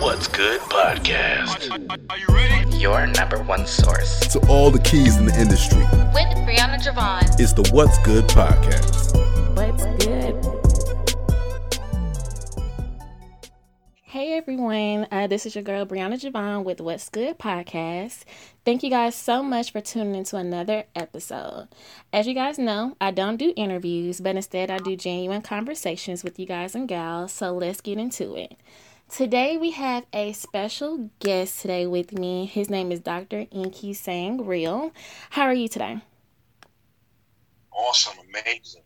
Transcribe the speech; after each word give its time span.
What's 0.00 0.28
Good 0.28 0.60
podcast. 0.62 1.70
Are, 2.10 2.18
you 2.18 2.26
ready? 2.28 2.76
Your 2.76 3.06
number 3.06 3.42
one 3.42 3.66
source. 3.66 4.20
To 4.28 4.38
all 4.48 4.70
the 4.70 4.78
keys 4.78 5.16
in 5.16 5.26
the 5.26 5.38
industry, 5.40 5.78
with 5.78 6.36
Brianna 6.46 6.78
Javon. 6.82 7.22
it's 7.40 7.52
the 7.52 7.68
What's 7.72 7.98
Good 7.98 8.24
podcast. 8.28 9.14
What's 9.56 9.84
good? 10.04 10.34
Hey 14.02 14.34
everyone, 14.36 15.06
uh, 15.10 15.26
this 15.26 15.44
is 15.46 15.54
your 15.54 15.64
girl 15.64 15.84
Brianna 15.86 16.20
Javon 16.20 16.64
with 16.64 16.80
What's 16.80 17.08
Good 17.08 17.38
podcast. 17.38 18.24
Thank 18.64 18.82
you 18.82 18.90
guys 18.90 19.14
so 19.14 19.42
much 19.42 19.72
for 19.72 19.80
tuning 19.80 20.14
into 20.14 20.36
another 20.36 20.84
episode. 20.94 21.68
As 22.12 22.26
you 22.26 22.34
guys 22.34 22.58
know, 22.58 22.96
I 23.00 23.10
don't 23.10 23.36
do 23.36 23.52
interviews, 23.56 24.20
but 24.20 24.36
instead 24.36 24.70
I 24.70 24.78
do 24.78 24.96
genuine 24.96 25.42
conversations 25.42 26.22
with 26.24 26.38
you 26.38 26.46
guys 26.46 26.74
and 26.74 26.88
gals. 26.88 27.32
So 27.32 27.52
let's 27.52 27.80
get 27.80 27.98
into 27.98 28.34
it. 28.36 28.56
Today 29.16 29.56
we 29.56 29.70
have 29.70 30.06
a 30.12 30.32
special 30.32 31.08
guest 31.20 31.60
today 31.60 31.86
with 31.86 32.12
me. 32.12 32.46
His 32.46 32.68
name 32.68 32.90
is 32.90 32.98
Dr. 32.98 33.46
Inky 33.52 33.92
Sang 33.94 34.44
Real. 34.44 34.90
How 35.30 35.42
are 35.42 35.54
you 35.54 35.68
today? 35.68 36.00
Awesome, 37.70 38.18
amazing. 38.28 38.82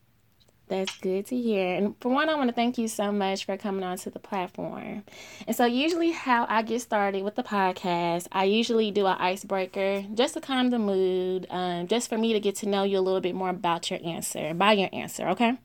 That's 0.67 0.95
good 0.99 1.25
to 1.29 1.37
hear. 1.41 1.75
And 1.77 1.95
for 2.01 2.11
one, 2.11 2.29
I 2.29 2.35
want 2.35 2.51
to 2.51 2.55
thank 2.55 2.77
you 2.77 2.89
so 2.89 3.11
much 3.11 3.47
for 3.47 3.57
coming 3.57 3.83
onto 3.83 4.11
the 4.11 4.19
platform. 4.19 5.03
And 5.47 5.57
so, 5.57 5.65
usually, 5.65 6.11
how 6.11 6.45
I 6.47 6.61
get 6.61 6.83
started 6.83 7.25
with 7.25 7.37
the 7.37 7.43
podcast, 7.43 8.27
I 8.31 8.45
usually 8.45 8.91
do 8.91 9.07
an 9.07 9.17
icebreaker 9.19 10.05
just 10.13 10.35
to 10.35 10.43
calm 10.43 10.69
the 10.69 10.79
mood, 10.79 11.47
um, 11.49 11.87
just 11.87 12.11
for 12.11 12.19
me 12.19 12.35
to 12.35 12.41
get 12.41 12.55
to 12.57 12.69
know 12.69 12.83
you 12.83 12.99
a 12.99 13.01
little 13.01 13.23
bit 13.23 13.35
more 13.35 13.49
about 13.49 13.91
your 13.91 14.01
answer, 14.05 14.53
by 14.53 14.73
your 14.73 14.91
answer, 14.93 15.27
okay? 15.29 15.57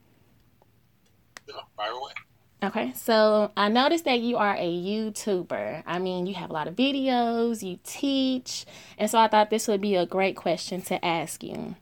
Yeah, 1.46 1.56
fire 1.76 1.90
away. 1.90 2.12
Okay, 2.64 2.94
so 2.94 3.52
I 3.58 3.68
noticed 3.68 4.06
that 4.06 4.20
you 4.20 4.38
are 4.38 4.54
a 4.56 4.66
YouTuber. 4.66 5.82
I 5.84 5.98
mean, 5.98 6.24
you 6.24 6.32
have 6.32 6.48
a 6.48 6.52
lot 6.54 6.66
of 6.66 6.74
videos, 6.74 7.62
you 7.62 7.78
teach, 7.84 8.64
and 8.96 9.10
so 9.10 9.18
I 9.18 9.28
thought 9.28 9.50
this 9.50 9.68
would 9.68 9.82
be 9.82 9.96
a 9.96 10.06
great 10.06 10.34
question 10.34 10.80
to 10.82 11.04
ask 11.04 11.42
you. 11.42 11.76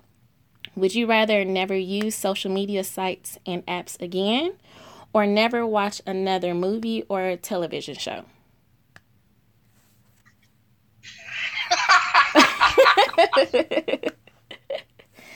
Would 0.74 0.96
you 0.96 1.06
rather 1.06 1.44
never 1.44 1.76
use 1.76 2.16
social 2.16 2.50
media 2.50 2.82
sites 2.82 3.38
and 3.46 3.64
apps 3.66 4.00
again, 4.02 4.54
or 5.12 5.24
never 5.24 5.64
watch 5.64 6.00
another 6.04 6.52
movie 6.52 7.04
or 7.08 7.36
television 7.36 7.94
show? 7.94 8.24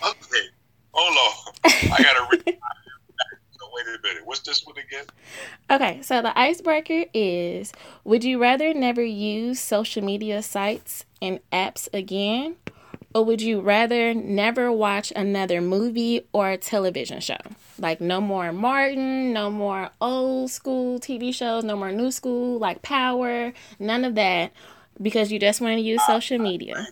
Okay, 0.02 0.42
hold 0.92 1.16
on. 1.16 1.52
I 1.92 2.02
gotta. 2.02 2.56
Wait 3.76 3.86
a 3.86 4.02
minute. 4.02 4.26
What's 4.26 4.40
this 4.40 4.66
one 4.66 4.76
again? 4.78 5.04
Okay, 5.70 6.00
so 6.02 6.22
the 6.22 6.36
icebreaker 6.38 7.04
is 7.12 7.72
Would 8.04 8.24
you 8.24 8.40
rather 8.40 8.72
never 8.72 9.02
use 9.02 9.60
social 9.60 10.02
media 10.02 10.42
sites 10.42 11.04
and 11.20 11.40
apps 11.52 11.88
again, 11.92 12.56
or 13.14 13.24
would 13.24 13.40
you 13.40 13.60
rather 13.60 14.14
never 14.14 14.72
watch 14.72 15.12
another 15.14 15.60
movie 15.60 16.26
or 16.32 16.50
a 16.50 16.56
television 16.56 17.20
show? 17.20 17.38
Like, 17.78 18.00
no 18.00 18.20
more 18.20 18.52
Martin, 18.52 19.32
no 19.32 19.50
more 19.50 19.90
old 20.00 20.50
school 20.50 20.98
TV 20.98 21.34
shows, 21.34 21.64
no 21.64 21.76
more 21.76 21.92
new 21.92 22.10
school, 22.10 22.58
like 22.58 22.82
Power, 22.82 23.52
none 23.78 24.04
of 24.04 24.14
that, 24.14 24.52
because 25.00 25.30
you 25.30 25.38
just 25.38 25.60
want 25.60 25.76
to 25.76 25.82
use 25.82 26.00
social 26.06 26.38
media. 26.38 26.86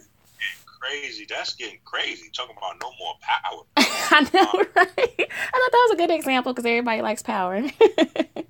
Crazy. 0.85 1.27
That's 1.29 1.55
getting 1.55 1.79
crazy. 1.85 2.31
Talking 2.37 2.57
about 2.59 2.77
no 2.83 2.91
more 2.99 3.15
power. 3.23 3.63
I 3.77 4.21
know, 4.35 4.65
right? 4.77 4.99
I 4.99 5.59
thought 5.59 5.73
that 5.73 5.87
was 5.89 5.93
a 5.95 5.97
good 5.97 6.11
example 6.11 6.53
because 6.53 6.67
everybody 6.67 7.01
likes 7.03 7.23
Power. 7.23 7.63
Yeah. 8.37 8.43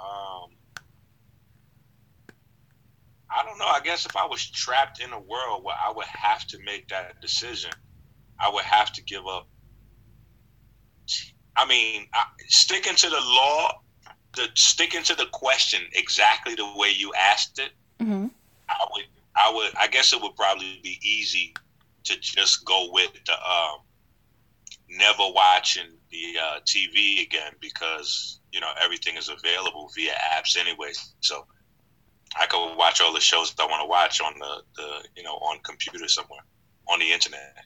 Um, 0.00 0.50
I 3.30 3.44
don't 3.44 3.58
know. 3.58 3.66
I 3.66 3.80
guess 3.84 4.06
if 4.06 4.16
I 4.16 4.24
was 4.26 4.48
trapped 4.50 5.02
in 5.02 5.12
a 5.12 5.20
world 5.20 5.64
where 5.64 5.76
I 5.76 5.92
would 5.94 6.06
have 6.06 6.46
to 6.48 6.58
make 6.64 6.88
that 6.88 7.20
decision, 7.20 7.70
I 8.40 8.50
would 8.50 8.64
have 8.64 8.92
to 8.94 9.02
give 9.02 9.26
up. 9.26 9.48
I 11.56 11.66
mean, 11.66 12.06
I, 12.14 12.24
sticking 12.48 12.94
to 12.94 13.10
the 13.10 13.20
law, 13.20 13.80
the 14.34 14.48
sticking 14.54 15.02
to 15.04 15.14
the 15.14 15.26
question 15.32 15.82
exactly 15.92 16.54
the 16.54 16.66
way 16.76 16.92
you 16.96 17.12
asked 17.14 17.58
it. 17.58 17.72
hmm 18.02 18.26
I 18.68 18.86
would, 18.92 19.04
I 19.36 19.52
would, 19.52 19.70
I 19.80 19.86
guess 19.88 20.12
it 20.12 20.22
would 20.22 20.36
probably 20.36 20.80
be 20.82 20.98
easy 21.02 21.54
to 22.04 22.18
just 22.20 22.64
go 22.64 22.88
with 22.92 23.12
the 23.26 23.32
um, 23.32 23.80
never 24.88 25.24
watching 25.34 25.90
the 26.10 26.38
uh, 26.40 26.60
TV 26.60 27.22
again 27.22 27.52
because 27.60 28.40
you 28.52 28.60
know 28.60 28.70
everything 28.82 29.16
is 29.16 29.28
available 29.28 29.90
via 29.94 30.12
apps 30.34 30.56
anyway. 30.56 30.92
So 31.20 31.46
I 32.38 32.46
could 32.46 32.76
watch 32.76 33.00
all 33.00 33.12
the 33.12 33.20
shows 33.20 33.52
that 33.54 33.62
I 33.62 33.66
want 33.66 33.82
to 33.82 33.88
watch 33.88 34.20
on 34.20 34.34
the, 34.38 34.62
the 34.76 35.08
you 35.16 35.22
know 35.22 35.34
on 35.34 35.58
computer 35.62 36.08
somewhere 36.08 36.40
on 36.88 37.00
the 37.00 37.12
internet. 37.12 37.56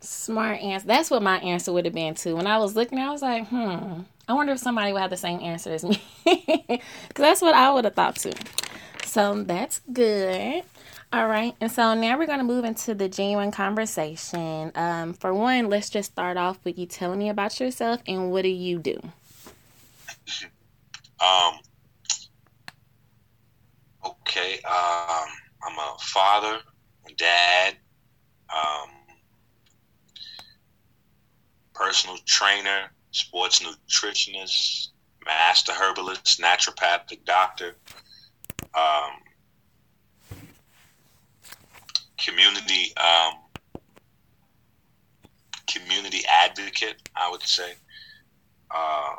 Smart 0.00 0.60
answer. 0.60 0.86
That's 0.86 1.10
what 1.10 1.22
my 1.22 1.38
answer 1.38 1.72
would 1.72 1.84
have 1.84 1.94
been 1.94 2.14
too. 2.14 2.36
When 2.36 2.46
I 2.46 2.58
was 2.58 2.76
looking, 2.76 2.98
I 2.98 3.10
was 3.10 3.20
like, 3.22 3.48
hmm. 3.48 4.02
I 4.28 4.34
wonder 4.34 4.52
if 4.52 4.60
somebody 4.60 4.92
would 4.92 5.00
have 5.00 5.10
the 5.10 5.16
same 5.16 5.40
answer 5.40 5.72
as 5.72 5.84
me. 5.84 6.00
Because 6.24 6.82
that's 7.16 7.42
what 7.42 7.54
I 7.54 7.72
would 7.72 7.84
have 7.84 7.94
thought 7.94 8.16
too. 8.16 8.32
So 9.04 9.42
that's 9.42 9.80
good. 9.92 10.62
All 11.12 11.26
right. 11.26 11.54
And 11.60 11.72
so 11.72 11.94
now 11.94 12.18
we're 12.18 12.26
going 12.26 12.38
to 12.38 12.44
move 12.44 12.64
into 12.64 12.94
the 12.94 13.08
genuine 13.08 13.50
conversation. 13.50 14.72
Um, 14.74 15.14
for 15.14 15.32
one, 15.32 15.70
let's 15.70 15.88
just 15.88 16.12
start 16.12 16.36
off 16.36 16.58
with 16.64 16.78
you 16.78 16.86
telling 16.86 17.18
me 17.18 17.30
about 17.30 17.58
yourself 17.58 18.02
and 18.06 18.30
what 18.30 18.42
do 18.42 18.48
you 18.48 18.78
do? 18.78 19.00
Um. 21.20 21.58
Okay. 24.04 24.60
Um. 24.62 25.28
I'm 25.62 25.78
a 25.78 25.96
father, 26.00 26.60
a 27.08 27.12
dad, 27.14 27.76
um, 28.54 28.90
personal 31.74 32.16
trainer, 32.26 32.90
sports 33.10 33.60
nutritionist, 33.60 34.88
master 35.26 35.72
herbalist, 35.72 36.40
naturopathic 36.40 37.24
doctor, 37.24 37.76
um, 38.74 39.10
community 42.18 42.92
um, 42.96 43.34
community 45.66 46.20
advocate. 46.44 46.96
I 47.16 47.30
would 47.30 47.42
say. 47.42 47.72
Uh, 48.70 49.14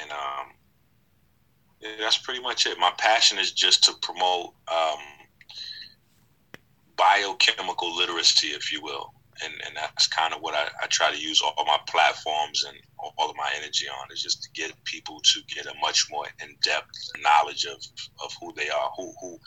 and 0.00 0.10
um, 0.10 0.46
yeah, 1.80 1.90
that's 2.00 2.18
pretty 2.18 2.40
much 2.40 2.66
it. 2.66 2.78
My 2.78 2.92
passion 2.98 3.38
is 3.38 3.52
just 3.52 3.84
to 3.84 3.92
promote 4.02 4.54
um, 4.72 4.98
biochemical 6.96 7.96
literacy, 7.96 8.48
if 8.48 8.72
you 8.72 8.82
will, 8.82 9.12
and 9.44 9.54
and 9.66 9.76
that's 9.76 10.06
kind 10.06 10.34
of 10.34 10.40
what 10.40 10.54
I, 10.54 10.68
I 10.82 10.86
try 10.88 11.12
to 11.12 11.20
use 11.20 11.40
all 11.42 11.64
my 11.66 11.78
platforms 11.86 12.64
and 12.64 12.76
all 12.98 13.30
of 13.30 13.36
my 13.36 13.50
energy 13.56 13.86
on 13.88 14.12
is 14.12 14.22
just 14.22 14.42
to 14.42 14.50
get 14.52 14.72
people 14.84 15.20
to 15.20 15.40
get 15.54 15.66
a 15.66 15.74
much 15.80 16.06
more 16.10 16.26
in 16.42 16.54
depth 16.62 16.90
knowledge 17.22 17.64
of 17.64 17.82
of 18.24 18.32
who 18.40 18.52
they 18.54 18.68
are, 18.68 18.90
who 18.96 19.12
who 19.20 19.38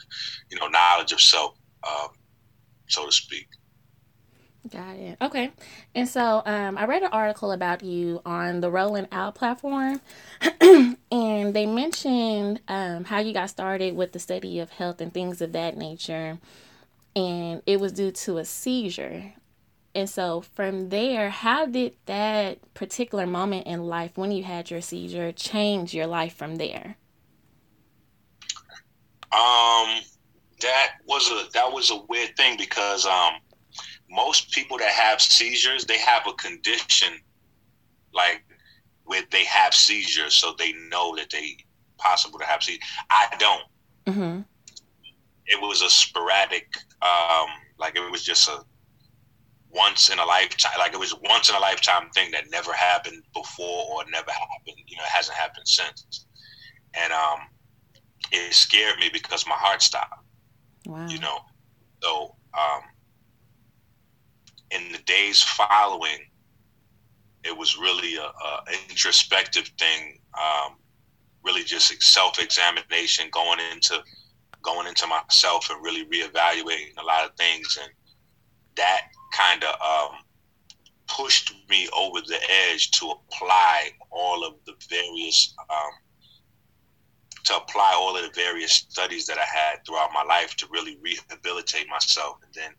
you 0.50 0.60
know, 0.60 0.68
knowledge 0.68 1.12
of 1.12 1.22
self, 1.22 1.58
um, 1.88 2.10
so 2.88 3.06
to 3.06 3.12
speak. 3.12 3.48
Got 4.70 4.96
it. 4.98 5.18
Okay. 5.20 5.52
And 5.96 6.08
so 6.08 6.44
um, 6.46 6.78
I 6.78 6.86
read 6.86 7.02
an 7.02 7.10
article 7.12 7.52
about 7.52 7.84
you 7.84 8.22
on 8.26 8.62
the 8.62 8.70
Rolling 8.70 9.08
Out 9.12 9.34
platform, 9.34 10.02
and 10.62 11.54
they 11.54 11.66
mentioned 11.66 12.60
um, 12.68 13.06
how 13.06 13.20
you 13.20 13.34
got 13.34 13.50
started 13.50 13.96
with 13.96 14.12
the 14.12 14.20
study 14.20 14.60
of 14.60 14.70
health 14.70 15.02
and 15.02 15.12
things 15.12 15.42
of 15.42 15.54
that 15.54 15.78
nature, 15.78 16.38
and 17.16 17.64
it 17.66 17.80
was 17.80 17.92
due 17.92 18.12
to 18.12 18.38
a 18.38 18.46
seizure. 18.46 19.34
And 19.94 20.10
so 20.10 20.42
from 20.42 20.90
there, 20.90 21.30
how 21.30 21.66
did 21.66 21.96
that 22.06 22.74
particular 22.74 23.26
moment 23.28 23.68
in 23.68 23.84
life 23.84 24.18
when 24.18 24.32
you 24.32 24.44
had 24.44 24.72
your 24.72 24.82
seizure 24.82 25.32
change 25.32 25.94
your 25.94 26.08
life 26.08 26.34
from 26.36 26.56
there? 26.56 26.96
Um, 29.34 30.02
that 30.62 30.94
was 31.06 31.30
a 31.30 31.50
that 31.54 31.72
was 31.72 31.90
a 31.92 32.02
weird 32.10 32.36
thing 32.36 32.58
because 32.58 33.06
um, 33.06 33.34
most 34.10 34.52
people 34.52 34.78
that 34.78 34.90
have 34.90 35.22
seizures 35.22 35.86
they 35.86 35.98
have 35.98 36.28
a 36.28 36.34
condition 36.34 37.14
like 38.14 38.44
where 39.06 39.24
they 39.32 39.46
have 39.46 39.74
seizures, 39.74 40.36
so 40.36 40.54
they 40.58 40.74
know 40.90 41.16
that 41.16 41.30
they 41.30 41.58
possible 41.98 42.40
to 42.40 42.46
have 42.46 42.64
seizures. 42.64 42.84
I 43.10 43.28
don't. 43.38 43.64
Mm-hmm. 44.08 44.42
It 45.48 45.62
was 45.62 45.82
a 45.82 45.90
sporadic, 45.90 46.68
um, 47.02 47.48
like 47.78 47.96
it 47.96 48.12
was 48.12 48.24
just 48.24 48.48
a 48.48 48.64
once 49.74 50.10
in 50.10 50.20
a 50.20 50.26
lifetime, 50.26 50.72
like 50.80 50.94
it 50.94 51.00
was 51.00 51.16
once 51.24 51.50
in 51.50 51.56
a 51.56 51.60
lifetime 51.60 52.10
thing 52.14 52.32
that 52.32 52.50
never 52.52 52.74
happened 52.74 53.24
before 53.34 53.86
or 53.92 54.04
never 54.12 54.32
happened. 54.32 54.78
You 54.88 54.98
know, 54.98 55.04
it 55.04 55.10
hasn't 55.10 55.38
happened 55.38 55.68
since, 55.68 56.26
and 56.94 57.12
um, 57.14 57.40
it 58.32 58.54
scared 58.54 59.00
me 59.00 59.10
because 59.12 59.46
my 59.48 59.56
heart 59.56 59.82
stopped. 59.82 60.26
Wow. 60.86 61.08
You 61.08 61.20
know, 61.20 61.40
so 62.02 62.36
um, 62.54 62.82
in 64.72 64.92
the 64.92 64.98
days 65.00 65.42
following, 65.42 66.28
it 67.44 67.56
was 67.56 67.78
really 67.78 68.16
a, 68.16 68.24
a 68.24 68.64
introspective 68.90 69.70
thing 69.80 70.20
um, 70.40 70.76
really 71.44 71.64
just 71.64 72.02
self 72.02 72.40
examination, 72.40 73.28
going 73.32 73.60
into 73.72 74.02
going 74.62 74.88
into 74.88 75.08
myself 75.08 75.70
and 75.72 75.84
really 75.84 76.06
reevaluating 76.06 76.96
a 77.00 77.06
lot 77.06 77.26
of 77.26 77.36
things, 77.36 77.78
and 77.82 77.92
that 78.76 79.02
kind 79.32 79.64
of 79.64 79.76
um, 79.82 80.20
pushed 81.08 81.54
me 81.70 81.88
over 81.98 82.20
the 82.22 82.40
edge 82.70 82.92
to 82.92 83.12
apply 83.12 83.92
all 84.12 84.46
of 84.46 84.56
the 84.66 84.74
various 84.90 85.54
um, 85.70 85.92
to 87.44 87.58
apply 87.58 87.94
all 87.96 88.16
of 88.16 88.24
the 88.24 88.40
various 88.40 88.74
studies 88.74 89.26
that 89.26 89.38
I 89.38 89.46
had 89.46 89.86
throughout 89.86 90.12
my 90.14 90.24
life 90.24 90.56
to 90.58 90.68
really 90.72 91.00
rehabilitate 91.02 91.88
myself, 91.90 92.38
and 92.44 92.54
then 92.54 92.72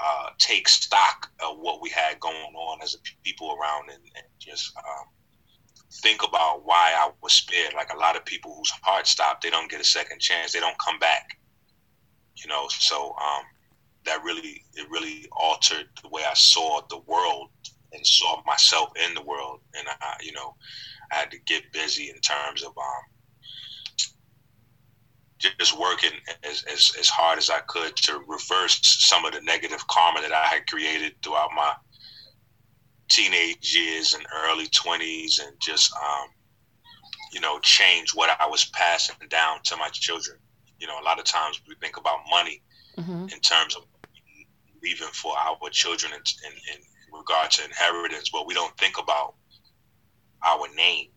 uh, 0.00 0.30
take 0.38 0.68
stock 0.68 1.30
of 1.44 1.58
what 1.58 1.82
we 1.82 1.90
had 1.90 2.20
going 2.20 2.36
on 2.36 2.82
as 2.82 2.94
a 2.94 2.98
people 3.24 3.56
around, 3.60 3.90
and, 3.90 4.02
and 4.16 4.26
just 4.38 4.72
um, 4.76 5.06
think 6.02 6.22
about 6.22 6.64
why 6.64 6.92
I 6.96 7.10
was 7.22 7.32
spared. 7.32 7.74
Like 7.74 7.92
a 7.92 7.98
lot 7.98 8.16
of 8.16 8.24
people 8.24 8.54
whose 8.56 8.70
heart 8.82 9.06
stopped, 9.06 9.42
they 9.42 9.50
don't 9.50 9.70
get 9.70 9.80
a 9.80 9.84
second 9.84 10.20
chance. 10.20 10.52
They 10.52 10.60
don't 10.60 10.78
come 10.78 10.98
back. 10.98 11.38
You 12.36 12.48
know, 12.48 12.66
so 12.68 13.10
um, 13.10 13.44
that 14.06 14.22
really 14.22 14.64
it 14.74 14.88
really 14.90 15.26
altered 15.32 15.88
the 16.02 16.08
way 16.08 16.22
I 16.28 16.34
saw 16.34 16.80
the 16.88 16.98
world 16.98 17.50
and 17.92 18.06
saw 18.06 18.42
myself 18.46 18.90
in 19.06 19.14
the 19.14 19.22
world. 19.22 19.60
And 19.78 19.86
I, 19.88 20.16
you 20.22 20.32
know, 20.32 20.54
I 21.12 21.16
had 21.16 21.30
to 21.30 21.38
get 21.46 21.72
busy 21.72 22.10
in 22.10 22.20
terms 22.20 22.62
of 22.62 22.76
um, 22.76 23.04
just 25.58 25.78
working 25.78 26.12
as, 26.48 26.64
as, 26.64 26.92
as 26.98 27.08
hard 27.08 27.38
as 27.38 27.50
I 27.50 27.60
could 27.60 27.96
to 27.96 28.20
reverse 28.26 28.80
some 28.82 29.24
of 29.24 29.32
the 29.32 29.40
negative 29.42 29.86
karma 29.88 30.20
that 30.20 30.32
I 30.32 30.46
had 30.46 30.66
created 30.66 31.14
throughout 31.22 31.50
my 31.54 31.72
teenage 33.08 33.74
years 33.74 34.14
and 34.14 34.24
early 34.46 34.66
20s 34.68 35.44
and 35.44 35.52
just, 35.60 35.92
um, 35.94 36.28
you 37.32 37.40
know, 37.40 37.58
change 37.60 38.14
what 38.14 38.30
I 38.40 38.46
was 38.46 38.64
passing 38.66 39.16
down 39.28 39.58
to 39.64 39.76
my 39.76 39.88
children. 39.88 40.38
You 40.78 40.86
know, 40.86 41.00
a 41.00 41.04
lot 41.04 41.18
of 41.18 41.24
times 41.24 41.60
we 41.68 41.74
think 41.76 41.96
about 41.96 42.18
money 42.30 42.62
mm-hmm. 42.98 43.28
in 43.32 43.40
terms 43.40 43.76
of 43.76 43.84
leaving 44.84 45.08
for 45.08 45.32
our 45.38 45.58
children 45.70 46.12
in, 46.12 46.20
in, 46.20 46.52
in 46.74 46.80
regard 47.12 47.50
to 47.52 47.64
inheritance, 47.64 48.28
but 48.30 48.46
we 48.46 48.54
don't 48.54 48.76
think 48.78 48.98
about 48.98 49.34
our 50.44 50.66
name 50.76 51.08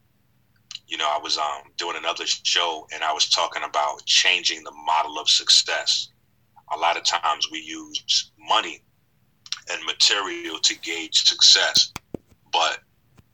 you 0.88 0.98
know, 0.98 1.08
I 1.08 1.20
was 1.22 1.38
um, 1.38 1.72
doing 1.78 1.98
another 1.98 2.26
show 2.26 2.88
and 2.94 3.04
I 3.04 3.12
was 3.12 3.30
talking 3.30 3.64
about 3.64 4.06
changing 4.06 4.64
the 4.64 4.72
model 4.86 5.20
of 5.20 5.30
success. 5.30 6.10
A 6.74 6.78
lot 6.78 6.98
of 6.98 7.04
times 7.04 7.50
we 7.52 7.60
use 7.60 8.32
money 8.40 8.82
and 9.70 9.84
material 9.86 10.60
to 10.60 10.76
gauge 10.80 11.28
success, 11.28 11.92
but 12.54 12.80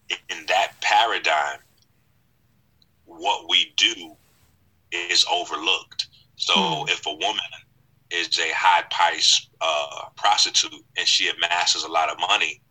in 0.10 0.46
that 0.48 0.74
paradigm, 0.82 1.60
what 3.06 3.48
we 3.48 3.72
do 3.78 4.16
is 4.92 5.26
overlooked. 5.32 6.08
So 6.36 6.54
mm. 6.56 6.90
if 6.90 7.06
a 7.06 7.14
woman 7.14 7.40
is 8.14 8.40
a 8.40 8.54
high 8.54 8.84
price 8.92 9.50
uh, 9.62 10.10
prostitute 10.16 10.74
and 10.98 11.08
she 11.08 11.30
amasses 11.30 11.84
a 11.84 11.92
lot 11.92 12.10
of 12.10 12.20
money, 12.20 12.62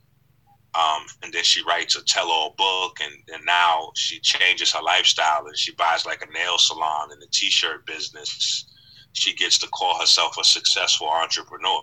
um, 0.74 1.04
and 1.22 1.32
then 1.32 1.44
she 1.44 1.62
writes 1.64 1.96
a 1.96 2.04
tell-all 2.04 2.54
book, 2.56 2.98
and, 3.02 3.12
and 3.34 3.44
now 3.44 3.90
she 3.94 4.20
changes 4.20 4.72
her 4.72 4.82
lifestyle 4.82 5.46
and 5.46 5.58
she 5.58 5.74
buys 5.74 6.06
like 6.06 6.22
a 6.22 6.32
nail 6.32 6.56
salon 6.58 7.10
and 7.12 7.22
a 7.22 7.26
t-shirt 7.30 7.84
business. 7.84 8.66
She 9.12 9.34
gets 9.34 9.58
to 9.58 9.68
call 9.68 9.98
herself 10.00 10.38
a 10.38 10.44
successful 10.44 11.08
entrepreneur. 11.08 11.82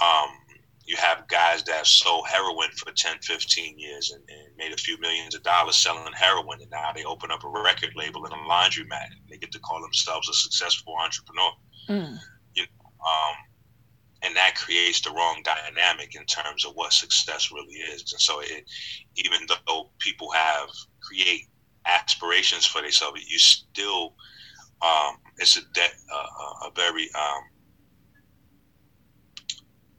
Um, 0.00 0.30
you 0.88 0.96
have 0.96 1.28
guys 1.28 1.64
that 1.64 1.86
sold 1.86 2.26
heroin 2.28 2.70
for 2.76 2.92
10, 2.92 3.18
15 3.20 3.78
years 3.78 4.10
and, 4.12 4.22
and, 4.28 4.56
made 4.56 4.72
a 4.72 4.76
few 4.76 4.98
millions 5.00 5.34
of 5.34 5.42
dollars 5.42 5.76
selling 5.76 6.12
heroin, 6.14 6.60
and 6.62 6.70
now 6.70 6.90
they 6.94 7.04
open 7.04 7.30
up 7.30 7.44
a 7.44 7.48
record 7.48 7.90
label 7.94 8.24
and 8.24 8.32
a 8.32 8.36
laundromat, 8.36 9.06
and 9.10 9.20
they 9.28 9.36
get 9.36 9.52
to 9.52 9.58
call 9.60 9.80
themselves 9.82 10.28
a 10.28 10.32
successful 10.32 10.94
entrepreneur. 11.00 11.50
Mm. 11.88 12.18
Um, 13.00 13.34
and 14.22 14.36
that 14.36 14.56
creates 14.56 15.00
the 15.00 15.10
wrong 15.10 15.42
dynamic 15.44 16.16
in 16.16 16.24
terms 16.26 16.64
of 16.64 16.72
what 16.74 16.92
success 16.92 17.52
really 17.52 17.74
is. 17.74 18.12
And 18.12 18.20
so, 18.20 18.40
it, 18.40 18.64
even 19.16 19.46
though 19.66 19.90
people 19.98 20.30
have 20.32 20.68
create 21.00 21.46
aspirations 21.86 22.66
for 22.66 22.82
themselves, 22.82 23.22
you 23.30 23.38
still 23.38 24.14
um, 24.82 25.16
it's 25.38 25.56
a 25.56 25.60
de- 25.72 25.80
uh, 25.82 26.68
a 26.68 26.70
very 26.74 27.08
um, 27.14 27.42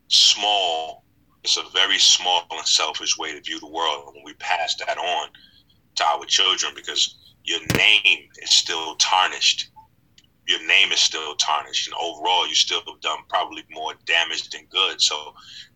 small. 0.08 1.04
It's 1.44 1.58
a 1.58 1.64
very 1.74 1.98
small 2.00 2.46
and 2.52 2.66
selfish 2.66 3.18
way 3.18 3.34
to 3.34 3.42
view 3.42 3.60
the 3.60 3.70
world 3.70 4.04
And 4.08 4.16
when 4.16 4.26
we 4.26 4.34
pass 4.34 4.76
that 4.76 4.98
on 4.98 5.30
to 5.96 6.06
our 6.06 6.26
children 6.26 6.74
because 6.76 7.18
your 7.44 7.60
name 7.78 8.28
is 8.42 8.52
still 8.52 8.96
tarnished 8.96 9.72
your 10.50 10.66
name 10.66 10.92
is 10.92 11.00
still 11.00 11.36
tarnished, 11.36 11.88
and 11.88 11.96
overall, 12.02 12.48
you 12.48 12.56
still 12.56 12.82
have 12.88 13.00
done 13.02 13.20
probably 13.30 13.64
more 13.70 13.94
damage 14.06 14.50
than 14.50 14.66
good. 14.66 15.00
So 15.00 15.16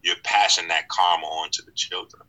you're 0.01 0.15
passing 0.23 0.67
that 0.69 0.89
karma 0.89 1.27
on 1.27 1.49
to 1.51 1.61
the 1.61 1.71
children. 1.73 2.23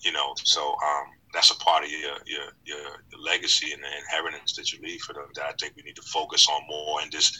You 0.00 0.12
know, 0.12 0.32
so 0.44 0.62
um, 0.70 1.06
that's 1.34 1.50
a 1.50 1.56
part 1.56 1.84
of 1.84 1.90
your, 1.90 2.16
your 2.24 2.46
your 2.64 2.78
your 3.10 3.20
legacy 3.20 3.72
and 3.72 3.82
the 3.82 3.88
inheritance 3.98 4.54
that 4.54 4.72
you 4.72 4.78
leave 4.82 5.00
for 5.02 5.12
them. 5.12 5.26
That 5.34 5.44
I 5.44 5.52
think 5.60 5.74
we 5.76 5.82
need 5.82 5.96
to 5.96 6.02
focus 6.02 6.48
on 6.50 6.62
more 6.66 7.02
and 7.02 7.12
just 7.12 7.36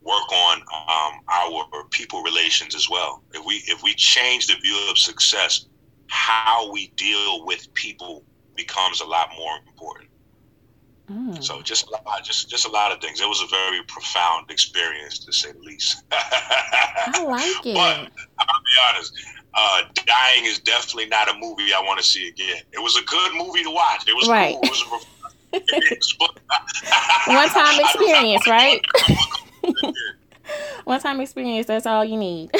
work 0.00 0.32
on 0.32 0.62
um, 0.88 1.20
our 1.32 1.84
people 1.90 2.22
relations 2.22 2.74
as 2.74 2.90
well. 2.90 3.22
If 3.32 3.46
we 3.46 3.62
if 3.68 3.80
we 3.84 3.94
change 3.94 4.48
the 4.48 4.56
view 4.60 4.88
of 4.90 4.98
success, 4.98 5.66
how 6.08 6.72
we 6.72 6.88
deal 6.96 7.46
with 7.46 7.72
people 7.74 8.24
becomes 8.56 9.00
a 9.00 9.06
lot 9.06 9.28
more 9.38 9.52
important. 9.68 10.10
Mm. 11.10 11.42
So 11.42 11.60
just 11.60 11.88
a 11.88 11.90
lot, 11.90 12.22
just 12.22 12.48
just 12.48 12.66
a 12.66 12.70
lot 12.70 12.92
of 12.92 13.00
things. 13.00 13.20
It 13.20 13.26
was 13.26 13.42
a 13.42 13.46
very 13.46 13.82
profound 13.88 14.50
experience 14.50 15.18
to 15.24 15.32
say 15.32 15.50
the 15.50 15.58
least. 15.58 16.04
I 16.12 17.24
like 17.24 17.66
it. 17.66 17.74
But 17.74 18.10
I'll 18.38 18.62
be 18.62 18.94
honest, 18.94 19.12
uh, 19.54 19.82
dying 20.06 20.44
is 20.44 20.60
definitely 20.60 21.06
not 21.06 21.28
a 21.28 21.36
movie 21.38 21.72
I 21.74 21.80
want 21.80 21.98
to 21.98 22.04
see 22.06 22.28
again. 22.28 22.62
It 22.72 22.78
was 22.78 22.96
a 22.96 23.04
good 23.06 23.32
movie 23.34 23.64
to 23.64 23.70
watch. 23.70 24.08
It 24.08 24.14
was 24.14 24.28
right. 24.28 24.54
cool. 24.54 24.62
It 24.62 24.70
was 24.70 26.12
a 26.12 26.30
one 27.32 27.48
time 27.48 27.80
experience, 27.80 28.46
right? 28.46 28.80
one 30.84 31.00
time 31.00 31.20
experience. 31.20 31.66
That's 31.66 31.86
all 31.86 32.04
you 32.04 32.18
need. 32.18 32.50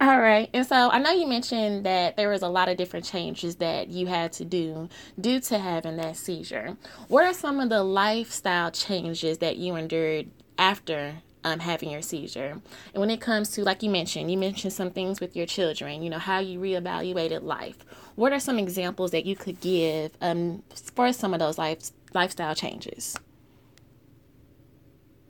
All 0.00 0.20
right. 0.20 0.50
And 0.52 0.66
so 0.66 0.90
I 0.90 0.98
know 0.98 1.10
you 1.10 1.26
mentioned 1.26 1.86
that 1.86 2.16
there 2.16 2.28
was 2.28 2.42
a 2.42 2.48
lot 2.48 2.68
of 2.68 2.76
different 2.76 3.04
changes 3.04 3.56
that 3.56 3.88
you 3.88 4.06
had 4.06 4.32
to 4.32 4.44
do 4.44 4.88
due 5.20 5.40
to 5.40 5.58
having 5.58 5.96
that 5.96 6.16
seizure. 6.16 6.76
What 7.08 7.24
are 7.24 7.32
some 7.32 7.60
of 7.60 7.68
the 7.68 7.82
lifestyle 7.82 8.70
changes 8.70 9.38
that 9.38 9.56
you 9.56 9.76
endured 9.76 10.30
after 10.58 11.16
um, 11.44 11.60
having 11.60 11.90
your 11.90 12.02
seizure? 12.02 12.60
And 12.94 13.00
when 13.00 13.10
it 13.10 13.20
comes 13.20 13.50
to, 13.52 13.62
like 13.62 13.82
you 13.82 13.90
mentioned, 13.90 14.30
you 14.30 14.38
mentioned 14.38 14.72
some 14.72 14.90
things 14.90 15.20
with 15.20 15.36
your 15.36 15.46
children, 15.46 16.02
you 16.02 16.10
know, 16.10 16.18
how 16.18 16.40
you 16.40 16.58
reevaluated 16.58 17.42
life. 17.42 17.78
What 18.16 18.32
are 18.32 18.40
some 18.40 18.58
examples 18.58 19.12
that 19.12 19.24
you 19.24 19.36
could 19.36 19.60
give 19.60 20.12
um, 20.20 20.62
for 20.94 21.12
some 21.12 21.32
of 21.32 21.40
those 21.40 21.58
life, 21.58 21.90
lifestyle 22.12 22.54
changes? 22.54 23.16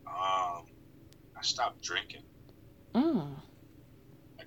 Um, 0.06 0.64
I 1.36 1.42
stopped 1.42 1.82
drinking. 1.82 2.22
Mm. 2.94 3.26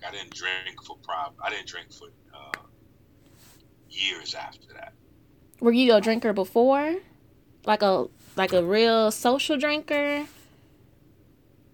Like 0.02 0.14
I 0.14 0.16
didn't 0.16 0.34
drink 0.34 0.84
for 0.86 0.98
prob. 1.04 1.34
I 1.44 1.50
didn't 1.50 1.68
drink 1.68 1.92
for 1.92 2.08
uh, 2.34 2.62
years 3.90 4.36
after 4.36 4.74
that. 4.74 4.94
Were 5.60 5.72
you 5.72 5.94
a 5.94 6.02
drinker 6.02 6.34
before? 6.34 6.96
Like 7.66 7.82
a 7.82 8.08
like 8.36 8.54
a 8.54 8.64
real 8.64 9.12
social 9.12 9.58
drinker? 9.58 10.26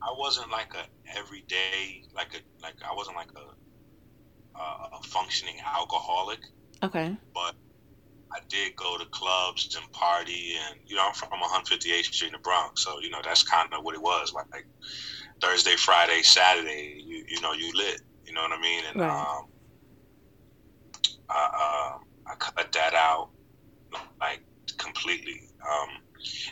I 0.02 0.14
wasn't 0.18 0.52
like 0.52 0.74
a 0.74 1.18
everyday 1.18 2.04
like 2.16 2.34
a 2.34 2.64
like 2.64 2.76
I 2.84 2.94
wasn't 2.96 3.18
like 3.18 3.32
a 3.36 3.56
a 4.58 5.04
functioning 5.04 5.56
alcoholic. 5.66 6.40
Okay. 6.82 7.16
But 7.34 7.56
I 8.32 8.40
did 8.48 8.76
go 8.76 8.98
to 8.98 9.06
clubs 9.06 9.76
and 9.76 9.92
party, 9.92 10.56
and 10.68 10.80
you 10.86 10.96
know 10.96 11.08
I'm 11.08 11.14
from 11.14 11.30
158th 11.30 12.06
Street 12.06 12.28
in 12.28 12.34
the 12.34 12.40
Bronx, 12.40 12.84
so 12.84 13.00
you 13.00 13.10
know 13.10 13.20
that's 13.24 13.44
kind 13.44 13.72
of 13.74 13.84
what 13.84 13.96
it 13.96 14.02
was 14.02 14.34
like. 14.34 14.52
like 14.52 14.66
Thursday, 15.42 15.76
Friday, 15.76 16.22
Saturday, 16.22 17.04
you 17.06 17.26
you 17.28 17.42
know 17.42 17.54
you 17.54 17.72
lit. 17.76 18.02
You 18.36 18.42
know 18.42 18.50
what 18.50 18.60
I 18.60 18.62
mean? 18.62 18.84
And 18.92 19.00
right. 19.00 19.38
um, 19.38 19.46
I, 21.30 21.96
uh, 21.96 22.32
I 22.32 22.36
cut 22.36 22.70
that 22.74 22.94
out 22.94 23.30
like 24.20 24.42
completely. 24.78 25.44
Um, 25.62 26.02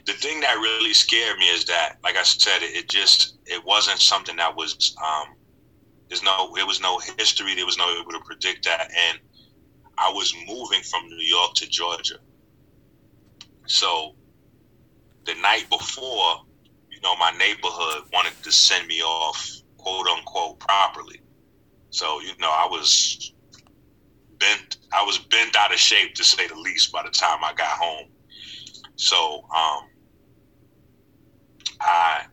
the 0.05 0.13
thing 0.13 0.39
that 0.39 0.53
really 0.55 0.93
scared 0.93 1.37
me 1.39 1.49
is 1.49 1.65
that, 1.65 1.97
like 2.01 2.15
I 2.15 2.23
said, 2.23 2.61
it, 2.61 2.73
it 2.73 2.89
just 2.89 3.37
it 3.45 3.61
wasn't 3.65 3.99
something 3.99 4.37
that 4.37 4.55
was 4.55 4.95
um, 5.03 5.35
there's 6.07 6.23
no 6.23 6.55
it 6.55 6.65
was 6.65 6.79
no 6.79 6.99
history. 7.17 7.53
There 7.53 7.65
was 7.65 7.77
no 7.77 7.99
able 7.99 8.13
to 8.13 8.21
predict 8.21 8.63
that, 8.63 8.89
and 9.09 9.19
I 9.97 10.09
was 10.09 10.33
moving 10.47 10.83
from 10.83 11.05
New 11.07 11.17
York 11.17 11.53
to 11.55 11.67
Georgia. 11.67 12.19
So 13.65 14.15
the 15.25 15.35
night 15.35 15.65
before, 15.69 16.45
you 16.89 17.01
know, 17.03 17.17
my 17.17 17.31
neighborhood 17.31 18.03
wanted 18.13 18.41
to 18.41 18.53
send 18.53 18.87
me 18.87 19.01
off, 19.01 19.51
quote 19.75 20.07
unquote, 20.07 20.61
properly. 20.61 21.19
So 21.93 22.19
you 22.21 22.31
know, 22.39 22.49
I 22.49 22.67
was 22.71 23.33
bent. 24.39 24.77
I 24.91 25.03
was 25.03 25.19
bent 25.29 25.55
out 25.55 25.71
of 25.71 25.77
shape 25.77 26.15
to 26.15 26.23
say 26.23 26.47
the 26.47 26.55
least 26.55 26.91
by 26.91 27.03
the 27.03 27.11
time 27.11 27.43
I 27.43 27.53
got 27.53 27.67
home. 27.67 28.07
So, 28.95 29.43
um, 29.55 29.81
I, 31.79 32.23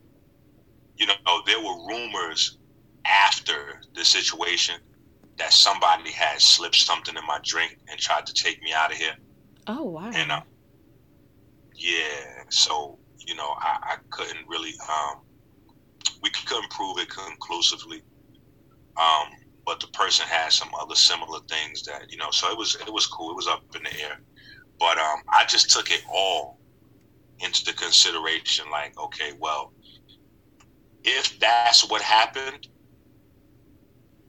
you 0.97 1.07
know, 1.07 1.43
there 1.45 1.61
were 1.61 1.87
rumors 1.88 2.59
after 3.05 3.83
the 3.95 4.02
situation 4.02 4.76
that 5.37 5.52
somebody 5.52 6.11
had 6.11 6.40
slipped 6.40 6.76
something 6.76 7.14
in 7.14 7.26
my 7.26 7.38
drink 7.45 7.76
and 7.90 8.00
tried 8.00 8.25
to 8.25 8.33
take 8.33 8.62
me 8.62 8.73
out 8.75 8.93
of 8.93 8.97
here. 8.97 9.14
Oh 9.67 9.85
wow! 9.85 10.11
And 10.14 10.33
uh, 10.33 10.40
yeah, 11.76 12.45
so 12.49 12.99
you 13.26 13.35
know, 13.35 13.52
I, 13.61 13.76
I 13.83 13.97
couldn't 14.09 14.49
really, 14.49 14.73
um, 14.88 15.21
we 16.23 16.31
couldn't 16.47 16.71
prove 16.71 16.97
it 16.99 17.11
conclusively. 17.11 18.00
Um, 18.97 19.29
but 19.67 19.81
the 19.81 19.87
person 19.88 20.26
had 20.26 20.52
some 20.52 20.71
other 20.81 20.95
similar 20.95 21.40
things 21.49 21.83
that 21.83 22.11
you 22.11 22.17
know, 22.17 22.31
so 22.31 22.50
it 22.50 22.57
was 22.59 22.76
it 22.76 22.93
was 22.93 23.07
cool. 23.07 23.31
It 23.31 23.37
was 23.37 23.47
up 23.47 23.62
in 23.76 23.83
the 23.83 24.00
air, 24.00 24.21
but 24.79 24.99
um, 24.99 25.21
I 25.29 25.45
just 25.47 25.71
took 25.71 25.90
it 25.90 26.02
all 26.12 26.59
into 27.40 27.75
consideration. 27.75 28.71
Like, 28.71 28.99
okay, 28.99 29.33
well, 29.38 29.73
if 31.05 31.38
that's 31.38 31.88
what 31.88 32.02
happened, 32.02 32.69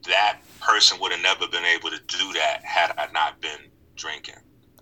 that 0.06 0.40
person 0.60 0.98
would 1.00 1.12
have 1.12 1.22
never 1.22 1.46
been 1.48 1.64
able 1.64 1.90
to 1.90 1.98
do 2.06 2.32
that 2.34 2.60
had 2.64 2.92
I 2.98 3.10
not 3.12 3.40
been 3.40 3.70
drinking. 3.96 4.36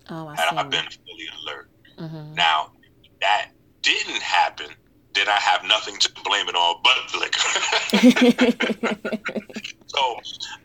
Oh, 0.09 0.27
I 0.27 0.35
had 0.35 0.49
see. 0.49 0.55
I 0.57 0.63
been 0.63 0.85
fully 0.85 1.27
alert. 1.43 1.69
Mhm. 1.97 2.35
Now, 2.35 2.71
that 3.21 3.51
didn't 3.81 4.21
happen, 4.21 4.67
then 5.13 5.27
I 5.27 5.39
have 5.39 5.63
nothing 5.63 5.97
to 5.97 6.11
blame 6.23 6.47
it 6.49 6.55
on 6.55 6.81
but 6.83 7.11
the 7.11 7.17
liquor. 7.19 9.17
so 9.93 10.15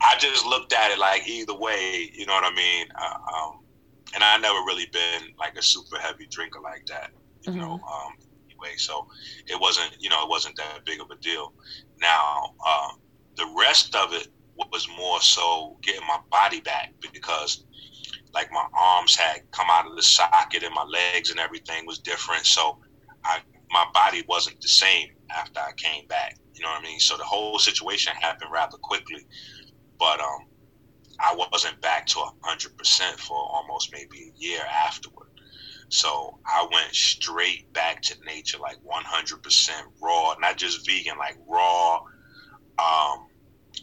I 0.03 0.17
just 0.19 0.47
looked 0.47 0.73
at 0.73 0.93
it 0.93 0.99
like 0.99 1.27
either 1.29 1.55
way, 1.55 2.11
you 2.15 2.27
know 2.27 2.35
what 2.35 2.45
I 2.45 2.55
mean? 2.55 2.87
Uh, 2.95 3.15
um, 3.37 3.61
and 4.15 4.23
I 4.23 4.37
never 4.39 4.59
really 4.61 4.87
been 4.93 5.33
like 5.39 5.57
a 5.57 5.63
super 5.63 5.99
heavy 5.99 6.27
drinker 6.31 6.61
like 6.61 6.87
that, 6.87 7.11
you 7.43 7.53
know. 7.53 7.73
Um, 7.73 8.13
anyway, 8.47 8.77
so 8.77 9.07
it 9.49 9.61
wasn't, 9.61 9.97
you 9.99 10.09
know, 10.11 10.23
it 10.23 10.29
wasn't 10.29 10.57
that 10.57 10.85
big 10.85 11.01
of 11.01 11.11
a 11.11 11.17
deal. 11.17 11.53
Now, 12.01 12.55
uh, 12.65 12.89
the 13.37 13.53
rest 13.59 13.95
of 13.97 14.13
it 14.13 14.29
was 14.73 14.87
more 14.97 15.21
so 15.21 15.77
getting 15.83 16.07
my 16.07 16.19
body 16.31 16.61
back 16.61 16.93
because 17.13 17.65
like 18.33 18.51
my 18.53 18.65
arms 18.79 19.17
had 19.17 19.41
come 19.51 19.67
out 19.71 19.87
of 19.87 19.97
the 19.97 20.03
socket 20.03 20.63
and 20.63 20.75
my 20.75 20.85
legs 20.85 21.31
and 21.31 21.41
everything 21.41 21.85
was 21.87 21.99
different. 21.99 22.47
So 22.47 22.79
I, 23.25 23.41
my 23.71 23.85
body 23.93 24.25
wasn't 24.29 24.61
the 24.61 24.69
same 24.69 25.09
after 25.37 25.61
I 25.61 25.73
came 25.77 26.07
back. 26.07 26.37
You 26.55 26.63
know 26.63 26.71
what 26.71 26.81
I 26.81 26.85
mean? 26.85 27.01
So 27.01 27.17
the 27.17 27.25
whole 27.25 27.59
situation 27.59 28.13
happened 28.21 28.51
rather 28.53 28.79
quickly, 28.79 29.27
but 29.99 30.21
um, 30.21 30.47
I 31.21 31.37
wasn't 31.53 31.81
back 31.81 32.07
to 32.07 32.25
hundred 32.43 32.77
percent 32.77 33.19
for 33.19 33.37
almost 33.37 33.93
maybe 33.93 34.33
a 34.35 34.39
year 34.39 34.61
afterward. 34.87 35.29
So 35.89 36.39
I 36.47 36.67
went 36.73 36.95
straight 36.95 37.73
back 37.73 38.03
to 38.03 38.15
nature, 38.25 38.59
like 38.59 38.79
one 38.83 39.05
hundred 39.05 39.43
percent 39.43 39.87
raw, 40.03 40.35
not 40.41 40.57
just 40.57 40.87
vegan, 40.87 41.19
like 41.19 41.37
raw. 41.47 41.97
Um, 42.79 43.27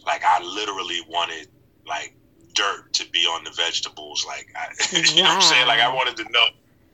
like 0.06 0.22
I 0.24 0.42
literally 0.42 1.00
wanted 1.08 1.48
like 1.86 2.16
dirt 2.54 2.92
to 2.94 3.08
be 3.10 3.20
on 3.20 3.44
the 3.44 3.50
vegetables. 3.50 4.24
Like 4.26 4.46
I, 4.56 4.96
you 5.14 5.22
know 5.22 5.28
what 5.28 5.36
I'm 5.36 5.42
saying? 5.42 5.66
Like 5.66 5.80
I 5.80 5.92
wanted 5.92 6.16
to 6.16 6.24
know 6.30 6.46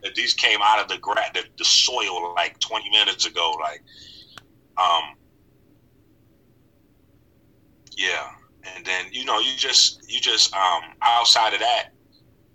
that 0.02 0.14
these 0.14 0.34
came 0.34 0.60
out 0.62 0.80
of 0.80 0.88
the 0.88 0.98
gra- 0.98 1.30
the, 1.34 1.44
the 1.58 1.64
soil 1.64 2.34
like 2.34 2.58
20 2.60 2.88
minutes 2.90 3.26
ago. 3.26 3.52
Like, 3.60 3.82
um, 4.78 5.04
yeah. 7.96 8.26
And 8.76 8.84
then 8.84 9.06
you 9.12 9.24
know 9.24 9.38
you 9.40 9.56
just 9.56 9.98
you 10.08 10.20
just 10.20 10.54
um 10.54 10.82
outside 11.02 11.54
of 11.54 11.60
that, 11.60 11.84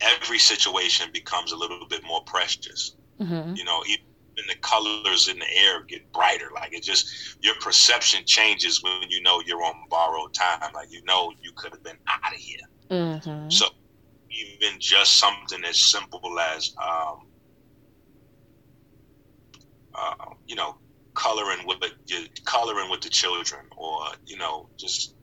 every 0.02 0.40
situation 0.40 1.08
becomes 1.14 1.52
a 1.52 1.58
little 1.58 1.88
bit 1.90 2.02
more 2.06 2.22
precious 2.28 2.96
Mhm. 3.22 3.58
you 3.58 3.64
know 3.64 3.84
even 3.88 4.04
the 4.50 4.56
colors 4.62 5.28
in 5.30 5.40
the 5.40 5.48
air 5.58 5.84
get 5.90 6.12
brighter 6.14 6.50
like 6.56 6.74
it 6.74 6.84
just 6.84 7.08
your 7.42 7.56
perception 7.62 8.24
changes 8.26 8.84
when 8.84 9.04
you 9.10 9.22
know 9.22 9.42
you're 9.46 9.64
on 9.64 9.74
borrowed 9.90 10.34
time 10.34 10.60
like 10.74 10.88
you 10.92 11.02
know 11.06 11.32
you 11.42 11.52
could 11.58 11.72
have 11.74 11.84
been 11.84 11.98
out 12.08 12.34
of 12.34 12.40
here 12.40 12.60
Mhm. 12.92 13.52
so 13.52 13.66
even 14.32 14.80
just 14.80 15.20
something 15.20 15.64
as 15.66 15.80
simple 15.80 16.40
as 16.40 16.74
um 16.84 17.20
uh, 19.98 20.16
you 20.48 20.56
know 20.56 20.76
coloring 21.14 21.66
with 21.66 21.80
the 21.80 21.90
coloring 22.46 22.90
with 22.90 23.02
the 23.02 23.10
children 23.10 23.62
or 23.78 24.00
you 24.26 24.38
know 24.38 24.70
just 24.78 25.16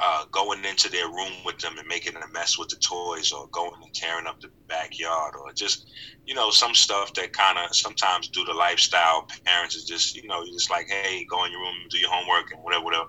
uh, 0.00 0.24
going 0.30 0.64
into 0.64 0.88
their 0.90 1.08
room 1.08 1.32
with 1.44 1.58
them 1.58 1.76
and 1.78 1.88
making 1.88 2.14
a 2.16 2.32
mess 2.32 2.56
with 2.58 2.68
the 2.68 2.76
toys 2.76 3.32
or 3.32 3.48
going 3.50 3.72
and 3.82 3.94
tearing 3.94 4.26
up 4.26 4.40
the 4.40 4.48
backyard 4.68 5.34
or 5.34 5.52
just 5.52 5.90
you 6.24 6.34
know 6.34 6.50
some 6.50 6.74
stuff 6.74 7.12
that 7.14 7.32
kind 7.32 7.58
of 7.58 7.74
sometimes 7.74 8.28
due 8.28 8.44
to 8.44 8.52
lifestyle. 8.54 9.26
Parents 9.44 9.74
is 9.74 9.84
just 9.84 10.14
you 10.16 10.26
know 10.28 10.42
you're 10.44 10.54
just 10.54 10.70
like 10.70 10.86
hey 10.88 11.26
go 11.28 11.44
in 11.44 11.52
your 11.52 11.60
room 11.60 11.74
do 11.90 11.98
your 11.98 12.10
homework 12.10 12.50
and 12.52 12.62
whatever 12.62 12.84
whatever. 12.84 13.04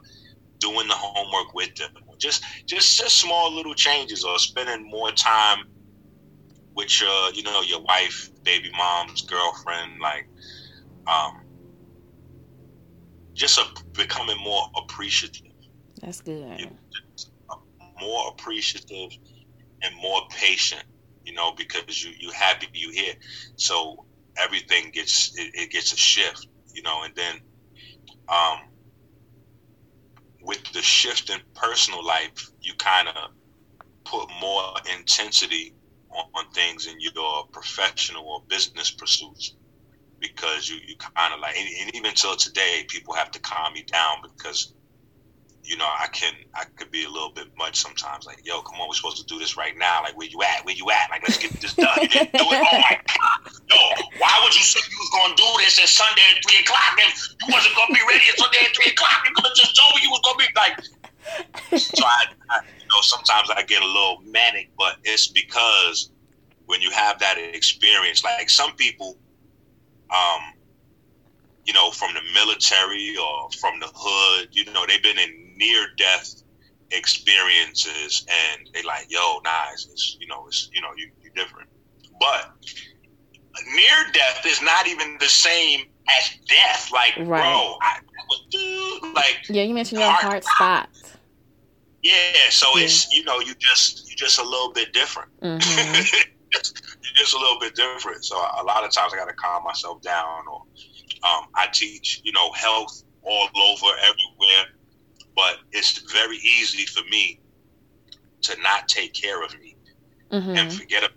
Doing 0.60 0.88
the 0.89 0.96
homework 0.96 1.53
with 1.53 1.74
them. 1.75 1.91
Just 2.19 2.43
just 2.67 2.98
just 2.98 3.22
small 3.22 3.53
little 3.53 3.75
changes 3.75 4.24
or 4.25 4.38
spending 4.39 4.89
more 4.89 5.12
time 5.12 5.60
with 6.75 7.00
your 7.01 7.31
you 7.34 7.43
know 7.43 7.62
your 7.62 7.81
wife 7.81 8.29
baby 8.43 8.72
mom's 8.77 9.22
girlfriend 9.24 9.91
like 10.01 10.27
um 11.10 11.42
just 13.34 13.58
a, 13.58 13.63
becoming 13.94 14.38
more 14.44 14.63
appreciative. 14.78 15.51
That's 16.01 16.22
good. 16.22 16.70
more 18.01 18.30
appreciative 18.30 19.10
and 19.82 19.96
more 20.01 20.22
patient 20.38 20.84
you 21.25 21.34
know 21.34 21.54
because 21.56 22.04
you 22.04 22.12
you 22.20 22.32
happy 22.32 22.68
you 22.74 22.92
here. 22.92 23.13
So 23.56 24.06
everything 24.38 24.92
gets 24.94 25.32
it, 25.36 25.51
it 25.54 25.72
gets 25.72 25.92
a 25.94 25.98
shift 25.98 26.48
you 26.74 26.82
know 26.84 27.04
and 27.04 27.13
then 27.16 27.36
um 28.30 28.60
with 30.42 30.63
the 30.74 30.82
shift 30.82 31.30
in 31.30 31.39
personal 31.56 32.06
life 32.06 32.51
you 32.62 32.74
kind 32.78 33.10
of 33.10 33.16
put 34.06 34.28
more 34.39 34.63
intensity 34.98 35.74
on, 36.12 36.24
on 36.36 36.51
things 36.51 36.88
in 36.88 36.96
your 37.00 37.46
professional 37.51 38.24
or 38.24 38.42
business 38.50 38.92
pursuits 38.92 39.56
because 40.19 40.69
you, 40.69 40.77
you 40.85 40.95
kind 40.97 41.33
of 41.33 41.39
like 41.39 41.55
and, 41.57 41.67
and 41.81 41.95
even 41.95 42.13
till 42.13 42.35
today 42.35 42.85
people 42.88 43.13
have 43.13 43.31
to 43.31 43.39
calm 43.39 43.73
me 43.73 43.83
down 43.83 44.17
because 44.23 44.73
you 45.69 45.77
know, 45.77 45.85
I 45.85 46.07
can 46.07 46.33
I 46.55 46.65
could 46.75 46.89
be 46.89 47.03
a 47.03 47.09
little 47.09 47.29
bit 47.29 47.45
much 47.55 47.77
sometimes. 47.77 48.25
Like, 48.25 48.41
yo, 48.43 48.61
come 48.61 48.81
on, 48.81 48.89
we're 48.89 48.95
supposed 48.95 49.17
to 49.17 49.25
do 49.25 49.38
this 49.38 49.55
right 49.55 49.77
now. 49.77 50.01
Like, 50.01 50.17
where 50.17 50.27
you 50.27 50.41
at? 50.41 50.65
Where 50.65 50.73
you 50.73 50.89
at? 50.89 51.11
Like, 51.11 51.21
let's 51.21 51.38
get 51.38 51.51
this 51.61 51.75
done. 51.75 51.93
You 52.01 52.07
didn't 52.07 52.33
do 52.33 52.41
it. 52.49 52.57
Oh 52.57 52.77
my 52.81 52.97
god, 52.97 53.53
yo, 53.69 53.77
why 54.17 54.33
would 54.43 54.55
you 54.55 54.63
say 54.63 54.79
you 54.89 54.97
was 54.97 55.09
gonna 55.13 55.35
do 55.35 55.45
this 55.63 55.77
at 55.77 55.88
Sunday 55.88 56.25
at 56.35 56.41
three 56.41 56.59
o'clock 56.61 56.97
and 56.97 57.13
you 57.13 57.53
wasn't 57.53 57.75
gonna 57.75 57.93
be 57.93 58.01
ready 58.07 58.25
at 58.33 58.38
Sunday 58.39 58.65
at 58.65 58.75
three 58.75 58.91
o'clock? 58.91 59.21
You 59.25 59.31
could 59.35 59.45
have 59.45 59.55
just 59.55 59.77
told 59.77 59.95
me 59.95 60.01
you 60.01 60.09
was 60.09 60.21
gonna 60.25 60.41
be 60.41 60.49
like. 60.57 60.75
So 61.77 62.03
I, 62.03 62.25
I, 62.49 62.61
you 62.79 62.88
know, 62.89 63.01
sometimes 63.01 63.51
I 63.51 63.61
get 63.61 63.83
a 63.83 63.85
little 63.85 64.21
manic, 64.25 64.71
but 64.75 64.97
it's 65.03 65.27
because 65.27 66.09
when 66.65 66.81
you 66.81 66.89
have 66.91 67.19
that 67.19 67.38
experience, 67.38 68.23
like 68.23 68.49
some 68.49 68.73
people, 68.75 69.17
um, 70.12 70.42
you 71.66 71.74
know, 71.74 71.92
from 71.92 72.13
the 72.13 72.22
military 72.34 73.16
or 73.18 73.50
from 73.60 73.80
the 73.80 73.89
hood, 73.94 74.50
you 74.51 74.66
know, 74.74 74.86
they've 74.88 75.04
been 75.04 75.20
in 75.20 75.54
near 75.58 75.86
death 75.98 76.42
experiences 76.92 78.25
and 78.28 78.68
they 78.74 78.82
like, 78.84 79.06
yo, 79.10 79.39
nah, 79.44 79.66
it's, 79.74 79.86
it's 79.92 80.18
you 80.20 80.28
know, 80.28 80.46
it's 80.48 80.70
you 80.74 80.82
know, 80.82 80.89
you 80.98 81.10
you 81.22 81.30
different. 81.36 81.70
But 82.20 82.50
near 83.75 84.12
death 84.13 84.46
is 84.46 84.62
not 84.62 84.88
even 84.88 85.18
the 85.20 85.28
same 85.28 85.82
as 86.18 86.30
death. 86.48 86.89
Like, 86.92 87.13
Right. 87.18 87.42
bro, 87.42 87.75
I 87.82 88.00
was 88.30 89.13
like 89.16 89.39
Yeah, 89.50 89.63
you 89.63 89.74
mentioned 89.74 90.00
your 90.01 90.10
Heart- 90.10 90.24
heart 90.24 90.44
stopped. 90.44 91.18
yeah, 92.01 92.13
so 92.50 92.75
Yeah. 92.78 92.86
it's 92.86 93.12
you 93.13 93.24
know, 93.25 93.39
you 93.39 93.54
just 93.60 94.10
you 94.10 94.16
just 94.16 94.39
a 94.39 94.44
little 94.44 94.72
bit 94.74 94.92
different. 94.94 95.30
Mhm. 95.44 96.16
You're 96.53 97.15
just 97.15 97.34
a 97.36 97.39
little 97.39 97.60
bit 97.60 97.75
different. 97.75 98.24
So 98.25 98.36
a 98.38 98.63
lot 98.63 98.84
of 98.84 98.91
times 98.91 99.13
I 99.13 99.18
got 99.18 99.27
to 99.27 99.36
calm 99.36 99.63
myself 99.63 100.01
down, 100.01 100.44
or 100.51 100.62
um, 101.27 101.46
I 101.56 101.68
teach, 101.74 102.22
you 102.24 102.32
know, 102.32 102.51
health 102.53 103.03
all 103.24 103.50
over 103.56 103.88
everywhere. 104.00 104.65
But 105.36 105.58
it's 105.72 106.12
very 106.12 106.38
easy 106.38 106.86
for 106.86 107.03
me 107.10 107.39
to 108.44 108.56
not 108.62 108.88
take 108.88 109.13
care 109.13 109.44
of 109.44 109.53
me 109.60 109.75
and 110.56 110.70
Mhm. 110.70 110.72
forget 110.72 111.03
it 111.03 111.12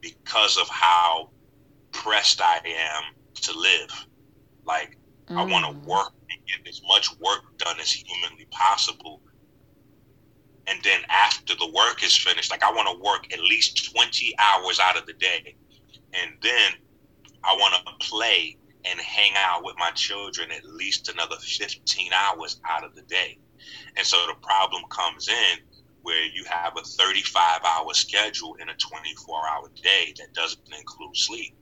because 0.00 0.56
of 0.58 0.68
how 0.68 1.30
pressed 1.92 2.40
I 2.40 2.56
am 2.66 3.02
to 3.42 3.52
live. 3.58 4.06
Like 4.64 4.96
I 5.36 5.44
want 5.44 5.64
to 5.66 5.72
Mm. 5.72 5.86
work 5.86 6.12
and 6.30 6.40
get 6.46 6.68
as 6.68 6.80
much 6.88 7.10
work 7.20 7.40
done 7.58 7.80
as 7.80 7.90
humanly 7.92 8.46
possible. 8.50 9.22
And 10.68 10.78
then 10.82 11.00
after 11.08 11.54
the 11.54 11.70
work 11.72 12.04
is 12.04 12.16
finished, 12.16 12.50
like 12.50 12.62
I 12.62 12.70
want 12.72 12.88
to 12.88 13.02
work 13.02 13.32
at 13.32 13.40
least 13.40 13.92
20 13.94 14.34
hours 14.38 14.78
out 14.80 14.98
of 14.98 15.06
the 15.06 15.14
day. 15.14 15.56
And 16.12 16.32
then 16.42 16.72
I 17.44 17.54
want 17.54 17.74
to 17.74 18.06
play 18.06 18.56
and 18.84 19.00
hang 19.00 19.32
out 19.36 19.64
with 19.64 19.76
my 19.78 19.90
children 19.92 20.50
at 20.50 20.64
least 20.64 21.08
another 21.08 21.36
15 21.36 22.12
hours 22.12 22.60
out 22.68 22.84
of 22.84 22.94
the 22.94 23.02
day. 23.02 23.38
And 23.96 24.06
so 24.06 24.16
the 24.26 24.34
problem 24.42 24.82
comes 24.90 25.28
in 25.28 25.58
where 26.02 26.24
you 26.24 26.44
have 26.48 26.74
a 26.76 26.82
35 26.82 27.60
hour 27.64 27.92
schedule 27.94 28.54
in 28.60 28.68
a 28.68 28.74
24 28.74 29.48
hour 29.48 29.70
day 29.82 30.14
that 30.18 30.32
doesn't 30.32 30.60
include 30.76 31.16
sleep. 31.16 31.54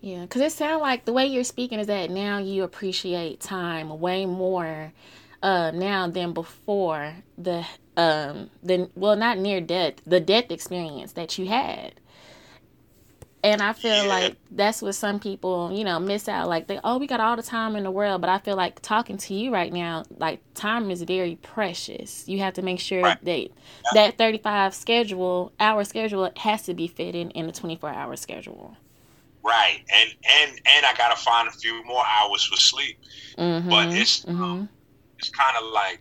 Yeah, 0.00 0.22
because 0.22 0.42
it 0.42 0.52
sounds 0.52 0.82
like 0.82 1.06
the 1.06 1.14
way 1.14 1.26
you're 1.26 1.44
speaking 1.44 1.78
is 1.78 1.86
that 1.86 2.10
now 2.10 2.38
you 2.38 2.64
appreciate 2.64 3.40
time 3.40 4.00
way 4.00 4.26
more 4.26 4.92
uh, 5.42 5.70
now 5.70 6.08
than 6.08 6.32
before 6.32 7.14
the 7.38 7.64
um 7.96 8.50
then 8.62 8.90
well 8.94 9.16
not 9.16 9.38
near 9.38 9.60
death 9.60 9.94
the 10.06 10.20
death 10.20 10.50
experience 10.50 11.12
that 11.12 11.38
you 11.38 11.46
had 11.46 11.94
and 13.44 13.60
I 13.60 13.74
feel 13.74 14.08
like 14.08 14.36
that's 14.50 14.80
what 14.80 14.94
some 14.94 15.20
people, 15.20 15.70
you 15.70 15.84
know, 15.84 16.00
miss 16.00 16.30
out. 16.30 16.48
Like 16.48 16.66
they, 16.66 16.80
oh, 16.82 16.96
we 16.96 17.06
got 17.06 17.20
all 17.20 17.36
the 17.36 17.42
time 17.42 17.76
in 17.76 17.84
the 17.84 17.90
world, 17.90 18.22
but 18.22 18.30
I 18.30 18.38
feel 18.38 18.56
like 18.56 18.80
talking 18.80 19.18
to 19.18 19.34
you 19.34 19.52
right 19.52 19.70
now, 19.70 20.04
like 20.16 20.40
time 20.54 20.90
is 20.90 21.02
very 21.02 21.36
precious. 21.36 22.26
You 22.26 22.38
have 22.38 22.54
to 22.54 22.62
make 22.62 22.80
sure 22.80 23.02
right. 23.02 23.22
that 23.22 23.50
that 23.92 24.16
thirty 24.16 24.38
five 24.38 24.74
schedule, 24.74 25.52
hour 25.60 25.84
schedule, 25.84 26.30
has 26.38 26.62
to 26.62 26.74
be 26.74 26.88
fitting 26.88 27.30
in 27.32 27.52
twenty 27.52 27.76
four 27.76 27.90
hour 27.90 28.16
schedule. 28.16 28.78
Right, 29.42 29.82
and 29.92 30.14
and 30.24 30.52
and 30.52 30.86
I 30.86 30.94
gotta 30.96 31.20
find 31.20 31.46
a 31.46 31.52
few 31.52 31.84
more 31.84 32.02
hours 32.06 32.44
for 32.44 32.56
sleep. 32.56 32.96
Mm-hmm. 33.36 33.68
But 33.68 33.92
it's 33.92 34.24
mm-hmm. 34.24 34.42
um, 34.42 34.68
it's 35.18 35.28
kind 35.28 35.54
of 35.58 35.70
like 35.70 36.00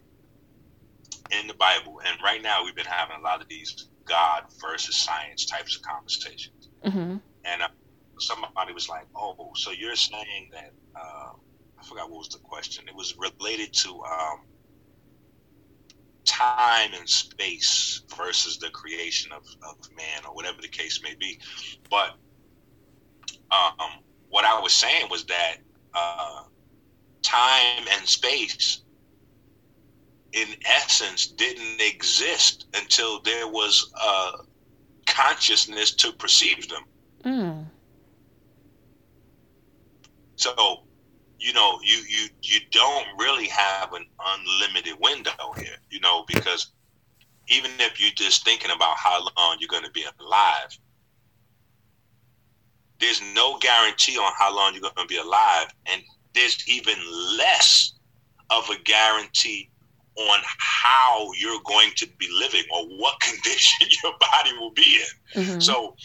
in 1.32 1.48
the 1.48 1.54
Bible, 1.54 2.02
and 2.06 2.18
right 2.24 2.42
now 2.42 2.64
we've 2.64 2.76
been 2.76 2.86
having 2.86 3.18
a 3.18 3.22
lot 3.22 3.42
of 3.42 3.48
these 3.48 3.88
God 4.06 4.44
versus 4.62 4.96
science 4.96 5.46
types 5.46 5.76
of 5.76 5.82
conversations. 5.82 6.70
Mm-hmm. 6.86 7.18
And 7.46 7.62
uh, 7.62 7.68
somebody 8.20 8.74
was 8.74 8.90
like, 8.90 9.08
"Oh, 9.16 9.52
so 9.56 9.72
you're 9.72 9.96
saying 9.96 10.50
that?" 10.52 10.74
Uh, 10.96 11.32
I 11.80 11.84
forgot 11.86 12.10
what 12.10 12.20
was 12.20 12.30
the 12.30 12.40
question. 12.40 12.86
It 12.88 12.96
was 12.96 13.16
related 13.18 13.74
to 13.74 13.90
um, 14.04 14.42
time 16.26 16.92
and 16.98 17.08
space 17.08 18.04
versus 18.16 18.58
the 18.58 18.70
creation 18.70 19.32
of, 19.32 19.44
of 19.68 19.78
man, 19.96 20.26
or 20.28 20.34
whatever 20.34 20.62
the 20.62 20.68
case 20.68 21.02
may 21.04 21.16
be. 21.16 21.40
But 21.90 22.16
um, 23.52 24.04
what 24.30 24.46
I 24.46 24.60
was 24.60 24.74
saying 24.74 25.08
was 25.10 25.26
that 25.26 25.58
uh, 25.94 26.44
time 27.22 27.86
and 27.92 28.08
space, 28.08 28.83
in 30.34 30.48
essence, 30.66 31.28
didn't 31.28 31.80
exist 31.80 32.66
until 32.74 33.22
there 33.22 33.48
was 33.48 33.92
a 34.04 34.32
consciousness 35.06 35.94
to 35.96 36.12
perceive 36.14 36.68
them. 36.68 36.84
Mm. 37.24 37.66
So, 40.36 40.84
you 41.40 41.54
know, 41.54 41.80
you 41.84 41.98
you 42.10 42.28
you 42.42 42.60
don't 42.72 43.06
really 43.18 43.48
have 43.48 43.94
an 43.94 44.06
unlimited 44.26 44.96
window 45.00 45.54
here, 45.58 45.78
you 45.90 46.00
know, 46.00 46.26
because 46.28 46.72
even 47.48 47.72
if 47.80 48.02
you're 48.02 48.12
just 48.16 48.44
thinking 48.44 48.72
about 48.72 48.98
how 48.98 49.20
long 49.38 49.58
you're 49.60 49.70
going 49.70 49.84
to 49.84 49.92
be 49.92 50.06
alive, 50.20 50.78
there's 53.00 53.22
no 53.36 53.58
guarantee 53.60 54.18
on 54.18 54.32
how 54.38 54.56
long 54.56 54.74
you're 54.74 54.82
going 54.82 54.94
to 54.96 55.06
be 55.06 55.18
alive, 55.18 55.68
and 55.86 56.02
there's 56.34 56.58
even 56.68 56.96
less 57.38 57.94
of 58.50 58.68
a 58.70 58.82
guarantee 58.84 59.70
on 60.16 60.40
how 60.58 61.32
you're 61.40 61.62
going 61.66 61.92
to 61.96 62.08
be 62.18 62.28
living 62.40 62.64
or 62.74 62.86
what 62.98 63.20
condition 63.22 63.88
your 64.04 64.14
body 64.20 64.58
will 64.60 64.72
be 64.72 65.00
in. 65.36 65.42
Mm-hmm. 65.44 65.60
So, 65.60 65.96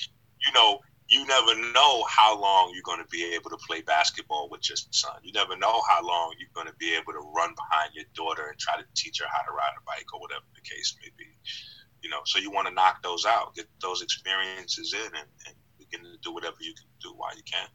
you 0.47 0.53
know, 0.55 0.81
you 1.09 1.27
never 1.27 1.55
know 1.73 2.05
how 2.05 2.39
long 2.39 2.71
you're 2.75 2.85
going 2.85 3.03
to 3.03 3.09
be 3.09 3.25
able 3.35 3.49
to 3.51 3.57
play 3.67 3.81
basketball 3.81 4.49
with 4.51 4.69
your 4.69 4.77
son. 4.91 5.17
You 5.23 5.33
never 5.33 5.57
know 5.57 5.81
how 5.89 6.07
long 6.07 6.35
you're 6.39 6.53
going 6.55 6.67
to 6.67 6.77
be 6.79 6.95
able 6.95 7.13
to 7.13 7.21
run 7.35 7.55
behind 7.57 7.95
your 7.95 8.05
daughter 8.15 8.49
and 8.49 8.59
try 8.59 8.77
to 8.77 8.85
teach 8.95 9.19
her 9.21 9.27
how 9.29 9.43
to 9.43 9.53
ride 9.53 9.73
a 9.77 9.83
bike 9.87 10.05
or 10.13 10.21
whatever 10.21 10.45
the 10.55 10.61
case 10.61 10.97
may 11.03 11.09
be. 11.17 11.25
You 12.03 12.11
know, 12.11 12.21
so 12.25 12.39
you 12.39 12.51
want 12.51 12.69
to 12.69 12.75
knock 12.75 13.03
those 13.03 13.25
out, 13.25 13.55
get 13.55 13.67
those 13.81 14.03
experiences 14.03 14.95
in, 14.95 15.07
and, 15.07 15.29
and 15.47 15.57
begin 15.79 16.05
to 16.05 16.19
do 16.23 16.33
whatever 16.33 16.57
you 16.61 16.75
can 16.75 16.87
do 17.01 17.17
while 17.17 17.35
you 17.35 17.43
can. 17.51 17.69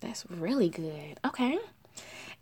That's 0.00 0.24
really 0.30 0.68
good. 0.68 1.20
Okay. 1.24 1.58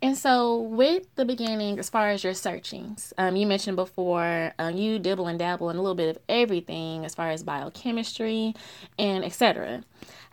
And 0.01 0.17
so, 0.17 0.59
with 0.59 1.07
the 1.15 1.25
beginning, 1.25 1.79
as 1.79 1.89
far 1.89 2.09
as 2.09 2.23
your 2.23 2.33
searchings, 2.33 3.13
um, 3.17 3.35
you 3.35 3.47
mentioned 3.47 3.75
before 3.75 4.53
um, 4.59 4.75
you 4.75 4.99
dibble 4.99 5.27
and 5.27 5.39
dabble 5.39 5.69
in 5.69 5.77
a 5.77 5.81
little 5.81 5.95
bit 5.95 6.15
of 6.15 6.21
everything 6.29 7.05
as 7.05 7.15
far 7.15 7.31
as 7.31 7.43
biochemistry 7.43 8.53
and 8.99 9.23
etc. 9.23 9.83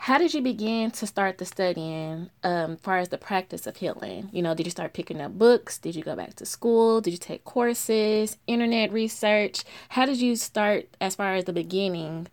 How 0.03 0.18
did 0.18 0.35
you 0.35 0.42
begin 0.42 0.90
to 0.90 1.07
start 1.07 1.38
the 1.38 1.44
studying 1.44 2.29
um, 2.42 2.72
as 2.72 2.81
far 2.81 2.98
as 2.98 3.11
the 3.11 3.18
practice 3.18 3.68
of 3.68 3.77
healing? 3.77 4.31
You 4.33 4.42
know, 4.42 4.53
did 4.53 4.66
you 4.66 4.70
start 4.72 4.94
picking 4.94 5.20
up 5.20 5.38
books? 5.38 5.79
Did 5.79 5.94
you 5.94 6.03
go 6.03 6.16
back 6.16 6.35
to 6.35 6.44
school? 6.44 7.01
Did 7.01 7.12
you 7.12 7.18
take 7.18 7.44
courses, 7.44 8.37
internet 8.48 8.92
research? 8.92 9.62
How 9.90 10.05
did 10.05 10.20
you 10.20 10.35
start 10.35 10.88
as 11.01 11.14
far 11.14 11.35
as 11.35 11.44
the 11.44 11.53
beginning 11.53 12.27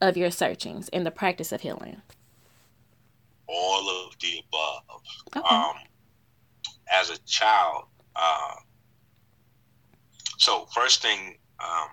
of 0.00 0.16
your 0.16 0.32
searchings 0.32 0.88
in 0.88 1.04
the 1.04 1.12
practice 1.12 1.52
of 1.52 1.60
healing? 1.60 2.02
All 3.46 4.06
of 4.06 4.18
the 4.18 4.42
above. 4.48 5.02
Okay. 5.36 5.48
Um, 5.48 5.74
as 6.92 7.10
a 7.10 7.18
child, 7.26 7.84
uh, 8.14 8.54
so 10.38 10.66
first 10.74 11.02
thing, 11.02 11.38
um, 11.60 11.88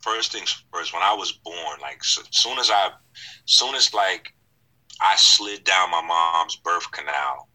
first 0.00 0.32
things 0.32 0.62
first. 0.72 0.92
When 0.92 1.02
I 1.02 1.14
was 1.14 1.32
born, 1.32 1.80
like 1.80 2.04
so, 2.04 2.22
soon 2.30 2.58
as 2.58 2.70
I, 2.70 2.90
soon 3.46 3.74
as 3.74 3.92
like 3.94 4.34
I 5.00 5.16
slid 5.16 5.64
down 5.64 5.90
my 5.90 6.02
mom's 6.02 6.56
birth 6.56 6.90
canal, 6.92 7.48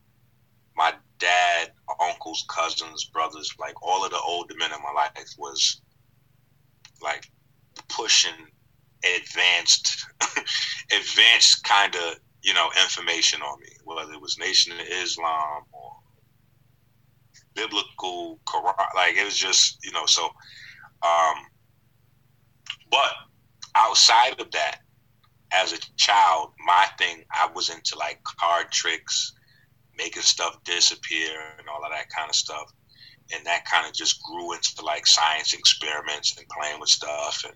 my 0.76 0.94
dad, 1.20 1.72
uncles, 2.02 2.46
cousins, 2.50 3.06
brothers, 3.06 3.54
like 3.60 3.82
all 3.82 4.04
of 4.04 4.12
the 4.12 4.20
older 4.20 4.56
men 4.58 4.72
in 4.72 4.82
my 4.82 4.92
life 4.92 5.30
was 5.38 5.82
like 7.02 7.30
pushing 7.90 8.48
advanced, 9.04 10.06
advanced 10.92 11.64
kind 11.64 11.96
of 11.96 12.16
you 12.44 12.54
know, 12.54 12.70
information 12.82 13.42
on 13.42 13.60
me, 13.62 13.70
whether 13.86 14.12
it 14.12 14.22
was 14.22 14.38
Nation 14.38 14.74
of 14.74 14.86
Islam 14.88 15.64
or 15.72 15.92
biblical 17.56 18.40
Quran. 18.46 18.76
Like 18.96 19.16
it 19.16 19.26
was 19.26 19.38
just, 19.38 19.84
you 19.84 19.92
know, 19.92 20.06
so. 20.06 20.26
Um, 20.26 21.46
but 22.92 23.12
outside 23.76 24.40
of 24.40 24.52
that, 24.52 24.80
as 25.52 25.74
a 25.74 25.78
child, 25.98 26.54
my 26.66 26.88
thing, 26.98 27.24
I 27.32 27.50
was 27.54 27.70
into 27.70 27.98
like 27.98 28.24
card 28.24 28.72
tricks, 28.72 29.34
making 29.98 30.24
stuff 30.24 30.64
disappear, 30.64 31.40
and 31.58 31.68
all 31.70 31.84
of 31.84 31.92
that 31.92 32.10
kind 32.10 32.30
of 32.30 32.36
stuff. 32.36 32.72
And 33.34 33.46
that 33.46 33.66
kind 33.66 33.88
of 33.88 33.94
just 33.94 34.22
grew 34.24 34.54
into 34.54 34.84
like 34.84 35.08
science 35.08 35.54
experiments 35.54 36.38
and 36.38 36.48
playing 36.50 36.80
with 36.80 36.90
stuff. 36.90 37.44
And 37.46 37.54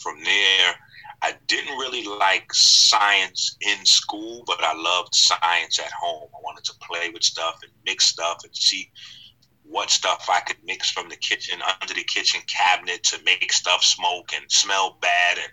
from 0.00 0.22
there, 0.24 0.74
I 1.22 1.34
didn't 1.46 1.78
really 1.78 2.04
like 2.04 2.52
science 2.52 3.56
in 3.60 3.84
school, 3.84 4.44
but 4.46 4.62
I 4.62 4.74
loved 4.74 5.14
science 5.14 5.78
at 5.78 5.90
home. 5.92 6.28
I 6.34 6.38
wanted 6.42 6.64
to 6.64 6.74
play 6.80 7.10
with 7.10 7.22
stuff 7.22 7.60
and 7.62 7.72
mix 7.84 8.06
stuff 8.06 8.38
and 8.44 8.54
see 8.54 8.90
what 9.62 9.90
stuff 9.90 10.28
I 10.28 10.40
could 10.40 10.58
mix 10.64 10.90
from 10.90 11.08
the 11.08 11.16
kitchen 11.16 11.60
under 11.80 11.94
the 11.94 12.04
kitchen 12.04 12.40
cabinet 12.46 13.02
to 13.04 13.18
make 13.24 13.52
stuff 13.52 13.82
smoke 13.82 14.30
and 14.34 14.50
smell 14.50 14.98
bad 15.00 15.38
and 15.38 15.52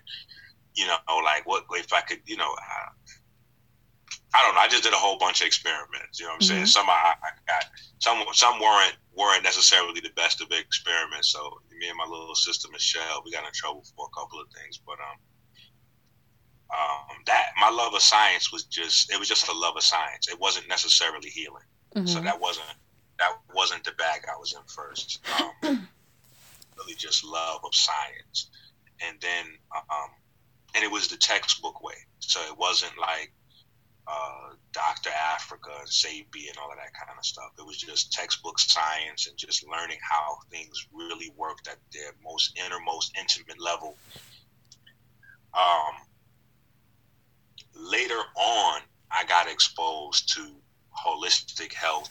you 0.74 0.86
know 0.86 0.96
like 1.24 1.46
what 1.46 1.64
if 1.72 1.92
I 1.92 2.00
could 2.00 2.20
you 2.24 2.36
know 2.36 2.52
uh, 2.52 2.90
I 4.34 4.42
don't 4.42 4.56
know. 4.56 4.60
I 4.62 4.68
just 4.68 4.82
did 4.82 4.92
a 4.92 4.96
whole 4.96 5.16
bunch 5.16 5.40
of 5.40 5.46
experiments. 5.46 6.18
You 6.18 6.26
know 6.26 6.32
what 6.32 6.42
I'm 6.42 6.48
mm-hmm. 6.48 6.54
saying 6.54 6.66
some 6.66 6.90
I, 6.90 7.14
I, 7.22 7.30
got 7.46 7.70
some 7.98 8.22
some 8.32 8.58
weren't 8.60 8.96
weren't 9.16 9.44
necessarily 9.44 10.00
the 10.00 10.10
best 10.16 10.40
of 10.40 10.50
experiments. 10.50 11.28
So 11.30 11.60
me 11.78 11.88
and 11.88 11.96
my 11.96 12.04
little 12.04 12.34
sister 12.34 12.68
Michelle 12.72 13.22
we 13.24 13.30
got 13.30 13.46
in 13.46 13.52
trouble 13.52 13.84
for 13.96 14.06
a 14.06 14.14
couple 14.18 14.40
of 14.40 14.46
things. 14.50 14.78
But 14.78 14.98
um 14.98 15.18
um, 16.74 17.16
that 17.26 17.52
my 17.60 17.70
love 17.70 17.94
of 17.94 18.02
science 18.02 18.52
was 18.52 18.64
just 18.64 19.12
it 19.12 19.18
was 19.18 19.28
just 19.28 19.48
a 19.48 19.52
love 19.52 19.76
of 19.76 19.82
science. 19.82 20.28
It 20.28 20.40
wasn't 20.40 20.68
necessarily 20.68 21.28
healing. 21.28 21.62
Mm-hmm. 21.94 22.06
So 22.06 22.20
that 22.20 22.40
wasn't 22.40 22.66
that 23.18 23.38
wasn't 23.54 23.84
the 23.84 23.92
bag 23.92 24.22
I 24.28 24.36
was 24.38 24.54
in 24.54 24.62
first. 24.66 25.20
Um, 25.40 25.52
really 26.76 26.94
just 26.96 27.24
love 27.24 27.60
of 27.64 27.74
science, 27.74 28.50
and 29.06 29.16
then 29.20 29.46
um, 29.74 30.10
and 30.74 30.82
it 30.82 30.90
was 30.90 31.08
the 31.08 31.16
textbook 31.16 31.82
way. 31.82 31.94
So 32.18 32.40
it 32.40 32.58
wasn't 32.58 32.98
like 32.98 33.32
uh, 34.06 34.54
Doctor 34.72 35.10
Afrika 35.10 35.78
and 35.78 35.88
Sebi 35.88 36.48
and 36.48 36.58
all 36.60 36.70
of 36.70 36.76
that 36.76 36.92
kind 36.92 37.16
of 37.16 37.24
stuff. 37.24 37.52
It 37.58 37.64
was 37.64 37.76
just 37.76 38.12
textbook 38.12 38.58
science 38.58 39.28
and 39.28 39.36
just 39.36 39.66
learning 39.68 39.98
how 40.02 40.38
things 40.50 40.88
really 40.92 41.32
worked 41.36 41.68
at 41.68 41.78
their 41.92 42.12
most 42.22 42.58
innermost 42.58 43.16
intimate 43.18 43.60
level. 43.60 43.96
Um, 45.54 45.94
later 47.74 48.20
on, 48.36 48.80
I 49.10 49.24
got 49.24 49.48
exposed 49.48 50.32
to 50.34 50.46
holistic 51.06 51.72
health, 51.72 52.10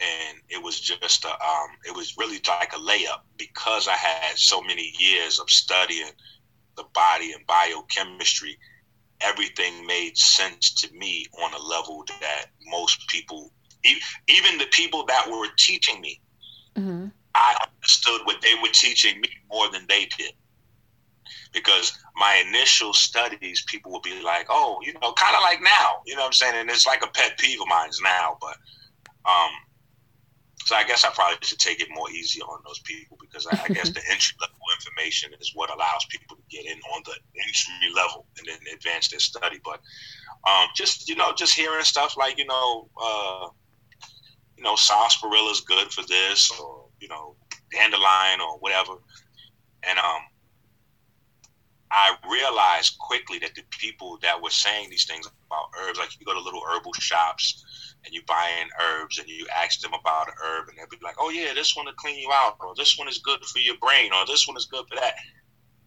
and 0.00 0.38
it 0.48 0.62
was 0.62 0.80
just 0.80 1.24
a, 1.24 1.28
um, 1.28 1.70
it 1.86 1.94
was 1.94 2.16
really 2.18 2.40
like 2.48 2.72
a 2.72 2.78
layup 2.78 3.20
because 3.36 3.88
I 3.88 3.94
had 3.94 4.36
so 4.36 4.60
many 4.60 4.92
years 4.98 5.38
of 5.38 5.50
studying 5.50 6.10
the 6.76 6.84
body 6.94 7.32
and 7.32 7.46
biochemistry. 7.46 8.58
Everything 9.22 9.86
made 9.86 10.16
sense 10.18 10.72
to 10.74 10.92
me 10.92 11.26
on 11.42 11.54
a 11.54 11.58
level 11.58 12.04
that 12.20 12.46
most 12.66 13.08
people, 13.08 13.50
even 14.28 14.58
the 14.58 14.66
people 14.72 15.06
that 15.06 15.26
were 15.30 15.46
teaching 15.56 16.00
me, 16.02 16.20
mm-hmm. 16.76 17.06
I 17.34 17.66
understood 17.66 18.20
what 18.24 18.42
they 18.42 18.54
were 18.62 18.68
teaching 18.72 19.20
me 19.20 19.28
more 19.50 19.70
than 19.70 19.86
they 19.88 20.06
did. 20.18 20.32
Because 21.56 21.96
my 22.16 22.44
initial 22.46 22.92
studies, 22.92 23.64
people 23.66 23.90
would 23.92 24.02
be 24.02 24.20
like, 24.22 24.46
"Oh, 24.50 24.78
you 24.82 24.92
know, 24.92 25.12
kind 25.14 25.34
of 25.34 25.42
like 25.42 25.62
now," 25.62 26.02
you 26.06 26.14
know 26.14 26.22
what 26.22 26.26
I'm 26.26 26.32
saying? 26.34 26.54
And 26.54 26.68
it's 26.68 26.86
like 26.86 27.02
a 27.02 27.08
pet 27.08 27.38
peeve 27.38 27.60
of 27.60 27.66
mine 27.68 27.90
now, 28.02 28.36
but 28.40 28.56
um, 29.24 29.50
so 30.66 30.74
I 30.74 30.82
guess 30.82 31.04
I 31.04 31.10
probably 31.10 31.38
should 31.42 31.60
take 31.60 31.80
it 31.80 31.88
more 31.94 32.10
easy 32.10 32.40
on 32.42 32.60
those 32.66 32.80
people 32.80 33.16
because 33.20 33.46
I, 33.46 33.56
I 33.64 33.68
guess 33.72 33.88
the 33.98 34.02
entry 34.10 34.34
level 34.40 34.56
information 34.74 35.30
is 35.40 35.52
what 35.54 35.70
allows 35.70 36.04
people 36.10 36.36
to 36.36 36.42
get 36.50 36.66
in 36.66 36.78
on 36.92 37.02
the 37.04 37.14
entry 37.40 37.94
level 37.94 38.26
and 38.36 38.48
then 38.48 38.58
advance 38.74 39.08
their 39.08 39.20
study. 39.20 39.60
But 39.64 39.80
um, 40.48 40.68
just 40.74 41.08
you 41.08 41.14
know, 41.14 41.32
just 41.36 41.54
hearing 41.54 41.84
stuff 41.84 42.16
like 42.16 42.36
you 42.36 42.46
know, 42.46 42.88
uh, 43.00 43.48
you 44.56 44.64
know, 44.64 44.74
sarsaparilla 44.74 45.50
is 45.52 45.60
good 45.60 45.92
for 45.92 46.02
this, 46.08 46.50
or 46.60 46.86
you 47.00 47.08
know, 47.08 47.36
dandelion 47.72 48.40
or 48.40 48.58
whatever, 48.58 48.94
and 49.84 49.98
um, 49.98 50.22
I 51.98 52.14
realized 52.30 52.98
quickly 52.98 53.38
that 53.38 53.54
the 53.54 53.62
people 53.70 54.18
that 54.20 54.42
were 54.42 54.50
saying 54.50 54.90
these 54.90 55.06
things 55.06 55.26
about 55.46 55.70
herbs, 55.80 55.98
like 55.98 56.10
you 56.20 56.26
go 56.26 56.34
to 56.34 56.40
little 56.40 56.60
herbal 56.60 56.92
shops 56.92 57.64
and 58.04 58.12
you 58.12 58.20
buy 58.26 58.50
in 58.60 58.68
herbs 58.84 59.18
and 59.18 59.26
you 59.26 59.46
ask 59.56 59.80
them 59.80 59.94
about 59.94 60.28
a 60.28 60.32
herb 60.44 60.68
and 60.68 60.76
they'll 60.76 60.88
be 60.88 60.98
like, 61.02 61.16
oh 61.18 61.30
yeah, 61.30 61.54
this 61.54 61.74
one 61.74 61.86
will 61.86 61.94
clean 61.94 62.18
you 62.18 62.30
out, 62.30 62.56
or 62.60 62.74
this 62.76 62.98
one 62.98 63.08
is 63.08 63.16
good 63.18 63.42
for 63.46 63.60
your 63.60 63.78
brain, 63.78 64.12
or 64.12 64.26
this 64.26 64.46
one 64.46 64.58
is 64.58 64.66
good 64.66 64.84
for 64.90 64.96
that. 64.96 65.14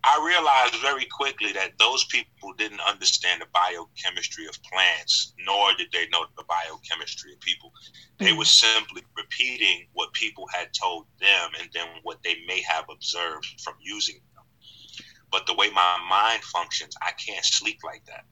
I 0.04 0.26
realized 0.26 0.82
very 0.82 1.06
quickly 1.06 1.52
that 1.52 1.78
those 1.78 2.06
people 2.06 2.54
didn't 2.58 2.80
understand 2.80 3.42
the 3.42 3.48
biochemistry 3.54 4.48
of 4.48 4.58
plants, 4.64 5.34
nor 5.46 5.76
did 5.78 5.92
they 5.92 6.08
know 6.08 6.26
the 6.38 6.44
biochemistry 6.46 7.34
of 7.34 7.40
people. 7.42 7.72
They 8.18 8.28
mm-hmm. 8.28 8.40
were 8.40 8.46
simply 8.46 9.04
repeating 9.16 9.88
what 9.94 10.14
people 10.14 10.48
had 10.52 10.74
told 10.74 11.06
them 11.20 11.52
and 11.60 11.70
then 11.74 11.88
what 12.02 12.24
they 12.24 12.38
may 12.48 12.62
have 12.62 12.86
observed 12.90 13.62
from 13.62 13.76
using. 13.82 14.22
But 15.32 15.46
the 15.46 15.54
way 15.54 15.70
my 15.70 15.98
mind 16.10 16.44
functions, 16.44 16.96
I 17.02 17.12
can't 17.12 17.46
sleep 17.46 17.80
like 17.84 18.04
that. 18.06 18.26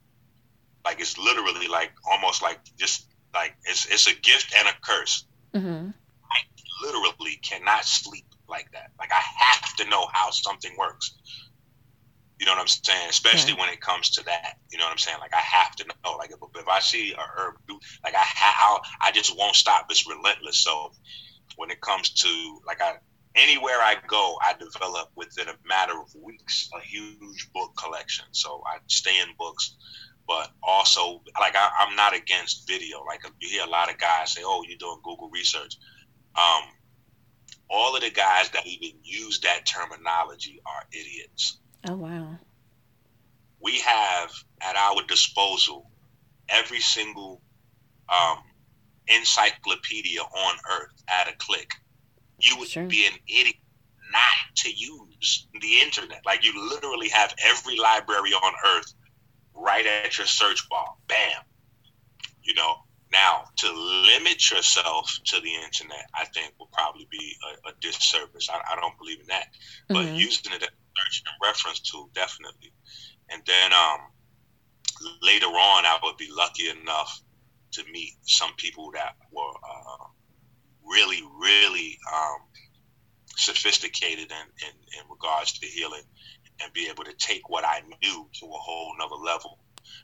Like 0.84 1.00
it's 1.00 1.18
literally 1.18 1.68
like 1.68 1.92
almost 2.10 2.42
like 2.42 2.60
just 2.76 3.08
like 3.34 3.54
it's 3.64 3.86
it's 3.86 4.06
a 4.06 4.14
gift 4.20 4.54
and 4.58 4.68
a 4.68 4.72
curse. 4.82 5.26
Mm-hmm. 5.54 5.90
I 5.90 6.86
literally 6.86 7.36
cannot 7.42 7.84
sleep 7.84 8.24
like 8.48 8.70
that. 8.72 8.90
Like 8.98 9.10
I 9.12 9.22
have 9.44 9.76
to 9.76 9.88
know 9.88 10.06
how 10.12 10.30
something 10.30 10.72
works. 10.78 11.14
You 12.40 12.46
know 12.46 12.52
what 12.52 12.60
I'm 12.60 12.68
saying? 12.68 13.08
Especially 13.08 13.52
when 13.52 13.68
it 13.68 13.80
comes 13.80 14.10
to 14.10 14.24
that. 14.24 14.58
You 14.70 14.78
know 14.78 14.84
what 14.84 14.92
I'm 14.92 14.98
saying? 14.98 15.18
Like 15.20 15.34
I 15.34 15.40
have 15.40 15.74
to 15.76 15.84
know. 15.86 16.16
Like 16.16 16.30
if, 16.30 16.38
if 16.54 16.68
I 16.68 16.78
see 16.80 17.12
a 17.12 17.20
herb, 17.36 17.56
like 18.04 18.14
I 18.14 18.22
how 18.22 18.80
I 19.02 19.10
just 19.10 19.36
won't 19.36 19.56
stop. 19.56 19.86
It's 19.90 20.08
relentless. 20.08 20.58
So 20.58 20.92
when 21.56 21.70
it 21.70 21.80
comes 21.80 22.10
to 22.10 22.60
like 22.66 22.80
I 22.80 22.94
anywhere 23.38 23.78
I 23.80 23.96
go, 24.06 24.36
I 24.42 24.54
develop 24.54 25.10
within 25.14 25.48
a 25.48 25.54
matter 25.66 25.98
of 25.98 26.14
weeks 26.22 26.68
a 26.76 26.80
huge 26.80 27.50
book 27.52 27.72
collection. 27.76 28.26
So 28.32 28.62
I 28.66 28.78
stay 28.86 29.20
in 29.20 29.28
books 29.38 29.76
but 30.28 30.50
also 30.62 31.22
like 31.40 31.56
I, 31.56 31.86
am 31.88 31.96
not 31.96 32.14
against 32.14 32.68
video. 32.68 33.02
Like 33.04 33.20
you 33.40 33.48
hear 33.48 33.64
a 33.64 33.70
lot 33.70 33.90
of 33.90 33.98
guys 33.98 34.32
say, 34.32 34.42
"Oh, 34.44 34.62
you're 34.68 34.78
doing 34.78 35.00
Google 35.02 35.30
research." 35.30 35.76
Um, 36.36 36.64
all 37.70 37.96
of 37.96 38.02
the 38.02 38.10
guys 38.10 38.50
that 38.50 38.66
even 38.66 38.98
use 39.02 39.40
that 39.40 39.66
terminology 39.66 40.60
are 40.66 40.84
idiots. 40.92 41.58
Oh 41.88 41.96
wow. 41.96 42.38
We 43.60 43.78
have 43.80 44.30
at 44.60 44.76
our 44.76 45.02
disposal 45.08 45.90
every 46.48 46.80
single 46.80 47.40
um, 48.08 48.38
encyclopedia 49.08 50.20
on 50.20 50.56
earth 50.70 51.02
at 51.08 51.28
a 51.28 51.36
click. 51.38 51.70
You 52.38 52.58
would 52.58 52.68
sure. 52.68 52.86
be 52.86 53.06
an 53.06 53.18
idiot 53.26 53.56
not 54.12 54.56
to 54.56 54.70
use 54.70 55.48
the 55.60 55.80
internet. 55.80 56.22
Like 56.24 56.44
you 56.44 56.52
literally 56.70 57.08
have 57.08 57.34
every 57.44 57.76
library 57.76 58.30
on 58.30 58.52
earth 58.66 58.94
right 59.54 59.84
at 59.86 60.16
your 60.16 60.26
search 60.26 60.68
bar. 60.68 60.94
Bam. 61.08 61.42
You 62.42 62.54
know, 62.54 62.76
now 63.12 63.44
to 63.56 63.72
limit 63.72 64.50
yourself 64.50 65.18
to 65.26 65.40
the 65.40 65.54
internet, 65.64 66.06
I 66.14 66.24
think 66.26 66.54
will 66.58 66.70
probably 66.72 67.06
be 67.10 67.36
a, 67.44 67.68
a 67.68 67.72
disservice. 67.80 68.48
I, 68.50 68.60
I, 68.72 68.80
don't 68.80 68.96
believe 68.98 69.20
in 69.20 69.26
that, 69.26 69.48
but 69.88 70.06
mm-hmm. 70.06 70.14
using 70.14 70.52
it 70.52 70.62
as 70.62 70.68
a 70.68 70.96
search 70.96 71.22
and 71.26 71.48
reference 71.48 71.80
tool, 71.80 72.10
definitely. 72.14 72.72
And 73.30 73.42
then 73.46 73.72
um, 73.72 74.00
later 75.22 75.46
on, 75.46 75.84
I 75.84 75.98
would 76.02 76.16
be 76.16 76.28
lucky 76.30 76.68
enough 76.68 77.20
to 77.72 77.84
meet 77.92 78.14
some 78.22 78.50
people 78.56 78.90
that 78.92 79.16
were 79.30 79.50
uh, 79.50 80.04
really, 80.90 81.22
really 81.40 81.98
um, 82.12 82.40
sophisticated 83.36 84.30
in, 84.30 84.66
in, 84.66 84.74
in 85.00 85.10
regards 85.10 85.58
to 85.58 85.66
healing 85.66 86.02
and 86.62 86.72
be 86.72 86.88
able 86.88 87.04
to 87.04 87.12
take 87.14 87.48
what 87.48 87.64
I 87.64 87.82
knew 88.02 88.28
to 88.40 88.46
a 88.46 88.58
whole 88.58 88.94
nother 88.98 89.16
level. 89.16 89.58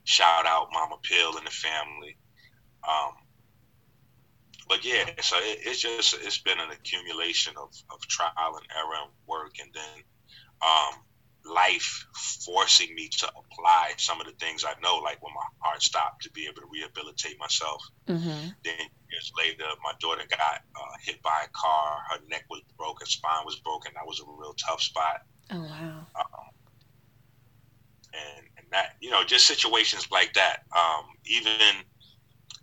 Shout 0.05 0.47
out 0.47 0.69
Mama 0.73 0.97
Pill 1.03 1.37
and 1.37 1.47
the 1.47 1.51
family. 1.51 2.17
Um, 2.89 3.15
but 4.69 4.85
yeah, 4.85 5.05
so 5.21 5.37
it, 5.39 5.59
it's 5.65 5.81
just 5.81 6.15
it's 6.23 6.39
been 6.39 6.59
an 6.59 6.71
accumulation 6.71 7.55
of, 7.57 7.71
of 7.91 8.07
trial 8.07 8.57
and 8.57 8.67
error 8.77 9.03
and 9.03 9.13
work, 9.27 9.55
and 9.61 9.71
then 9.75 10.03
um, 10.63 11.01
life 11.45 12.07
forcing 12.45 12.95
me 12.95 13.09
to 13.09 13.29
apply 13.29 13.93
some 13.97 14.21
of 14.21 14.27
the 14.27 14.33
things 14.33 14.65
I 14.65 14.75
know, 14.81 14.97
like 14.99 15.23
when 15.23 15.35
my 15.35 15.45
heart 15.59 15.83
stopped, 15.83 16.23
to 16.25 16.31
be 16.33 16.45
able 16.47 16.63
to 16.63 16.69
rehabilitate 16.71 17.39
myself. 17.39 17.83
Mm-hmm. 18.09 18.49
Then 18.65 18.87
years 19.11 19.33
later, 19.37 19.65
my 19.83 19.93
daughter 20.01 20.23
got 20.29 20.41
uh, 20.41 20.97
hit 21.03 21.23
by 21.23 21.45
a 21.45 21.49
car. 21.53 21.99
Her 22.11 22.19
neck 22.29 22.45
was 22.51 22.63
broken, 22.77 23.07
spine 23.07 23.45
was 23.45 23.57
broken. 23.57 23.93
That 23.95 24.07
was 24.07 24.21
a 24.21 24.25
real 24.27 24.55
tough 24.55 24.81
spot. 24.81 25.23
Oh 25.51 25.61
wow. 25.61 26.07
Um, 26.17 26.51
and, 28.15 28.47
and 28.57 28.67
that 28.71 28.97
you 29.01 29.11
know, 29.11 29.25
just 29.25 29.47
situations 29.47 30.09
like 30.11 30.33
that. 30.35 30.65
Um, 30.75 31.05
even 31.27 31.85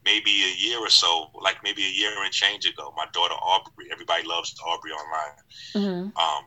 maybe 0.04 0.32
a 0.32 0.56
year 0.58 0.80
or 0.80 0.90
so, 0.90 1.30
like 1.40 1.58
maybe 1.64 1.84
a 1.84 1.90
year 1.90 2.12
and 2.24 2.32
change 2.32 2.66
ago, 2.66 2.94
my 2.98 3.06
daughter 3.14 3.36
Aubrey. 3.36 3.88
Everybody 3.92 4.28
loves 4.28 4.56
Aubrey 4.66 4.92
online. 4.92 5.38
Mm-hmm. 5.76 6.18
Um, 6.18 6.46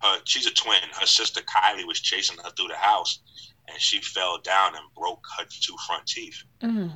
her, 0.00 0.18
she's 0.24 0.46
a 0.46 0.52
twin. 0.52 0.78
Her 0.98 1.06
sister 1.06 1.40
Kylie 1.42 1.86
was 1.86 2.00
chasing 2.00 2.36
her 2.44 2.50
through 2.50 2.68
the 2.68 2.76
house, 2.76 3.20
and 3.68 3.80
she 3.80 4.00
fell 4.00 4.38
down 4.38 4.74
and 4.74 4.84
broke 4.96 5.24
her 5.38 5.44
two 5.44 5.76
front 5.86 6.06
teeth. 6.06 6.42
Mm. 6.62 6.92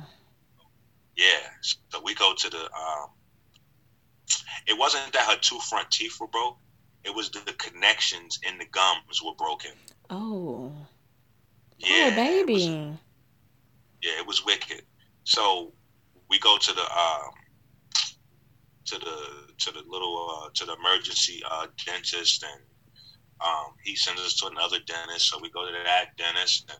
Yeah, 1.15 1.47
so 1.61 2.01
we 2.03 2.15
go 2.15 2.33
to 2.35 2.49
the. 2.49 2.63
Um, 2.63 3.09
it 4.67 4.77
wasn't 4.77 5.11
that 5.13 5.29
her 5.29 5.37
two 5.37 5.59
front 5.59 5.91
teeth 5.91 6.17
were 6.19 6.27
broke; 6.27 6.57
it 7.03 7.13
was 7.13 7.29
the 7.29 7.53
connections 7.53 8.39
in 8.47 8.57
the 8.57 8.65
gums 8.65 9.21
were 9.23 9.35
broken. 9.35 9.71
Oh. 10.09 10.71
Yeah, 11.77 12.09
oh, 12.11 12.15
baby. 12.15 12.53
It 12.53 12.57
was, 12.57 12.97
yeah, 14.01 14.19
it 14.19 14.27
was 14.27 14.45
wicked. 14.45 14.83
So 15.23 15.73
we 16.29 16.39
go 16.39 16.57
to 16.57 16.73
the 16.73 16.81
um, 16.81 17.31
to 18.85 18.99
the 18.99 19.53
to 19.59 19.71
the 19.71 19.83
little 19.87 20.43
uh, 20.43 20.49
to 20.53 20.65
the 20.65 20.75
emergency 20.75 21.41
uh, 21.49 21.67
dentist, 21.85 22.43
and 22.43 22.61
um, 23.41 23.73
he 23.83 23.95
sends 23.95 24.21
us 24.21 24.35
to 24.35 24.47
another 24.47 24.77
dentist. 24.85 25.29
So 25.29 25.39
we 25.41 25.49
go 25.49 25.65
to 25.65 25.71
that 25.85 26.17
dentist, 26.17 26.69
and 26.69 26.79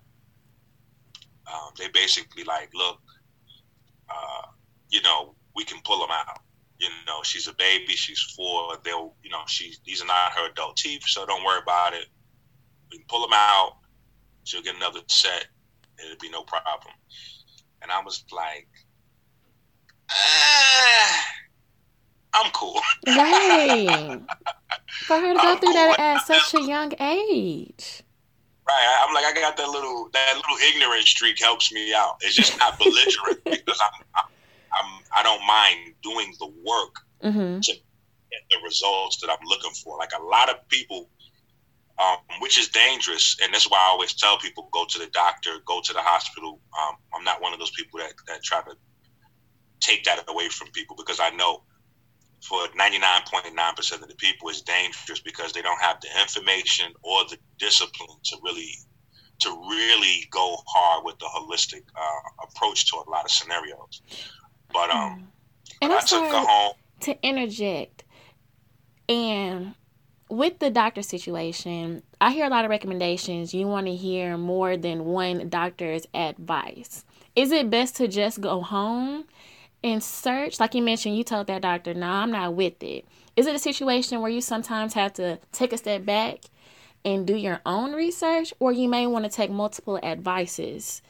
um, 1.47 1.71
they 1.77 1.87
basically 1.89 2.43
like, 2.43 2.69
look, 2.73 2.99
uh, 4.09 4.47
you 4.89 5.01
know, 5.01 5.35
we 5.55 5.63
can 5.63 5.79
pull 5.83 5.99
them 5.99 6.11
out. 6.11 6.39
You 6.79 6.89
know, 7.07 7.21
she's 7.23 7.47
a 7.47 7.53
baby. 7.53 7.93
She's 7.93 8.21
four. 8.35 8.77
They'll, 8.83 9.15
you 9.23 9.29
know, 9.29 9.43
she's 9.47 9.79
these 9.85 10.01
are 10.01 10.07
not 10.07 10.33
her 10.33 10.49
adult 10.51 10.77
teeth, 10.77 11.03
so 11.05 11.25
don't 11.25 11.43
worry 11.43 11.61
about 11.61 11.93
it. 11.93 12.07
We 12.91 12.97
can 12.97 13.05
pull 13.07 13.21
them 13.21 13.33
out. 13.33 13.77
She'll 14.43 14.61
get 14.61 14.75
another 14.75 14.99
set. 15.07 15.47
It'll 16.03 16.17
be 16.19 16.29
no 16.29 16.43
problem. 16.43 16.93
And 17.81 17.91
I 17.91 18.01
was 18.01 18.25
like, 18.31 18.67
ah, 20.09 21.25
I'm 22.33 22.51
cool. 22.51 22.79
Right. 23.07 24.21
For 25.05 25.19
her 25.19 25.33
to 25.33 25.39
go 25.39 25.55
through 25.57 25.73
cool 25.73 25.73
that 25.73 25.99
at 25.99 26.25
such 26.25 26.53
a 26.55 26.65
young 26.65 26.93
age. 26.99 28.03
Right. 28.67 29.03
I'm 29.05 29.13
like, 29.13 29.25
I 29.25 29.33
got 29.33 29.57
that 29.57 29.69
little 29.69 30.09
that 30.13 30.33
little 30.35 30.57
ignorant 30.69 31.05
streak 31.05 31.39
helps 31.39 31.71
me 31.71 31.93
out. 31.93 32.17
It's 32.21 32.35
just 32.35 32.57
not 32.57 32.79
belligerent 32.79 33.43
because 33.43 33.79
I'm, 33.81 34.05
I'm 34.15 34.25
I'm 34.73 35.01
I 35.15 35.23
don't 35.23 35.45
mind 35.45 35.95
doing 36.01 36.33
the 36.39 36.47
work 36.47 36.95
mm-hmm. 37.23 37.59
to 37.59 37.71
get 37.73 38.41
the 38.49 38.57
results 38.63 39.17
that 39.21 39.29
I'm 39.29 39.45
looking 39.47 39.71
for. 39.71 39.97
Like 39.97 40.11
a 40.17 40.23
lot 40.23 40.49
of 40.49 40.67
people, 40.69 41.09
um, 42.01 42.17
which 42.39 42.57
is 42.57 42.69
dangerous, 42.69 43.37
and 43.43 43.53
that's 43.53 43.69
why 43.69 43.77
I 43.77 43.89
always 43.91 44.13
tell 44.13 44.37
people 44.37 44.69
go 44.71 44.85
to 44.85 44.99
the 44.99 45.07
doctor, 45.07 45.51
go 45.65 45.81
to 45.81 45.93
the 45.93 46.01
hospital. 46.01 46.59
Um, 46.81 46.95
I'm 47.15 47.23
not 47.23 47.41
one 47.41 47.53
of 47.53 47.59
those 47.59 47.71
people 47.71 47.99
that 47.99 48.13
that 48.27 48.43
try 48.43 48.61
to 48.61 48.75
take 49.79 50.03
that 50.05 50.23
away 50.29 50.49
from 50.49 50.69
people 50.69 50.95
because 50.95 51.19
I 51.19 51.29
know 51.31 51.63
for 52.47 52.67
99.9% 52.67 54.01
of 54.01 54.07
the 54.07 54.15
people 54.15 54.49
it's 54.49 54.61
dangerous 54.61 55.19
because 55.19 55.53
they 55.53 55.61
don't 55.61 55.81
have 55.81 55.99
the 56.01 56.09
information 56.21 56.93
or 57.01 57.23
the 57.29 57.37
discipline 57.57 58.17
to 58.23 58.37
really 58.43 58.71
to 59.39 59.49
really 59.49 60.27
go 60.31 60.57
hard 60.67 61.03
with 61.03 61.17
the 61.19 61.25
holistic 61.25 61.83
uh, 61.95 62.43
approach 62.47 62.89
to 62.89 62.97
a 62.97 63.09
lot 63.09 63.25
of 63.25 63.31
scenarios. 63.31 64.01
But 64.71 64.89
um, 64.89 65.27
and 65.81 65.91
I'm 65.91 66.05
sorry 66.05 66.73
to 67.01 67.27
interject. 67.27 68.03
And 69.09 69.75
with 70.29 70.59
the 70.59 70.69
doctor 70.69 71.01
situation, 71.01 72.03
I 72.21 72.31
hear 72.31 72.45
a 72.45 72.49
lot 72.49 72.63
of 72.63 72.69
recommendations. 72.69 73.53
You 73.53 73.67
want 73.67 73.87
to 73.87 73.95
hear 73.95 74.37
more 74.37 74.77
than 74.77 75.05
one 75.05 75.49
doctor's 75.49 76.05
advice. 76.13 77.03
Is 77.35 77.51
it 77.51 77.69
best 77.69 77.95
to 77.97 78.07
just 78.07 78.39
go 78.39 78.61
home 78.61 79.25
and 79.83 80.03
search? 80.03 80.59
Like 80.59 80.75
you 80.75 80.81
mentioned, 80.81 81.17
you 81.17 81.23
told 81.23 81.47
that 81.47 81.61
doctor, 81.61 81.93
no, 81.93 82.01
nah, 82.01 82.23
I'm 82.23 82.31
not 82.31 82.53
with 82.53 82.81
it. 82.81 83.05
Is 83.35 83.47
it 83.47 83.55
a 83.55 83.59
situation 83.59 84.21
where 84.21 84.31
you 84.31 84.41
sometimes 84.41 84.93
have 84.93 85.13
to 85.13 85.39
take 85.51 85.73
a 85.73 85.77
step 85.77 86.05
back 86.05 86.39
and 87.05 87.27
do 87.27 87.35
your 87.35 87.59
own 87.65 87.93
research, 87.93 88.53
or 88.59 88.71
you 88.71 88.87
may 88.87 89.07
want 89.07 89.25
to 89.25 89.31
take 89.31 89.51
multiple 89.51 89.99
advices 90.01 91.01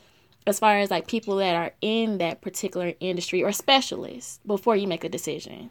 as 0.47 0.59
far 0.59 0.79
as 0.79 0.89
like 0.89 1.07
people 1.07 1.35
that 1.37 1.55
are 1.55 1.71
in 1.81 2.17
that 2.17 2.41
particular 2.41 2.93
industry 2.99 3.43
or 3.43 3.51
specialists 3.51 4.39
before 4.45 4.75
you 4.75 4.87
make 4.87 5.03
a 5.03 5.09
decision? 5.09 5.69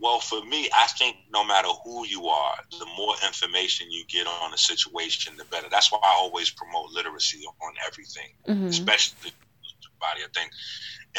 well, 0.00 0.20
for 0.20 0.44
me, 0.44 0.68
I 0.74 0.86
think 0.86 1.16
no 1.32 1.44
matter 1.44 1.68
who 1.84 2.06
you 2.06 2.26
are, 2.26 2.56
the 2.78 2.86
more 2.96 3.14
information 3.26 3.90
you 3.90 4.04
get 4.06 4.26
on 4.26 4.54
a 4.54 4.58
situation, 4.58 5.36
the 5.36 5.44
better. 5.44 5.68
That's 5.70 5.90
why 5.90 5.98
I 6.02 6.16
always 6.18 6.50
promote 6.50 6.90
literacy 6.92 7.44
on 7.46 7.72
everything, 7.86 8.30
mm-hmm. 8.46 8.66
especially 8.66 9.32
body. 9.98 10.20
I 10.22 10.28
think 10.34 10.50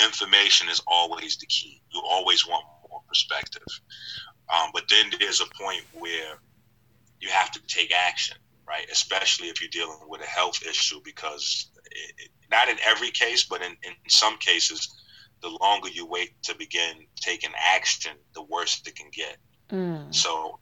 information 0.04 0.70
is 0.70 0.82
always 0.88 1.38
the 1.38 1.46
key. 1.48 1.82
You 1.94 2.02
always 2.08 2.48
want 2.48 2.66
more 2.90 3.02
perspective. 3.08 3.64
Um, 4.54 4.72
but 4.74 4.84
then 4.90 5.12
there's 5.20 5.42
a 5.42 5.46
point 5.62 5.84
where 5.94 6.40
you 7.20 7.30
have 7.30 7.52
to 7.52 7.60
take 7.68 7.94
action, 7.94 8.38
right? 8.68 8.88
Especially 8.92 9.48
if 9.48 9.62
you're 9.62 9.70
dealing 9.72 10.00
with 10.08 10.22
a 10.22 10.26
health 10.26 10.60
issue, 10.68 11.00
because 11.04 11.70
it, 11.92 12.14
it, 12.18 12.30
not 12.50 12.68
in 12.70 12.78
every 12.86 13.12
case, 13.12 13.44
but 13.44 13.62
in, 13.62 13.72
in 13.84 13.94
some 14.08 14.38
cases, 14.38 14.90
the 15.42 15.58
longer 15.62 15.90
you 15.90 16.06
wait 16.06 16.32
to 16.44 16.56
begin 16.56 17.06
taking 17.16 17.52
action, 17.74 18.14
the 18.34 18.44
worse 18.44 18.82
it 18.86 18.96
can 18.96 19.10
get. 19.14 19.38
Mm. 19.72 20.14
So, 20.14 20.60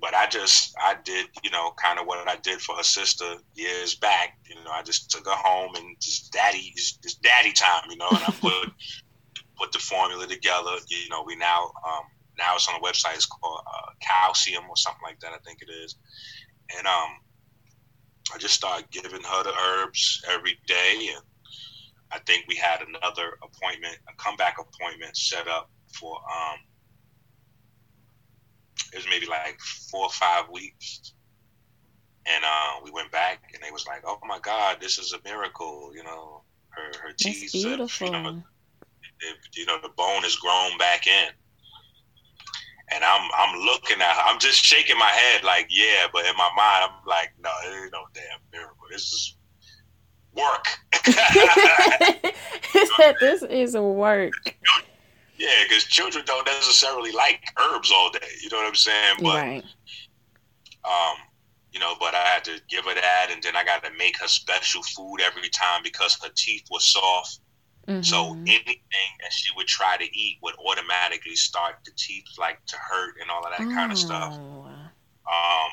but 0.00 0.14
I 0.14 0.26
just, 0.26 0.74
I 0.80 0.96
did, 1.04 1.26
you 1.42 1.50
know, 1.50 1.72
kind 1.82 1.98
of 1.98 2.06
what 2.06 2.26
I 2.28 2.36
did 2.36 2.60
for 2.60 2.76
her 2.76 2.82
sister 2.82 3.36
years 3.54 3.94
back. 3.96 4.38
You 4.48 4.56
know, 4.56 4.70
I 4.70 4.82
just 4.82 5.10
took 5.10 5.26
her 5.26 5.36
home 5.36 5.74
and 5.76 5.96
just 6.00 6.32
daddy, 6.32 6.72
just 6.74 7.20
daddy 7.22 7.52
time, 7.52 7.82
you 7.90 7.96
know, 7.96 8.08
and 8.08 8.18
I 8.18 8.32
put 8.40 8.72
put 9.56 9.72
the 9.72 9.78
formula 9.78 10.26
together. 10.26 10.76
You 10.88 11.08
know, 11.10 11.22
we 11.26 11.36
now 11.36 11.64
um, 11.86 12.04
now 12.38 12.54
it's 12.54 12.68
on 12.68 12.80
the 12.80 12.86
website. 12.86 13.14
It's 13.14 13.26
called 13.26 13.62
uh, 13.66 13.92
calcium 14.00 14.64
or 14.68 14.76
something 14.76 15.02
like 15.04 15.20
that. 15.20 15.32
I 15.32 15.38
think 15.44 15.58
it 15.60 15.70
is, 15.70 15.96
and 16.78 16.86
um, 16.86 17.10
I 18.34 18.38
just 18.38 18.54
started 18.54 18.90
giving 18.90 19.22
her 19.22 19.42
the 19.42 19.52
herbs 19.54 20.22
every 20.30 20.58
day 20.66 21.10
and 21.14 21.24
I 22.12 22.18
think 22.20 22.44
we 22.48 22.56
had 22.56 22.80
another 22.82 23.38
appointment, 23.42 23.98
a 24.08 24.14
comeback 24.16 24.56
appointment 24.58 25.16
set 25.16 25.46
up 25.48 25.70
for 25.92 26.16
um 26.16 26.58
it 28.92 28.96
was 28.96 29.06
maybe 29.08 29.26
like 29.26 29.58
four 29.90 30.04
or 30.04 30.10
five 30.10 30.48
weeks. 30.50 31.12
And 32.26 32.44
uh, 32.44 32.80
we 32.84 32.90
went 32.90 33.10
back 33.10 33.50
and 33.54 33.62
they 33.62 33.70
was 33.70 33.86
like, 33.86 34.02
Oh 34.04 34.18
my 34.26 34.38
God, 34.40 34.78
this 34.80 34.98
is 34.98 35.12
a 35.12 35.18
miracle, 35.24 35.92
you 35.94 36.04
know, 36.04 36.42
her 36.70 36.90
her 37.02 37.12
teeth 37.18 37.52
beautiful. 37.52 38.06
you 38.06 38.12
know, 38.12 38.42
you 39.54 39.66
know, 39.66 39.78
the 39.82 39.90
bone 39.96 40.24
is 40.24 40.36
grown 40.36 40.78
back 40.78 41.06
in. 41.06 41.28
And 42.92 43.04
I'm 43.04 43.30
I'm 43.36 43.60
looking 43.60 44.00
at 44.00 44.14
her. 44.14 44.22
I'm 44.24 44.38
just 44.38 44.64
shaking 44.64 44.98
my 44.98 45.10
head 45.10 45.44
like, 45.44 45.68
yeah, 45.70 46.06
but 46.12 46.26
in 46.26 46.36
my 46.36 46.50
mind 46.56 46.90
I'm 46.90 47.06
like, 47.06 47.32
no, 47.42 47.50
it 47.66 47.82
ain't 47.82 47.92
no 47.92 48.04
damn 48.12 48.40
miracle. 48.52 48.86
This 48.90 49.02
is 49.02 49.36
work. 50.34 50.66
this 53.20 53.42
is 53.42 53.76
work. 53.76 54.32
Yeah, 55.40 55.48
because 55.66 55.84
children 55.84 56.22
don't 56.26 56.44
necessarily 56.44 57.12
like 57.12 57.40
herbs 57.58 57.90
all 57.90 58.10
day. 58.10 58.18
You 58.42 58.50
know 58.50 58.58
what 58.58 58.66
I'm 58.66 58.74
saying? 58.74 59.16
But 59.20 59.36
right. 59.36 59.64
um, 60.84 61.16
you 61.72 61.80
know, 61.80 61.94
but 61.98 62.14
I 62.14 62.24
had 62.26 62.44
to 62.44 62.60
give 62.68 62.84
her 62.84 62.94
that, 62.94 63.28
and 63.32 63.42
then 63.42 63.56
I 63.56 63.64
got 63.64 63.82
to 63.84 63.90
make 63.96 64.20
her 64.20 64.28
special 64.28 64.82
food 64.82 65.22
every 65.22 65.48
time 65.48 65.80
because 65.82 66.18
her 66.22 66.28
teeth 66.36 66.64
were 66.70 66.78
soft. 66.80 67.40
Mm-hmm. 67.88 68.02
So 68.02 68.32
anything 68.32 69.10
that 69.22 69.32
she 69.32 69.50
would 69.56 69.66
try 69.66 69.96
to 69.96 70.04
eat 70.04 70.36
would 70.42 70.56
automatically 70.58 71.36
start 71.36 71.76
the 71.86 71.92
teeth 71.96 72.26
like 72.38 72.62
to 72.66 72.76
hurt 72.76 73.14
and 73.18 73.30
all 73.30 73.42
of 73.42 73.52
that 73.56 73.66
oh. 73.66 73.74
kind 73.74 73.90
of 73.90 73.96
stuff. 73.96 74.34
Um, 74.34 75.70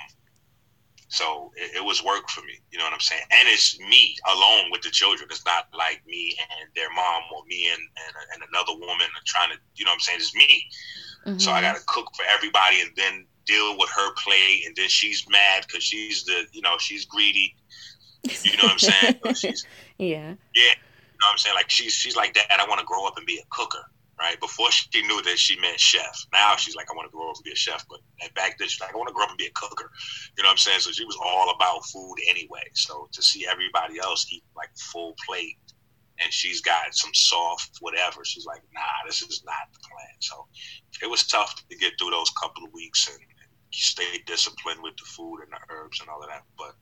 so 1.07 1.51
it, 1.55 1.77
it, 1.77 1.85
was 1.85 2.03
work 2.03 2.29
for 2.29 2.41
me. 2.41 2.59
You 2.71 2.77
know 2.77 2.83
what 2.83 2.93
I'm 2.93 2.99
saying? 2.99 3.23
And 3.31 3.47
it's 3.47 3.79
me 3.79 4.15
alone 4.27 4.71
with 4.71 4.81
the 4.81 4.89
children. 4.89 5.29
It's 5.31 5.45
not 5.45 5.67
like 5.77 6.01
me 6.05 6.35
and 6.39 6.69
their 6.75 6.89
mom 6.93 7.23
or 7.33 7.45
me 7.45 7.69
and, 7.71 7.81
and, 7.81 8.15
and 8.33 8.49
another 8.53 8.73
woman 8.73 9.07
trying 9.25 9.51
to, 9.51 9.57
you 9.75 9.85
know 9.85 9.91
what 9.91 9.95
I'm 9.95 9.99
saying? 10.01 10.19
It's 10.19 10.35
me. 10.35 10.67
Mm-hmm. 11.25 11.39
So 11.39 11.51
I 11.51 11.61
got 11.61 11.75
to 11.77 11.83
cook 11.87 12.07
for 12.15 12.25
everybody 12.29 12.81
and 12.81 12.91
then 12.97 13.25
deal 13.45 13.77
with 13.77 13.89
her 13.89 14.13
play. 14.15 14.63
And 14.65 14.75
then 14.75 14.89
she's 14.89 15.25
mad 15.29 15.65
because 15.67 15.83
she's 15.83 16.25
the, 16.25 16.45
you 16.51 16.61
know, 16.61 16.75
she's 16.77 17.05
greedy. 17.05 17.55
You 18.43 18.57
know 18.57 18.63
what 18.63 18.73
I'm 18.73 18.79
saying? 18.79 19.19
she's, 19.35 19.65
yeah. 19.97 20.33
Yeah. 20.53 20.75
You 20.75 21.19
know 21.21 21.27
what 21.27 21.31
I'm 21.31 21.37
saying? 21.37 21.55
Like 21.55 21.69
she's, 21.69 21.93
she's 21.93 22.17
like, 22.17 22.33
Dad, 22.33 22.59
I 22.59 22.67
want 22.67 22.79
to 22.81 22.85
grow 22.85 23.07
up 23.07 23.15
and 23.15 23.25
be 23.25 23.37
a 23.37 23.45
cooker 23.49 23.85
right? 24.19 24.39
Before 24.39 24.71
she 24.71 25.01
knew 25.03 25.21
that 25.23 25.37
she 25.37 25.59
meant 25.59 25.79
chef. 25.79 26.25
Now 26.33 26.55
she's 26.55 26.75
like, 26.75 26.87
I 26.91 26.95
want 26.95 27.09
to 27.09 27.15
grow 27.15 27.29
up 27.29 27.35
and 27.37 27.43
be 27.43 27.51
a 27.51 27.55
chef. 27.55 27.85
But 27.89 27.99
back 28.35 28.57
then 28.57 28.67
she's 28.67 28.81
like, 28.81 28.93
I 28.93 28.97
want 28.97 29.09
to 29.09 29.13
grow 29.13 29.23
up 29.23 29.29
and 29.29 29.37
be 29.37 29.45
a 29.45 29.51
cooker. 29.51 29.91
You 30.37 30.43
know 30.43 30.49
what 30.49 30.53
I'm 30.53 30.57
saying? 30.57 30.79
So 30.81 30.91
she 30.91 31.05
was 31.05 31.17
all 31.23 31.51
about 31.51 31.85
food 31.85 32.15
anyway. 32.29 32.65
So 32.73 33.09
to 33.11 33.21
see 33.21 33.45
everybody 33.49 33.99
else 33.99 34.25
eat 34.31 34.43
like 34.55 34.69
full 34.91 35.13
plate 35.25 35.57
and 36.23 36.33
she's 36.33 36.61
got 36.61 36.93
some 36.95 37.13
soft 37.13 37.77
whatever, 37.79 38.25
she's 38.25 38.45
like, 38.45 38.61
nah, 38.73 39.05
this 39.05 39.21
is 39.21 39.43
not 39.45 39.69
the 39.71 39.79
plan. 39.79 40.15
So 40.19 40.47
it 41.03 41.09
was 41.09 41.27
tough 41.27 41.55
to 41.69 41.77
get 41.77 41.93
through 41.99 42.11
those 42.11 42.31
couple 42.41 42.65
of 42.65 42.73
weeks 42.73 43.07
and, 43.07 43.19
and 43.19 43.49
stay 43.71 44.23
disciplined 44.25 44.81
with 44.81 44.97
the 44.97 45.05
food 45.05 45.41
and 45.43 45.51
the 45.51 45.59
herbs 45.69 45.99
and 46.01 46.09
all 46.09 46.23
of 46.23 46.29
that. 46.29 46.43
But 46.57 46.73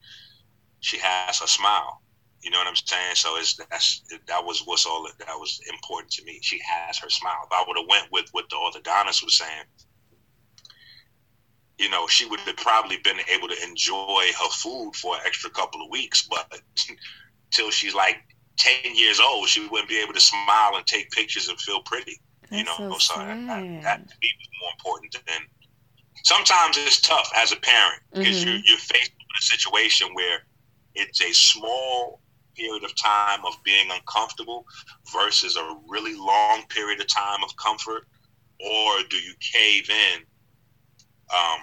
she 0.80 0.98
has 1.00 1.42
a 1.42 1.48
smile 1.48 2.02
you 2.46 2.52
know 2.52 2.60
what 2.60 2.68
I'm 2.68 2.76
saying? 2.76 3.16
So 3.16 3.38
it's 3.38 3.56
that's 3.56 4.04
that 4.28 4.46
was 4.46 4.62
what's 4.66 4.86
all 4.86 5.10
that 5.18 5.28
was 5.40 5.60
important 5.68 6.12
to 6.14 6.24
me. 6.26 6.38
She 6.44 6.60
has 6.60 6.96
her 7.00 7.10
smile. 7.10 7.40
If 7.44 7.52
I 7.52 7.64
would 7.68 7.76
have 7.76 7.88
went 7.90 8.12
with 8.12 8.30
what 8.34 8.46
the 8.52 8.56
orthodontist 8.56 9.24
was 9.24 9.36
saying, 9.36 9.66
you 11.80 11.90
know, 11.90 12.06
she 12.06 12.28
would 12.28 12.40
have 12.42 12.56
probably 12.58 12.98
been 13.04 13.18
able 13.34 13.48
to 13.48 13.64
enjoy 13.64 14.28
her 14.40 14.50
food 14.52 14.92
for 14.96 15.16
an 15.16 15.22
extra 15.26 15.50
couple 15.50 15.84
of 15.84 15.90
weeks, 15.90 16.28
but 16.30 16.62
till 17.52 17.72
she's 17.72 17.96
like 17.96 18.18
ten 18.58 18.96
years 18.96 19.20
old, 19.20 19.50
she 19.50 19.68
wouldn't 19.68 19.90
be 19.90 19.98
able 19.98 20.14
to 20.14 20.20
smile 20.20 20.76
and 20.76 20.86
take 20.86 21.10
pictures 21.10 21.48
and 21.48 21.60
feel 21.60 21.82
pretty. 21.82 22.22
That's 22.52 22.60
you 22.60 22.64
know, 22.64 22.96
so, 23.00 23.16
so 23.16 23.20
that, 23.22 23.48
that, 23.48 24.08
to 24.08 24.16
me 24.22 24.30
was 24.38 24.50
more 24.62 24.72
important 24.78 25.14
than. 25.14 25.48
Sometimes 26.24 26.78
it's 26.78 27.02
tough 27.02 27.30
as 27.36 27.52
a 27.52 27.58
parent 27.58 28.02
because 28.14 28.38
mm-hmm. 28.38 28.50
you're, 28.50 28.60
you're 28.66 28.78
faced 28.78 29.12
with 29.12 29.40
a 29.40 29.42
situation 29.42 30.08
where 30.14 30.44
it's 30.96 31.22
a 31.22 31.32
small 31.34 32.20
period 32.56 32.84
of 32.84 32.96
time 32.96 33.40
of 33.46 33.54
being 33.64 33.88
uncomfortable 33.92 34.66
versus 35.14 35.56
a 35.56 35.78
really 35.88 36.16
long 36.16 36.64
period 36.70 37.00
of 37.00 37.08
time 37.08 37.44
of 37.44 37.56
comfort, 37.58 38.08
or 38.60 38.92
do 39.10 39.18
you 39.18 39.34
cave 39.40 39.90
in 39.90 40.22
um, 41.34 41.60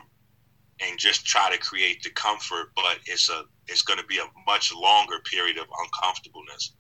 and 0.81 0.99
just 0.99 1.25
try 1.25 1.51
to 1.51 1.59
create 1.59 2.03
the 2.03 2.11
comfort, 2.11 2.73
but 2.75 2.99
it's 3.07 3.31
a 3.31 3.45
it's 3.69 3.83
going 3.83 3.99
to 3.99 4.07
be 4.07 4.19
a 4.19 4.27
much 4.47 4.75
longer 4.75 5.19
period 5.31 5.59
of 5.59 5.67
uncomfortableness. 5.85 6.75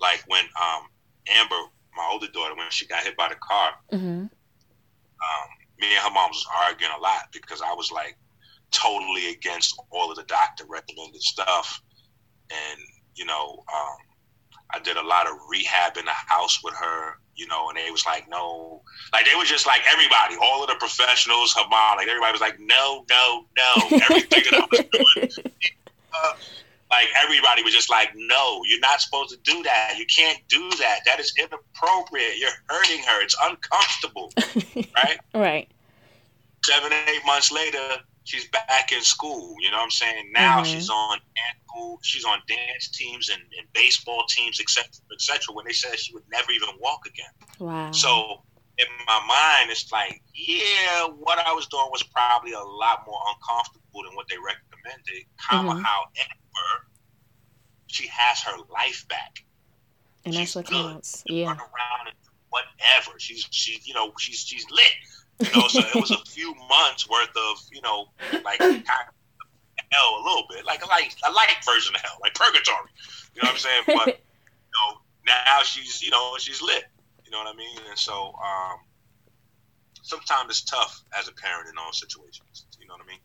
Like 0.00 0.24
when 0.26 0.44
um, 0.44 0.82
Amber, 1.28 1.56
my 1.96 2.08
older 2.10 2.26
daughter, 2.28 2.54
when 2.56 2.70
she 2.70 2.86
got 2.86 3.04
hit 3.04 3.16
by 3.16 3.28
the 3.28 3.36
car, 3.36 3.70
mm-hmm. 3.92 4.22
um, 4.22 4.28
me 5.78 5.86
and 5.86 6.02
her 6.02 6.10
mom 6.10 6.30
was 6.30 6.46
arguing 6.66 6.92
a 6.96 7.00
lot 7.00 7.28
because 7.32 7.62
I 7.62 7.72
was 7.72 7.92
like 7.92 8.16
totally 8.72 9.30
against 9.30 9.80
all 9.90 10.10
of 10.10 10.16
the 10.16 10.24
doctor 10.24 10.64
recommended 10.68 11.22
stuff, 11.22 11.80
and 12.50 12.80
you 13.16 13.24
know, 13.24 13.64
um, 13.74 13.96
I 14.74 14.78
did 14.80 14.96
a 14.96 15.02
lot 15.02 15.26
of 15.26 15.34
rehab 15.50 15.96
in 15.96 16.04
the 16.04 16.10
house 16.12 16.62
with 16.62 16.74
her, 16.74 17.18
you 17.34 17.46
know, 17.46 17.68
and 17.68 17.78
they 17.78 17.90
was 17.90 18.04
like, 18.06 18.28
no, 18.28 18.82
like 19.12 19.24
they 19.26 19.34
was 19.34 19.48
just 19.48 19.66
like 19.66 19.80
everybody, 19.90 20.36
all 20.40 20.62
of 20.62 20.68
the 20.68 20.76
professionals, 20.76 21.54
her 21.54 21.68
mom, 21.68 21.96
like 21.96 22.08
everybody 22.08 22.32
was 22.32 22.40
like, 22.40 22.58
no, 22.60 23.04
no, 23.08 23.44
no, 23.56 23.98
everything 24.10 24.42
that 24.50 24.54
I 24.54 24.66
was 24.70 24.84
doing. 24.92 25.54
Uh, 26.12 26.32
like 26.90 27.08
everybody 27.22 27.62
was 27.62 27.74
just 27.74 27.90
like, 27.90 28.10
no, 28.14 28.60
you're 28.66 28.80
not 28.80 29.00
supposed 29.00 29.30
to 29.30 29.38
do 29.42 29.62
that. 29.62 29.94
You 29.98 30.06
can't 30.06 30.38
do 30.48 30.70
that. 30.78 31.00
That 31.06 31.20
is 31.20 31.32
inappropriate. 31.38 32.38
You're 32.38 32.50
hurting 32.68 33.02
her. 33.04 33.22
It's 33.22 33.36
uncomfortable, 33.42 34.32
right? 35.04 35.18
Right. 35.34 35.68
Seven, 36.64 36.92
eight 36.92 37.24
months 37.24 37.52
later, 37.52 37.98
she's 38.26 38.48
back 38.48 38.92
in 38.92 39.00
school. 39.02 39.54
You 39.60 39.70
know 39.70 39.78
what 39.78 39.84
I'm 39.84 39.90
saying? 39.90 40.32
Now 40.34 40.56
mm-hmm. 40.56 40.64
she's 40.64 40.90
on 40.90 41.18
dance 41.18 41.58
school, 41.66 41.98
she's 42.02 42.24
on 42.24 42.38
dance 42.48 42.88
teams 42.88 43.30
and, 43.30 43.40
and 43.58 43.72
baseball 43.72 44.24
teams, 44.28 44.60
etc., 44.60 44.88
etc. 45.12 45.54
When 45.54 45.64
they 45.64 45.72
said 45.72 45.98
she 45.98 46.12
would 46.12 46.24
never 46.30 46.50
even 46.50 46.68
walk 46.80 47.06
again. 47.06 47.30
Wow. 47.58 47.92
So 47.92 48.42
in 48.78 48.86
my 49.06 49.20
mind, 49.26 49.70
it's 49.70 49.90
like, 49.90 50.20
yeah, 50.34 51.06
what 51.06 51.38
I 51.38 51.52
was 51.52 51.66
doing 51.68 51.86
was 51.90 52.02
probably 52.02 52.52
a 52.52 52.60
lot 52.60 53.04
more 53.06 53.20
uncomfortable 53.28 54.02
than 54.04 54.14
what 54.14 54.26
they 54.28 54.36
recommended. 54.36 55.24
Mm-hmm. 55.50 55.82
However, 55.82 55.82
she 57.86 58.08
has 58.08 58.42
her 58.42 58.58
life 58.72 59.06
back. 59.08 59.38
And 60.24 60.34
she's 60.34 60.54
that's 60.54 60.56
what 60.56 60.66
counts. 60.66 61.22
Yeah. 61.26 61.52
Around 61.52 62.06
and 62.08 62.16
whatever. 62.50 63.18
She's 63.18 63.46
she, 63.50 63.80
you 63.84 63.94
know, 63.94 64.12
she's 64.18 64.40
she's 64.40 64.66
lit 64.70 64.92
You 65.38 65.48
know, 65.54 65.68
so 65.68 65.80
it 65.80 65.94
was 65.94 66.10
a 66.10 66.24
few 66.26 66.54
months 66.68 67.08
worth 67.08 67.28
of 67.36 67.58
you 67.70 67.82
know 67.82 68.08
like 68.44 68.58
kind 68.60 68.76
of 68.76 68.84
hell 69.92 70.20
a 70.20 70.22
little 70.24 70.46
bit, 70.48 70.64
like 70.64 70.84
a 70.84 70.88
light 70.88 71.14
a 71.26 71.32
light 71.32 71.56
version 71.64 71.94
of 71.94 72.00
hell, 72.00 72.18
like 72.22 72.34
purgatory. 72.34 72.90
You 73.34 73.42
know 73.42 73.48
what 73.48 73.52
I'm 73.52 73.58
saying? 73.58 73.82
But 73.86 74.06
you 74.06 74.72
know, 74.92 75.00
now 75.26 75.62
she's 75.62 76.02
you 76.02 76.10
know 76.10 76.34
she's 76.38 76.62
lit. 76.62 76.84
You 77.24 77.30
know 77.30 77.38
what 77.38 77.52
I 77.52 77.56
mean? 77.56 77.76
And 77.88 77.98
so 77.98 78.34
um, 78.34 78.78
sometimes 80.02 80.50
it's 80.50 80.62
tough 80.62 81.04
as 81.18 81.28
a 81.28 81.32
parent 81.32 81.68
in 81.68 81.74
all 81.78 81.92
situations. 81.92 82.66
You 82.80 82.86
know 82.86 82.94
what 82.94 83.02
I 83.04 83.08
mean? 83.08 83.18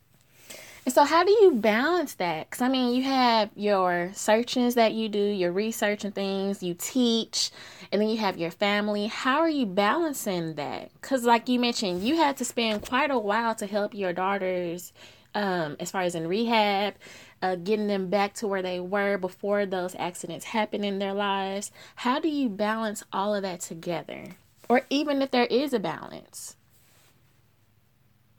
And 0.83 0.93
so, 0.93 1.03
how 1.03 1.23
do 1.23 1.31
you 1.31 1.51
balance 1.51 2.15
that? 2.15 2.49
Because 2.49 2.61
I 2.61 2.67
mean, 2.67 2.95
you 2.95 3.03
have 3.03 3.51
your 3.55 4.09
searchings 4.13 4.73
that 4.75 4.93
you 4.93 5.09
do, 5.09 5.19
your 5.19 5.51
research 5.51 6.03
and 6.03 6.13
things, 6.13 6.63
you 6.63 6.73
teach, 6.73 7.51
and 7.91 8.01
then 8.01 8.09
you 8.09 8.17
have 8.17 8.37
your 8.37 8.51
family. 8.51 9.07
How 9.07 9.39
are 9.39 9.49
you 9.49 9.65
balancing 9.65 10.55
that? 10.55 10.91
Because, 10.93 11.25
like 11.25 11.49
you 11.49 11.59
mentioned, 11.59 12.03
you 12.03 12.15
had 12.15 12.37
to 12.37 12.45
spend 12.45 12.83
quite 12.83 13.11
a 13.11 13.19
while 13.19 13.53
to 13.55 13.65
help 13.65 13.93
your 13.93 14.13
daughters, 14.13 14.93
um, 15.35 15.75
as 15.79 15.91
far 15.91 16.01
as 16.01 16.15
in 16.15 16.27
rehab, 16.27 16.95
uh, 17.41 17.55
getting 17.55 17.87
them 17.87 18.09
back 18.09 18.33
to 18.35 18.47
where 18.47 18.61
they 18.61 18.79
were 18.79 19.17
before 19.17 19.65
those 19.65 19.95
accidents 19.95 20.45
happened 20.45 20.85
in 20.85 20.99
their 20.99 21.13
lives. 21.13 21.71
How 21.95 22.19
do 22.19 22.29
you 22.29 22.47
balance 22.47 23.03
all 23.11 23.35
of 23.35 23.41
that 23.41 23.59
together? 23.59 24.35
Or 24.69 24.81
even 24.89 25.21
if 25.21 25.31
there 25.31 25.45
is 25.45 25.73
a 25.73 25.79
balance? 25.79 26.55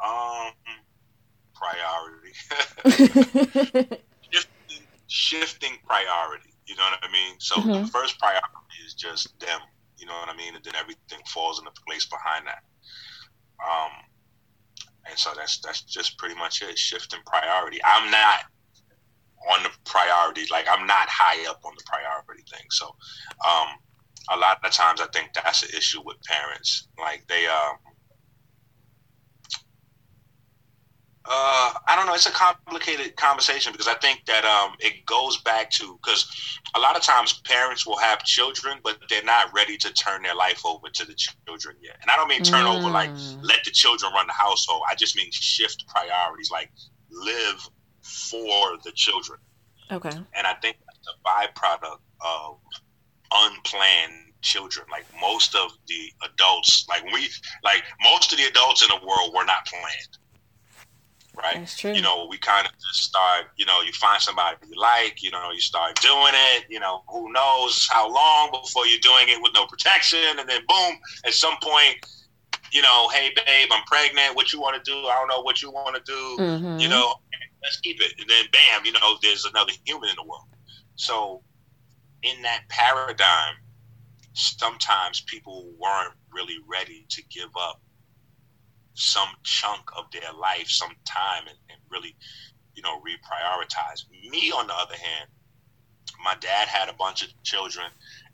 Um, 0.02 0.52
priority. 1.54 2.32
shifting, 4.30 4.86
shifting 5.08 5.72
priority. 5.86 6.48
You 6.66 6.76
know 6.76 6.84
what 6.84 7.00
I 7.02 7.12
mean? 7.12 7.34
So 7.38 7.56
mm-hmm. 7.56 7.82
the 7.82 7.86
first 7.88 8.18
priority 8.18 8.48
is 8.84 8.94
just 8.94 9.38
them. 9.40 9.60
You 9.98 10.06
know 10.06 10.14
what 10.14 10.28
I 10.28 10.36
mean? 10.36 10.54
And 10.54 10.64
then 10.64 10.74
everything 10.74 11.20
falls 11.32 11.58
into 11.58 11.70
place 11.86 12.06
behind 12.06 12.46
that. 12.46 12.62
Um, 13.62 13.92
and 15.08 15.18
so 15.18 15.30
that's 15.36 15.58
that's 15.60 15.82
just 15.82 16.18
pretty 16.18 16.34
much 16.36 16.62
it. 16.62 16.78
Shifting 16.78 17.20
priority. 17.26 17.78
I'm 17.84 18.10
not 18.10 18.38
on 19.50 19.62
the 19.62 19.70
priority. 19.84 20.42
Like 20.50 20.66
I'm 20.70 20.86
not 20.86 21.08
high 21.08 21.48
up 21.48 21.60
on 21.64 21.72
the 21.76 21.84
priority 21.86 22.44
thing. 22.50 22.66
So, 22.70 22.86
um, 23.46 23.68
a 24.30 24.36
lot 24.36 24.58
of 24.64 24.70
times 24.70 25.00
I 25.00 25.06
think 25.12 25.30
that's 25.34 25.62
an 25.62 25.70
issue 25.76 26.00
with 26.04 26.16
parents. 26.22 26.88
Like 26.98 27.24
they, 27.28 27.46
um, 27.46 27.76
Uh, 31.24 31.72
I 31.86 31.94
don't 31.94 32.06
know. 32.06 32.14
It's 32.14 32.26
a 32.26 32.32
complicated 32.32 33.16
conversation 33.16 33.70
because 33.70 33.86
I 33.86 33.94
think 33.94 34.24
that 34.26 34.44
um, 34.44 34.74
it 34.80 35.06
goes 35.06 35.36
back 35.42 35.70
to 35.72 35.98
because 36.02 36.58
a 36.74 36.80
lot 36.80 36.96
of 36.96 37.02
times 37.02 37.40
parents 37.44 37.86
will 37.86 37.98
have 37.98 38.24
children, 38.24 38.78
but 38.82 38.98
they're 39.08 39.22
not 39.22 39.52
ready 39.54 39.76
to 39.78 39.92
turn 39.92 40.22
their 40.22 40.34
life 40.34 40.66
over 40.66 40.88
to 40.88 41.06
the 41.06 41.14
children 41.14 41.76
yet. 41.80 41.96
And 42.02 42.10
I 42.10 42.16
don't 42.16 42.28
mean 42.28 42.42
turn 42.42 42.66
mm. 42.66 42.76
over 42.76 42.90
like 42.90 43.10
mm. 43.10 43.38
let 43.42 43.62
the 43.64 43.70
children 43.70 44.12
run 44.12 44.26
the 44.26 44.32
household. 44.32 44.82
I 44.90 44.96
just 44.96 45.16
mean 45.16 45.30
shift 45.30 45.84
priorities, 45.86 46.50
like 46.50 46.72
live 47.10 47.68
for 48.00 48.78
the 48.84 48.90
children. 48.92 49.38
Okay. 49.92 50.10
And 50.10 50.46
I 50.46 50.54
think 50.54 50.76
that's 50.86 51.06
a 51.06 51.28
byproduct 51.28 52.00
of 52.20 52.58
unplanned 53.32 54.32
children. 54.40 54.86
Like 54.90 55.06
most 55.20 55.54
of 55.54 55.70
the 55.86 56.12
adults, 56.24 56.84
like 56.88 57.04
we, 57.12 57.28
like 57.62 57.84
most 58.02 58.32
of 58.32 58.38
the 58.38 58.44
adults 58.44 58.82
in 58.82 58.88
the 58.88 59.06
world 59.06 59.32
were 59.36 59.44
not 59.44 59.66
planned 59.66 60.18
right? 61.36 61.56
That's 61.56 61.78
true. 61.78 61.92
You 61.92 62.02
know, 62.02 62.26
we 62.28 62.38
kind 62.38 62.66
of 62.66 62.72
just 62.72 63.04
start, 63.04 63.46
you 63.56 63.64
know, 63.64 63.80
you 63.80 63.92
find 63.92 64.20
somebody 64.20 64.56
you 64.68 64.80
like, 64.80 65.22
you 65.22 65.30
know, 65.30 65.50
you 65.52 65.60
start 65.60 66.00
doing 66.00 66.32
it, 66.34 66.64
you 66.68 66.80
know, 66.80 67.02
who 67.08 67.32
knows 67.32 67.88
how 67.90 68.12
long 68.12 68.50
before 68.50 68.86
you're 68.86 69.00
doing 69.00 69.28
it 69.28 69.40
with 69.42 69.52
no 69.54 69.66
protection. 69.66 70.38
And 70.38 70.48
then 70.48 70.60
boom, 70.68 70.94
at 71.26 71.32
some 71.32 71.54
point, 71.62 71.96
you 72.72 72.82
know, 72.82 73.08
hey, 73.10 73.30
babe, 73.34 73.68
I'm 73.70 73.84
pregnant. 73.84 74.34
What 74.34 74.52
you 74.52 74.60
want 74.60 74.82
to 74.82 74.90
do? 74.90 74.96
I 75.06 75.14
don't 75.14 75.28
know 75.28 75.42
what 75.42 75.62
you 75.62 75.70
want 75.70 75.96
to 75.96 76.02
do. 76.04 76.36
Mm-hmm. 76.42 76.78
You 76.78 76.88
know, 76.88 77.14
let's 77.62 77.80
keep 77.80 78.00
it. 78.00 78.12
And 78.18 78.28
then 78.28 78.44
bam, 78.52 78.84
you 78.84 78.92
know, 78.92 79.18
there's 79.22 79.44
another 79.44 79.72
human 79.84 80.08
in 80.10 80.16
the 80.16 80.24
world. 80.24 80.46
So 80.96 81.42
in 82.22 82.40
that 82.42 82.62
paradigm, 82.68 83.54
sometimes 84.34 85.20
people 85.22 85.70
weren't 85.78 86.14
really 86.32 86.56
ready 86.66 87.04
to 87.10 87.22
give 87.30 87.50
up 87.58 87.80
some 88.94 89.28
chunk 89.42 89.82
of 89.96 90.04
their 90.12 90.32
life, 90.38 90.68
some 90.68 90.94
time, 91.04 91.44
and, 91.48 91.58
and 91.70 91.78
really, 91.90 92.14
you 92.74 92.82
know, 92.82 93.00
reprioritize. 93.00 94.04
Me, 94.30 94.52
on 94.52 94.66
the 94.66 94.74
other 94.74 94.96
hand, 94.96 95.28
my 96.24 96.34
dad 96.40 96.68
had 96.68 96.88
a 96.88 96.92
bunch 96.94 97.22
of 97.22 97.30
children, 97.42 97.86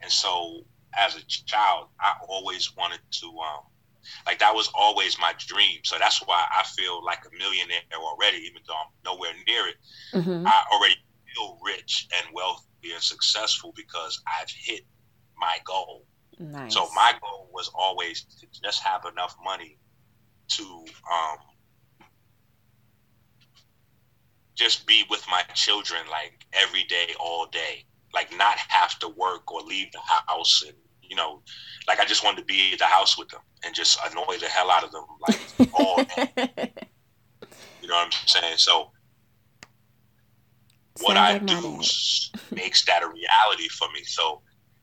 and 0.03 0.11
so 0.11 0.65
as 0.97 1.17
a 1.17 1.25
child, 1.27 1.89
I 2.01 2.13
always 2.29 2.75
wanted 2.77 3.01
to, 3.11 3.27
um, 3.27 3.65
like 4.27 4.39
that 4.39 4.55
was 4.55 4.71
always 4.75 5.19
my 5.19 5.35
dream. 5.39 5.81
So 5.85 5.97
that's 5.99 6.21
why 6.27 6.45
I 6.51 6.65
feel 6.65 7.05
like 7.05 7.21
a 7.27 7.37
millionaire 7.37 7.83
already, 8.01 8.39
even 8.39 8.63
though 8.67 8.75
I'm 8.75 8.93
nowhere 9.05 9.33
near 9.47 9.69
it. 9.69 9.77
Mm-hmm. 10.15 10.47
I 10.47 10.63
already 10.73 10.97
feel 11.35 11.59
rich 11.65 12.09
and 12.17 12.27
wealthy 12.35 12.93
and 12.93 13.03
successful 13.03 13.73
because 13.77 14.21
I've 14.27 14.51
hit 14.51 14.81
my 15.37 15.59
goal. 15.65 16.05
Nice. 16.39 16.75
So 16.75 16.89
my 16.95 17.15
goal 17.21 17.51
was 17.53 17.71
always 17.75 18.25
to 18.41 18.47
just 18.63 18.83
have 18.83 19.05
enough 19.05 19.37
money 19.45 19.77
to 20.49 20.65
um, 20.65 21.39
just 24.55 24.87
be 24.87 25.05
with 25.09 25.25
my 25.31 25.43
children 25.55 26.01
like 26.11 26.45
every 26.53 26.85
day, 26.85 27.15
all 27.21 27.47
day, 27.47 27.85
like 28.15 28.37
not 28.37 28.57
have 28.69 28.99
to 28.99 29.09
work 29.09 29.53
or 29.53 29.61
leave 29.63 29.91
the 29.93 30.01
house, 30.27 30.63
and 30.67 30.77
you 31.03 31.17
know, 31.17 31.43
like 31.87 32.01
I 32.01 32.05
just 32.05 32.25
wanted 32.25 32.39
to 32.39 32.45
be 32.45 32.73
at 32.73 32.79
the 32.79 32.85
house 32.85 33.17
with 33.19 33.29
them 33.29 33.41
and 33.65 33.75
just 33.75 33.99
annoy 34.11 34.39
the 34.39 34.47
hell 34.47 34.71
out 34.71 34.85
of 34.85 34.93
them 34.93 35.05
like 35.21 35.41
all 35.73 35.97
day. 36.17 36.33
you 37.81 37.89
know 37.89 37.95
what 37.95 38.07
I'm 38.07 38.13
saying? 38.27 38.59
So 38.59 38.91
what 41.01 41.17
I 41.17 41.39
do 41.39 41.81
makes 42.53 42.85
that 42.87 43.03
a 43.03 43.07
reality 43.09 43.69
for 43.69 43.89
me. 43.95 44.03
So 44.05 44.43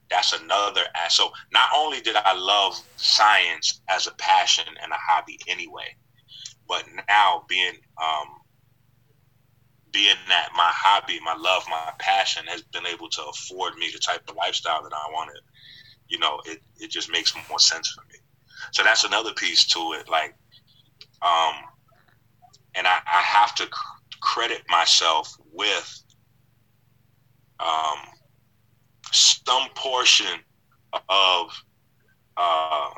that's 0.10 0.34
another 0.34 0.82
so 1.10 1.30
not 1.54 1.70
only 1.76 2.02
did 2.02 2.16
i 2.16 2.34
love 2.38 2.76
science 2.98 3.82
as 3.90 4.08
a 4.08 4.12
passion 4.14 4.66
and 4.84 4.92
a 4.92 4.98
hobby 5.10 5.40
anyway 5.48 5.88
but 6.68 6.84
now 7.10 7.44
being 7.50 7.74
um 8.02 8.28
being 9.92 10.16
that 10.30 10.50
my 10.56 10.70
hobby 10.74 11.20
my 11.24 11.36
love 11.38 11.64
my 11.70 11.92
passion 12.00 12.46
has 12.48 12.62
been 12.74 12.86
able 12.86 13.10
to 13.10 13.22
afford 13.24 13.76
me 13.76 13.90
the 13.94 14.00
type 14.00 14.22
of 14.30 14.36
lifestyle 14.36 14.84
that 14.84 14.94
i 14.94 15.12
wanted 15.14 15.40
you 16.10 16.20
know 16.20 16.40
it, 16.46 16.60
it 16.78 16.92
just 16.92 17.12
makes 17.12 17.34
more 17.50 17.60
sense 17.60 17.90
for 17.90 18.02
me. 18.12 18.20
So 18.74 18.84
that's 18.84 19.04
another 19.04 19.34
piece 19.34 19.66
to 19.68 19.80
it 20.00 20.10
like 20.10 20.36
um 21.22 21.56
and 22.76 22.88
i, 22.88 22.98
I 23.08 23.22
have 23.22 23.56
to 23.56 23.68
credit 24.22 24.62
myself 24.70 25.32
with 25.54 26.04
um 27.60 28.00
some 29.16 29.70
portion 29.76 30.40
of 31.10 31.64
uh, 32.38 32.90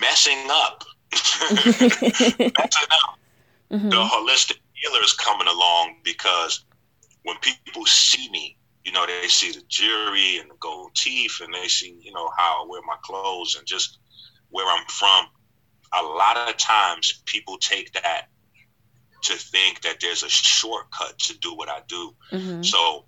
messing 0.00 0.46
up, 0.50 0.84
messing 1.12 1.90
up. 2.58 3.18
Mm-hmm. 3.72 3.88
The 3.88 3.96
holistic 3.96 4.58
healer 4.72 5.02
is 5.02 5.12
coming 5.14 5.48
along 5.48 5.96
because 6.04 6.64
when 7.24 7.36
people 7.38 7.86
see 7.86 8.28
me, 8.30 8.56
you 8.84 8.92
know, 8.92 9.06
they 9.06 9.28
see 9.28 9.50
the 9.50 9.62
jewelry 9.68 10.38
and 10.38 10.50
the 10.50 10.54
gold 10.60 10.94
teeth, 10.94 11.40
and 11.42 11.52
they 11.54 11.68
see, 11.68 11.98
you 12.02 12.12
know, 12.12 12.30
how 12.36 12.62
I 12.62 12.66
wear 12.68 12.82
my 12.86 12.96
clothes 13.02 13.56
and 13.56 13.66
just 13.66 13.98
where 14.50 14.66
I'm 14.66 14.84
from. 14.86 15.26
A 15.98 16.02
lot 16.02 16.36
of 16.36 16.56
times, 16.58 17.22
people 17.24 17.56
take 17.58 17.92
that 17.94 18.28
to 19.22 19.34
think 19.34 19.80
that 19.82 20.00
there's 20.00 20.22
a 20.22 20.28
shortcut 20.28 21.18
to 21.18 21.38
do 21.38 21.54
what 21.54 21.70
I 21.70 21.80
do. 21.88 22.14
Mm-hmm. 22.30 22.62
So 22.62 23.06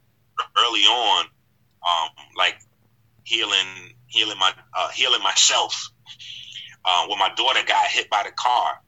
early 0.59 0.83
on, 0.83 1.25
um, 1.25 2.09
like 2.37 2.57
healing, 3.25 3.95
healing 4.07 4.39
my, 4.39 4.53
uh, 4.75 4.89
healing 4.91 5.23
myself. 5.23 5.91
Uh, 6.85 7.07
when 7.09 7.19
my 7.19 7.31
daughter 7.35 7.61
got 7.67 7.87
hit 7.87 8.09
by 8.09 8.23
the 8.25 8.31
car, 8.31 8.81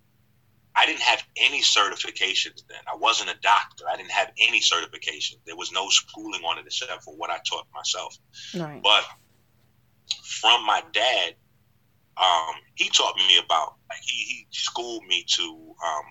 I 0.79 0.87
didn't 0.87 1.03
have 1.03 1.25
any 1.37 1.61
certifications 1.61 2.63
then. 2.69 2.79
I 2.87 2.97
wasn't 2.97 3.31
a 3.31 3.37
doctor. 3.43 3.85
I 3.91 3.97
didn't 3.97 4.13
have 4.13 4.31
any 4.39 4.61
certification. 4.61 5.39
There 5.45 5.57
was 5.57 5.73
no 5.73 5.89
schooling 5.89 6.43
on 6.45 6.59
it 6.59 6.67
except 6.67 7.03
for 7.03 7.17
what 7.17 7.31
I 7.31 7.39
taught 7.49 7.67
myself. 7.75 8.17
Right. 8.57 8.81
But 8.81 9.05
from 10.23 10.65
my 10.65 10.83
dad, 10.93 11.35
um, 12.17 12.55
he 12.77 12.89
taught 12.91 13.17
me 13.17 13.39
about 13.45 13.75
like 13.89 14.01
he, 14.03 14.25
he 14.25 14.47
schooled 14.51 15.05
me 15.05 15.25
to 15.27 15.43
um, 15.43 16.05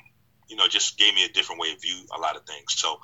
you 0.49 0.55
know 0.55 0.67
just 0.67 0.97
gave 0.97 1.13
me 1.13 1.23
a 1.23 1.29
different 1.29 1.61
way 1.61 1.71
of 1.71 1.81
view 1.81 1.97
a 2.15 2.19
lot 2.19 2.35
of 2.35 2.43
things. 2.43 2.73
So 2.75 2.99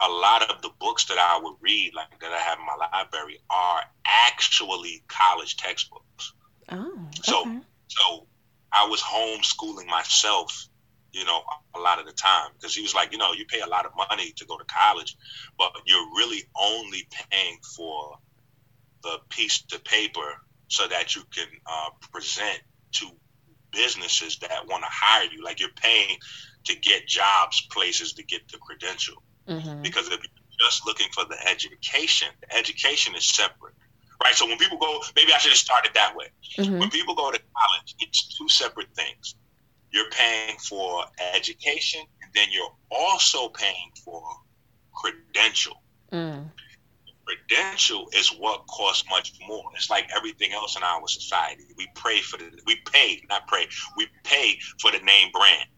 a 0.00 0.08
lot 0.08 0.50
of 0.50 0.62
the 0.62 0.70
books 0.80 1.04
that 1.06 1.18
I 1.18 1.40
would 1.42 1.56
read, 1.60 1.92
like 1.94 2.20
that 2.20 2.32
I 2.32 2.38
have 2.38 2.58
in 2.58 2.66
my 2.66 2.86
library, 2.92 3.38
are 3.50 3.82
actually 4.06 5.02
college 5.08 5.56
textbooks. 5.56 6.32
Oh, 6.70 6.92
okay. 6.92 7.20
so 7.22 7.60
so 7.88 8.26
I 8.72 8.86
was 8.88 9.00
homeschooling 9.00 9.86
myself, 9.86 10.68
you 11.12 11.24
know, 11.24 11.42
a 11.74 11.80
lot 11.80 11.98
of 11.98 12.06
the 12.06 12.12
time 12.12 12.50
because 12.54 12.74
he 12.74 12.82
was 12.82 12.94
like, 12.94 13.12
you 13.12 13.18
know, 13.18 13.32
you 13.32 13.44
pay 13.46 13.60
a 13.60 13.66
lot 13.66 13.84
of 13.84 13.92
money 13.96 14.32
to 14.36 14.44
go 14.46 14.56
to 14.56 14.64
college, 14.64 15.16
but 15.58 15.72
you're 15.86 16.06
really 16.16 16.44
only 16.60 17.06
paying 17.30 17.58
for 17.76 18.18
the 19.02 19.18
piece 19.28 19.64
of 19.74 19.82
paper 19.84 20.40
so 20.68 20.86
that 20.86 21.16
you 21.16 21.22
can 21.34 21.48
uh, 21.66 21.90
present 22.12 22.60
to 22.92 23.06
businesses 23.72 24.38
that 24.38 24.66
want 24.68 24.82
to 24.82 24.88
hire 24.90 25.28
you. 25.32 25.42
Like 25.42 25.60
you're 25.60 25.68
paying 25.70 26.16
to 26.64 26.76
get 26.76 27.06
jobs, 27.06 27.66
places 27.70 28.12
to 28.14 28.22
get 28.22 28.48
the 28.48 28.58
credential. 28.58 29.22
Mm-hmm. 29.48 29.82
Because 29.82 30.06
if 30.06 30.20
you're 30.20 30.58
just 30.68 30.86
looking 30.86 31.08
for 31.12 31.24
the 31.24 31.36
education, 31.48 32.28
the 32.40 32.56
education 32.56 33.14
is 33.14 33.28
separate. 33.28 33.74
Right. 34.22 34.34
So 34.34 34.46
when 34.46 34.58
people 34.58 34.76
go, 34.76 35.00
maybe 35.16 35.32
I 35.32 35.38
should 35.38 35.52
have 35.52 35.58
started 35.58 35.92
that 35.94 36.14
way. 36.14 36.28
Mhm. 36.58 36.78
When 36.78 36.90
people 36.90 37.14
go 37.14 37.30
to 37.30 37.38
college, 37.38 37.94
it's 38.00 38.36
two 38.36 38.48
separate 38.48 38.94
things. 38.94 39.34
You're 39.92 40.10
paying 40.10 40.58
for 40.58 41.04
education, 41.32 42.02
and 42.22 42.30
then 42.34 42.48
you're 42.52 42.74
also 42.90 43.48
paying 43.48 43.92
for 44.04 44.22
credential. 44.94 45.82
Mm. 46.12 46.50
Credential 47.24 48.08
is 48.12 48.28
what 48.28 48.66
costs 48.66 49.08
much 49.08 49.32
more. 49.46 49.64
It's 49.74 49.88
like 49.88 50.10
everything 50.14 50.52
else 50.52 50.76
in 50.76 50.82
our 50.82 51.06
society. 51.08 51.64
We 51.76 51.88
pray 51.94 52.20
for 52.20 52.36
the, 52.36 52.50
we 52.66 52.76
pay, 52.92 53.22
not 53.28 53.46
pray, 53.46 53.68
we 53.96 54.06
pay 54.24 54.58
for 54.80 54.90
the 54.90 54.98
name 54.98 55.30
brand. 55.32 55.68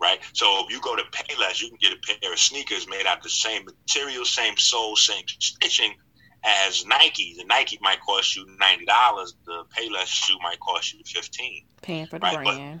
Right? 0.00 0.18
So 0.32 0.64
if 0.64 0.72
you 0.72 0.80
go 0.80 0.96
to 0.96 1.02
Payless, 1.12 1.60
you 1.60 1.68
can 1.68 1.78
get 1.80 1.92
a 1.92 2.18
pair 2.20 2.32
of 2.32 2.38
sneakers 2.38 2.88
made 2.88 3.06
out 3.06 3.18
of 3.18 3.22
the 3.22 3.28
same 3.28 3.64
material, 3.66 4.24
same 4.24 4.56
sole, 4.56 4.96
same 4.96 5.24
stitching 5.26 5.94
as 6.42 6.86
Nike. 6.86 7.34
The 7.36 7.44
Nike 7.44 7.78
might 7.82 8.00
cost 8.00 8.34
you 8.34 8.46
ninety 8.58 8.86
dollars. 8.86 9.34
The 9.44 9.64
Payless 9.76 10.06
shoe 10.06 10.38
might 10.42 10.58
cost 10.60 10.94
you 10.94 11.00
fifteen 11.06 11.66
Paying 11.82 12.06
for 12.06 12.18
the 12.18 12.22
Right, 12.24 12.34
but- 12.44 12.54
brand. 12.56 12.80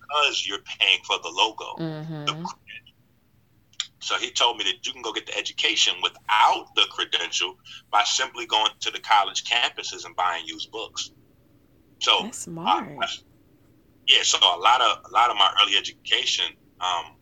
because 0.00 0.46
you're 0.46 0.58
paying 0.78 0.98
for 1.06 1.16
the 1.22 1.30
logo. 1.30 1.64
Mm-hmm. 1.78 2.24
The. 2.26 2.52
So 4.02 4.16
he 4.16 4.30
told 4.30 4.56
me 4.56 4.64
that 4.64 4.86
you 4.86 4.92
can 4.92 5.02
go 5.02 5.12
get 5.12 5.26
the 5.26 5.36
education 5.36 5.94
without 6.02 6.66
the 6.74 6.86
credential 6.90 7.54
by 7.90 8.02
simply 8.04 8.46
going 8.46 8.70
to 8.80 8.90
the 8.90 8.98
college 8.98 9.44
campuses 9.44 10.04
and 10.06 10.16
buying 10.16 10.44
used 10.46 10.70
books. 10.70 11.10
So 12.00 12.22
That's 12.22 12.38
smart. 12.38 12.88
uh, 13.02 13.06
yeah, 14.10 14.22
so 14.24 14.38
a 14.38 14.58
lot 14.58 14.80
of 14.80 15.04
a 15.08 15.12
lot 15.12 15.30
of 15.30 15.36
my 15.36 15.48
early 15.62 15.76
education, 15.76 16.46
um, 16.80 17.14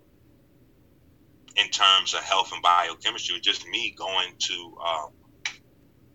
in 1.57 1.69
terms 1.69 2.15
of 2.15 2.21
health 2.21 2.51
and 2.53 2.63
biochemistry, 2.63 3.35
was 3.35 3.43
just 3.43 3.67
me 3.69 3.95
going 3.97 4.33
to 4.39 4.79
um, 4.87 5.11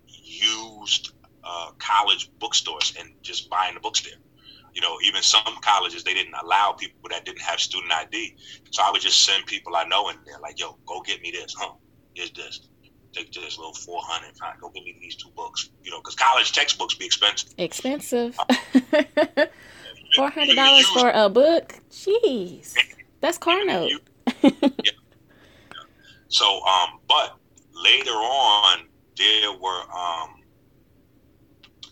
used 0.07 1.13
uh, 1.43 1.69
college 1.77 2.31
bookstores 2.39 2.95
and 2.99 3.11
just 3.21 3.51
buying 3.51 3.75
the 3.75 3.79
books 3.79 4.01
there. 4.01 4.17
You 4.73 4.81
know, 4.81 4.97
even 5.03 5.21
some 5.21 5.43
colleges 5.61 6.03
they 6.03 6.15
didn't 6.15 6.33
allow 6.41 6.71
people 6.71 7.07
that 7.11 7.23
didn't 7.23 7.41
have 7.41 7.59
student 7.59 7.93
ID, 7.93 8.35
so 8.71 8.81
I 8.81 8.89
would 8.89 9.01
just 9.01 9.23
send 9.23 9.45
people 9.45 9.75
I 9.75 9.83
know 9.83 10.09
in 10.09 10.15
there, 10.25 10.39
like, 10.39 10.59
"Yo, 10.59 10.79
go 10.87 11.01
get 11.01 11.21
me 11.21 11.29
this, 11.29 11.53
huh? 11.55 11.73
Here's 12.15 12.31
this." 12.31 12.67
Take 13.11 13.31
this 13.31 13.59
little 13.59 13.75
four 13.75 14.01
hundred. 14.03 14.33
Go 14.59 14.69
get 14.69 14.83
me 14.83 14.97
these 14.99 15.17
two 15.17 15.29
books. 15.35 15.69
You 15.83 15.91
know, 15.91 15.99
because 15.99 16.15
college 16.15 16.51
textbooks 16.51 16.95
be 16.95 17.05
expensive. 17.05 17.53
Expensive. 17.59 18.35
Four 20.15 20.29
hundred 20.29 20.55
dollars 20.55 20.85
for 20.87 21.09
a 21.09 21.29
book. 21.29 21.75
Jeez, 21.91 22.75
that's 23.21 23.37
car 23.37 23.63
note. 23.65 23.91
So, 26.27 26.65
um, 26.65 26.99
but 27.07 27.35
later 27.73 28.11
on, 28.11 28.87
there 29.17 29.51
were 29.51 29.81
um, 29.95 30.41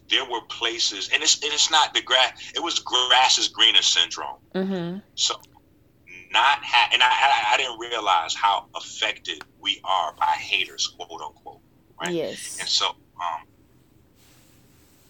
there 0.09 0.25
were 0.25 0.41
places, 0.49 1.09
and 1.13 1.21
it's 1.21 1.35
and 1.43 1.53
it's 1.53 1.69
not 1.69 1.93
the 1.93 2.01
grass. 2.01 2.51
It 2.55 2.63
was 2.63 2.79
grass 2.79 3.37
is 3.37 3.49
greener 3.49 3.83
syndrome. 3.83 4.37
Mm-hmm. 4.55 4.97
So, 5.13 5.35
not 6.31 6.59
ha- 6.63 6.89
and 6.91 7.03
I, 7.03 7.07
I 7.07 7.53
I 7.53 7.57
didn't 7.57 7.77
realize 7.79 8.33
how 8.33 8.65
affected 8.75 9.43
we 9.59 9.79
are 9.83 10.13
by 10.19 10.25
haters, 10.25 10.87
quote 10.97 11.21
unquote. 11.21 11.61
Right. 12.01 12.13
Yes. 12.13 12.57
And 12.59 12.67
so, 12.67 12.87
um, 12.87 13.45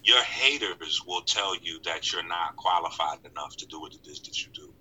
your 0.03 0.21
haters 0.23 1.01
will 1.05 1.21
tell 1.21 1.55
you 1.61 1.79
that 1.85 2.11
you're 2.11 2.27
not 2.27 2.55
qualified 2.55 3.19
enough 3.29 3.55
to 3.57 3.65
do 3.67 3.79
what 3.79 3.93
it 3.93 4.07
is 4.07 4.21
that 4.21 4.43
you 4.43 4.51
do. 4.53 4.73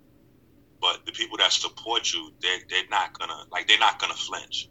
But 0.80 1.04
the 1.04 1.12
people 1.12 1.36
that 1.38 1.52
support 1.52 2.12
you, 2.12 2.32
they're, 2.40 2.60
they're 2.70 2.88
not 2.90 3.18
gonna 3.18 3.44
like 3.52 3.68
they're 3.68 3.78
not 3.78 3.98
gonna 3.98 4.14
flinch. 4.14 4.68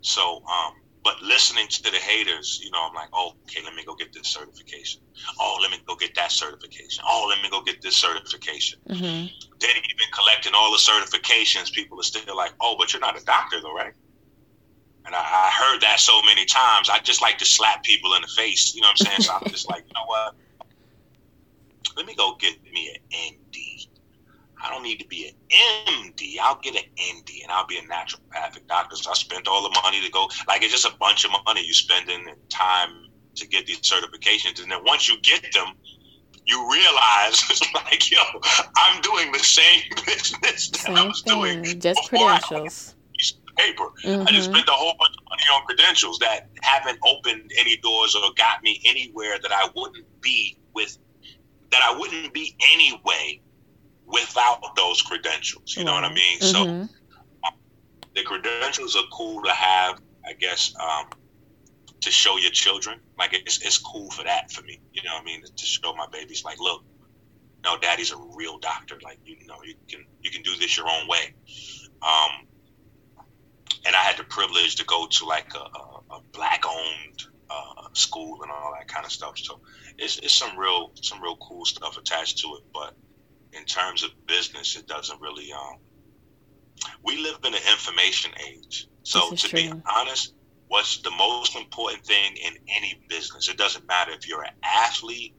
So, 0.00 0.36
um, 0.36 0.72
but 1.02 1.20
listening 1.20 1.68
to 1.68 1.82
the 1.90 1.98
haters, 1.98 2.60
you 2.64 2.70
know, 2.70 2.86
I'm 2.88 2.94
like, 2.94 3.10
oh, 3.12 3.32
okay, 3.42 3.60
let 3.62 3.74
me 3.74 3.84
go 3.84 3.94
get 3.94 4.12
this 4.14 4.28
certification. 4.28 5.02
Oh, 5.38 5.58
let 5.60 5.70
me 5.70 5.78
go 5.86 5.96
get 5.96 6.14
that 6.14 6.32
certification. 6.32 7.04
Oh, 7.06 7.26
let 7.28 7.42
me 7.42 7.50
go 7.50 7.62
get 7.62 7.82
this 7.82 7.94
certification. 7.94 8.80
Mm-hmm. 8.88 9.26
Then 9.60 9.70
even 9.70 10.08
collecting 10.14 10.52
all 10.54 10.72
the 10.72 10.78
certifications, 10.78 11.72
people 11.72 12.00
are 12.00 12.04
still 12.04 12.34
like, 12.34 12.52
oh, 12.60 12.76
but 12.78 12.92
you're 12.92 13.00
not 13.00 13.20
a 13.20 13.24
doctor 13.24 13.60
though, 13.60 13.74
right? 13.74 13.92
And 15.06 15.14
I, 15.14 15.18
I 15.18 15.50
heard 15.50 15.80
that 15.82 16.00
so 16.00 16.20
many 16.22 16.44
times. 16.46 16.88
I 16.88 16.98
just 17.00 17.20
like 17.20 17.38
to 17.38 17.44
slap 17.44 17.82
people 17.82 18.14
in 18.14 18.22
the 18.22 18.28
face. 18.28 18.74
You 18.74 18.80
know 18.80 18.88
what 18.88 19.00
I'm 19.00 19.06
saying? 19.06 19.20
So 19.20 19.34
I'm 19.34 19.50
just 19.50 19.68
like, 19.68 19.84
you 19.86 19.92
know 19.94 20.06
what? 20.06 20.34
Let 21.96 22.06
me 22.06 22.14
go 22.14 22.36
get 22.38 22.54
me 22.72 22.98
an 23.12 23.34
ND. 23.34 23.88
I 24.62 24.70
don't 24.70 24.82
need 24.82 24.98
to 25.00 25.06
be 25.06 25.28
an 25.28 25.34
MD. 25.86 26.36
I'll 26.40 26.58
get 26.60 26.74
an 26.74 26.88
ND 26.98 27.42
and 27.42 27.52
I'll 27.52 27.66
be 27.66 27.76
a 27.76 27.82
naturopathic 27.82 28.66
doctor. 28.66 28.96
So 28.96 29.10
I 29.10 29.14
spent 29.14 29.46
all 29.46 29.62
the 29.62 29.80
money 29.82 30.00
to 30.00 30.10
go. 30.10 30.28
Like 30.48 30.62
it's 30.62 30.72
just 30.72 30.86
a 30.86 30.96
bunch 30.98 31.24
of 31.24 31.32
money 31.44 31.64
you 31.64 31.74
spending 31.74 32.26
and 32.26 32.50
time 32.50 33.08
to 33.34 33.46
get 33.46 33.66
these 33.66 33.80
certifications. 33.80 34.62
And 34.62 34.70
then 34.72 34.80
once 34.84 35.08
you 35.08 35.20
get 35.20 35.52
them, 35.52 35.74
you 36.46 36.70
realize 36.70 37.42
it's 37.50 37.74
like, 37.74 38.10
yo, 38.10 38.18
I'm 38.76 39.02
doing 39.02 39.32
the 39.32 39.38
same 39.40 39.82
business 40.06 40.70
that 40.70 40.90
I 40.90 40.94
Same 40.94 41.08
was 41.08 41.22
doing 41.22 41.62
thing. 41.62 41.80
Just 41.80 42.10
before 42.10 42.30
I 42.30 42.38
credentials. 42.38 42.94
Paper. 43.56 43.84
I 44.26 44.32
just 44.32 44.46
Mhm. 44.46 44.54
spent 44.54 44.68
a 44.68 44.72
whole 44.72 44.94
bunch 44.98 45.14
of 45.18 45.24
money 45.30 45.42
on 45.54 45.66
credentials 45.66 46.18
that 46.20 46.48
haven't 46.62 46.98
opened 47.06 47.50
any 47.58 47.76
doors 47.78 48.14
or 48.14 48.22
got 48.36 48.62
me 48.62 48.80
anywhere 48.86 49.38
that 49.42 49.52
I 49.52 49.68
wouldn't 49.74 50.06
be 50.20 50.58
with, 50.74 50.96
that 51.70 51.82
I 51.84 51.96
wouldn't 51.98 52.32
be 52.34 52.54
anyway 52.72 53.40
without 54.06 54.60
those 54.76 55.02
credentials. 55.02 55.74
You 55.76 55.84
know 55.84 55.92
what 55.92 56.04
I 56.04 56.12
mean? 56.12 56.40
So 56.40 56.64
Mhm. 56.64 56.88
the 58.14 58.22
credentials 58.22 58.96
are 58.96 59.04
cool 59.12 59.42
to 59.42 59.50
have, 59.52 60.00
I 60.26 60.34
guess, 60.40 60.72
um, 60.80 61.06
to 62.00 62.10
show 62.10 62.36
your 62.36 62.50
children. 62.52 63.00
Like 63.18 63.32
it's 63.34 63.64
it's 63.64 63.78
cool 63.78 64.10
for 64.10 64.24
that 64.24 64.50
for 64.52 64.62
me. 64.62 64.80
You 64.92 65.02
know 65.04 65.14
what 65.14 65.22
I 65.22 65.24
mean? 65.24 65.42
To 65.42 65.66
show 65.66 65.94
my 65.94 66.06
babies, 66.12 66.42
like, 66.44 66.58
look, 66.60 66.82
no, 67.64 67.78
daddy's 67.78 68.12
a 68.12 68.16
real 68.36 68.58
doctor. 68.58 68.98
Like 69.02 69.18
you 69.24 69.36
know, 69.46 69.56
you 69.64 69.74
can 69.90 70.04
you 70.22 70.30
can 70.30 70.42
do 70.42 70.56
this 70.56 70.76
your 70.76 70.88
own 70.88 71.08
way. 71.08 71.34
Um, 72.02 72.46
and 73.86 73.94
I 73.94 74.00
had 74.00 74.16
the 74.16 74.24
privilege 74.24 74.76
to 74.76 74.84
go 74.84 75.06
to 75.06 75.24
like 75.26 75.52
a, 75.54 75.58
a, 75.58 76.16
a 76.16 76.20
black 76.32 76.64
owned 76.66 77.24
uh, 77.50 77.88
school 77.92 78.42
and 78.42 78.50
all 78.50 78.72
that 78.78 78.88
kind 78.88 79.04
of 79.04 79.12
stuff. 79.12 79.38
So 79.38 79.60
it's, 79.98 80.18
it's 80.18 80.34
some 80.34 80.58
real 80.58 80.92
some 81.00 81.22
real 81.22 81.36
cool 81.36 81.64
stuff 81.64 81.96
attached 81.98 82.38
to 82.38 82.48
it. 82.56 82.64
But 82.72 82.94
in 83.52 83.64
terms 83.64 84.02
of 84.02 84.10
business, 84.26 84.76
it 84.76 84.86
doesn't 84.86 85.20
really. 85.20 85.52
Um, 85.52 85.76
we 87.02 87.18
live 87.18 87.38
in 87.44 87.54
an 87.54 87.60
information 87.70 88.32
age. 88.48 88.88
So 89.02 89.30
to 89.30 89.54
be 89.54 89.72
honest, 89.94 90.34
what's 90.68 90.98
the 90.98 91.10
most 91.10 91.56
important 91.56 92.04
thing 92.04 92.36
in 92.36 92.54
any 92.68 93.00
business? 93.08 93.48
It 93.48 93.56
doesn't 93.56 93.86
matter 93.86 94.12
if 94.12 94.26
you're 94.26 94.42
an 94.42 94.54
athlete 94.62 95.34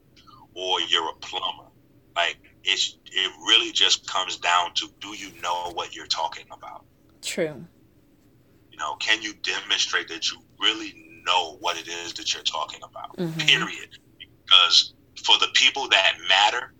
or 0.54 0.80
you're 0.82 1.10
a 1.10 1.16
plumber. 1.16 1.70
Like 2.16 2.38
it's 2.64 2.98
it 3.06 3.32
really 3.48 3.72
just 3.72 4.08
comes 4.08 4.38
down 4.38 4.74
to 4.76 4.88
do 5.02 5.10
you 5.10 5.30
know 5.42 5.72
what 5.74 5.96
you're 5.96 6.08
talking 6.08 6.46
about? 6.52 6.86
True. 7.22 7.66
You 8.76 8.80
know, 8.80 8.96
can 8.96 9.22
you 9.22 9.34
demonstrate 9.36 10.10
that 10.10 10.30
you 10.30 10.38
really 10.60 10.94
know 11.26 11.56
what 11.62 11.78
it 11.78 11.88
is 11.88 12.12
that 12.16 12.34
you're 12.34 12.44
talking 12.44 12.82
about? 12.84 13.16
Mhm. 13.16 13.48
Period. 13.48 13.90
Because 14.20 14.94
for 15.24 15.38
the 15.38 15.48
people 15.54 15.88
that 15.88 16.18
matter, 16.28 16.74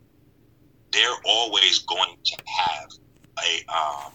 they're 0.92 1.16
always 1.24 1.80
going 1.80 2.18
to 2.22 2.38
have 2.46 2.90
a 3.46 3.66
um, 3.74 4.12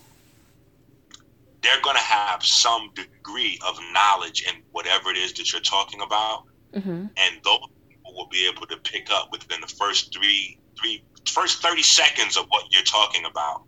they're 1.62 1.80
going 1.80 1.96
to 1.96 2.02
have 2.02 2.44
some 2.44 2.92
degree 2.94 3.58
of 3.66 3.78
knowledge 3.94 4.42
in 4.42 4.62
whatever 4.72 5.10
it 5.10 5.16
is 5.16 5.32
that 5.34 5.50
you're 5.50 5.62
talking 5.62 6.02
about, 6.02 6.44
Mm-hmm. 6.74 7.06
and 7.16 7.42
those 7.44 7.60
people 7.88 8.14
will 8.14 8.28
be 8.28 8.46
able 8.46 8.66
to 8.66 8.76
pick 8.76 9.10
up 9.10 9.32
within 9.32 9.62
the 9.62 9.66
first 9.78 10.12
three 10.12 10.58
three 10.78 11.02
first 11.30 11.62
30 11.62 11.82
seconds 11.82 12.36
of 12.36 12.44
what 12.48 12.64
you're 12.72 12.82
talking 12.82 13.24
about 13.24 13.64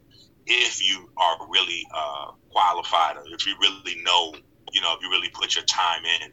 if 0.53 0.81
you 0.87 1.09
are 1.19 1.37
really 1.51 1.83
uh, 1.97 2.33
qualified 2.51 3.17
or 3.17 3.25
if 3.33 3.47
you 3.47 3.57
really 3.61 4.03
know 4.03 4.41
you 4.73 4.81
know 4.81 4.95
if 4.95 5.03
you 5.03 5.11
really 5.11 5.31
put 5.35 5.55
your 5.57 5.65
time 5.65 6.05
in 6.05 6.31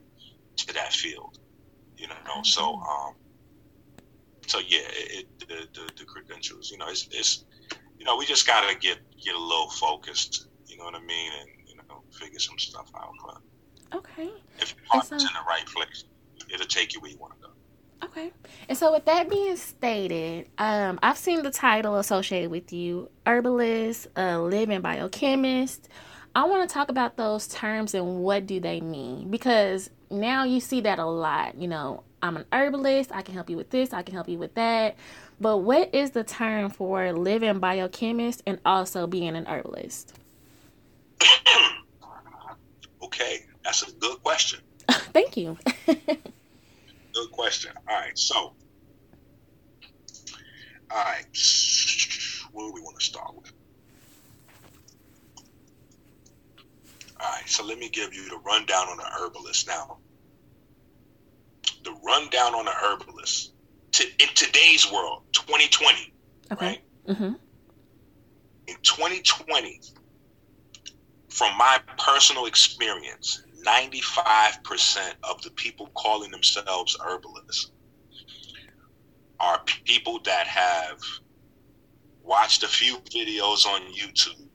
to 0.58 0.74
that 0.74 0.94
field 0.94 1.38
you 1.98 2.08
know 2.08 2.16
so 2.44 2.76
um 2.76 3.14
so 4.48 4.60
yeah 4.60 4.80
it, 4.92 5.26
it 5.26 5.28
the, 5.48 5.68
the 5.80 5.92
the 5.98 6.06
credentials 6.06 6.70
you 6.72 6.78
know 6.78 6.88
it's 6.90 7.08
it's 7.12 7.46
you 7.98 8.06
know 8.06 8.18
we 8.18 8.26
just 8.26 8.48
gotta 8.48 8.78
get 8.80 9.00
get 9.24 9.36
a 9.36 9.40
little 9.40 9.70
focused 9.72 10.48
you 10.68 10.78
know 10.78 10.86
what 10.86 10.96
i 10.96 11.00
mean 11.02 11.32
and 11.34 11.50
you 11.68 11.76
know 11.90 12.04
figure 12.12 12.40
some 12.40 12.58
stuff 12.60 12.90
out 12.98 13.14
but 13.26 13.36
Okay. 13.94 14.30
if 14.60 14.70
your 14.70 14.86
And 14.94 15.02
heart's 15.02 15.26
in 15.30 15.34
the 15.34 15.46
right 15.48 15.66
place 15.66 16.06
it'll 16.54 16.68
take 16.68 16.94
you 16.94 17.02
where 17.02 17.12
you 17.12 17.18
want 17.20 17.34
to 17.34 17.40
go 17.42 17.49
Okay. 18.04 18.32
And 18.68 18.78
so 18.78 18.94
with 18.94 19.06
that 19.06 19.30
being 19.30 19.56
stated, 19.58 20.50
um, 20.58 21.00
I've 21.04 21.18
seen 21.18 21.44
the 21.44 21.52
title 21.52 21.96
associated 21.98 22.50
with 22.50 22.72
you, 22.72 23.10
herbalist, 23.26 24.08
a 24.16 24.40
living 24.40 24.82
biochemist. 24.82 25.90
I 26.36 26.46
want 26.46 26.68
to 26.68 26.74
talk 26.74 26.90
about 26.90 27.18
those 27.18 27.48
terms 27.48 27.94
and 27.94 28.20
what 28.20 28.46
do 28.46 28.60
they 28.60 28.82
mean 28.82 29.30
because 29.30 29.90
now 30.10 30.44
you 30.44 30.60
see 30.60 30.82
that 30.82 31.00
a 31.00 31.06
lot, 31.06 31.56
you 31.56 31.68
know, 31.68 32.04
I'm 32.22 32.38
an 32.38 32.46
herbalist. 32.52 33.12
I 33.14 33.22
can 33.22 33.34
help 33.34 33.50
you 33.50 33.58
with 33.58 33.70
this. 33.70 33.94
I 33.94 34.02
can 34.02 34.14
help 34.14 34.28
you 34.30 34.38
with 34.38 34.54
that. 34.56 34.96
But 35.42 35.58
what 35.58 35.94
is 35.94 36.12
the 36.12 36.24
term 36.24 36.70
for 36.70 37.14
living 37.14 37.60
biochemist 37.60 38.44
and 38.46 38.60
also 38.66 39.08
being 39.08 39.36
an 39.36 39.46
herbalist? 39.46 40.14
okay, 43.02 43.46
that's 43.64 43.88
a 43.88 43.92
good 43.94 44.22
question. 44.22 44.60
Thank 44.90 45.38
you. 45.38 45.58
good 47.20 47.32
question. 47.32 47.72
All 47.88 47.96
right, 47.96 48.18
so, 48.18 48.36
all 48.36 48.54
right, 50.92 51.26
what 52.52 52.68
do 52.68 52.74
we 52.74 52.82
want 52.82 53.00
to 53.00 53.06
start 53.06 53.36
with? 53.36 53.52
All 57.20 57.32
right, 57.32 57.48
so 57.50 57.66
let 57.66 57.78
me 57.78 57.90
give 57.90 58.14
you 58.14 58.30
the 58.30 58.38
rundown 58.38 58.88
on 58.88 58.98
the 58.98 59.04
herbalist 59.04 59.68
now. 59.68 59.98
The 61.84 61.92
rundown 62.06 62.56
on 62.56 62.66
the 62.66 62.72
herbalist 62.72 63.54
to, 63.94 64.04
in 64.04 64.30
today's 64.36 64.90
world, 64.92 65.24
2020, 65.34 66.14
okay. 66.52 66.66
right? 66.66 66.82
Mm-hmm. 67.08 67.34
In 68.68 68.76
2020, 68.84 69.82
from 71.30 71.58
my 71.58 71.80
personal 71.98 72.46
experience, 72.46 73.44
95% 73.66 75.14
of 75.24 75.42
the 75.42 75.52
people 75.52 75.90
calling 75.96 76.32
themselves 76.32 76.98
herbalists 77.04 77.72
are 79.40 79.62
people 79.86 80.20
that 80.26 80.48
have 80.48 81.00
watched 82.24 82.64
a 82.64 82.68
few 82.68 82.98
videos 83.00 83.66
on 83.66 83.82
YouTube 83.94 84.50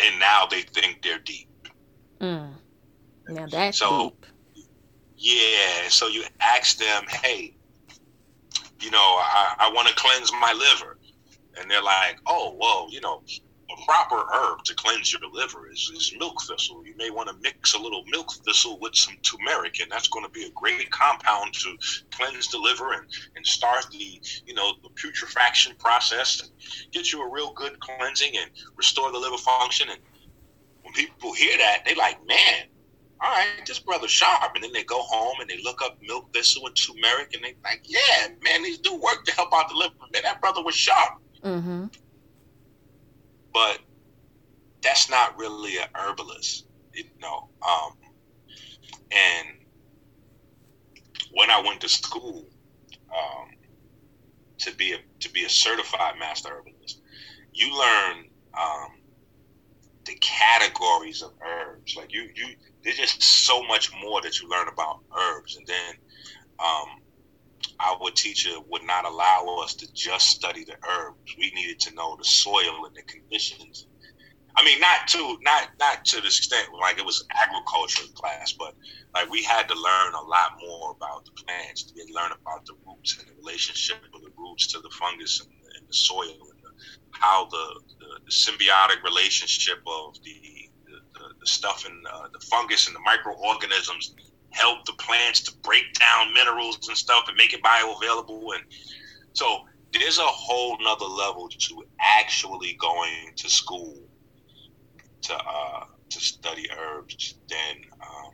and 0.00 0.18
now 0.18 0.46
they 0.46 0.62
think 0.62 1.02
they're 1.02 1.18
deep. 1.18 1.48
Mm. 2.20 2.52
Now 3.28 3.46
that's 3.46 3.78
so, 3.78 4.14
deep. 4.54 4.66
Yeah, 5.16 5.88
so 5.88 6.08
you 6.08 6.24
ask 6.40 6.78
them, 6.78 7.04
hey, 7.08 7.54
you 8.80 8.90
know, 8.90 8.98
I, 8.98 9.54
I 9.58 9.70
want 9.72 9.88
to 9.88 9.94
cleanse 9.94 10.32
my 10.32 10.52
liver. 10.52 10.98
And 11.58 11.70
they're 11.70 11.82
like, 11.82 12.18
oh, 12.26 12.56
well, 12.58 12.88
you 12.90 13.00
know, 13.00 13.22
a 13.72 13.84
proper 13.84 14.24
herb 14.32 14.64
to 14.64 14.74
cleanse 14.74 15.12
your 15.12 15.22
liver 15.32 15.70
is, 15.70 15.90
is 15.94 16.14
milk 16.18 16.40
thistle. 16.42 16.84
You 16.86 16.96
may 16.96 17.10
want 17.10 17.28
to 17.28 17.34
mix 17.42 17.74
a 17.74 17.78
little 17.78 18.04
milk 18.10 18.32
thistle 18.44 18.78
with 18.80 18.94
some 18.94 19.16
turmeric, 19.22 19.80
and 19.80 19.90
that's 19.90 20.08
going 20.08 20.24
to 20.24 20.30
be 20.30 20.44
a 20.44 20.50
great 20.50 20.90
compound 20.90 21.54
to 21.54 21.76
cleanse 22.10 22.48
the 22.48 22.58
liver 22.58 22.92
and, 22.92 23.06
and 23.36 23.46
start 23.46 23.86
the, 23.90 24.20
you 24.46 24.54
know, 24.54 24.72
the 24.82 24.90
putrefaction 24.90 25.74
process 25.78 26.40
and 26.40 26.50
get 26.92 27.12
you 27.12 27.22
a 27.22 27.30
real 27.30 27.52
good 27.52 27.78
cleansing 27.80 28.36
and 28.36 28.50
restore 28.76 29.10
the 29.12 29.18
liver 29.18 29.38
function. 29.38 29.88
And 29.90 30.00
when 30.82 30.94
people 30.94 31.32
hear 31.32 31.56
that, 31.58 31.82
they 31.86 31.94
like, 31.94 32.18
man, 32.26 32.64
all 33.22 33.30
right, 33.30 33.46
this 33.66 33.78
brother 33.78 34.08
sharp. 34.08 34.54
And 34.54 34.64
then 34.64 34.72
they 34.72 34.84
go 34.84 35.00
home 35.00 35.36
and 35.40 35.48
they 35.48 35.62
look 35.62 35.80
up 35.82 35.98
milk 36.02 36.32
thistle 36.32 36.66
and 36.66 36.76
turmeric, 36.76 37.34
and 37.34 37.44
they 37.44 37.54
like, 37.64 37.82
yeah, 37.84 38.28
man, 38.42 38.62
these 38.62 38.78
do 38.78 38.94
work 38.94 39.24
to 39.24 39.32
help 39.32 39.50
out 39.54 39.68
the 39.68 39.76
liver. 39.76 39.94
Man, 40.12 40.22
that 40.24 40.40
brother 40.40 40.62
was 40.62 40.74
sharp. 40.74 41.18
Mm-hmm 41.42 41.86
but 43.52 43.78
that's 44.82 45.10
not 45.10 45.38
really 45.38 45.76
a 45.76 45.88
herbalist, 45.94 46.66
you 46.94 47.04
know. 47.20 47.48
Um, 47.66 47.92
and 49.10 49.48
when 51.32 51.50
I 51.50 51.60
went 51.60 51.80
to 51.82 51.88
school 51.88 52.46
um, 53.10 53.50
to 54.58 54.74
be 54.76 54.92
a 54.92 54.98
to 55.20 55.32
be 55.32 55.44
a 55.44 55.48
certified 55.48 56.14
master 56.18 56.50
herbalist, 56.50 57.00
you 57.52 57.76
learn 57.78 58.24
um, 58.58 58.88
the 60.04 60.14
categories 60.20 61.22
of 61.22 61.32
herbs. 61.44 61.96
Like 61.96 62.12
you, 62.12 62.28
you, 62.34 62.54
there's 62.82 62.96
just 62.96 63.22
so 63.22 63.62
much 63.64 63.90
more 64.02 64.20
that 64.22 64.40
you 64.40 64.48
learn 64.48 64.68
about 64.68 65.00
herbs, 65.16 65.56
and 65.56 65.66
then 65.66 65.94
um, 66.58 67.01
our 67.80 68.10
teacher 68.10 68.50
would 68.68 68.82
not 68.84 69.04
allow 69.04 69.58
us 69.62 69.74
to 69.74 69.92
just 69.92 70.28
study 70.28 70.64
the 70.64 70.76
herbs. 70.88 71.34
We 71.38 71.50
needed 71.54 71.80
to 71.80 71.94
know 71.94 72.16
the 72.16 72.24
soil 72.24 72.86
and 72.86 72.94
the 72.94 73.02
conditions. 73.02 73.86
I 74.54 74.64
mean, 74.64 74.80
not 74.80 75.08
to 75.08 75.38
not 75.42 75.68
not 75.80 76.04
to 76.06 76.20
the 76.20 76.26
extent 76.26 76.68
like 76.78 76.98
it 76.98 77.06
was 77.06 77.24
agriculture 77.30 78.04
class, 78.14 78.52
but 78.52 78.74
like 79.14 79.30
we 79.30 79.42
had 79.42 79.66
to 79.68 79.74
learn 79.74 80.14
a 80.14 80.20
lot 80.20 80.52
more 80.60 80.92
about 80.92 81.24
the 81.24 81.32
plants. 81.42 81.92
We 81.94 82.12
learn 82.12 82.32
about 82.32 82.66
the 82.66 82.74
roots 82.86 83.18
and 83.18 83.28
the 83.28 83.34
relationship 83.40 84.02
of 84.14 84.20
the 84.20 84.30
roots 84.36 84.66
to 84.68 84.80
the 84.80 84.90
fungus 84.90 85.40
and, 85.40 85.50
and 85.78 85.88
the 85.88 85.94
soil 85.94 86.36
and 86.50 86.60
the, 86.62 86.70
how 87.12 87.46
the, 87.50 87.80
the, 88.00 88.20
the, 88.26 88.30
symbiotic 88.30 89.02
relationship 89.02 89.78
of 89.86 90.16
the 90.22 90.68
the, 90.84 91.34
the 91.40 91.46
stuff 91.46 91.86
in 91.86 92.02
uh, 92.12 92.28
the 92.32 92.40
fungus 92.50 92.86
and 92.86 92.96
the 92.96 93.00
microorganisms 93.00 94.14
help 94.52 94.84
the 94.84 94.92
plants 94.94 95.40
to 95.42 95.52
break 95.62 95.92
down 95.94 96.32
minerals 96.32 96.88
and 96.88 96.96
stuff 96.96 97.24
and 97.28 97.36
make 97.36 97.52
it 97.52 97.62
bioavailable. 97.62 98.54
And 98.54 98.64
so 99.32 99.64
there's 99.92 100.18
a 100.18 100.22
whole 100.22 100.78
nother 100.80 101.06
level 101.06 101.48
to 101.48 101.84
actually 102.00 102.76
going 102.80 103.32
to 103.36 103.48
school 103.48 103.98
to 105.22 105.34
uh, 105.34 105.84
to 106.10 106.20
study 106.20 106.66
herbs 106.76 107.36
than 107.48 107.76
um, 108.00 108.32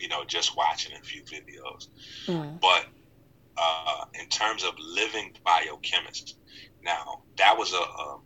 you 0.00 0.08
know 0.08 0.24
just 0.24 0.56
watching 0.56 0.96
a 0.96 1.02
few 1.02 1.22
videos. 1.22 1.88
Mm. 2.26 2.60
But 2.60 2.86
uh, 3.56 4.04
in 4.14 4.28
terms 4.28 4.64
of 4.64 4.74
living 4.78 5.34
biochemist, 5.44 6.36
now 6.82 7.22
that 7.36 7.56
was 7.56 7.72
a, 7.72 7.76
a 7.76 8.18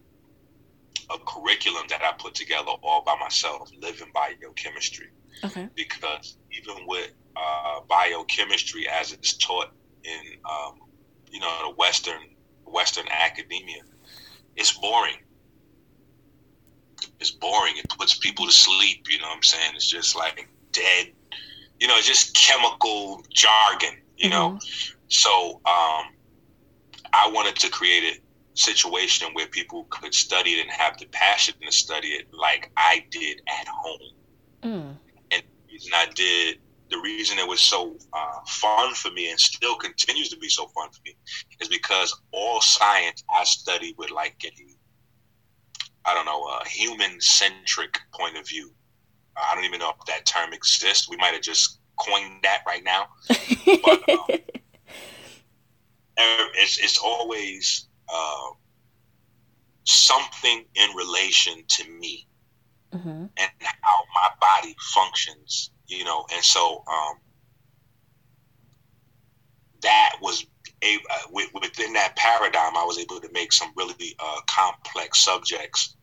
a 1.10 1.18
curriculum 1.18 1.84
that 1.88 2.02
I 2.02 2.12
put 2.18 2.34
together 2.34 2.72
all 2.82 3.02
by 3.02 3.16
myself, 3.18 3.70
living 3.80 4.08
biochemistry. 4.14 5.08
Okay. 5.44 5.68
Because 5.74 6.36
even 6.50 6.86
with 6.86 7.10
uh, 7.36 7.80
biochemistry 7.88 8.88
as 8.88 9.12
it's 9.12 9.34
taught 9.34 9.72
in 10.04 10.20
um, 10.44 10.80
you 11.30 11.40
know 11.40 11.68
the 11.68 11.74
Western 11.76 12.22
Western 12.64 13.06
academia, 13.10 13.82
it's 14.56 14.72
boring. 14.72 15.18
It's 17.20 17.30
boring. 17.30 17.74
It 17.76 17.88
puts 17.88 18.18
people 18.18 18.46
to 18.46 18.52
sleep. 18.52 19.06
You 19.08 19.18
know 19.18 19.28
what 19.28 19.36
I'm 19.36 19.42
saying? 19.42 19.72
It's 19.74 19.88
just 19.88 20.16
like 20.16 20.48
dead. 20.72 21.12
You 21.80 21.88
know, 21.88 22.00
just 22.00 22.34
chemical 22.36 23.22
jargon. 23.30 23.98
You 24.16 24.30
mm-hmm. 24.30 24.54
know, 24.54 24.58
so 25.08 25.60
um, 25.66 26.12
I 27.12 27.30
wanted 27.32 27.56
to 27.56 27.68
create 27.70 28.04
it 28.04 28.21
situation 28.54 29.28
where 29.32 29.46
people 29.46 29.86
could 29.90 30.14
study 30.14 30.50
it 30.50 30.60
and 30.62 30.70
have 30.70 30.98
the 30.98 31.06
passion 31.06 31.54
to 31.64 31.72
study 31.72 32.08
it 32.08 32.26
like 32.32 32.70
I 32.76 33.04
did 33.10 33.40
at 33.48 33.66
home. 33.68 33.98
Mm. 34.62 34.96
And 35.30 35.42
the 35.42 35.72
reason 35.72 35.92
I 35.94 36.06
did, 36.14 36.58
the 36.90 36.98
reason 36.98 37.38
it 37.38 37.48
was 37.48 37.60
so 37.60 37.96
uh, 38.12 38.40
fun 38.46 38.94
for 38.94 39.10
me 39.10 39.30
and 39.30 39.40
still 39.40 39.76
continues 39.76 40.28
to 40.28 40.36
be 40.38 40.48
so 40.48 40.66
fun 40.68 40.90
for 40.90 41.00
me 41.06 41.16
is 41.60 41.68
because 41.68 42.14
all 42.32 42.60
science 42.60 43.24
I 43.34 43.44
study 43.44 43.94
with 43.96 44.10
like 44.10 44.36
a, 44.44 44.50
I 46.04 46.14
don't 46.14 46.26
know, 46.26 46.42
a 46.42 46.68
human 46.68 47.20
centric 47.20 47.98
point 48.12 48.36
of 48.36 48.46
view. 48.46 48.72
I 49.36 49.54
don't 49.54 49.64
even 49.64 49.80
know 49.80 49.90
if 49.98 50.06
that 50.06 50.26
term 50.26 50.52
exists. 50.52 51.08
We 51.08 51.16
might 51.16 51.32
have 51.32 51.40
just 51.40 51.80
coined 51.98 52.40
that 52.42 52.62
right 52.66 52.84
now. 52.84 53.06
but, 53.28 54.08
um, 54.10 54.26
it's, 56.18 56.78
it's 56.78 56.98
always 56.98 57.88
uh, 58.12 58.50
something 59.84 60.64
in 60.74 60.96
relation 60.96 61.64
to 61.68 61.90
me 61.90 62.26
mm-hmm. 62.92 63.08
and 63.08 63.50
how 63.60 63.98
my 64.14 64.28
body 64.40 64.76
functions, 64.94 65.70
you 65.86 66.04
know. 66.04 66.26
And 66.32 66.44
so 66.44 66.84
um, 66.86 67.16
that 69.82 70.16
was 70.20 70.46
a, 70.82 70.96
uh, 70.96 71.40
within 71.54 71.92
that 71.94 72.16
paradigm, 72.16 72.76
I 72.76 72.84
was 72.84 72.98
able 72.98 73.20
to 73.20 73.28
make 73.32 73.52
some 73.52 73.72
really 73.76 74.14
uh, 74.18 74.40
complex 74.48 75.20
subjects 75.20 75.96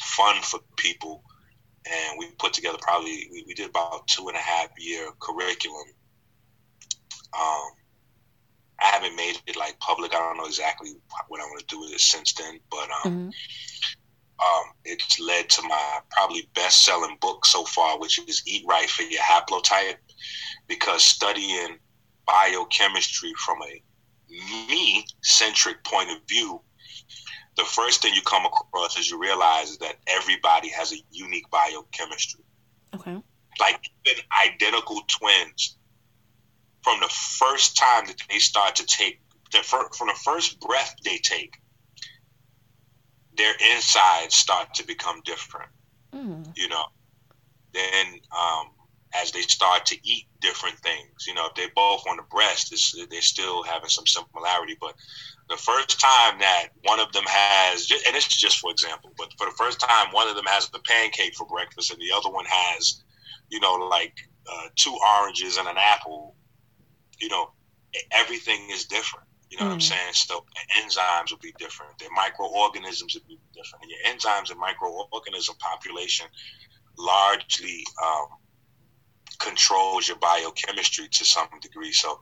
fun 0.00 0.42
for 0.42 0.60
people. 0.76 1.22
And 1.86 2.18
we 2.18 2.26
put 2.38 2.52
together 2.52 2.78
probably, 2.80 3.28
we, 3.30 3.44
we 3.46 3.54
did 3.54 3.70
about 3.70 4.06
two 4.06 4.28
and 4.28 4.36
a 4.36 4.40
half 4.40 4.68
year 4.78 5.10
curriculum. 5.20 5.86
Um, 7.38 7.70
I 8.82 8.86
haven't 8.86 9.16
made 9.16 9.36
it 9.46 9.56
like 9.56 9.78
public. 9.78 10.14
I 10.14 10.18
don't 10.18 10.36
know 10.36 10.46
exactly 10.46 10.90
what 11.28 11.40
I 11.40 11.44
want 11.44 11.60
to 11.60 11.74
do 11.74 11.80
with 11.80 11.92
it 11.92 12.00
since 12.00 12.32
then, 12.34 12.58
but 12.70 12.88
um, 13.04 13.12
mm-hmm. 13.12 13.28
um, 13.28 14.72
it's 14.84 15.20
led 15.20 15.48
to 15.50 15.62
my 15.62 15.98
probably 16.10 16.48
best 16.54 16.84
selling 16.84 17.16
book 17.20 17.46
so 17.46 17.64
far, 17.64 17.98
which 18.00 18.18
is 18.28 18.42
Eat 18.46 18.64
Right 18.68 18.88
for 18.88 19.02
Your 19.02 19.22
Haplotype, 19.22 19.96
because 20.66 21.04
studying 21.04 21.78
biochemistry 22.26 23.32
from 23.44 23.58
a 23.62 23.82
me 24.68 25.04
centric 25.22 25.84
point 25.84 26.10
of 26.10 26.16
view, 26.28 26.60
the 27.56 27.64
first 27.64 28.02
thing 28.02 28.14
you 28.14 28.22
come 28.22 28.46
across 28.46 28.98
is 28.98 29.10
you 29.10 29.20
realize 29.20 29.76
that 29.78 29.96
everybody 30.08 30.70
has 30.70 30.92
a 30.92 30.96
unique 31.10 31.48
biochemistry. 31.50 32.42
Okay. 32.94 33.22
Like 33.60 33.90
even 34.06 34.24
identical 34.44 35.02
twins 35.06 35.76
from 36.82 37.00
the 37.00 37.08
first 37.08 37.76
time 37.76 38.06
that 38.06 38.16
they 38.28 38.38
start 38.38 38.76
to 38.76 38.86
take, 38.86 39.20
from 39.50 40.08
the 40.08 40.18
first 40.24 40.60
breath 40.60 40.94
they 41.04 41.18
take, 41.18 41.60
their 43.36 43.54
insides 43.74 44.34
start 44.34 44.74
to 44.74 44.86
become 44.86 45.20
different. 45.24 45.70
Mm. 46.14 46.52
You 46.56 46.68
know, 46.68 46.84
then 47.72 48.06
um, 48.36 48.70
as 49.14 49.30
they 49.32 49.42
start 49.42 49.86
to 49.86 49.96
eat 50.02 50.26
different 50.40 50.78
things. 50.78 51.26
You 51.26 51.34
know, 51.34 51.46
if 51.46 51.54
they're 51.54 51.68
both 51.74 52.04
on 52.08 52.16
the 52.16 52.22
breast, 52.24 52.70
they're 53.10 53.22
still 53.22 53.62
having 53.62 53.88
some 53.88 54.06
similarity. 54.06 54.76
But 54.80 54.94
the 55.48 55.56
first 55.56 56.00
time 56.00 56.38
that 56.40 56.68
one 56.84 57.00
of 57.00 57.12
them 57.12 57.24
has, 57.26 57.90
and 57.90 58.16
it's 58.16 58.28
just 58.28 58.58
for 58.58 58.70
example, 58.70 59.12
but 59.16 59.32
for 59.38 59.46
the 59.46 59.56
first 59.56 59.80
time 59.80 60.12
one 60.12 60.28
of 60.28 60.36
them 60.36 60.46
has 60.46 60.68
the 60.70 60.80
pancake 60.80 61.34
for 61.34 61.46
breakfast 61.46 61.92
and 61.92 62.00
the 62.00 62.14
other 62.14 62.30
one 62.30 62.46
has, 62.48 63.02
you 63.50 63.60
know, 63.60 63.74
like 63.74 64.14
uh, 64.50 64.68
two 64.76 64.96
oranges 65.18 65.56
and 65.56 65.68
an 65.68 65.76
apple, 65.78 66.34
you 67.22 67.28
know, 67.28 67.50
everything 68.10 68.68
is 68.70 68.84
different. 68.84 69.26
You 69.48 69.58
know 69.58 69.64
mm. 69.64 69.68
what 69.68 69.74
I'm 69.74 69.78
mm. 69.78 69.82
saying? 69.82 70.12
So 70.14 70.44
enzymes 70.78 71.30
will 71.30 71.38
be 71.38 71.54
different. 71.58 71.98
Their 71.98 72.10
microorganisms 72.14 73.14
will 73.14 73.28
be 73.28 73.38
different. 73.54 73.84
And 73.84 73.90
your 73.90 74.02
enzymes 74.12 74.50
and 74.50 74.60
microorganism 74.60 75.58
population 75.58 76.26
largely 76.98 77.84
um, 78.02 78.26
controls 79.38 80.08
your 80.08 80.18
biochemistry 80.18 81.08
to 81.08 81.24
some 81.24 81.48
degree. 81.60 81.92
So 81.92 82.20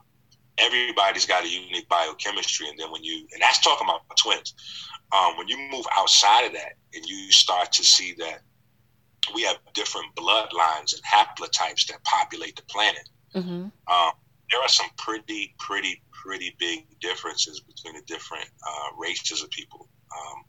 everybody's 0.58 1.26
got 1.26 1.44
a 1.44 1.48
unique 1.48 1.88
biochemistry, 1.88 2.68
and 2.68 2.78
then 2.78 2.90
when 2.90 3.02
you 3.02 3.26
and 3.32 3.40
that's 3.40 3.60
talking 3.60 3.86
about 3.88 4.02
twins. 4.16 4.54
Um, 5.12 5.36
when 5.36 5.48
you 5.48 5.58
move 5.72 5.86
outside 5.92 6.46
of 6.46 6.52
that 6.52 6.74
and 6.94 7.04
you 7.04 7.32
start 7.32 7.72
to 7.72 7.84
see 7.84 8.14
that 8.18 8.42
we 9.34 9.42
have 9.42 9.56
different 9.74 10.06
bloodlines 10.14 10.94
and 10.94 11.02
haplotypes 11.02 11.86
that 11.88 12.02
populate 12.04 12.54
the 12.54 12.62
planet, 12.62 13.08
mm-hmm. 13.34 13.66
um, 13.92 14.12
there 14.50 14.60
are 14.60 14.68
some 14.68 14.88
pretty, 14.96 15.54
pretty, 15.58 16.02
pretty 16.10 16.54
big 16.58 16.86
differences 17.00 17.60
between 17.60 17.94
the 17.94 18.02
different 18.06 18.48
uh, 18.66 18.96
races 18.98 19.42
of 19.42 19.50
people. 19.50 19.88
Um, 20.12 20.44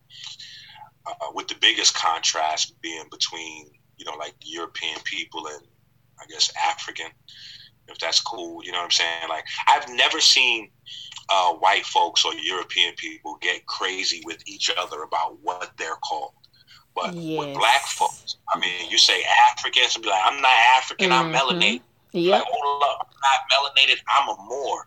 uh, 1.08 1.32
with 1.34 1.47
the 1.47 1.56
biggest 1.62 1.95
contrast 1.95 2.80
being 2.82 3.06
between, 3.10 3.72
you 3.97 4.06
know, 4.06 4.16
like 4.18 4.36
European 4.43 4.97
people 5.04 5.47
and 5.47 5.64
I 6.20 6.26
guess 6.30 6.52
African 6.70 7.08
if 7.91 7.99
that's 7.99 8.22
cool. 8.22 8.64
You 8.64 8.72
know 8.72 8.80
what 8.80 8.86
I'm 8.86 8.91
saying? 8.91 9.30
Like 9.30 9.45
I've 9.68 9.88
never 9.89 10.20
seen 10.20 10.70
uh, 11.30 11.54
white 11.54 11.86
folks 11.86 12.26
or 12.26 12.34
European 12.34 12.93
people 12.95 13.38
get 13.41 13.66
crazy 13.66 14.22
with 14.26 14.41
each 14.47 14.72
other 14.78 15.04
about 15.04 15.39
what 15.41 15.72
they're 15.78 15.95
called. 15.95 16.34
But 16.95 17.14
yes. 17.14 17.39
with 17.39 17.58
black 17.58 17.82
folks, 17.84 18.38
I 18.54 18.60
mean, 18.60 18.89
you 18.89 18.97
say 18.97 19.24
Africans 19.52 19.95
and 19.95 20.04
be 20.04 20.10
like, 20.10 20.22
I'm 20.26 20.41
not 20.41 20.52
African, 20.78 21.10
mm-hmm. 21.10 21.34
I'm 21.34 21.34
melanated. 21.34 21.82
Yeah. 22.12 22.38
Like, 22.38 22.43
hold 22.47 22.84
up, 22.84 23.07
I'm 23.09 23.20
not 23.22 23.76
melanated, 23.78 23.97
I'm 24.18 24.30
a 24.30 24.36
Moor. 24.43 24.86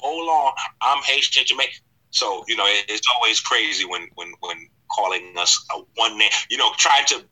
Hold 0.00 0.28
on, 0.28 0.52
I'm 0.80 1.02
Haitian 1.02 1.44
Jamaican. 1.46 1.80
So, 2.10 2.44
you 2.46 2.56
know, 2.56 2.66
it, 2.66 2.86
it's 2.88 3.06
always 3.16 3.40
crazy 3.40 3.84
when 3.84 4.08
when 4.14 4.32
when 4.40 4.68
calling 4.90 5.34
us 5.36 5.64
a 5.74 5.80
one 5.96 6.16
name, 6.16 6.30
you 6.48 6.56
know, 6.56 6.70
trying 6.78 7.04
to 7.06 7.24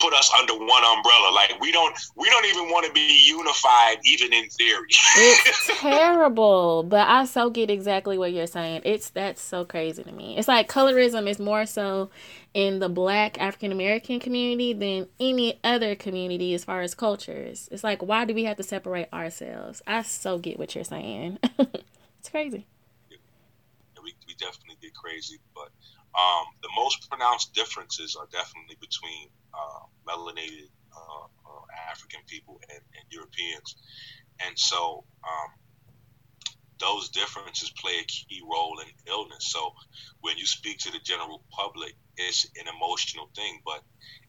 put 0.00 0.14
us 0.14 0.32
under 0.38 0.54
one 0.54 0.84
umbrella. 0.84 1.30
Like 1.32 1.60
we 1.60 1.70
don't 1.70 1.96
we 2.16 2.28
don't 2.30 2.46
even 2.46 2.70
want 2.70 2.86
to 2.86 2.92
be 2.92 3.26
unified, 3.26 3.98
even 4.04 4.32
in 4.32 4.48
theory. 4.48 4.88
it's 5.16 5.70
terrible, 5.80 6.82
but 6.82 7.06
I 7.06 7.24
so 7.26 7.50
get 7.50 7.70
exactly 7.70 8.18
what 8.18 8.32
you're 8.32 8.46
saying. 8.46 8.82
It's 8.84 9.10
that's 9.10 9.42
so 9.42 9.64
crazy 9.64 10.02
to 10.02 10.12
me. 10.12 10.36
It's 10.38 10.48
like 10.48 10.68
colorism 10.68 11.28
is 11.28 11.38
more 11.38 11.66
so 11.66 12.10
in 12.52 12.80
the 12.80 12.88
Black 12.88 13.40
African 13.40 13.72
American 13.72 14.20
community 14.20 14.72
than 14.72 15.08
any 15.18 15.60
other 15.62 15.94
community 15.94 16.54
as 16.54 16.64
far 16.64 16.82
as 16.82 16.94
cultures. 16.94 17.68
It's 17.70 17.84
like 17.84 18.02
why 18.02 18.24
do 18.24 18.34
we 18.34 18.44
have 18.44 18.56
to 18.56 18.62
separate 18.62 19.12
ourselves? 19.12 19.82
I 19.86 20.02
so 20.02 20.38
get 20.38 20.58
what 20.58 20.74
you're 20.74 20.84
saying. 20.84 21.38
it's 21.58 22.28
crazy. 22.30 22.66
Yeah, 23.10 23.18
we 24.02 24.14
we 24.26 24.34
definitely 24.34 24.76
get 24.80 24.94
crazy, 24.94 25.38
but 25.54 25.70
um, 26.18 26.46
the 26.62 26.68
most 26.74 27.08
pronounced 27.08 27.54
differences 27.54 28.16
are 28.16 28.26
definitely 28.32 28.76
between 28.80 29.28
uh, 29.54 29.86
melanated 30.06 30.68
uh, 30.96 31.26
uh, 31.46 31.90
African 31.90 32.20
people 32.26 32.60
and, 32.68 32.80
and, 32.96 33.04
Europeans. 33.10 33.76
And 34.44 34.58
so 34.58 35.04
um, 35.22 35.50
those 36.80 37.10
differences 37.10 37.70
play 37.70 37.98
a 38.00 38.04
key 38.04 38.40
role 38.42 38.80
in 38.80 38.88
illness. 39.06 39.46
So 39.52 39.72
when 40.20 40.38
you 40.38 40.46
speak 40.46 40.78
to 40.80 40.92
the 40.92 40.98
general 40.98 41.44
public, 41.50 41.94
it's 42.16 42.46
an 42.58 42.66
emotional 42.74 43.30
thing. 43.36 43.60
But 43.64 43.82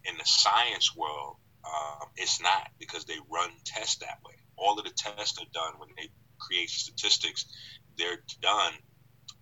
in 0.06 0.18
the 0.18 0.26
science 0.26 0.96
world, 0.96 1.38
um, 1.66 2.10
it's 2.18 2.42
not 2.42 2.70
because 2.80 3.06
they 3.06 3.18
run 3.32 3.50
tests 3.66 3.98
that 3.98 4.20
way. 4.26 4.34
All 4.58 4.78
of 4.78 4.86
the 4.86 4.92
tests 4.92 5.40
are 5.40 5.50
done 5.54 5.80
when 5.80 5.90
they 5.98 6.10
create 6.40 6.70
statistics. 6.70 7.46
They're 7.98 8.22
done 8.42 8.74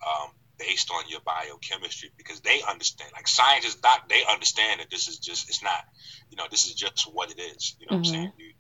um, 0.06 0.32
based 0.60 0.92
on 0.92 1.04
your 1.10 1.22
biochemistry 1.22 2.12
because 2.18 2.42
they 2.42 2.62
understand 2.70 3.10
like 3.16 3.28
scientists 3.28 3.80
not 3.82 4.10
they 4.10 4.22
understand 4.30 4.82
that 4.82 4.90
this 4.92 5.08
is 5.08 5.18
just 5.18 5.50
it's 5.50 5.64
not 5.64 5.86
you 6.30 6.36
know 6.36 6.44
this 6.52 6.66
is 6.68 6.74
just 6.74 7.04
what 7.14 7.32
it 7.32 7.40
is 7.40 7.76
you 7.80 7.88
know 7.90 7.96
mm-hmm. 7.96 7.96
what 7.96 7.98
i'm 7.98 8.04
saying 8.06 8.28
mm-hmm. 8.28 8.42
you 8.42 8.48
have 8.48 8.59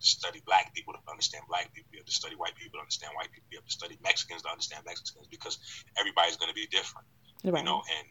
to 0.00 0.06
study 0.06 0.42
black 0.46 0.74
people 0.74 0.92
to 0.92 1.00
understand 1.10 1.44
black 1.48 1.72
people 1.72 1.88
you 1.92 1.98
have 1.98 2.06
to 2.06 2.12
study 2.12 2.34
white 2.36 2.54
people 2.54 2.78
to 2.78 2.82
understand 2.82 3.12
white 3.16 3.30
people 3.32 3.46
you 3.50 3.58
have 3.58 3.66
to 3.66 3.72
study 3.72 3.98
mexicans 4.02 4.42
to 4.42 4.50
understand 4.50 4.82
mexicans 4.86 5.26
because 5.30 5.58
everybody's 5.98 6.36
going 6.36 6.48
to 6.48 6.54
be 6.54 6.66
different 6.68 7.06
right. 7.44 7.58
you 7.58 7.64
know 7.64 7.82
and 7.98 8.06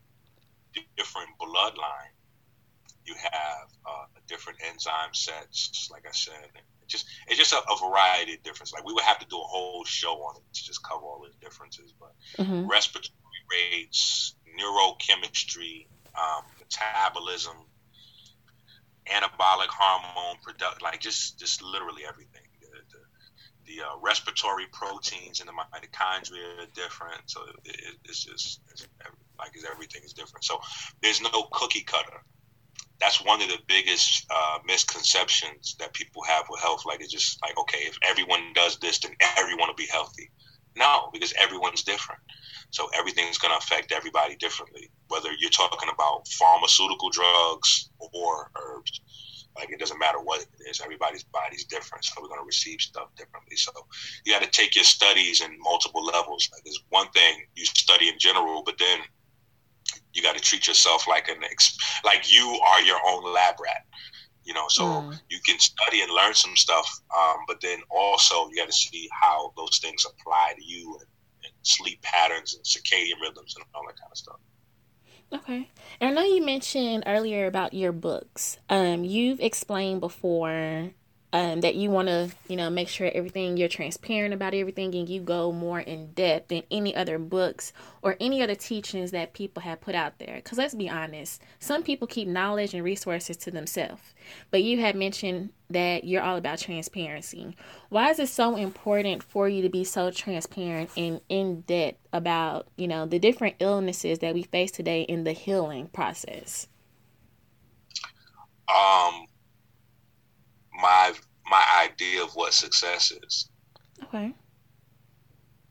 different 0.95 1.29
bloodline 1.41 2.13
you 3.05 3.15
have 3.15 3.67
uh, 3.87 4.05
different 4.27 4.59
enzyme 4.69 5.13
sets 5.13 5.89
like 5.91 6.05
i 6.05 6.11
said 6.11 6.51
just 6.87 7.05
it's 7.27 7.37
just 7.37 7.53
a, 7.53 7.57
a, 7.57 7.89
variety 7.89 8.33
of 8.33 8.43
difference. 8.43 8.73
Like 8.73 8.85
we 8.85 8.93
would 8.93 9.03
have 9.03 9.19
to 9.19 9.27
do 9.27 9.37
a 9.37 9.43
whole 9.43 9.83
show 9.83 10.13
on 10.13 10.37
it 10.37 10.43
to 10.53 10.63
just 10.63 10.83
cover 10.83 11.03
all 11.03 11.23
the 11.23 11.45
differences. 11.45 11.93
But 11.99 12.13
mm-hmm. 12.37 12.67
respiratory 12.67 13.13
rates, 13.51 14.35
neurochemistry, 14.59 15.87
um, 16.15 16.43
metabolism, 16.59 17.57
anabolic 19.13 19.69
hormone 19.69 20.37
product, 20.43 20.81
like 20.81 20.99
just 20.99 21.39
just 21.39 21.61
literally 21.61 22.03
everything. 22.07 22.41
The, 22.61 22.67
the, 22.67 22.99
the 23.65 23.85
uh, 23.85 23.97
respiratory 24.01 24.65
proteins 24.71 25.39
in 25.41 25.47
the 25.47 25.53
mitochondria 25.53 26.63
are 26.63 26.71
different, 26.73 27.21
so 27.25 27.41
it, 27.65 27.95
it's 28.05 28.23
just 28.23 28.61
it's, 28.71 28.87
like 29.37 29.51
everything 29.71 30.01
is 30.03 30.13
different. 30.13 30.43
So 30.43 30.59
there's 31.01 31.21
no 31.21 31.47
cookie 31.51 31.83
cutter. 31.83 32.23
That's 32.99 33.23
one 33.23 33.41
of 33.41 33.47
the 33.47 33.59
biggest 33.67 34.25
uh, 34.29 34.59
misconceptions 34.65 35.75
that 35.79 35.93
people 35.93 36.23
have 36.23 36.45
with 36.49 36.61
health. 36.61 36.85
Like 36.85 37.01
it's 37.01 37.11
just 37.11 37.39
like 37.41 37.57
okay, 37.57 37.79
if 37.79 37.97
everyone 38.03 38.53
does 38.53 38.77
this, 38.77 38.99
then 38.99 39.11
everyone 39.37 39.67
will 39.67 39.75
be 39.75 39.87
healthy. 39.91 40.31
No, 40.75 41.09
because 41.11 41.33
everyone's 41.39 41.83
different. 41.83 42.21
So 42.71 42.89
everything's 42.97 43.37
going 43.37 43.51
to 43.51 43.57
affect 43.57 43.91
everybody 43.91 44.35
differently, 44.35 44.89
whether 45.07 45.29
you're 45.39 45.49
talking 45.49 45.89
about 45.93 46.27
pharmaceutical 46.27 47.09
drugs 47.09 47.89
or 47.99 48.51
herbs. 48.55 49.01
Like 49.55 49.71
it 49.71 49.79
doesn't 49.79 49.97
matter 49.97 50.19
what 50.19 50.41
it 50.41 50.69
is, 50.69 50.81
everybody's 50.81 51.23
body's 51.23 51.63
different, 51.63 52.05
so 52.05 52.21
we're 52.21 52.27
going 52.27 52.41
to 52.41 52.45
receive 52.45 52.79
stuff 52.79 53.07
differently. 53.15 53.55
So 53.55 53.71
you 54.23 54.31
got 54.31 54.43
to 54.43 54.49
take 54.49 54.75
your 54.75 54.83
studies 54.83 55.41
in 55.41 55.57
multiple 55.59 56.05
levels. 56.05 56.47
Like 56.53 56.63
there's 56.63 56.83
one 56.89 57.09
thing 57.09 57.43
you 57.55 57.65
study 57.65 58.09
in 58.09 58.19
general, 58.19 58.61
but 58.63 58.77
then 58.77 58.99
you 60.13 60.21
got 60.21 60.35
to 60.35 60.41
treat 60.41 60.67
yourself 60.67 61.07
like 61.07 61.27
an 61.29 61.43
ex- 61.43 61.77
like 62.03 62.31
you 62.31 62.59
are 62.67 62.81
your 62.81 62.99
own 63.07 63.33
lab 63.33 63.55
rat 63.63 63.85
you 64.43 64.53
know 64.53 64.65
so 64.69 64.83
mm. 64.83 65.19
you 65.29 65.39
can 65.45 65.59
study 65.59 66.01
and 66.01 66.11
learn 66.11 66.33
some 66.33 66.55
stuff 66.55 66.89
um, 67.15 67.37
but 67.47 67.59
then 67.61 67.79
also 67.89 68.47
you 68.49 68.55
got 68.55 68.67
to 68.67 68.73
see 68.73 69.07
how 69.11 69.53
those 69.55 69.79
things 69.79 70.05
apply 70.05 70.53
to 70.57 70.63
you 70.63 70.97
and 70.99 71.07
sleep 71.67 72.01
patterns 72.01 72.55
and 72.55 72.63
circadian 72.63 73.19
rhythms 73.21 73.55
and 73.55 73.65
all 73.75 73.83
that 73.87 73.99
kind 73.99 74.11
of 74.11 74.17
stuff. 74.17 74.39
Okay. 75.33 75.69
And 75.99 76.09
I 76.09 76.13
know 76.13 76.27
you 76.27 76.43
mentioned 76.45 77.03
earlier 77.05 77.47
about 77.47 77.73
your 77.73 77.91
books. 77.91 78.57
Um, 78.69 79.03
you've 79.03 79.41
explained 79.41 79.99
before 79.99 80.91
um, 81.33 81.59
that 81.59 81.75
you 81.75 81.89
want 81.89 82.07
to, 82.07 82.29
you 82.47 82.55
know, 82.55 82.69
make 82.69 82.87
sure 82.87 83.11
everything 83.13 83.57
you're 83.57 83.67
transparent 83.67 84.33
about 84.33 84.53
everything 84.53 84.95
and 84.95 85.09
you 85.09 85.19
go 85.19 85.51
more 85.51 85.79
in 85.81 86.13
depth 86.13 86.47
than 86.47 86.63
any 86.71 86.95
other 86.95 87.19
books 87.19 87.73
or 88.01 88.15
any 88.21 88.41
other 88.41 88.55
teachings 88.55 89.11
that 89.11 89.33
people 89.33 89.61
have 89.63 89.81
put 89.81 89.93
out 89.93 90.19
there. 90.19 90.37
Because 90.37 90.57
let's 90.57 90.73
be 90.73 90.89
honest, 90.89 91.41
some 91.59 91.83
people 91.83 92.07
keep 92.07 92.29
knowledge 92.29 92.73
and 92.73 92.83
resources 92.83 93.35
to 93.37 93.51
themselves. 93.51 94.01
But 94.51 94.63
you 94.63 94.79
have 94.79 94.95
mentioned 94.95 95.49
that 95.69 96.05
you're 96.05 96.21
all 96.21 96.37
about 96.37 96.59
transparency. 96.59 97.57
Why 97.89 98.09
is 98.09 98.19
it 98.19 98.29
so 98.29 98.55
important 98.55 99.21
for 99.21 99.49
you 99.49 99.61
to 99.63 99.69
be 99.69 99.83
so 99.83 100.11
transparent 100.11 100.91
and 100.95 101.19
in 101.27 101.61
depth 101.61 102.07
about, 102.13 102.67
you 102.77 102.87
know, 102.87 103.05
the 103.05 103.19
different 103.19 103.57
illnesses 103.59 104.19
that 104.19 104.33
we 104.33 104.43
face 104.43 104.71
today 104.71 105.01
in 105.01 105.25
the 105.25 105.33
healing 105.33 105.87
process? 105.87 106.67
Um, 108.69 109.27
my 110.81 111.13
my 111.49 111.63
idea 111.83 112.23
of 112.23 112.35
what 112.35 112.53
success 112.53 113.11
is. 113.11 113.49
Okay. 114.03 114.33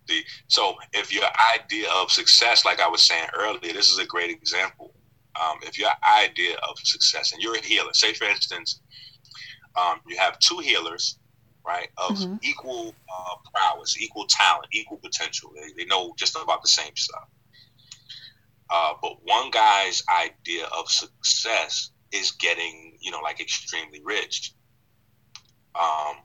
The, 0.08 0.22
so 0.46 0.76
if 0.92 1.12
your 1.12 1.26
idea 1.54 1.88
of 1.96 2.10
success, 2.10 2.64
like 2.64 2.80
I 2.80 2.88
was 2.88 3.02
saying 3.02 3.28
earlier, 3.36 3.72
this 3.72 3.90
is 3.90 3.98
a 3.98 4.06
great 4.06 4.30
example. 4.30 4.94
Um, 5.38 5.58
if 5.62 5.78
your 5.78 5.90
idea 6.24 6.56
of 6.68 6.78
success, 6.78 7.32
and 7.32 7.42
you're 7.42 7.56
a 7.56 7.60
healer, 7.62 7.92
say 7.92 8.14
for 8.14 8.24
instance, 8.24 8.80
um, 9.76 10.00
you 10.08 10.16
have 10.16 10.38
two 10.38 10.58
healers, 10.58 11.18
right, 11.66 11.88
of 11.98 12.16
mm-hmm. 12.16 12.36
equal 12.42 12.94
uh, 13.12 13.34
prowess, 13.52 14.00
equal 14.00 14.26
talent, 14.26 14.68
equal 14.72 14.96
potential. 14.98 15.52
They, 15.54 15.72
they 15.76 15.84
know 15.84 16.14
just 16.16 16.36
about 16.36 16.62
the 16.62 16.68
same 16.68 16.96
stuff. 16.96 17.28
Uh, 18.70 18.94
but 19.02 19.18
one 19.24 19.50
guy's 19.50 20.02
idea 20.18 20.66
of 20.76 20.88
success 20.88 21.90
is 22.12 22.32
getting, 22.32 22.96
you 23.00 23.10
know, 23.10 23.20
like 23.20 23.40
extremely 23.40 24.00
rich. 24.02 24.54
Um, 25.78 26.16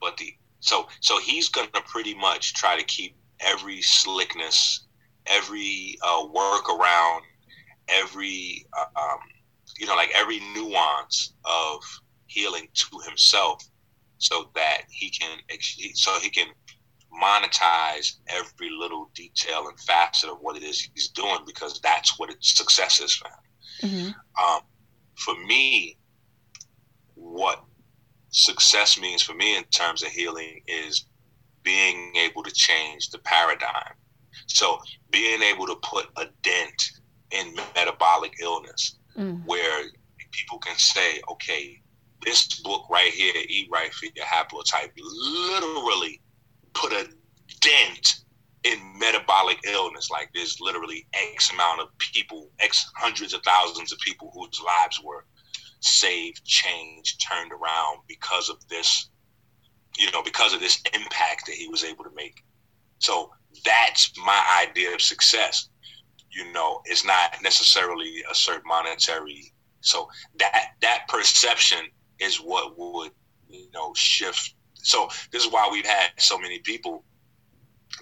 but 0.00 0.16
the 0.16 0.34
so 0.60 0.88
so 1.00 1.18
he's 1.20 1.48
gonna 1.48 1.68
pretty 1.86 2.14
much 2.14 2.54
try 2.54 2.76
to 2.76 2.84
keep 2.84 3.16
every 3.40 3.80
slickness, 3.82 4.86
every 5.26 5.98
uh, 6.02 6.26
around, 6.34 7.22
every 7.88 8.66
uh, 8.76 9.00
um, 9.00 9.18
you 9.78 9.86
know 9.86 9.94
like 9.94 10.10
every 10.14 10.40
nuance 10.54 11.34
of 11.44 11.82
healing 12.26 12.68
to 12.74 12.98
himself, 13.06 13.62
so 14.18 14.50
that 14.54 14.82
he 14.90 15.10
can 15.10 15.38
so 15.94 16.18
he 16.20 16.30
can 16.30 16.48
monetize 17.22 18.16
every 18.28 18.70
little 18.70 19.10
detail 19.14 19.66
and 19.68 19.80
facet 19.80 20.28
of 20.28 20.38
what 20.40 20.56
it 20.56 20.62
is 20.62 20.88
he's 20.94 21.08
doing 21.08 21.38
because 21.46 21.80
that's 21.80 22.18
what 22.18 22.30
success 22.40 23.00
is 23.00 23.14
for 23.14 23.28
him. 23.28 23.90
Mm-hmm. 23.90 24.08
Um, 24.44 24.60
for 25.16 25.34
me, 25.46 25.96
what 27.14 27.64
success 28.30 29.00
means 29.00 29.22
for 29.22 29.34
me 29.34 29.56
in 29.56 29.64
terms 29.64 30.02
of 30.02 30.08
healing 30.08 30.60
is 30.66 31.06
being 31.62 32.14
able 32.16 32.42
to 32.42 32.50
change 32.52 33.10
the 33.10 33.18
paradigm. 33.18 33.94
So 34.46 34.78
being 35.10 35.42
able 35.42 35.66
to 35.66 35.76
put 35.76 36.06
a 36.16 36.26
dent 36.42 36.90
in 37.30 37.54
metabolic 37.74 38.32
illness 38.40 38.96
mm. 39.16 39.44
where 39.44 39.84
people 40.30 40.58
can 40.58 40.76
say, 40.76 41.20
okay, 41.30 41.80
this 42.24 42.60
book 42.60 42.88
right 42.90 43.12
here, 43.12 43.34
Eat 43.48 43.68
Right 43.70 43.92
for 43.92 44.06
Your 44.14 44.24
Haplotype, 44.24 44.90
literally 44.96 46.20
put 46.74 46.92
a 46.92 47.08
dent 47.60 48.20
in 48.64 48.78
metabolic 48.98 49.58
illness. 49.66 50.10
Like 50.10 50.30
there's 50.34 50.58
literally 50.60 51.06
X 51.34 51.52
amount 51.52 51.80
of 51.80 51.88
people, 51.98 52.50
X 52.60 52.90
hundreds 52.96 53.34
of 53.34 53.42
thousands 53.42 53.92
of 53.92 53.98
people 54.00 54.30
whose 54.34 54.60
lives 54.64 55.00
were 55.02 55.24
saved, 55.80 56.44
changed, 56.44 57.24
turned 57.28 57.52
around 57.52 58.00
because 58.08 58.48
of 58.48 58.56
this, 58.68 59.10
you 59.96 60.10
know, 60.12 60.22
because 60.22 60.52
of 60.54 60.60
this 60.60 60.82
impact 60.94 61.46
that 61.46 61.54
he 61.54 61.68
was 61.68 61.84
able 61.84 62.04
to 62.04 62.10
make. 62.14 62.44
So 62.98 63.30
that's 63.64 64.12
my 64.18 64.66
idea 64.68 64.94
of 64.94 65.00
success. 65.00 65.68
You 66.30 66.52
know, 66.52 66.80
it's 66.84 67.04
not 67.04 67.36
necessarily 67.42 68.22
a 68.30 68.34
certain 68.34 68.66
monetary. 68.66 69.52
So 69.80 70.08
that 70.38 70.72
that 70.82 71.06
perception 71.08 71.78
is 72.18 72.36
what 72.36 72.76
would 72.76 73.12
you 73.48 73.70
know 73.72 73.92
shift. 73.94 74.54
So 74.74 75.08
this 75.32 75.44
is 75.44 75.52
why 75.52 75.68
we've 75.70 75.86
had 75.86 76.10
so 76.18 76.38
many 76.38 76.58
people 76.60 77.04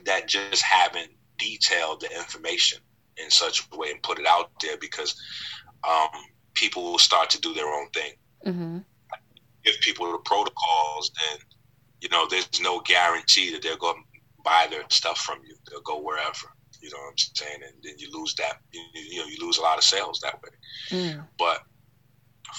that 0.05 0.29
just 0.29 0.62
haven't 0.62 1.11
detailed 1.39 2.01
the 2.01 2.14
information 2.16 2.79
in 3.16 3.31
such 3.31 3.66
a 3.72 3.77
way 3.77 3.91
and 3.91 4.03
put 4.03 4.18
it 4.18 4.27
out 4.27 4.51
there 4.61 4.77
because 4.79 5.14
um, 5.89 6.09
people 6.57 6.83
will 6.83 6.99
start 6.99 7.31
to 7.31 7.41
do 7.41 7.55
their 7.55 7.73
own 7.73 7.89
thing. 7.91 8.13
Mm-hmm. 8.45 8.79
Give 9.65 9.75
people 9.81 10.11
the 10.11 10.19
protocols, 10.19 11.11
then 11.21 11.39
you 12.01 12.09
know 12.09 12.27
there's 12.29 12.61
no 12.61 12.81
guarantee 12.81 13.53
that 13.53 13.63
they're 13.63 13.79
going 13.79 13.97
to 13.97 14.43
buy 14.45 14.67
their 14.71 14.83
stuff 14.89 15.19
from 15.19 15.39
you. 15.47 15.55
They'll 15.71 15.81
go 15.83 16.01
wherever. 16.01 16.49
You 16.81 16.91
know 16.91 16.99
what 16.99 17.11
I'm 17.11 17.19
saying? 17.35 17.61
And 17.65 17.75
then 17.83 17.95
you 17.99 18.09
lose 18.13 18.35
that. 18.37 18.61
You, 18.73 18.83
you 18.95 19.21
know, 19.21 19.27
you 19.27 19.37
lose 19.41 19.59
a 19.59 19.63
lot 19.63 19.79
of 19.79 19.85
sales 19.85 20.21
that 20.21 20.41
way. 20.43 20.51
Mm. 20.91 21.27
But 21.39 21.63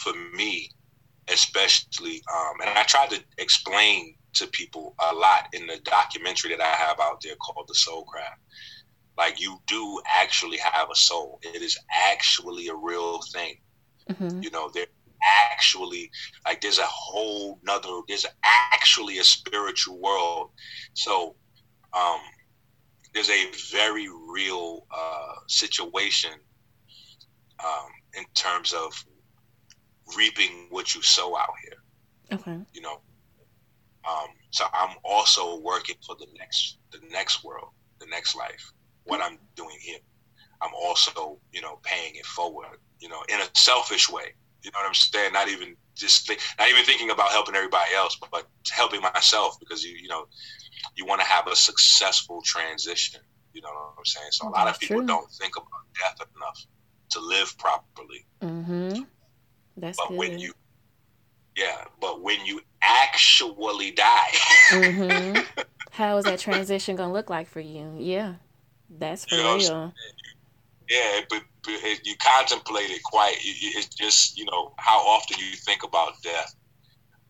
for 0.03 0.13
me, 0.35 0.69
especially, 1.31 2.21
um, 2.33 2.61
and 2.61 2.77
I 2.77 2.83
tried 2.83 3.09
to 3.11 3.23
explain 3.37 4.15
to 4.33 4.47
people 4.47 4.95
a 5.11 5.15
lot 5.15 5.47
in 5.53 5.67
the 5.67 5.79
documentary 5.83 6.51
that 6.51 6.61
I 6.61 6.75
have 6.87 6.99
out 6.99 7.21
there 7.21 7.35
called 7.35 7.67
The 7.67 7.75
Soul 7.75 8.05
Craft. 8.05 8.39
Like 9.17 9.39
you 9.39 9.59
do 9.65 9.99
actually 10.07 10.57
have 10.57 10.89
a 10.91 10.95
soul. 10.95 11.39
It 11.41 11.61
is 11.61 11.77
actually 11.91 12.67
a 12.67 12.75
real 12.75 13.19
thing. 13.33 13.55
Mm-hmm. 14.09 14.41
You 14.41 14.51
know, 14.51 14.69
there 14.73 14.85
actually 15.51 16.11
like 16.45 16.61
there's 16.61 16.79
a 16.79 16.85
whole 16.85 17.59
nother 17.63 17.89
there's 18.07 18.25
actually 18.73 19.17
a 19.19 19.23
spiritual 19.23 19.99
world. 19.99 20.51
So 20.93 21.35
um 21.93 22.19
there's 23.13 23.29
a 23.29 23.51
very 23.71 24.07
real 24.29 24.85
uh 24.91 25.35
situation 25.47 26.31
um 27.59 27.89
in 28.15 28.25
terms 28.35 28.73
of 28.73 28.93
reaping 30.15 30.67
what 30.69 30.95
you 30.95 31.01
sow 31.01 31.37
out 31.37 31.49
here. 31.63 32.39
Okay. 32.39 32.59
You 32.73 32.81
know, 32.81 33.01
um, 34.07 34.27
so 34.51 34.65
I'm 34.73 34.95
also 35.03 35.59
working 35.59 35.95
for 36.05 36.15
the 36.15 36.27
next 36.37 36.77
the 36.91 36.99
next 37.11 37.43
world, 37.43 37.69
the 37.99 38.05
next 38.07 38.35
life. 38.35 38.71
What 39.03 39.21
I'm 39.21 39.37
doing 39.55 39.77
here, 39.81 39.99
I'm 40.61 40.73
also 40.73 41.39
you 41.51 41.61
know 41.61 41.79
paying 41.83 42.15
it 42.15 42.25
forward. 42.25 42.77
You 42.99 43.09
know, 43.09 43.21
in 43.29 43.39
a 43.39 43.45
selfish 43.53 44.09
way. 44.09 44.33
You 44.63 44.71
know 44.71 44.79
what 44.79 44.87
I'm 44.87 44.93
saying? 44.93 45.33
Not 45.33 45.47
even 45.49 45.75
just 45.95 46.27
think, 46.27 46.39
not 46.59 46.69
even 46.69 46.83
thinking 46.83 47.09
about 47.09 47.29
helping 47.29 47.55
everybody 47.55 47.93
else, 47.95 48.17
but, 48.19 48.29
but 48.31 48.47
helping 48.71 49.01
myself 49.01 49.59
because 49.59 49.83
you 49.83 49.95
you 49.95 50.07
know 50.07 50.27
you 50.95 51.05
want 51.05 51.21
to 51.21 51.27
have 51.27 51.47
a 51.47 51.55
successful 51.55 52.41
transition. 52.43 53.21
You 53.53 53.61
know 53.61 53.69
what 53.69 53.95
I'm 53.97 54.05
saying? 54.05 54.27
So 54.31 54.47
a 54.47 54.49
lot 54.49 54.67
of 54.67 54.79
people 54.79 54.97
true. 54.97 55.07
don't 55.07 55.31
think 55.31 55.55
about 55.55 55.67
death 55.99 56.27
enough 56.35 56.65
to 57.11 57.19
live 57.19 57.57
properly. 57.57 58.25
Mm-hmm. 58.41 59.03
That's 59.77 59.97
but 59.97 60.09
good. 60.09 60.17
when 60.17 60.39
you 60.39 60.53
yeah, 61.55 61.85
but 61.99 62.21
when 62.21 62.45
you 62.45 62.61
actually 62.81 63.91
die, 63.91 64.31
mm-hmm. 64.71 65.61
how 65.91 66.17
is 66.17 66.25
that 66.25 66.39
transition 66.39 66.95
gonna 66.95 67.13
look 67.13 67.29
like 67.29 67.47
for 67.47 67.59
you? 67.59 67.95
Yeah, 67.97 68.35
that's 68.89 69.25
for 69.25 69.35
you 69.35 69.43
know 69.43 69.57
real. 69.57 69.93
Yeah, 70.89 71.21
but, 71.29 71.43
but, 71.63 71.73
you 72.05 72.15
contemplate 72.19 72.89
it 72.89 73.03
quite. 73.03 73.35
It's 73.41 73.93
just 73.93 74.37
you 74.37 74.45
know 74.45 74.73
how 74.77 74.99
often 74.99 75.37
you 75.39 75.55
think 75.57 75.83
about 75.83 76.21
death 76.23 76.55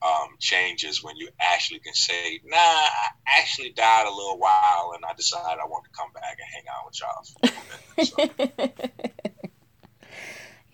um, 0.04 0.30
changes 0.40 1.04
when 1.04 1.16
you 1.18 1.30
actually 1.40 1.80
can 1.80 1.94
say, 1.94 2.40
"Nah, 2.46 2.58
I 2.58 3.10
actually 3.40 3.72
died 3.72 4.06
a 4.08 4.12
little 4.12 4.38
while, 4.38 4.94
and 4.96 5.04
I 5.06 5.14
decided 5.14 5.60
I 5.60 5.66
want 5.66 5.86
to 5.86 5.92
come 5.92 6.12
back 6.14 6.38
and 6.38 6.50
hang 6.54 6.64
out 6.76 6.86
with 6.86 7.00
y'all." 7.02 7.24
So. 7.98 8.30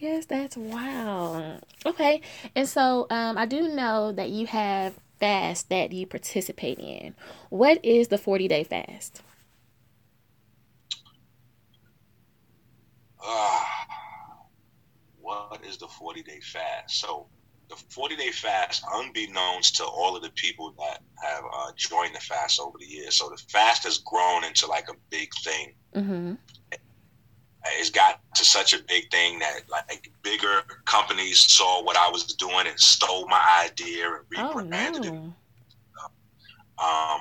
Yes, 0.04 0.26
that's 0.26 0.58
wow. 0.58 1.62
Okay. 1.86 2.20
And 2.58 2.68
so 2.68 3.08
um, 3.10 3.38
I 3.38 3.46
do 3.46 3.70
know 3.70 4.12
that 4.12 4.30
you 4.32 4.48
have 4.48 5.00
fast 5.18 5.70
that 5.70 5.94
you 5.94 6.06
participate 6.06 6.78
in. 6.78 7.16
What 7.50 7.80
is 7.86 8.10
the 8.10 8.18
40 8.18 8.50
day 8.50 8.66
fast? 8.66 9.22
Uh, 13.26 13.64
what 15.22 15.62
is 15.68 15.78
the 15.78 15.88
40 15.88 16.24
day 16.24 16.40
fast? 16.42 17.00
So, 17.00 17.28
the 17.70 17.76
40 17.76 18.16
day 18.18 18.32
fast, 18.32 18.84
unbeknownst 18.94 19.78
to 19.78 19.86
all 19.86 20.16
of 20.16 20.22
the 20.22 20.32
people 20.32 20.74
that 20.78 21.02
have 21.24 21.44
uh, 21.46 21.72
joined 21.78 22.14
the 22.14 22.20
fast 22.20 22.60
over 22.60 22.78
the 22.78 22.86
years, 22.86 23.16
so 23.18 23.30
the 23.30 23.42
fast 23.50 23.86
has 23.86 24.00
grown 24.00 24.44
into 24.44 24.68
like 24.68 24.90
a 24.90 24.96
big 25.10 25.30
thing. 25.44 25.74
Mm-hmm 25.96 26.34
it's 27.80 27.90
got 27.90 28.20
to 28.36 28.46
such 28.46 28.74
a 28.74 28.84
big 28.84 29.10
thing 29.10 29.40
that 29.40 29.62
like 29.70 30.12
bigger 30.22 30.62
companies 30.86 31.40
saw 31.40 31.84
what 31.84 31.96
I 31.98 32.10
was 32.10 32.24
doing 32.24 32.68
and 32.68 32.80
stole 32.80 33.28
my 33.28 33.66
idea 33.66 34.06
and 34.08 34.26
rebranded 34.30 35.06
oh, 35.06 35.14
no. 35.14 35.26
it. 35.26 35.34
Um, 36.84 37.20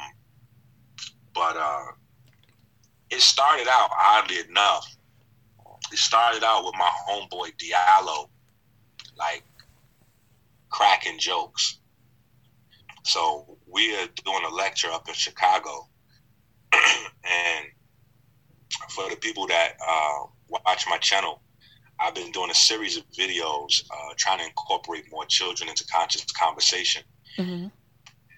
but 1.35 1.57
uh, 1.57 1.85
it 3.11 3.21
started 3.21 3.69
out 3.69 3.91
oddly 3.97 4.39
enough. 4.49 4.97
It 5.91 5.99
started 5.99 6.43
out 6.45 6.65
with 6.65 6.75
my 6.79 6.91
homeboy 7.09 7.53
Diallo, 7.59 8.29
like 9.17 9.45
cracking 10.71 11.19
jokes. 11.19 11.79
So 13.05 13.59
we 13.67 13.95
are 13.97 14.07
doing 14.25 14.45
a 14.47 14.55
lecture 14.55 14.91
up 14.91 15.09
in 15.09 15.15
Chicago, 15.15 15.89
and 16.73 17.67
for 18.91 19.09
the 19.11 19.17
people 19.17 19.47
that 19.49 19.73
uh, 19.87 20.27
watch 20.49 20.85
my 20.89 20.99
channel, 20.99 21.43
I've 22.01 22.15
been 22.15 22.33
doing 22.33 22.51
a 22.51 22.55
series 22.55 22.97
of 22.97 23.05
videos 23.11 23.83
uh, 23.91 24.15
trying 24.17 24.39
to 24.39 24.45
incorporate 24.47 25.05
more 25.11 25.25
children 25.27 25.69
into 25.69 25.85
conscious 25.87 26.25
conversation. 26.33 27.03
Mm-hmm. 27.39 27.69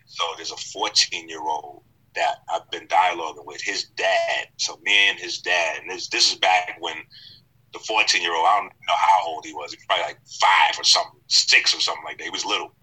So 0.06 0.24
there's 0.36 0.52
a 0.52 0.56
14 0.56 1.28
year 1.28 1.40
old 1.40 1.82
that 2.14 2.36
I've 2.52 2.70
been 2.70 2.86
dialoguing 2.86 3.46
with 3.46 3.60
his 3.62 3.84
dad. 3.96 4.48
So 4.56 4.78
me 4.84 5.08
and 5.08 5.18
his 5.18 5.38
dad, 5.40 5.78
and 5.80 5.90
this 5.90 6.08
this 6.08 6.32
is 6.32 6.38
back 6.38 6.76
when 6.78 6.96
the 7.74 7.80
14 7.80 8.22
year 8.22 8.34
old, 8.34 8.46
I 8.48 8.60
don't 8.60 8.66
know 8.66 8.94
how 8.96 9.26
old 9.26 9.44
he 9.44 9.52
was. 9.52 9.72
He 9.72 9.76
was 9.76 9.84
probably 9.86 10.04
like 10.04 10.20
five 10.40 10.78
or 10.78 10.84
something, 10.84 11.20
six 11.26 11.74
or 11.74 11.80
something 11.80 12.04
like 12.04 12.16
that. 12.18 12.24
He 12.24 12.30
was 12.30 12.44
little. 12.44 12.74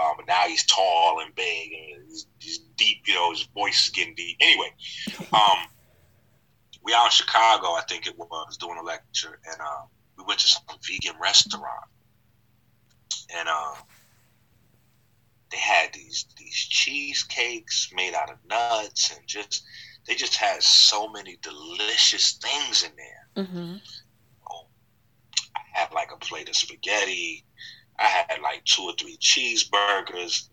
Um, 0.00 0.14
but 0.16 0.26
now 0.26 0.48
he's 0.48 0.64
tall 0.64 1.20
and 1.20 1.34
big 1.34 1.72
and 1.72 2.04
he's, 2.08 2.26
he's, 2.38 2.58
deep, 2.76 3.02
you 3.06 3.14
know, 3.14 3.30
his 3.30 3.42
voice 3.54 3.84
is 3.84 3.90
getting 3.90 4.14
deep. 4.14 4.36
Anyway, 4.40 4.72
um, 5.32 5.68
we 6.82 6.92
out 6.92 7.06
in 7.06 7.10
Chicago, 7.10 7.68
I 7.68 7.82
think 7.88 8.06
it 8.06 8.18
was, 8.18 8.56
doing 8.56 8.78
a 8.80 8.84
lecture, 8.84 9.38
and 9.50 9.60
uh, 9.60 9.82
we 10.18 10.24
went 10.24 10.40
to 10.40 10.48
some 10.48 10.62
vegan 10.86 11.14
restaurant, 11.20 11.86
and 13.36 13.48
uh, 13.48 13.74
they 15.50 15.56
had 15.56 15.92
these 15.92 16.26
these 16.36 16.54
cheesecakes 16.54 17.90
made 17.94 18.14
out 18.14 18.30
of 18.30 18.36
nuts, 18.48 19.16
and 19.16 19.26
just 19.26 19.64
they 20.06 20.14
just 20.14 20.36
had 20.36 20.62
so 20.62 21.08
many 21.08 21.38
delicious 21.40 22.38
things 22.42 22.82
in 22.84 22.90
there. 22.96 23.44
Mm-hmm. 23.44 23.76
I 25.74 25.80
had 25.80 25.92
like 25.92 26.10
a 26.12 26.16
plate 26.16 26.48
of 26.48 26.56
spaghetti. 26.56 27.44
I 27.98 28.04
had 28.04 28.40
like 28.42 28.64
two 28.64 28.82
or 28.82 28.92
three 28.98 29.16
cheeseburgers. 29.18 30.48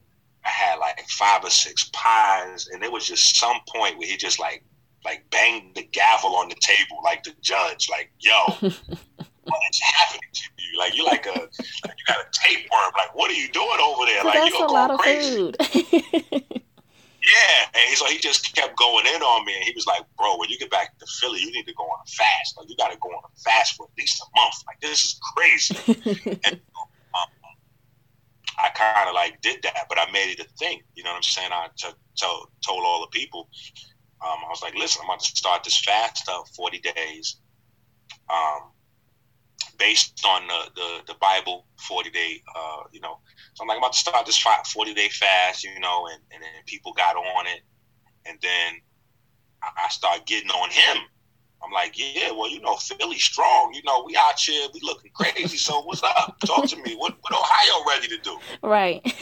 I 0.46 0.50
had 0.50 0.76
like 0.80 1.00
five 1.10 1.44
or 1.44 1.50
six 1.50 1.90
pies, 1.94 2.68
and 2.72 2.82
there 2.82 2.92
was 2.92 3.06
just 3.06 3.38
some 3.38 3.58
point 3.68 3.98
where 3.98 4.08
he 4.08 4.18
just 4.18 4.40
like 4.40 4.64
like 5.04 5.28
banged 5.32 5.76
the 5.76 5.84
gavel 5.84 6.36
on 6.36 6.50
the 6.50 6.56
table 6.56 7.00
like 7.04 7.24
the 7.24 7.34
judge, 7.42 7.90
like, 7.90 8.12
yo, 8.20 8.46
what 8.60 9.62
is 9.72 9.82
happening 9.82 10.30
to 10.34 10.44
you? 10.58 10.80
Like 10.80 10.96
you're 10.96 11.06
like 11.06 11.26
a 11.26 11.40
like 11.40 11.96
you 11.98 12.06
got 12.08 12.20
a 12.20 12.28
tapeworm. 12.32 12.92
Like 12.94 13.16
what 13.16 13.32
are 13.32 13.36
you 13.36 13.50
doing 13.50 13.80
over 13.82 14.06
there? 14.06 14.24
Like 14.24 14.36
That's 14.36 14.58
you're 14.58 14.68
a 14.68 14.72
lot 14.72 14.92
of 14.92 15.00
crazy. 15.00 15.54
Yeah, 17.22 17.80
and 17.88 17.98
so 17.98 18.06
he 18.06 18.18
just 18.18 18.56
kept 18.56 18.76
going 18.78 19.06
in 19.06 19.22
on 19.22 19.46
me, 19.46 19.54
and 19.54 19.64
he 19.64 19.74
was 19.76 19.86
like, 19.86 20.02
"Bro, 20.18 20.38
when 20.38 20.50
you 20.50 20.58
get 20.58 20.72
back 20.72 20.98
to 20.98 21.06
Philly, 21.20 21.40
you 21.40 21.52
need 21.52 21.68
to 21.68 21.74
go 21.74 21.84
on 21.84 22.00
a 22.04 22.10
fast. 22.10 22.58
Like, 22.58 22.68
you 22.68 22.76
got 22.78 22.92
to 22.92 22.98
go 22.98 23.10
on 23.10 23.22
a 23.24 23.40
fast 23.40 23.76
for 23.76 23.86
at 23.86 23.92
least 23.98 24.22
a 24.22 24.26
month. 24.40 24.56
Like, 24.66 24.80
this 24.82 25.06
is 25.06 25.20
crazy." 25.36 26.40
and 26.46 26.56
um, 26.56 27.30
I 28.58 28.70
kind 28.70 29.08
of 29.08 29.14
like 29.14 29.40
did 29.42 29.62
that, 29.64 29.86
but 29.88 30.00
I 30.00 30.12
made 30.12 30.32
it 30.32 30.40
a 30.40 30.50
thing. 30.58 30.82
You 30.96 31.04
know 31.04 31.12
what 31.12 31.18
I'm 31.18 31.24
saying? 31.24 31.50
I 31.52 31.68
t- 31.78 31.90
t- 32.18 32.46
told 32.66 32.84
all 32.84 33.02
the 33.02 33.18
people. 33.18 33.50
Um, 34.26 34.40
I 34.46 34.50
was 34.50 34.64
like, 34.64 34.74
"Listen, 34.76 35.02
I'm 35.04 35.10
about 35.10 35.20
to 35.20 35.26
start 35.26 35.64
this 35.64 35.80
fast 35.80 36.28
of 36.28 36.48
40 36.56 36.80
days, 36.80 37.38
um, 38.30 38.72
based 39.82 40.24
on 40.26 40.46
the, 40.48 40.70
the 40.76 41.14
the 41.14 41.20
Bible 41.20 41.66
40 41.80 42.12
day. 42.12 42.42
Uh, 42.56 42.84
you 42.92 43.02
know, 43.02 43.18
so 43.54 43.64
I'm 43.64 43.68
like, 43.68 43.78
I'm 43.78 43.82
about 43.82 43.94
to 43.94 44.00
start 44.00 44.26
this 44.28 44.38
40 44.38 44.94
day 44.94 45.10
fast, 45.10 45.64
you 45.64 45.80
know, 45.80 46.08
and, 46.08 46.22
and 46.32 46.42
then 46.42 46.50
people 46.68 46.94
got 46.94 47.16
on 47.16 47.48
it. 47.48 47.62
And 48.28 48.38
then 48.42 48.80
I, 49.64 49.86
I 49.86 49.90
started 49.90 50.26
getting 50.28 50.52
on 50.52 50.70
him. 50.70 51.04
I'm 51.64 51.72
like, 51.72 51.94
yeah, 51.96 52.32
well, 52.32 52.50
you 52.50 52.62
know, 52.62 52.76
Philly 52.76 53.18
strong. 53.18 53.74
You 53.74 53.82
know, 53.84 54.04
we 54.06 54.16
out 54.16 54.40
here, 54.40 54.68
we 54.74 54.80
looking 54.84 55.12
crazy. 55.14 55.58
So 55.58 55.82
what's 55.82 56.04
up? 56.04 56.38
Talk 56.46 56.68
to 56.70 56.78
me. 56.78 56.96
What, 56.96 57.16
what 57.22 57.34
Ohio 57.34 57.86
ready 57.88 58.08
to 58.08 58.18
do? 58.18 58.38
right. 58.62 59.02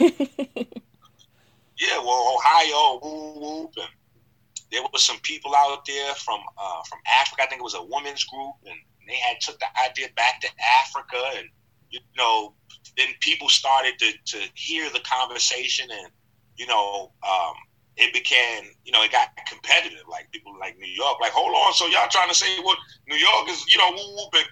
yeah, 1.78 1.98
well, 1.98 2.36
Ohio, 2.36 3.00
whoop, 3.02 3.36
whoop. 3.36 3.72
And 3.76 3.88
there 4.70 4.82
was 4.92 5.02
some 5.02 5.18
people 5.22 5.54
out 5.54 5.84
there 5.86 6.14
from 6.14 6.40
uh, 6.56 6.82
from 6.88 6.98
Africa. 7.20 7.42
I 7.42 7.46
think 7.46 7.60
it 7.60 7.64
was 7.64 7.74
a 7.74 7.82
women's 7.82 8.24
group, 8.24 8.54
and 8.66 8.78
they 9.10 9.16
had 9.16 9.40
took 9.40 9.58
the 9.58 9.66
idea 9.88 10.08
back 10.16 10.40
to 10.40 10.48
Africa, 10.82 11.22
and 11.36 11.48
you 11.90 12.00
know, 12.16 12.54
then 12.96 13.08
people 13.20 13.48
started 13.48 13.98
to, 13.98 14.12
to 14.24 14.38
hear 14.54 14.88
the 14.90 15.00
conversation 15.00 15.90
and 15.90 16.12
you 16.56 16.66
know 16.66 17.12
um, 17.26 17.54
it 17.96 18.12
became 18.12 18.64
you 18.84 18.92
know 18.92 19.02
it 19.02 19.12
got 19.12 19.28
competitive 19.48 20.06
like 20.08 20.30
people 20.30 20.56
like 20.58 20.78
new 20.78 20.88
york. 20.88 21.18
Like 21.20 21.32
hold 21.32 21.54
on 21.54 21.72
so 21.74 21.86
y'all 21.86 22.08
trying 22.10 22.28
to 22.28 22.34
say 22.34 22.46
what 22.62 22.78
new 23.08 23.16
york 23.16 23.48
is 23.48 23.64
you 23.68 23.78
know 23.78 23.90
whoop, 23.92 24.44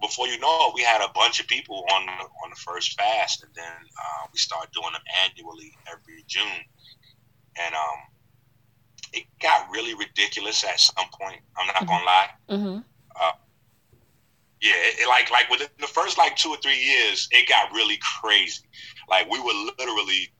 before 0.00 0.26
you 0.28 0.38
know 0.38 0.68
it 0.68 0.74
we 0.74 0.82
had 0.82 1.00
a 1.00 1.12
bunch 1.14 1.40
of 1.40 1.46
people 1.46 1.84
on 1.92 2.06
the, 2.06 2.12
on 2.12 2.50
the 2.50 2.56
first 2.56 2.98
fast 2.98 3.42
and 3.44 3.52
then 3.54 3.64
uh, 3.64 4.26
we 4.32 4.38
started 4.38 4.70
doing 4.72 4.92
them 4.92 5.02
annually 5.24 5.72
every 5.90 6.24
june. 6.26 6.64
And 7.58 7.74
um 7.74 7.98
it 9.12 9.24
got 9.42 9.68
really 9.70 9.94
ridiculous 9.94 10.64
at 10.64 10.80
some 10.80 11.06
point 11.20 11.40
i'm 11.58 11.66
not 11.66 11.86
gonna 11.86 12.04
lie. 12.04 12.30
Mm-hmm. 12.48 12.78
uh, 13.20 13.32
yeah, 14.62 14.72
it, 14.74 15.08
like 15.08 15.30
like 15.30 15.50
within 15.50 15.66
the 15.80 15.88
first 15.88 16.16
like 16.16 16.36
two 16.36 16.50
or 16.50 16.56
three 16.58 16.78
years, 16.78 17.28
it 17.32 17.48
got 17.48 17.72
really 17.72 17.98
crazy. 18.20 18.62
Like 19.10 19.28
we 19.28 19.40
were 19.40 19.72
literally 19.78 20.32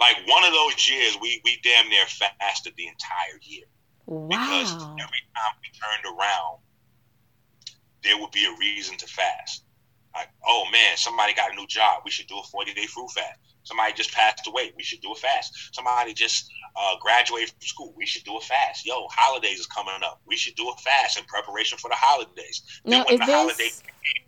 like 0.00 0.16
one 0.26 0.42
of 0.44 0.52
those 0.52 0.90
years 0.90 1.16
we 1.22 1.40
we 1.44 1.60
damn 1.62 1.88
near 1.88 2.04
fasted 2.06 2.74
the 2.76 2.88
entire 2.88 3.38
year. 3.42 3.64
Wow. 4.06 4.28
Because 4.28 4.72
every 4.72 5.22
time 5.36 5.54
we 5.62 5.70
turned 5.78 6.18
around, 6.18 6.58
there 8.02 8.18
would 8.18 8.32
be 8.32 8.44
a 8.44 8.58
reason 8.58 8.96
to 8.98 9.06
fast. 9.06 9.64
Like, 10.14 10.28
oh 10.46 10.64
man, 10.70 10.96
somebody 10.96 11.34
got 11.34 11.52
a 11.52 11.54
new 11.54 11.66
job. 11.66 12.02
We 12.04 12.10
should 12.10 12.26
do 12.26 12.38
a 12.38 12.42
40 12.42 12.74
day 12.74 12.86
fruit 12.86 13.10
fast. 13.10 13.38
Somebody 13.64 13.92
just 13.92 14.12
passed 14.12 14.46
away. 14.46 14.72
We 14.76 14.82
should 14.82 15.00
do 15.00 15.12
a 15.12 15.14
fast. 15.14 15.74
Somebody 15.74 16.14
just 16.14 16.50
uh, 16.76 16.96
graduated 17.00 17.50
from 17.50 17.60
school. 17.60 17.94
We 17.96 18.06
should 18.06 18.24
do 18.24 18.36
a 18.36 18.40
fast. 18.40 18.84
Yo, 18.84 19.06
holidays 19.10 19.60
is 19.60 19.66
coming 19.66 19.94
up. 20.02 20.20
We 20.26 20.36
should 20.36 20.56
do 20.56 20.68
a 20.68 20.76
fast 20.80 21.18
in 21.18 21.24
preparation 21.24 21.78
for 21.78 21.88
the 21.88 21.94
holidays. 21.96 22.62
Now, 22.84 22.98
then 22.98 23.04
when 23.06 23.18
the 23.20 23.26
this- 23.26 23.34
holidays, 23.34 23.82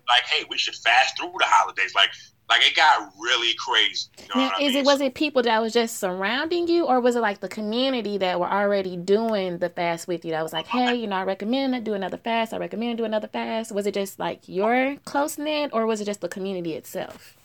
like, 0.08 0.24
hey, 0.30 0.44
we 0.48 0.58
should 0.58 0.74
fast 0.76 1.18
through 1.18 1.32
the 1.38 1.46
holidays. 1.46 1.94
Like, 1.94 2.10
like 2.48 2.62
it 2.62 2.76
got 2.76 3.10
really 3.18 3.54
crazy. 3.58 4.08
You 4.18 4.28
know 4.28 4.40
Now, 4.40 4.52
is 4.60 4.74
mean? 4.74 4.82
it 4.82 4.84
was 4.84 5.00
it 5.00 5.14
people 5.14 5.42
that 5.42 5.60
was 5.62 5.72
just 5.72 5.98
surrounding 5.98 6.68
you, 6.68 6.86
or 6.86 7.00
was 7.00 7.16
it 7.16 7.20
like 7.20 7.40
the 7.40 7.48
community 7.48 8.18
that 8.18 8.38
were 8.38 8.50
already 8.50 8.96
doing 8.96 9.58
the 9.58 9.70
fast 9.70 10.06
with 10.06 10.24
you? 10.24 10.32
That 10.32 10.42
was 10.42 10.52
like, 10.52 10.66
hey, 10.66 10.94
you 10.94 11.06
know, 11.06 11.16
I 11.16 11.24
recommend 11.24 11.84
do 11.84 11.94
another 11.94 12.18
fast. 12.18 12.52
I 12.52 12.58
recommend 12.58 12.98
do 12.98 13.04
another 13.04 13.28
fast. 13.28 13.72
Was 13.72 13.86
it 13.86 13.94
just 13.94 14.18
like 14.18 14.48
your 14.48 14.96
close 15.04 15.38
knit, 15.38 15.70
or 15.72 15.86
was 15.86 16.00
it 16.00 16.04
just 16.04 16.20
the 16.20 16.28
community 16.28 16.74
itself? 16.74 17.36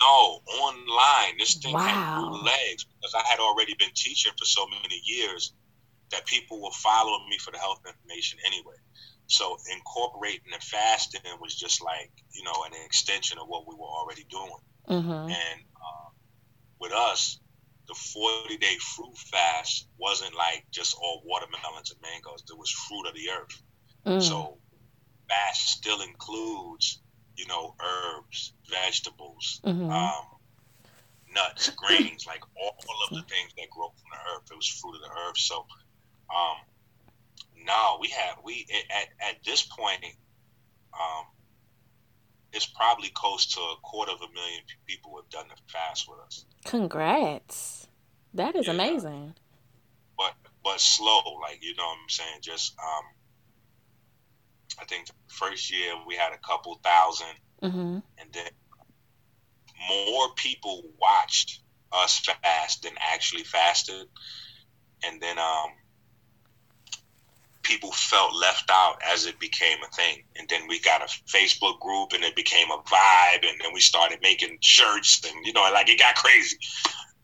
No, 0.00 0.40
online. 0.62 1.36
This 1.38 1.56
thing 1.56 1.76
had 1.78 1.92
Wow. 1.94 2.30
new 2.30 2.42
legs 2.42 2.84
because 2.84 3.14
I 3.14 3.26
had 3.28 3.38
already 3.38 3.74
been 3.78 3.90
teaching 3.94 4.32
for 4.38 4.46
so 4.46 4.66
many 4.66 5.00
years 5.04 5.52
that 6.10 6.24
people 6.26 6.60
were 6.62 6.70
following 6.72 7.28
me 7.28 7.38
for 7.38 7.50
the 7.50 7.58
health 7.58 7.80
information 7.86 8.38
anyway. 8.46 8.74
So 9.30 9.56
incorporating 9.72 10.50
the 10.52 10.58
fasting 10.58 11.20
was 11.40 11.54
just 11.54 11.82
like 11.82 12.10
you 12.32 12.42
know 12.42 12.64
an 12.66 12.72
extension 12.84 13.38
of 13.38 13.46
what 13.48 13.66
we 13.66 13.74
were 13.74 13.86
already 13.86 14.24
doing. 14.28 14.60
Mm-hmm. 14.88 15.30
And 15.30 15.60
uh, 15.76 16.10
with 16.80 16.92
us, 16.92 17.38
the 17.86 17.94
40 17.94 18.56
day 18.56 18.76
fruit 18.94 19.16
fast 19.16 19.88
wasn't 19.98 20.34
like 20.34 20.66
just 20.72 20.96
all 21.00 21.22
watermelons 21.24 21.90
and 21.90 22.00
mangoes. 22.02 22.42
There 22.46 22.56
was 22.56 22.70
fruit 22.70 23.06
of 23.06 23.14
the 23.14 23.30
earth. 23.30 23.62
Mm. 24.06 24.22
So 24.22 24.58
fast 25.28 25.68
still 25.68 26.00
includes, 26.00 27.00
you 27.36 27.46
know, 27.46 27.74
herbs, 27.80 28.54
vegetables, 28.68 29.60
Mhm. 29.64 29.90
um, 29.90 30.26
nuts, 31.32 31.70
grains, 31.70 32.26
like 32.26 32.42
all 32.60 32.74
of 33.08 33.10
the 33.10 33.22
things 33.22 33.52
that 33.56 33.70
grow 33.70 33.90
from 33.90 34.10
the 34.10 34.30
earth. 34.32 34.50
It 34.50 34.56
was 34.56 34.66
fruit 34.66 34.96
of 34.96 35.02
the 35.02 35.10
earth. 35.10 35.38
So, 35.38 35.66
um, 36.34 36.56
no, 37.66 37.98
we 38.00 38.08
have 38.08 38.36
we 38.44 38.66
at 38.90 39.08
at 39.30 39.36
this 39.44 39.62
point, 39.62 40.04
um, 40.94 41.24
it's 42.52 42.66
probably 42.66 43.10
close 43.10 43.46
to 43.54 43.60
a 43.60 43.76
quarter 43.82 44.12
of 44.12 44.20
a 44.20 44.32
million 44.32 44.62
people 44.86 45.14
have 45.16 45.28
done 45.30 45.46
the 45.48 45.60
fast 45.72 46.08
with 46.08 46.18
us. 46.20 46.44
Congrats. 46.64 47.86
That 48.34 48.56
is 48.56 48.66
Yeah. 48.66 48.74
amazing. 48.74 49.34
but 50.18 50.34
but 50.64 50.80
slow. 50.80 51.22
Like 51.42 51.58
you 51.62 51.74
know 51.76 51.86
what 51.86 51.98
I'm 52.02 52.08
saying. 52.08 52.40
Just 52.42 52.74
um, 52.78 53.04
I 54.80 54.84
think 54.84 55.06
the 55.06 55.12
first 55.28 55.70
year 55.72 55.92
we 56.06 56.14
had 56.16 56.32
a 56.32 56.38
couple 56.38 56.80
thousand, 56.82 57.34
Mm-hmm. 57.62 57.98
and 58.18 58.32
then 58.32 58.50
more 60.06 60.28
people 60.36 60.82
watched 61.00 61.60
us 61.92 62.18
fast 62.20 62.82
than 62.82 62.92
actually 63.00 63.44
fasted, 63.44 64.06
and 65.04 65.20
then 65.20 65.38
um, 65.38 65.70
people 67.70 67.92
felt 67.92 68.34
left 68.34 68.68
out 68.68 68.96
as 69.06 69.26
it 69.26 69.38
became 69.38 69.78
a 69.86 69.94
thing. 69.94 70.24
And 70.36 70.48
then 70.48 70.66
we 70.68 70.80
got 70.80 71.02
a 71.02 71.06
Facebook 71.30 71.78
group, 71.78 72.12
and 72.12 72.24
it 72.24 72.34
became 72.34 72.70
a 72.70 72.78
vibe, 72.78 73.48
and 73.48 73.60
then 73.60 73.72
we 73.72 73.80
started 73.80 74.18
making 74.22 74.58
shirts, 74.60 75.22
and 75.24 75.46
you 75.46 75.52
know, 75.52 75.62
like 75.72 75.88
it 75.88 75.98
got 75.98 76.16
crazy. 76.16 76.58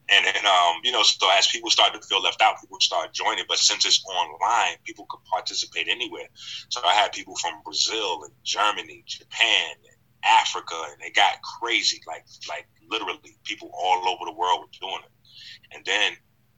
And 0.09 0.25
then, 0.25 0.47
um, 0.47 0.77
you 0.85 0.93
know, 0.93 1.03
so 1.03 1.29
as 1.37 1.49
people 1.49 1.69
started 1.69 2.01
to 2.01 2.07
feel 2.07 2.23
left 2.23 2.41
out, 2.41 2.61
people 2.61 2.79
started 2.79 3.13
joining. 3.13 3.45
But 3.49 3.59
since 3.59 3.85
it's 3.85 4.05
online, 4.07 4.77
people 4.85 5.05
could 5.11 5.25
participate 5.25 5.89
anywhere. 5.89 6.29
So 6.69 6.81
I 6.85 6.95
had 6.95 7.11
people 7.11 7.35
from 7.35 7.61
Brazil 7.65 8.23
and 8.23 8.33
Germany, 8.45 9.03
Japan, 9.05 9.71
and 9.83 9.97
Africa, 10.23 10.77
and 10.93 11.03
it 11.03 11.13
got 11.17 11.43
crazy. 11.43 12.01
Like, 12.07 12.25
like 12.49 12.69
literally, 12.89 13.19
people 13.43 13.73
all 13.75 14.09
over 14.09 14.25
the 14.27 14.33
world 14.33 14.61
were 14.61 14.79
doing 14.81 15.03
it. 15.03 15.75
And 15.75 15.85
then 15.85 16.13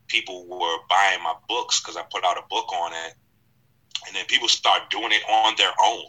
people 0.08 0.46
were 0.46 0.78
buying 0.90 1.22
my 1.22 1.34
books 1.48 1.80
because 1.80 1.96
I 1.96 2.02
put 2.10 2.24
out 2.24 2.36
a 2.36 2.44
book 2.50 2.70
on 2.74 2.92
it. 2.92 3.14
And 4.06 4.14
then 4.16 4.24
people 4.26 4.48
start 4.48 4.90
doing 4.90 5.12
it 5.12 5.22
on 5.28 5.54
their 5.56 5.72
own. 5.82 6.04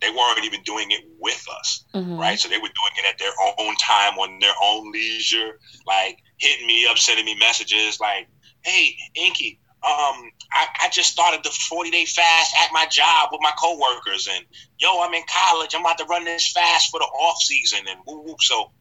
They 0.00 0.10
weren't 0.10 0.44
even 0.44 0.62
doing 0.62 0.90
it 0.90 1.02
with 1.20 1.44
us 1.60 1.84
Mm-hmm. 1.94 2.18
right? 2.18 2.38
So 2.38 2.48
they 2.48 2.58
were 2.58 2.62
doing 2.62 2.94
it 2.98 3.06
at 3.08 3.18
their 3.18 3.32
own 3.58 3.74
time, 3.76 4.18
on 4.18 4.38
their 4.40 4.54
own 4.62 4.90
leisure, 4.92 5.58
like 5.86 6.18
hitting 6.38 6.66
me 6.66 6.86
up, 6.86 6.98
sending 6.98 7.24
me 7.24 7.36
messages 7.36 8.00
like, 8.00 8.28
"Hey, 8.64 8.96
Inky, 9.14 9.60
um, 9.82 10.30
I, 10.52 10.66
I 10.82 10.88
just 10.92 11.10
started 11.10 11.44
the 11.44 11.50
40 11.50 11.90
day 11.90 12.04
fast 12.04 12.54
at 12.62 12.72
my 12.72 12.86
job 12.86 13.28
with 13.30 13.40
my 13.42 13.52
coworkers, 13.60 14.28
and 14.28 14.44
yo, 14.78 15.02
I'm 15.02 15.14
in 15.14 15.22
college. 15.32 15.74
I'm 15.74 15.82
about 15.82 15.98
to 15.98 16.04
run 16.06 16.24
this 16.24 16.50
fast 16.52 16.90
for 16.90 16.98
the 16.98 17.06
off 17.06 17.40
season, 17.42 17.80
and 17.88 18.00
whoop 18.06 18.26
whoop." 18.26 18.40
So 18.40 18.72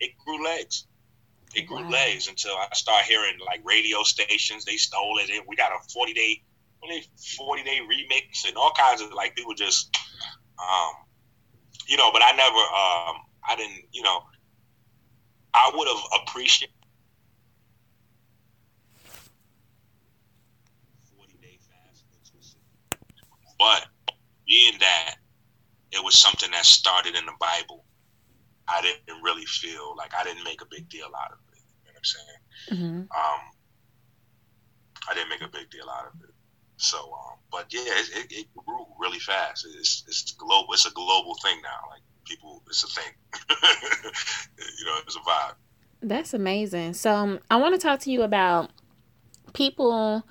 it 0.00 0.12
grew 0.24 0.42
legs. 0.44 0.86
It 1.54 1.66
grew 1.66 1.82
Wow. 1.84 1.90
legs 1.90 2.28
until 2.28 2.56
I 2.56 2.68
started 2.72 3.06
hearing 3.06 3.38
like 3.46 3.60
radio 3.64 4.02
stations. 4.04 4.64
They 4.64 4.76
stole 4.76 5.18
it. 5.18 5.30
and 5.30 5.44
We 5.46 5.54
got 5.56 5.72
a 5.72 5.78
40 5.92 6.12
day, 6.14 6.42
40 7.36 7.62
day 7.62 7.80
remix, 7.80 8.46
and 8.46 8.56
all 8.56 8.72
kinds 8.72 9.00
of 9.00 9.12
like 9.12 9.34
people 9.34 9.54
just, 9.54 9.96
um, 10.58 10.92
you 11.88 11.96
know. 11.96 12.10
But 12.12 12.22
I 12.22 12.32
never, 12.32 12.56
um, 12.56 13.22
I 13.48 13.56
didn't, 13.56 13.84
you 13.92 14.02
know, 14.02 14.20
I 15.54 15.70
would 15.74 15.88
have 15.88 16.22
appreciated 16.22 16.74
40 21.16 21.32
day 21.40 21.58
but 23.58 23.86
being 24.46 24.74
that 24.80 25.14
it 25.92 26.02
was 26.02 26.18
something 26.18 26.50
that 26.50 26.64
started 26.64 27.14
in 27.14 27.24
the 27.24 27.32
Bible, 27.38 27.84
I 28.66 28.82
didn't 28.82 29.22
really 29.22 29.46
feel 29.46 29.94
like 29.96 30.12
I 30.14 30.24
didn't 30.24 30.44
make 30.44 30.60
a 30.60 30.66
big 30.70 30.88
deal 30.88 31.06
out 31.06 31.32
of 31.32 31.38
it. 31.52 31.60
You 31.86 31.92
know 31.92 31.92
what 31.92 31.96
I'm 31.96 32.04
I'm 32.04 32.04
saying? 32.04 32.40
Mm-hmm. 32.72 33.00
Um, 33.00 33.40
I 35.08 35.14
didn't 35.14 35.28
make 35.28 35.42
a 35.42 35.48
big 35.48 35.70
deal 35.70 35.88
out 35.88 36.06
of 36.06 36.20
it. 36.22 36.33
So, 36.84 36.98
um, 36.98 37.38
but 37.50 37.66
yeah, 37.70 37.82
it, 37.86 38.08
it, 38.14 38.32
it, 38.32 38.46
grew 38.54 38.86
really 38.98 39.18
fast. 39.18 39.66
It's 39.78 40.04
it's 40.06 40.32
global. 40.32 40.72
It's 40.72 40.86
a 40.86 40.90
global 40.90 41.34
thing 41.42 41.56
now. 41.62 41.90
Like 41.90 42.02
people, 42.24 42.62
it's 42.68 42.84
a 42.84 42.88
thing. 42.88 43.12
you 44.78 44.84
know, 44.86 44.98
it's 45.06 45.16
a 45.16 45.20
vibe. 45.20 45.54
That's 46.02 46.34
amazing. 46.34 46.92
So 46.94 47.14
um, 47.14 47.40
I 47.50 47.56
want 47.56 47.74
to 47.74 47.80
talk 47.80 48.00
to 48.00 48.10
you 48.10 48.22
about 48.22 48.70
people 49.54 50.26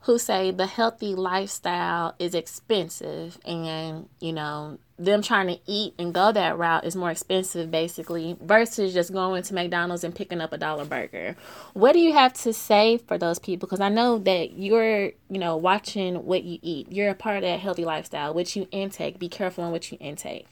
who 0.00 0.18
say 0.18 0.50
the 0.50 0.66
healthy 0.66 1.14
lifestyle 1.14 2.14
is 2.18 2.34
expensive 2.34 3.38
and 3.46 4.08
you 4.20 4.32
know 4.34 4.78
them 4.98 5.22
trying 5.22 5.48
to 5.48 5.58
eat 5.66 5.92
and 5.98 6.14
go 6.14 6.30
that 6.30 6.56
route 6.56 6.84
is 6.84 6.94
more 6.94 7.10
expensive 7.10 7.70
basically 7.70 8.36
versus 8.40 8.94
just 8.94 9.12
going 9.12 9.42
to 9.42 9.54
McDonald's 9.54 10.04
and 10.04 10.14
picking 10.14 10.40
up 10.40 10.52
a 10.52 10.58
dollar 10.58 10.84
burger. 10.84 11.36
What 11.72 11.92
do 11.92 11.98
you 11.98 12.12
have 12.12 12.32
to 12.34 12.52
say 12.52 12.98
for 12.98 13.18
those 13.18 13.40
people 13.40 13.68
cuz 13.68 13.80
I 13.80 13.88
know 13.88 14.18
that 14.18 14.52
you're, 14.52 15.06
you 15.06 15.38
know, 15.40 15.56
watching 15.56 16.24
what 16.24 16.44
you 16.44 16.58
eat. 16.62 16.92
You're 16.92 17.10
a 17.10 17.14
part 17.14 17.38
of 17.38 17.42
that 17.42 17.58
healthy 17.58 17.84
lifestyle, 17.84 18.32
which 18.32 18.54
you 18.54 18.68
intake. 18.70 19.18
Be 19.18 19.28
careful 19.28 19.64
on 19.64 19.72
what 19.72 19.90
you 19.90 19.98
intake. 20.00 20.46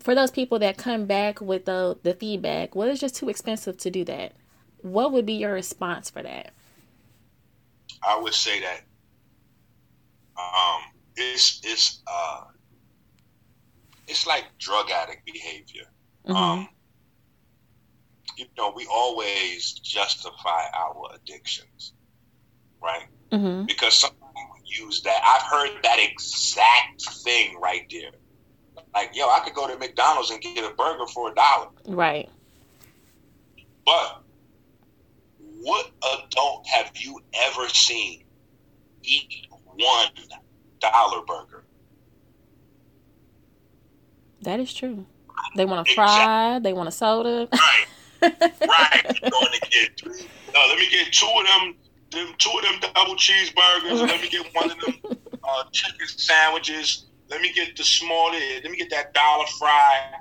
For 0.00 0.14
those 0.14 0.32
people 0.32 0.58
that 0.58 0.76
come 0.76 1.06
back 1.06 1.40
with 1.40 1.64
the 1.64 1.98
the 2.02 2.14
feedback, 2.14 2.74
well 2.74 2.88
it's 2.88 3.00
just 3.00 3.14
too 3.14 3.28
expensive 3.28 3.76
to 3.78 3.90
do 3.90 4.04
that. 4.06 4.32
What 4.78 5.12
would 5.12 5.24
be 5.24 5.34
your 5.34 5.52
response 5.52 6.10
for 6.10 6.22
that? 6.22 6.52
I 8.02 8.18
would 8.18 8.34
say 8.34 8.58
that 8.60 8.80
um 10.36 10.82
it's 11.16 11.60
it's 11.62 12.02
uh 12.08 12.44
it's 14.12 14.26
like 14.26 14.44
drug 14.58 14.90
addict 14.90 15.24
behavior. 15.24 15.86
Mm-hmm. 16.26 16.36
Um, 16.36 16.68
you 18.36 18.44
know, 18.58 18.72
we 18.76 18.86
always 18.92 19.72
justify 19.72 20.64
our 20.74 21.14
addictions, 21.14 21.94
right? 22.82 23.06
Mm-hmm. 23.30 23.64
Because 23.64 23.94
somebody 23.94 24.20
would 24.52 24.68
use 24.68 25.00
that. 25.02 25.20
I've 25.24 25.50
heard 25.50 25.82
that 25.82 25.98
exact 25.98 27.02
thing 27.24 27.58
right 27.58 27.90
there. 27.90 28.10
Like, 28.94 29.12
yo, 29.14 29.30
I 29.30 29.40
could 29.40 29.54
go 29.54 29.66
to 29.66 29.78
McDonald's 29.78 30.30
and 30.30 30.42
get 30.42 30.58
a 30.58 30.74
burger 30.74 31.06
for 31.06 31.32
a 31.32 31.34
dollar. 31.34 31.68
Right. 31.86 32.28
But 33.86 34.22
what 35.62 35.90
adult 36.18 36.66
have 36.66 36.90
you 36.94 37.18
ever 37.32 37.66
seen 37.68 38.24
eat 39.02 39.46
one 39.74 40.08
dollar 40.80 41.24
burger? 41.24 41.64
That 44.42 44.60
is 44.60 44.72
true. 44.72 45.06
They 45.56 45.64
want 45.64 45.88
a 45.88 45.94
fry. 45.94 46.58
They 46.58 46.72
want 46.72 46.88
a 46.88 46.92
soda. 46.92 47.48
Right. 47.52 47.86
right. 48.42 49.02
Going 49.04 49.52
to 49.52 49.70
get 49.70 50.00
three. 50.00 50.28
No, 50.54 50.60
let 50.68 50.78
me 50.78 50.88
get 50.90 51.12
two 51.12 51.26
of 51.26 51.46
them. 51.46 51.74
Them 52.10 52.34
two 52.38 52.50
of 52.50 52.62
them 52.62 52.92
double 52.94 53.16
cheeseburgers. 53.16 54.06
Let 54.06 54.20
me 54.20 54.28
get 54.28 54.46
one 54.54 54.70
of 54.70 54.78
them 54.80 54.94
uh, 55.44 55.64
chicken 55.72 56.06
sandwiches. 56.06 57.06
Let 57.30 57.40
me 57.40 57.52
get 57.52 57.76
the 57.76 57.84
smaller. 57.84 58.38
Let 58.62 58.70
me 58.70 58.76
get 58.76 58.90
that 58.90 59.14
dollar 59.14 59.46
fry. 59.58 60.12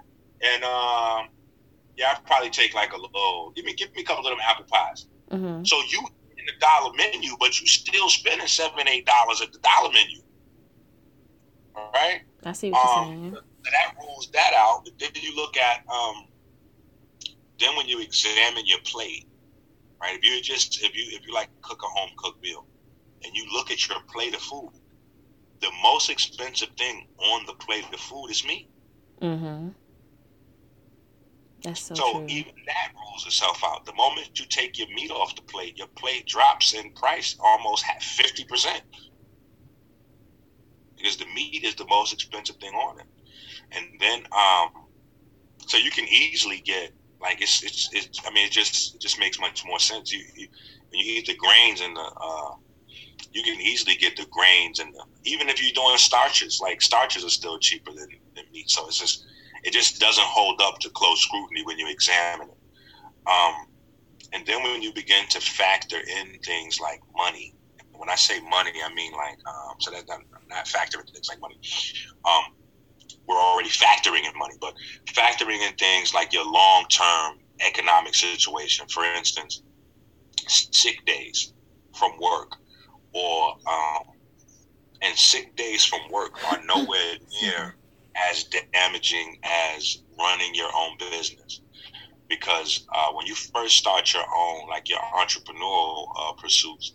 And 0.42 0.64
um, 0.64 1.28
yeah, 1.98 2.16
I'd 2.16 2.26
probably 2.26 2.50
take 2.50 2.74
like 2.74 2.94
a 2.94 2.98
little. 2.98 3.52
Give 3.56 3.66
me 3.66 3.74
give 3.74 3.94
me 3.94 4.02
a 4.02 4.06
couple 4.06 4.26
of 4.26 4.32
them 4.32 4.40
apple 4.42 4.66
pies. 4.66 5.08
Mm-hmm. 5.30 5.66
So 5.66 5.78
you 5.90 6.00
in 6.38 6.46
the 6.46 6.54
dollar 6.60 6.94
menu, 6.96 7.36
but 7.40 7.60
you 7.60 7.68
still 7.68 8.10
spending 8.10 8.48
seven 8.48 8.88
eight 8.88 9.06
dollars 9.06 9.42
at 9.42 9.52
the 9.52 9.60
dollar 9.60 9.92
menu. 9.92 10.22
All 11.76 11.92
right. 11.94 12.22
I 12.44 12.54
see 12.54 12.72
what 12.72 12.86
um, 12.86 13.08
you're 13.08 13.32
saying 13.34 13.38
that 13.66 13.96
rules 14.00 14.30
that 14.34 14.54
out. 14.56 14.82
But 14.86 14.94
then 15.00 15.10
you 15.16 15.36
look 15.36 15.58
at 15.58 15.84
um, 15.92 16.28
then 17.60 17.76
when 17.76 17.88
you 17.88 18.02
examine 18.02 18.66
your 18.66 18.80
plate, 18.84 19.28
right? 20.02 20.18
If 20.18 20.24
you 20.24 20.42
just 20.42 20.84
if 20.84 20.96
you 20.96 21.04
if 21.16 21.26
you 21.26 21.34
like 21.34 21.50
cook 21.62 21.82
a 21.84 21.88
home 21.88 22.10
cooked 22.18 22.42
meal, 22.42 22.66
and 23.24 23.36
you 23.36 23.46
look 23.54 23.72
at 23.72 23.88
your 23.88 23.98
plate 24.12 24.34
of 24.34 24.42
food, 24.42 24.72
the 25.62 25.70
most 25.84 26.10
expensive 26.10 26.70
thing 26.78 27.08
on 27.20 27.46
the 27.46 27.54
plate 27.54 27.86
of 27.94 28.00
food 28.00 28.28
is 28.30 28.46
meat. 28.46 28.70
Mm-hmm. 29.22 29.70
That's 31.64 31.82
so, 31.82 31.94
so 31.94 32.12
true. 32.14 32.26
even 32.28 32.54
that 32.66 32.92
rules 32.96 33.26
itself 33.28 33.64
out. 33.64 33.86
The 33.86 33.94
moment 33.94 34.40
you 34.40 34.46
take 34.48 34.80
your 34.80 34.88
meat 34.88 35.12
off 35.12 35.36
the 35.36 35.44
plate, 35.44 35.78
your 35.78 35.88
plate 35.96 36.26
drops 36.26 36.74
in 36.74 36.92
price 36.94 37.36
almost 37.40 37.86
fifty 38.02 38.44
percent 38.44 38.82
because 40.98 41.18
the 41.18 41.26
meat 41.34 41.64
is 41.64 41.76
the 41.76 41.86
most 41.88 42.14
expensive 42.14 42.56
thing 42.58 42.74
on 42.74 43.00
it 43.00 43.06
and 43.72 43.86
then 44.00 44.20
um, 44.32 44.70
so 45.68 45.78
you 45.78 45.92
can 45.92 46.06
easily 46.08 46.62
get 46.66 46.92
like 47.22 47.42
it's 47.42 47.64
it's, 47.64 47.90
it's 47.94 48.20
I 48.26 48.32
mean 48.32 48.48
it 48.48 48.52
just 48.52 48.96
it 48.96 49.02
just 49.02 49.20
makes 49.20 49.40
much 49.40 49.64
more 49.66 49.80
sense. 49.80 50.12
You, 50.12 50.24
you 50.36 50.48
you 50.92 51.18
eat 51.18 51.28
the 51.28 51.36
grains 51.36 51.82
and 51.82 51.96
the 51.96 52.02
uh, 52.02 52.52
you 53.32 53.44
can 53.44 53.60
easily 53.62 53.96
get 53.96 54.18
the 54.18 54.26
grains 54.32 54.80
and 54.80 54.94
the, 54.94 55.04
even 55.24 55.48
if 55.48 55.62
you're 55.62 55.72
doing 55.74 55.98
starches, 55.98 56.60
like 56.62 56.82
starches 56.82 57.24
are 57.24 57.30
still 57.30 57.58
cheaper 57.60 57.92
than, 57.92 58.08
than 58.36 58.46
meat. 58.52 58.70
So 58.70 58.88
it's 58.88 59.00
just 59.00 59.26
it 59.64 59.74
just 59.74 60.00
doesn't 60.00 60.26
hold 60.26 60.60
up 60.62 60.80
to 60.80 60.90
close 60.90 61.22
scrutiny 61.22 61.64
when 61.64 61.78
you 61.78 61.90
examine 61.90 62.50
it. 62.50 62.58
Um, 63.28 63.68
and 64.34 64.46
then 64.46 64.64
when 64.64 64.82
you 64.82 64.94
begin 64.94 65.26
to 65.30 65.40
factor 65.40 65.98
in 65.98 66.40
things 66.44 66.80
like 66.80 67.02
money, 67.16 67.54
when 67.94 68.10
I 68.10 68.16
say 68.16 68.40
money, 68.42 68.72
I 68.84 68.94
mean 68.94 69.12
like 69.14 69.38
um, 69.48 69.76
so 69.80 69.92
that 69.92 70.06
I'm 70.10 70.26
not 70.50 70.66
factoring 70.66 71.10
things 71.12 71.30
like 71.30 71.40
money. 71.40 71.60
Um, 72.26 72.56
we're 73.32 73.40
already 73.40 73.70
factoring 73.70 74.28
in 74.28 74.38
money, 74.38 74.56
but 74.60 74.74
factoring 75.08 75.66
in 75.66 75.74
things 75.76 76.14
like 76.14 76.34
your 76.34 76.46
long 76.46 76.86
term 76.90 77.40
economic 77.62 78.14
situation. 78.14 78.88
For 78.90 79.06
instance, 79.06 79.64
sick 80.48 81.06
days 81.06 81.54
from 81.98 82.12
work, 82.20 82.58
or 83.14 83.54
um, 83.68 84.04
and 85.02 85.18
sick 85.18 85.56
days 85.56 85.86
from 85.86 86.02
work 86.12 86.32
are 86.52 86.62
nowhere 86.66 87.16
near 87.42 87.76
as 88.30 88.46
damaging 88.74 89.40
as 89.44 90.04
running 90.20 90.54
your 90.54 90.70
own 90.76 90.98
business. 90.98 91.62
Because 92.28 92.86
uh, 92.94 93.12
when 93.14 93.26
you 93.28 93.36
first 93.36 93.78
start 93.78 94.14
your 94.14 94.24
own, 94.24 94.68
like 94.70 94.90
your 94.90 95.00
entrepreneurial 95.00 96.08
uh, 96.18 96.34
pursuits, 96.34 96.94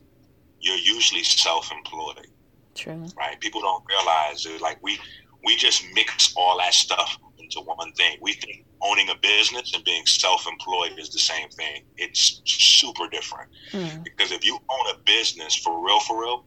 you're 0.61 0.76
usually 0.76 1.22
self-employed. 1.22 2.26
True. 2.74 3.07
Right? 3.16 3.39
People 3.41 3.61
don't 3.61 3.84
realize 3.87 4.47
it. 4.47 4.61
Like 4.61 4.78
we 4.82 4.99
we 5.45 5.57
just 5.57 5.84
mix 5.95 6.34
all 6.37 6.59
that 6.59 6.74
stuff 6.74 7.18
into 7.39 7.61
one 7.61 7.93
thing. 7.93 8.18
We 8.20 8.34
think 8.34 8.64
owning 8.82 9.09
a 9.09 9.14
business 9.16 9.72
and 9.74 9.84
being 9.84 10.05
self-employed 10.07 10.99
is 10.99 11.11
the 11.11 11.18
same 11.18 11.49
thing. 11.51 11.84
It's 11.97 12.43
super 12.45 13.09
different 13.09 13.51
mm. 13.72 14.05
because 14.05 14.32
if 14.32 14.45
you 14.45 14.59
own 14.68 14.95
a 14.95 14.99
business 15.05 15.55
for 15.55 15.84
real, 15.84 16.01
for 16.01 16.20
real, 16.20 16.45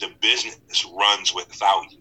the 0.00 0.10
business 0.20 0.86
runs 0.96 1.34
without 1.34 1.90
you. 1.90 1.98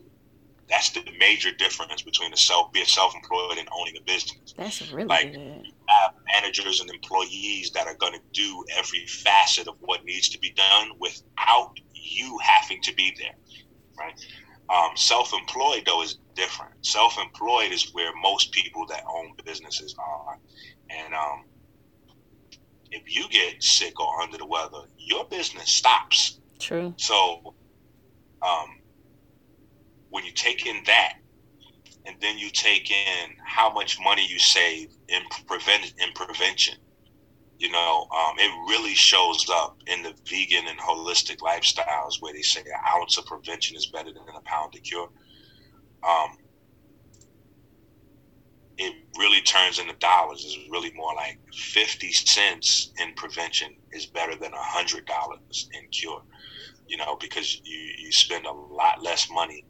That's 0.67 0.89
the 0.89 1.03
major 1.19 1.51
difference 1.51 2.01
between 2.01 2.33
a 2.33 2.37
self 2.37 2.73
being 2.73 2.87
self-employed 2.87 3.59
and 3.59 3.67
owning 3.79 3.97
a 3.97 4.01
business. 4.01 4.53
That's 4.57 4.91
really 4.91 5.07
like 5.07 5.31
good. 5.31 5.61
you 5.63 5.73
have 5.87 6.13
managers 6.33 6.81
and 6.81 6.89
employees 6.89 7.71
that 7.71 7.85
are 7.85 7.93
going 7.95 8.13
to 8.13 8.19
do 8.33 8.65
every 8.75 9.05
facet 9.05 9.67
of 9.67 9.75
what 9.81 10.03
needs 10.05 10.27
to 10.29 10.39
be 10.39 10.51
done 10.51 10.91
without 10.99 11.79
you 11.93 12.39
having 12.41 12.81
to 12.81 12.95
be 12.95 13.15
there, 13.17 13.35
right? 13.97 14.19
Um, 14.67 14.91
self-employed 14.95 15.83
though 15.85 16.01
is 16.01 16.17
different. 16.35 16.73
Self-employed 16.81 17.71
is 17.71 17.91
where 17.93 18.11
most 18.21 18.51
people 18.51 18.85
that 18.87 19.03
own 19.07 19.33
businesses 19.45 19.95
are, 19.99 20.39
and 20.89 21.13
um, 21.13 21.45
if 22.91 23.03
you 23.15 23.27
get 23.29 23.61
sick 23.61 23.99
or 23.99 24.21
under 24.21 24.37
the 24.37 24.45
weather, 24.45 24.87
your 24.97 25.25
business 25.25 25.69
stops. 25.69 26.39
True. 26.59 26.93
So, 26.97 27.55
um, 28.41 28.79
when 30.09 30.23
you 30.23 30.31
take 30.31 30.65
in 30.65 30.81
that, 30.85 31.13
and 32.05 32.15
then 32.21 32.37
you 32.37 32.49
take 32.49 32.89
in 32.91 33.31
how 33.43 33.71
much 33.71 33.99
money 33.99 34.25
you 34.27 34.39
save 34.39 34.89
in 35.09 35.21
prevent 35.47 35.93
in 35.97 36.11
prevention, 36.13 36.75
you 37.57 37.71
know, 37.71 38.07
um, 38.15 38.35
it 38.37 38.51
really 38.69 38.95
shows 38.95 39.45
up 39.51 39.77
in 39.87 40.03
the 40.03 40.13
vegan 40.29 40.67
and 40.67 40.79
holistic 40.79 41.37
lifestyles 41.37 42.21
where 42.21 42.33
they 42.33 42.41
say 42.41 42.61
an 42.61 42.99
ounce 42.99 43.17
of 43.17 43.25
prevention 43.25 43.77
is 43.77 43.87
better 43.87 44.11
than 44.11 44.23
a 44.35 44.41
pound 44.41 44.75
of 44.75 44.83
cure. 44.83 45.09
Um, 46.07 46.37
it 48.77 48.93
really 49.17 49.41
turns 49.41 49.79
into 49.79 49.93
dollars. 49.95 50.43
It's 50.45 50.69
really 50.69 50.91
more 50.95 51.13
like 51.15 51.39
50 51.53 52.11
cents 52.11 52.91
in 53.01 53.13
prevention 53.15 53.73
is 53.93 54.07
better 54.07 54.35
than 54.35 54.51
$100 54.51 54.99
in 55.73 55.89
cure, 55.91 56.21
you 56.87 56.97
know, 56.97 57.17
because 57.19 57.61
you, 57.63 57.79
you 57.99 58.11
spend 58.11 58.45
a 58.45 58.51
lot 58.51 59.01
less 59.01 59.29
money 59.31 59.65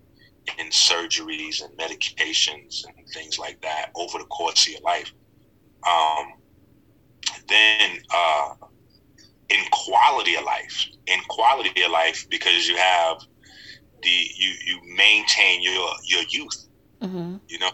in 0.60 0.68
surgeries 0.68 1.64
and 1.64 1.78
medications 1.78 2.84
and 2.86 3.08
things 3.14 3.38
like 3.38 3.62
that 3.62 3.92
over 3.96 4.18
the 4.18 4.26
course 4.26 4.66
of 4.66 4.74
your 4.74 4.82
life. 4.82 5.12
Um, 5.88 6.34
then 7.48 8.00
uh, 8.14 8.54
in 9.50 9.60
quality 9.72 10.36
of 10.36 10.44
life, 10.44 10.88
in 11.08 11.20
quality 11.28 11.82
of 11.84 11.92
life, 11.92 12.28
because 12.30 12.68
you 12.68 12.78
have 12.78 13.18
the 14.02 14.10
you 14.10 14.54
you 14.66 14.96
maintain 14.96 15.62
your 15.62 15.90
your 16.06 16.24
youth. 16.30 16.68
Mm-hmm. 17.02 17.38
You 17.48 17.60
know, 17.60 17.72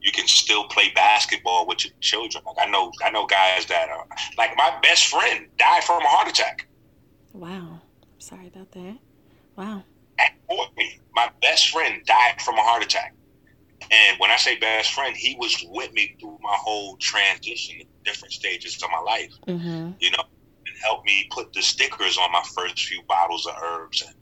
you 0.00 0.12
can 0.12 0.28
still 0.28 0.64
play 0.68 0.92
basketball 0.94 1.66
with 1.66 1.84
your 1.84 1.94
children. 2.00 2.44
Like 2.46 2.68
I 2.68 2.70
know, 2.70 2.92
I 3.04 3.10
know 3.10 3.26
guys 3.26 3.66
that 3.66 3.88
are 3.88 4.06
like 4.38 4.56
my 4.56 4.78
best 4.82 5.08
friend 5.08 5.46
died 5.58 5.84
from 5.84 6.02
a 6.02 6.06
heart 6.08 6.28
attack. 6.28 6.66
Wow, 7.32 7.80
sorry 8.18 8.48
about 8.48 8.70
that. 8.72 8.98
Wow. 9.56 9.82
At 10.18 10.32
40, 10.48 11.00
my 11.14 11.30
best 11.42 11.70
friend 11.70 12.02
died 12.06 12.40
from 12.40 12.54
a 12.56 12.62
heart 12.62 12.82
attack. 12.82 13.14
And 13.90 14.18
when 14.18 14.30
I 14.30 14.36
say 14.36 14.56
best 14.56 14.92
friend, 14.92 15.14
he 15.16 15.36
was 15.38 15.64
with 15.68 15.92
me 15.92 16.16
through 16.20 16.38
my 16.40 16.56
whole 16.58 16.96
transition, 16.96 17.82
different 18.06 18.32
stages 18.32 18.80
of 18.82 18.88
my 18.90 19.00
life. 19.00 19.32
Mm-hmm. 19.48 19.90
You 20.00 20.10
know, 20.12 20.24
and 20.66 20.74
helped 20.82 21.06
me 21.06 21.26
put 21.30 21.52
the 21.52 21.62
stickers 21.62 22.16
on 22.18 22.32
my 22.32 22.42
first 22.54 22.78
few 22.86 23.02
bottles 23.08 23.46
of 23.46 23.54
herbs, 23.62 24.02
and 24.02 24.14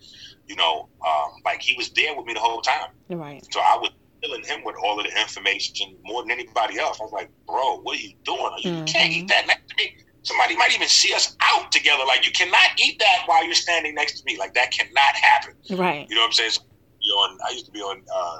you 0.46 0.56
know, 0.56 0.88
um, 1.06 1.30
like 1.44 1.62
he 1.62 1.74
was 1.76 1.90
there 1.90 2.16
with 2.16 2.26
me 2.26 2.34
the 2.34 2.40
whole 2.40 2.60
time. 2.60 2.88
Right. 3.08 3.42
So 3.52 3.60
I 3.60 3.78
was 3.80 3.90
filling 4.22 4.42
him 4.44 4.60
with 4.64 4.74
all 4.82 4.98
of 4.98 5.06
the 5.06 5.12
information 5.20 5.96
more 6.02 6.22
than 6.22 6.30
anybody 6.32 6.78
else. 6.78 6.98
I 7.00 7.04
was 7.04 7.12
like, 7.12 7.30
bro, 7.46 7.80
what 7.82 7.96
are 7.96 8.00
you 8.00 8.12
doing? 8.24 8.40
Are 8.40 8.58
You 8.60 8.70
Mhm. 8.72 8.86
can't 8.86 9.12
eat 9.12 9.28
that 9.28 9.46
next 9.46 9.68
to 9.68 9.74
me. 9.78 9.94
Somebody 10.22 10.56
might 10.56 10.72
even 10.74 10.88
see 10.88 11.12
us 11.12 11.36
out 11.42 11.70
together. 11.70 12.02
Like 12.06 12.24
you 12.26 12.32
cannot 12.32 12.70
eat 12.82 12.98
that 12.98 13.24
while 13.26 13.44
you're 13.44 13.54
standing 13.54 13.94
next 13.94 14.18
to 14.20 14.24
me. 14.24 14.38
Like 14.38 14.54
that 14.54 14.70
cannot 14.72 15.14
happen. 15.14 15.54
Right. 15.70 16.08
You 16.08 16.14
know 16.14 16.22
what 16.22 16.28
I'm 16.28 16.32
saying? 16.32 16.50
So, 16.52 16.62
be 16.62 17.08
on, 17.10 17.38
I 17.46 17.52
used 17.52 17.66
to 17.66 17.72
be 17.72 17.80
on, 17.80 18.02
uh, 18.14 18.38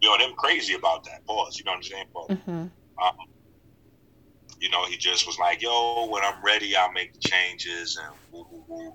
be 0.00 0.06
on 0.08 0.20
him 0.20 0.32
crazy 0.36 0.74
about 0.74 1.04
that. 1.04 1.26
Pause. 1.26 1.58
You 1.58 1.64
know 1.64 1.72
what 1.72 1.76
I'm 1.76 1.82
saying? 1.82 2.06
But, 2.14 2.28
Mm-hmm. 2.30 2.50
um, 3.04 3.14
you 4.60 4.68
know, 4.70 4.84
he 4.86 4.96
just 4.96 5.26
was 5.26 5.38
like, 5.38 5.62
"Yo, 5.62 6.06
when 6.08 6.22
I'm 6.22 6.44
ready, 6.44 6.76
I'll 6.76 6.92
make 6.92 7.14
the 7.14 7.20
changes 7.20 7.96
and 7.96 8.16
whoop 8.30 8.48
whoop 8.50 8.64
whoop." 8.68 8.94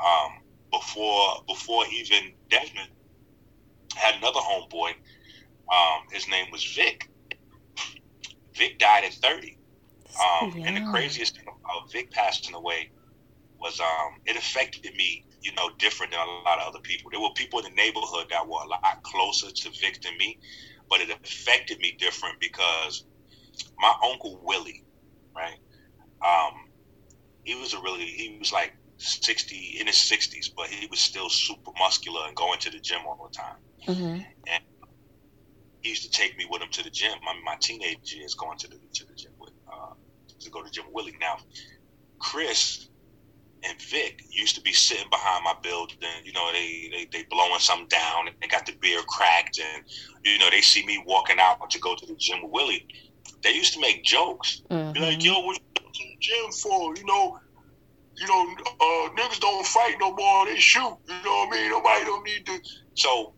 Um, 0.00 0.42
before 0.72 1.42
before 1.46 1.84
even 1.92 2.32
Desmond 2.48 2.90
had 3.96 4.16
another 4.16 4.40
homeboy. 4.40 4.90
Um, 5.72 6.02
his 6.12 6.28
name 6.28 6.46
was 6.52 6.64
Vic. 6.74 7.08
Vic 8.54 8.78
died 8.78 9.04
at 9.04 9.14
30. 9.14 9.58
Um, 10.20 10.50
and 10.66 10.76
the 10.76 10.80
craziest 10.90 11.36
thing 11.36 11.44
about 11.46 11.90
Vic 11.92 12.10
passing 12.10 12.54
away 12.54 12.90
was 13.60 13.80
um, 13.80 14.20
it 14.26 14.36
affected 14.36 14.94
me, 14.96 15.24
you 15.42 15.52
know, 15.54 15.70
different 15.78 16.12
than 16.12 16.20
a 16.20 16.30
lot 16.48 16.58
of 16.58 16.68
other 16.68 16.80
people. 16.80 17.10
There 17.10 17.20
were 17.20 17.32
people 17.34 17.60
in 17.60 17.64
the 17.66 17.76
neighborhood 17.76 18.26
that 18.30 18.46
were 18.46 18.62
a 18.64 18.68
lot 18.68 19.02
closer 19.02 19.50
to 19.50 19.70
Vic 19.80 20.00
than 20.02 20.16
me, 20.18 20.38
but 20.88 21.00
it 21.00 21.10
affected 21.24 21.78
me 21.80 21.96
different 21.98 22.40
because 22.40 23.04
my 23.78 23.92
uncle 24.04 24.40
Willie, 24.42 24.84
right? 25.34 25.58
Um, 26.24 26.68
he 27.44 27.54
was 27.54 27.74
a 27.74 27.80
really 27.80 28.04
he 28.04 28.36
was 28.38 28.52
like 28.52 28.74
sixty 28.98 29.78
in 29.80 29.86
his 29.86 29.96
sixties, 29.96 30.48
but 30.48 30.66
he 30.66 30.86
was 30.86 31.00
still 31.00 31.28
super 31.28 31.72
muscular 31.78 32.22
and 32.26 32.36
going 32.36 32.58
to 32.60 32.70
the 32.70 32.78
gym 32.78 33.00
all 33.06 33.28
the 33.30 33.36
time. 33.36 33.56
Mm-hmm. 33.86 34.22
And 34.46 34.62
he 35.82 35.90
used 35.90 36.02
to 36.02 36.10
take 36.10 36.36
me 36.36 36.46
with 36.50 36.60
him 36.62 36.68
to 36.72 36.84
the 36.84 36.90
gym. 36.90 37.12
My, 37.24 37.34
my 37.44 37.56
teenage 37.60 38.14
years 38.14 38.34
going 38.34 38.58
to 38.58 38.68
the 38.68 38.78
to 38.94 39.06
the 39.06 39.14
gym 39.14 39.32
with 39.38 39.52
uh, 39.72 39.94
to 40.38 40.50
go 40.50 40.60
to 40.60 40.64
the 40.64 40.70
gym 40.70 40.84
with 40.86 40.94
Willie. 40.94 41.16
Now, 41.20 41.38
Chris 42.18 42.88
and 43.62 43.80
Vic 43.80 44.22
used 44.30 44.54
to 44.54 44.62
be 44.62 44.72
sitting 44.72 45.08
behind 45.10 45.44
my 45.44 45.54
building. 45.62 45.98
You 46.24 46.32
know, 46.32 46.50
they 46.52 46.90
they 46.92 47.08
they 47.10 47.24
blowing 47.24 47.58
something 47.60 47.88
down 47.88 48.28
and 48.28 48.36
they 48.40 48.48
got 48.48 48.66
the 48.66 48.72
beer 48.80 49.00
cracked, 49.08 49.58
and 49.58 49.84
you 50.24 50.38
know 50.38 50.50
they 50.50 50.60
see 50.60 50.84
me 50.84 51.02
walking 51.06 51.38
out 51.40 51.70
to 51.70 51.78
go 51.78 51.94
to 51.94 52.06
the 52.06 52.14
gym 52.16 52.42
with 52.42 52.52
Willie. 52.52 52.86
They 53.42 53.52
used 53.52 53.72
to 53.74 53.80
make 53.80 54.04
jokes. 54.04 54.62
Be 54.68 54.74
like, 54.76 54.94
Mm-hmm. 54.94 55.20
yo, 55.20 55.40
what 55.40 55.56
you 55.56 55.82
to 55.92 56.04
the 56.04 56.16
gym 56.20 56.50
for? 56.62 56.94
You 56.96 57.04
know, 57.06 57.38
you 58.16 58.26
know, 58.26 58.54
uh, 58.80 59.08
niggas 59.16 59.40
don't 59.40 59.66
fight 59.66 59.96
no 59.98 60.14
more. 60.14 60.46
They 60.46 60.56
shoot. 60.56 60.96
You 61.08 61.14
know 61.24 61.46
what 61.46 61.48
I 61.48 61.50
mean? 61.50 61.70
Nobody 61.70 62.04
don't 62.04 62.24
need 62.24 62.46
to. 62.46 62.58
So 62.94 63.32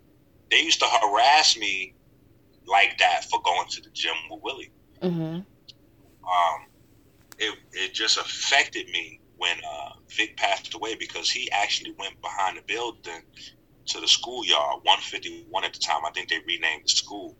they 0.50 0.60
used 0.60 0.80
to 0.80 0.86
harass 0.86 1.56
me 1.56 1.94
like 2.66 2.98
that 2.98 3.24
for 3.30 3.40
going 3.42 3.68
to 3.68 3.80
the 3.80 3.90
gym 3.90 4.14
with 4.30 4.40
Willie. 4.42 4.72
Mm-hmm. 5.02 5.20
Um, 6.24 6.66
it 7.38 7.58
it 7.72 7.94
just 7.94 8.18
affected 8.18 8.88
me 8.88 9.20
when 9.36 9.56
uh, 9.58 9.90
Vic 10.16 10.36
passed 10.36 10.74
away 10.74 10.94
because 10.94 11.30
he 11.30 11.50
actually 11.50 11.94
went 11.98 12.20
behind 12.20 12.56
the 12.58 12.62
building 12.62 13.22
to 13.86 14.00
the 14.00 14.08
schoolyard, 14.08 14.80
151 14.82 15.64
at 15.64 15.72
the 15.72 15.78
time. 15.78 16.04
I 16.06 16.10
think 16.10 16.28
they 16.28 16.38
renamed 16.46 16.84
the 16.84 16.88
school. 16.88 17.36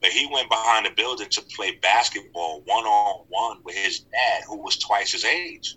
But 0.00 0.10
he 0.10 0.28
went 0.32 0.48
behind 0.48 0.86
the 0.86 0.90
building 0.90 1.28
to 1.30 1.42
play 1.56 1.78
basketball 1.82 2.62
one 2.64 2.84
on 2.84 3.24
one 3.28 3.58
with 3.64 3.76
his 3.76 4.00
dad, 4.00 4.44
who 4.48 4.58
was 4.58 4.78
twice 4.78 5.12
his 5.12 5.24
age. 5.24 5.76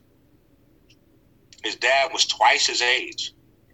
His 1.64 1.76
dad 1.76 2.12
was 2.14 2.26
twice 2.26 2.68
his 2.68 2.82
age. 2.82 3.34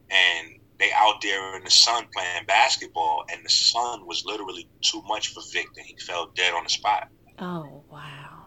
And 0.10 0.60
they 0.80 0.92
out 0.92 1.22
there 1.22 1.56
in 1.56 1.64
the 1.64 1.72
sun 1.72 2.08
playing 2.14 2.46
basketball, 2.46 3.26
and 3.32 3.44
the 3.46 3.50
sun 3.50 4.06
was 4.06 4.26
literally 4.26 4.68
too 4.82 5.02
much 5.08 5.30
for 5.34 5.42
Vic, 5.52 5.68
and 5.78 5.86
he 5.86 5.96
fell 5.98 6.32
dead 6.36 6.54
on 6.54 6.64
the 6.64 6.70
spot. 6.70 7.10
Oh 7.40 7.84
wow. 7.90 8.46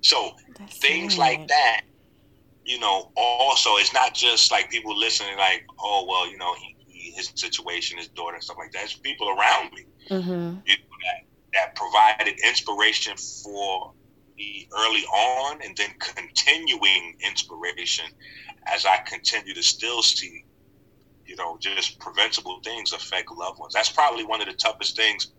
So 0.00 0.32
That's 0.58 0.78
things 0.78 1.14
sad. 1.14 1.20
like 1.20 1.48
that, 1.48 1.82
you 2.64 2.78
know, 2.78 3.10
also 3.16 3.76
it's 3.76 3.92
not 3.92 4.14
just 4.14 4.50
like 4.50 4.70
people 4.70 4.96
listening 4.96 5.36
like, 5.38 5.64
oh 5.80 6.06
well, 6.08 6.30
you 6.30 6.36
know, 6.36 6.54
he, 6.54 6.75
his 7.16 7.32
situation, 7.34 7.98
his 7.98 8.08
daughter, 8.08 8.34
and 8.34 8.44
stuff 8.44 8.58
like 8.58 8.72
that. 8.72 8.84
It's 8.84 8.94
people 8.98 9.28
around 9.30 9.72
me 9.72 9.86
Mm-hmm. 10.10 10.30
you 10.66 10.76
know, 10.76 10.96
that 11.04 11.20
that 11.54 11.74
provided 11.74 12.38
inspiration 12.46 13.16
for 13.42 13.92
me 14.36 14.68
early 14.78 15.04
on, 15.04 15.62
and 15.64 15.76
then 15.76 15.90
continuing 15.98 17.16
inspiration 17.26 18.04
as 18.72 18.84
I 18.84 18.98
continue 19.06 19.54
to 19.54 19.62
still 19.62 20.02
see, 20.02 20.44
you 21.26 21.36
know, 21.36 21.56
just 21.60 21.98
preventable 21.98 22.60
things 22.64 22.92
affect 22.92 23.30
loved 23.32 23.58
ones. 23.58 23.72
That's 23.74 23.90
probably 23.90 24.24
one 24.24 24.40
of 24.40 24.46
the 24.48 24.54
toughest 24.54 24.96
things. 24.96 25.32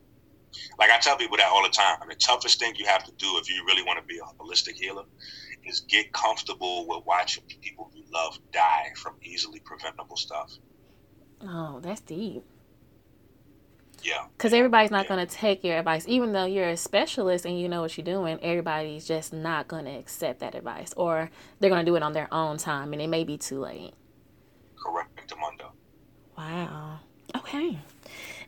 Like 0.79 0.89
I 0.89 0.97
tell 0.97 1.17
people 1.17 1.37
that 1.37 1.47
all 1.51 1.63
the 1.63 1.69
time. 1.69 1.97
The 2.09 2.15
toughest 2.15 2.59
thing 2.59 2.73
you 2.77 2.85
have 2.87 3.03
to 3.05 3.11
do 3.17 3.37
if 3.37 3.49
you 3.49 3.63
really 3.67 3.83
want 3.83 3.99
to 3.99 4.05
be 4.05 4.19
a 4.19 4.43
holistic 4.43 4.75
healer 4.75 5.03
is 5.65 5.81
get 5.89 6.11
comfortable 6.13 6.87
with 6.87 7.03
watching 7.05 7.43
people 7.61 7.91
you 7.93 8.03
love 8.13 8.37
die 8.53 8.87
from 8.97 9.15
easily 9.23 9.61
preventable 9.65 10.17
stuff. 10.17 10.51
Oh, 11.41 11.79
that's 11.81 12.01
deep. 12.01 12.43
Yeah. 14.03 14.25
Because 14.37 14.53
everybody's 14.53 14.91
not 14.91 15.07
going 15.07 15.25
to 15.25 15.31
take 15.31 15.63
your 15.63 15.77
advice. 15.77 16.05
Even 16.07 16.31
though 16.31 16.45
you're 16.45 16.69
a 16.69 16.77
specialist 16.77 17.45
and 17.45 17.59
you 17.59 17.67
know 17.67 17.81
what 17.81 17.97
you're 17.97 18.05
doing, 18.05 18.39
everybody's 18.41 19.05
just 19.07 19.33
not 19.33 19.67
going 19.67 19.85
to 19.85 19.91
accept 19.91 20.39
that 20.39 20.55
advice. 20.55 20.93
Or 20.95 21.29
they're 21.59 21.69
going 21.69 21.85
to 21.85 21.89
do 21.89 21.95
it 21.95 22.03
on 22.03 22.13
their 22.13 22.31
own 22.33 22.57
time 22.57 22.93
and 22.93 23.01
it 23.01 23.07
may 23.07 23.23
be 23.23 23.37
too 23.37 23.59
late. 23.59 23.93
Correct, 24.81 25.33
Mundo. 25.39 25.71
Wow. 26.37 26.99
Okay. 27.35 27.79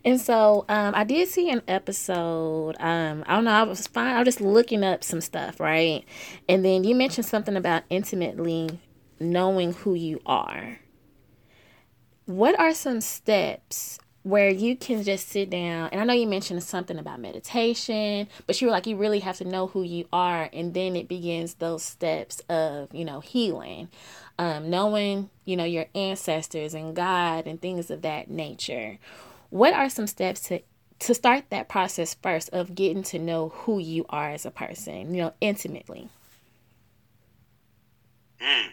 And 0.06 0.22
so 0.22 0.66
um, 0.70 0.96
I 0.96 1.04
did 1.04 1.28
see 1.28 1.50
an 1.50 1.62
episode. 1.68 2.76
Um, 2.80 3.24
I 3.28 3.36
don't 3.36 3.44
know. 3.44 3.52
I 3.52 3.64
was 3.64 3.88
fine. 3.88 4.16
I 4.16 4.20
was 4.20 4.26
just 4.26 4.42
looking 4.42 4.84
up 4.84 5.04
some 5.04 5.20
stuff, 5.20 5.60
right? 5.60 6.06
And 6.48 6.64
then 6.64 6.84
you 6.84 6.96
mentioned 6.96 7.26
something 7.26 7.58
about 7.58 7.84
intimately 7.90 8.80
knowing 9.20 9.74
who 9.74 9.96
you 9.96 10.22
are. 10.26 10.80
What 12.30 12.60
are 12.60 12.76
some 12.76 13.02
steps 13.02 13.98
where 14.22 14.52
you 14.52 14.76
can 14.76 15.02
just 15.02 15.30
sit 15.30 15.50
down? 15.50 15.90
And 15.92 16.00
I 16.00 16.04
know 16.04 16.14
you 16.14 16.28
mentioned 16.28 16.62
something 16.62 17.00
about 17.00 17.20
meditation, 17.20 18.28
but 18.46 18.62
you 18.62 18.68
were 18.68 18.72
like, 18.72 18.86
you 18.86 18.98
really 18.98 19.22
have 19.22 19.38
to 19.38 19.46
know 19.46 19.66
who 19.66 19.82
you 19.82 20.08
are. 20.14 20.48
And 20.54 20.76
then 20.76 20.96
it 20.96 21.08
begins 21.08 21.56
those 21.56 21.82
steps 21.82 22.40
of, 22.42 22.94
you 22.94 23.04
know, 23.04 23.20
healing, 23.20 23.90
um, 24.38 24.70
knowing, 24.70 25.32
you 25.46 25.58
know, 25.58 25.64
your 25.64 25.88
ancestors 25.96 26.76
and 26.76 26.96
God 26.96 27.48
and 27.48 27.60
things 27.60 27.90
of 27.90 28.04
that 28.04 28.30
nature. 28.30 29.00
What 29.50 29.74
are 29.74 29.90
some 29.90 30.06
steps 30.06 30.42
to 30.50 30.62
to 31.00 31.16
start 31.16 31.46
that 31.50 31.68
process 31.68 32.14
first 32.14 32.50
of 32.50 32.76
getting 32.76 33.02
to 33.02 33.18
know 33.18 33.50
who 33.50 33.80
you 33.80 34.06
are 34.08 34.30
as 34.30 34.46
a 34.46 34.52
person, 34.52 35.16
you 35.16 35.24
know, 35.24 35.34
intimately? 35.42 36.10
Mm. 38.40 38.70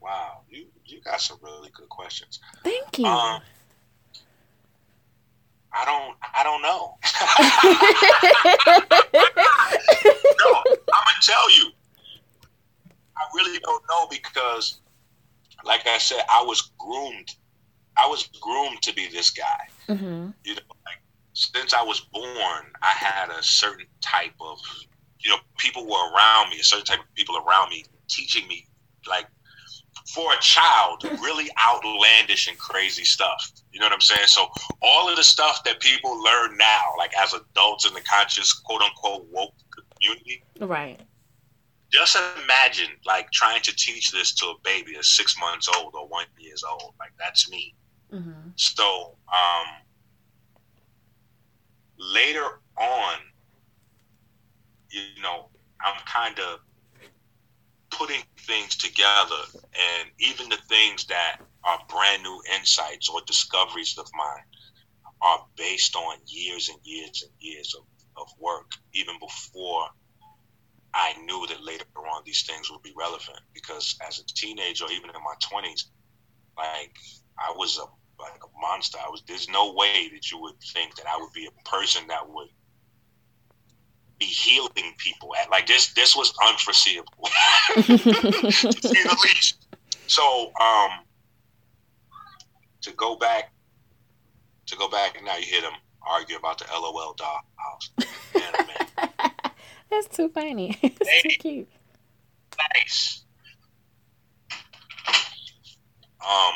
Wow, 0.00 0.40
got 1.04 1.20
some 1.20 1.38
really 1.42 1.70
good 1.70 1.88
questions. 1.88 2.40
Thank 2.62 2.98
you. 2.98 3.06
Um, 3.06 3.40
I 5.72 5.84
don't 5.84 6.16
I 6.34 6.42
don't 6.44 6.62
know. 6.62 6.98
no, 10.44 10.50
I'm 10.58 11.04
gonna 11.04 11.22
tell 11.22 11.50
you. 11.56 11.70
I 13.16 13.22
really 13.34 13.58
don't 13.60 13.82
know 13.90 14.06
because, 14.10 14.80
like 15.64 15.86
I 15.86 15.98
said, 15.98 16.22
I 16.30 16.42
was 16.42 16.70
groomed. 16.78 17.34
I 17.96 18.06
was 18.06 18.28
groomed 18.40 18.82
to 18.82 18.94
be 18.94 19.08
this 19.08 19.30
guy. 19.30 19.68
hmm 19.86 20.30
You 20.44 20.54
know, 20.54 20.74
like 20.84 21.00
since 21.34 21.72
I 21.74 21.82
was 21.82 22.00
born, 22.00 22.64
I 22.82 22.90
had 22.90 23.30
a 23.30 23.42
certain 23.42 23.86
type 24.00 24.34
of, 24.40 24.58
you 25.20 25.30
know, 25.30 25.38
people 25.58 25.84
were 25.84 26.12
around 26.12 26.50
me, 26.50 26.58
a 26.60 26.64
certain 26.64 26.84
type 26.84 27.00
of 27.00 27.14
people 27.14 27.36
around 27.36 27.70
me, 27.70 27.84
teaching 28.08 28.46
me, 28.48 28.66
like, 29.08 29.26
for 30.12 30.32
a 30.32 30.38
child, 30.40 31.02
really 31.22 31.48
outlandish 31.68 32.48
and 32.48 32.58
crazy 32.58 33.04
stuff. 33.04 33.52
You 33.72 33.80
know 33.80 33.86
what 33.86 33.92
I'm 33.92 34.00
saying? 34.00 34.26
So 34.26 34.46
all 34.82 35.08
of 35.08 35.16
the 35.16 35.24
stuff 35.24 35.62
that 35.64 35.80
people 35.80 36.22
learn 36.22 36.56
now, 36.56 36.82
like 36.98 37.12
as 37.20 37.32
adults 37.34 37.86
in 37.86 37.94
the 37.94 38.00
conscious, 38.02 38.52
quote 38.52 38.82
unquote, 38.82 39.26
woke 39.30 39.54
community, 40.00 40.44
Right. 40.60 41.00
just 41.92 42.16
imagine 42.44 42.88
like 43.06 43.30
trying 43.32 43.62
to 43.62 43.74
teach 43.76 44.10
this 44.12 44.34
to 44.34 44.46
a 44.46 44.54
baby 44.62 44.92
that's 44.94 45.16
six 45.16 45.38
months 45.38 45.68
old 45.76 45.94
or 45.94 46.06
one 46.08 46.26
years 46.38 46.62
old. 46.64 46.94
Like 46.98 47.12
that's 47.18 47.48
me. 47.50 47.74
hmm 48.10 48.32
So, 48.56 49.16
um, 49.28 49.66
later 51.98 52.60
on, 52.78 53.14
you 54.90 55.22
know, 55.22 55.48
I'm 55.84 56.00
kind 56.06 56.38
of 56.38 56.60
putting 57.90 58.22
things 58.46 58.76
together, 58.76 59.42
and 59.74 60.10
even 60.18 60.48
the 60.48 60.58
things 60.68 61.04
that 61.06 61.38
are 61.64 61.78
brand 61.88 62.22
new 62.22 62.40
insights 62.56 63.08
or 63.08 63.20
discoveries 63.26 63.96
of 63.98 64.06
mine 64.14 64.44
are 65.22 65.46
based 65.56 65.96
on 65.96 66.18
years 66.26 66.68
and 66.68 66.78
years 66.82 67.22
and 67.22 67.32
years 67.40 67.74
of, 67.74 67.84
of 68.16 68.28
work, 68.40 68.70
even 68.92 69.14
before 69.18 69.88
I 70.94 71.14
knew 71.24 71.46
that 71.48 71.64
later 71.64 71.84
on 71.96 72.22
these 72.24 72.42
things 72.42 72.70
would 72.70 72.82
be 72.82 72.92
relevant. 72.96 73.40
Because 73.52 73.96
as 74.06 74.20
a 74.20 74.24
teenager, 74.24 74.84
even 74.90 75.10
in 75.10 75.22
my 75.24 75.34
twenties, 75.40 75.90
like 76.56 76.94
I 77.38 77.52
was 77.56 77.78
a 77.78 77.86
like 78.20 78.40
a 78.44 78.60
monster. 78.60 78.98
I 79.04 79.08
was. 79.08 79.22
There's 79.26 79.48
no 79.48 79.72
way 79.74 80.08
that 80.12 80.30
you 80.30 80.40
would 80.40 80.60
think 80.72 80.94
that 80.96 81.06
I 81.06 81.16
would 81.18 81.32
be 81.32 81.46
a 81.46 81.68
person 81.68 82.06
that 82.08 82.28
would 82.28 82.48
be 84.18 84.26
healing 84.26 84.94
people 84.98 85.34
at 85.40 85.50
like 85.50 85.66
this. 85.66 85.92
This 85.94 86.14
was 86.16 86.32
unforeseeable, 86.48 87.12
to 87.74 87.82
say 87.82 89.02
the 89.02 89.18
least. 89.24 89.66
So, 90.06 90.52
um, 90.60 90.90
to 92.82 92.92
go 92.92 93.16
back, 93.16 93.52
to 94.66 94.76
go 94.76 94.88
back, 94.88 95.16
and 95.16 95.24
now 95.26 95.36
you 95.36 95.44
hear 95.46 95.62
them 95.62 95.72
argue 96.08 96.36
about 96.36 96.58
the 96.58 96.66
LOL 96.72 97.14
doll 97.14 97.40
house. 97.56 97.90
Man, 98.34 98.66
man. 99.00 99.30
That's 99.90 100.08
too 100.08 100.28
funny. 100.28 100.76
It's 100.82 101.08
Hey. 101.08 101.20
too 101.22 101.36
cute. 101.40 101.68
nice. 102.76 103.24
Um, 106.26 106.54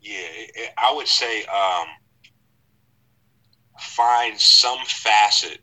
yeah, 0.00 0.18
it, 0.20 0.70
I 0.76 0.92
would 0.94 1.06
say 1.08 1.44
um, 1.46 1.86
find 3.96 4.38
some 4.38 4.78
facet 4.86 5.58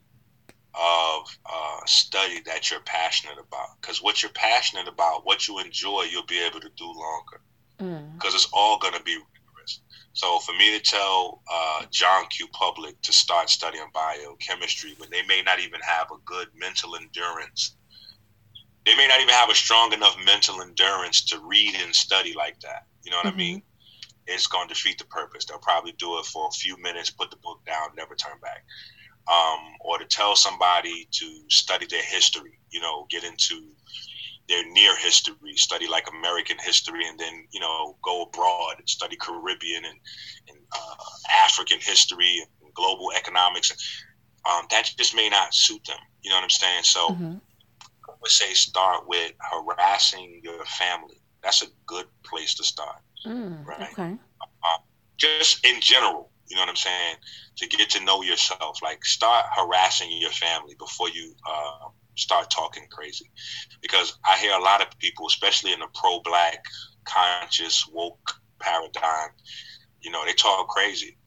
of 0.75 1.37
uh, 1.45 1.79
study 1.85 2.41
that 2.45 2.69
you're 2.69 2.81
passionate 2.81 3.37
about. 3.37 3.81
Because 3.81 4.01
what 4.01 4.21
you're 4.21 4.31
passionate 4.33 4.87
about, 4.87 5.25
what 5.25 5.47
you 5.47 5.59
enjoy, 5.59 6.05
you'll 6.11 6.25
be 6.25 6.41
able 6.45 6.59
to 6.59 6.69
do 6.77 6.85
longer. 6.85 7.41
Mm. 7.79 8.13
Because 8.13 8.35
it's 8.35 8.49
all 8.53 8.77
going 8.77 8.93
to 8.93 9.03
be 9.03 9.15
rigorous. 9.15 9.81
So 10.13 10.39
for 10.39 10.53
me 10.53 10.77
to 10.77 10.83
tell 10.83 11.41
uh, 11.51 11.85
John 11.91 12.25
Q. 12.29 12.47
Public 12.53 13.01
to 13.01 13.13
start 13.13 13.49
studying 13.49 13.85
biochemistry 13.93 14.93
when 14.97 15.09
they 15.09 15.23
may 15.23 15.41
not 15.41 15.59
even 15.59 15.79
have 15.81 16.07
a 16.11 16.17
good 16.25 16.47
mental 16.55 16.95
endurance, 16.95 17.75
they 18.85 18.95
may 18.95 19.07
not 19.07 19.19
even 19.21 19.33
have 19.33 19.49
a 19.49 19.55
strong 19.55 19.93
enough 19.93 20.17
mental 20.25 20.61
endurance 20.61 21.23
to 21.25 21.39
read 21.39 21.75
and 21.83 21.95
study 21.95 22.33
like 22.33 22.59
that. 22.61 22.85
You 23.03 23.11
know 23.11 23.17
what 23.17 23.33
I 23.33 23.35
mean? 23.35 23.61
It's 24.29 24.47
going 24.47 24.67
to 24.67 24.73
defeat 24.73 24.97
the 24.99 25.05
purpose. 25.05 25.45
They'll 25.45 25.59
probably 25.59 25.93
do 25.93 26.19
it 26.19 26.25
for 26.25 26.47
a 26.47 26.51
few 26.51 26.77
minutes, 26.81 27.09
put 27.11 27.31
the 27.31 27.37
book 27.43 27.59
down, 27.65 27.89
never 27.97 28.15
turn 28.15 28.37
back. 28.41 28.63
Um, 29.31 29.59
or 29.81 29.99
to 29.99 30.05
tell 30.05 30.35
somebody 30.35 31.07
to 31.11 31.43
study 31.49 31.87
their 31.89 32.03
history, 32.03 32.59
you 32.71 32.79
know, 32.81 33.05
get 33.11 33.23
into 33.23 33.75
their 34.49 34.67
near 34.71 34.97
history, 34.97 35.55
study 35.55 35.87
like 35.87 36.07
American 36.09 36.57
history, 36.59 37.07
and 37.07 37.19
then 37.19 37.47
you 37.51 37.59
know 37.59 37.97
go 38.03 38.23
abroad 38.23 38.75
and 38.79 38.89
study 38.89 39.15
Caribbean 39.17 39.85
and, 39.85 39.99
and 40.49 40.57
uh, 40.75 40.95
African 41.45 41.79
history 41.81 42.39
and 42.61 42.73
global 42.73 43.11
economics. 43.15 43.71
Um, 44.49 44.65
that 44.71 44.89
just 44.97 45.15
may 45.15 45.29
not 45.29 45.53
suit 45.53 45.83
them. 45.85 45.99
You 46.23 46.31
know 46.31 46.37
what 46.37 46.43
I'm 46.43 46.49
saying? 46.49 46.83
So 46.83 47.09
Mhm. 47.09 47.41
I 48.09 48.13
would 48.21 48.31
say 48.31 48.53
start 48.53 49.07
with 49.07 49.33
harassing 49.51 50.41
your 50.43 50.65
family. 50.65 51.21
That's 51.43 51.61
a 51.61 51.67
good 51.85 52.07
place 52.25 52.55
to 52.55 52.63
start. 52.63 53.01
Mm. 53.25 53.65
Right. 53.65 53.91
Okay. 53.91 54.17
Just 55.17 55.65
in 55.65 55.81
general, 55.81 56.29
you 56.47 56.55
know 56.55 56.61
what 56.61 56.69
I'm 56.69 56.75
saying? 56.75 57.15
To 57.57 57.67
get 57.67 57.89
to 57.91 58.03
know 58.03 58.21
yourself, 58.21 58.79
like 58.81 59.03
start 59.03 59.45
harassing 59.55 60.09
your 60.11 60.31
family 60.31 60.75
before 60.79 61.09
you 61.09 61.33
uh, 61.49 61.89
start 62.15 62.49
talking 62.49 62.85
crazy. 62.89 63.29
Because 63.81 64.17
I 64.25 64.37
hear 64.37 64.53
a 64.53 64.61
lot 64.61 64.81
of 64.81 64.87
people, 64.99 65.27
especially 65.27 65.73
in 65.73 65.79
the 65.79 65.87
pro-black, 65.93 66.63
conscious, 67.03 67.85
woke 67.91 68.31
paradigm, 68.59 69.29
you 70.01 70.11
know, 70.11 70.23
they 70.25 70.33
talk 70.33 70.69
crazy, 70.69 71.17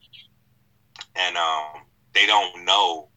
and 1.15 1.37
um, 1.37 1.83
they 2.15 2.27
don't 2.27 2.65
know 2.65 3.09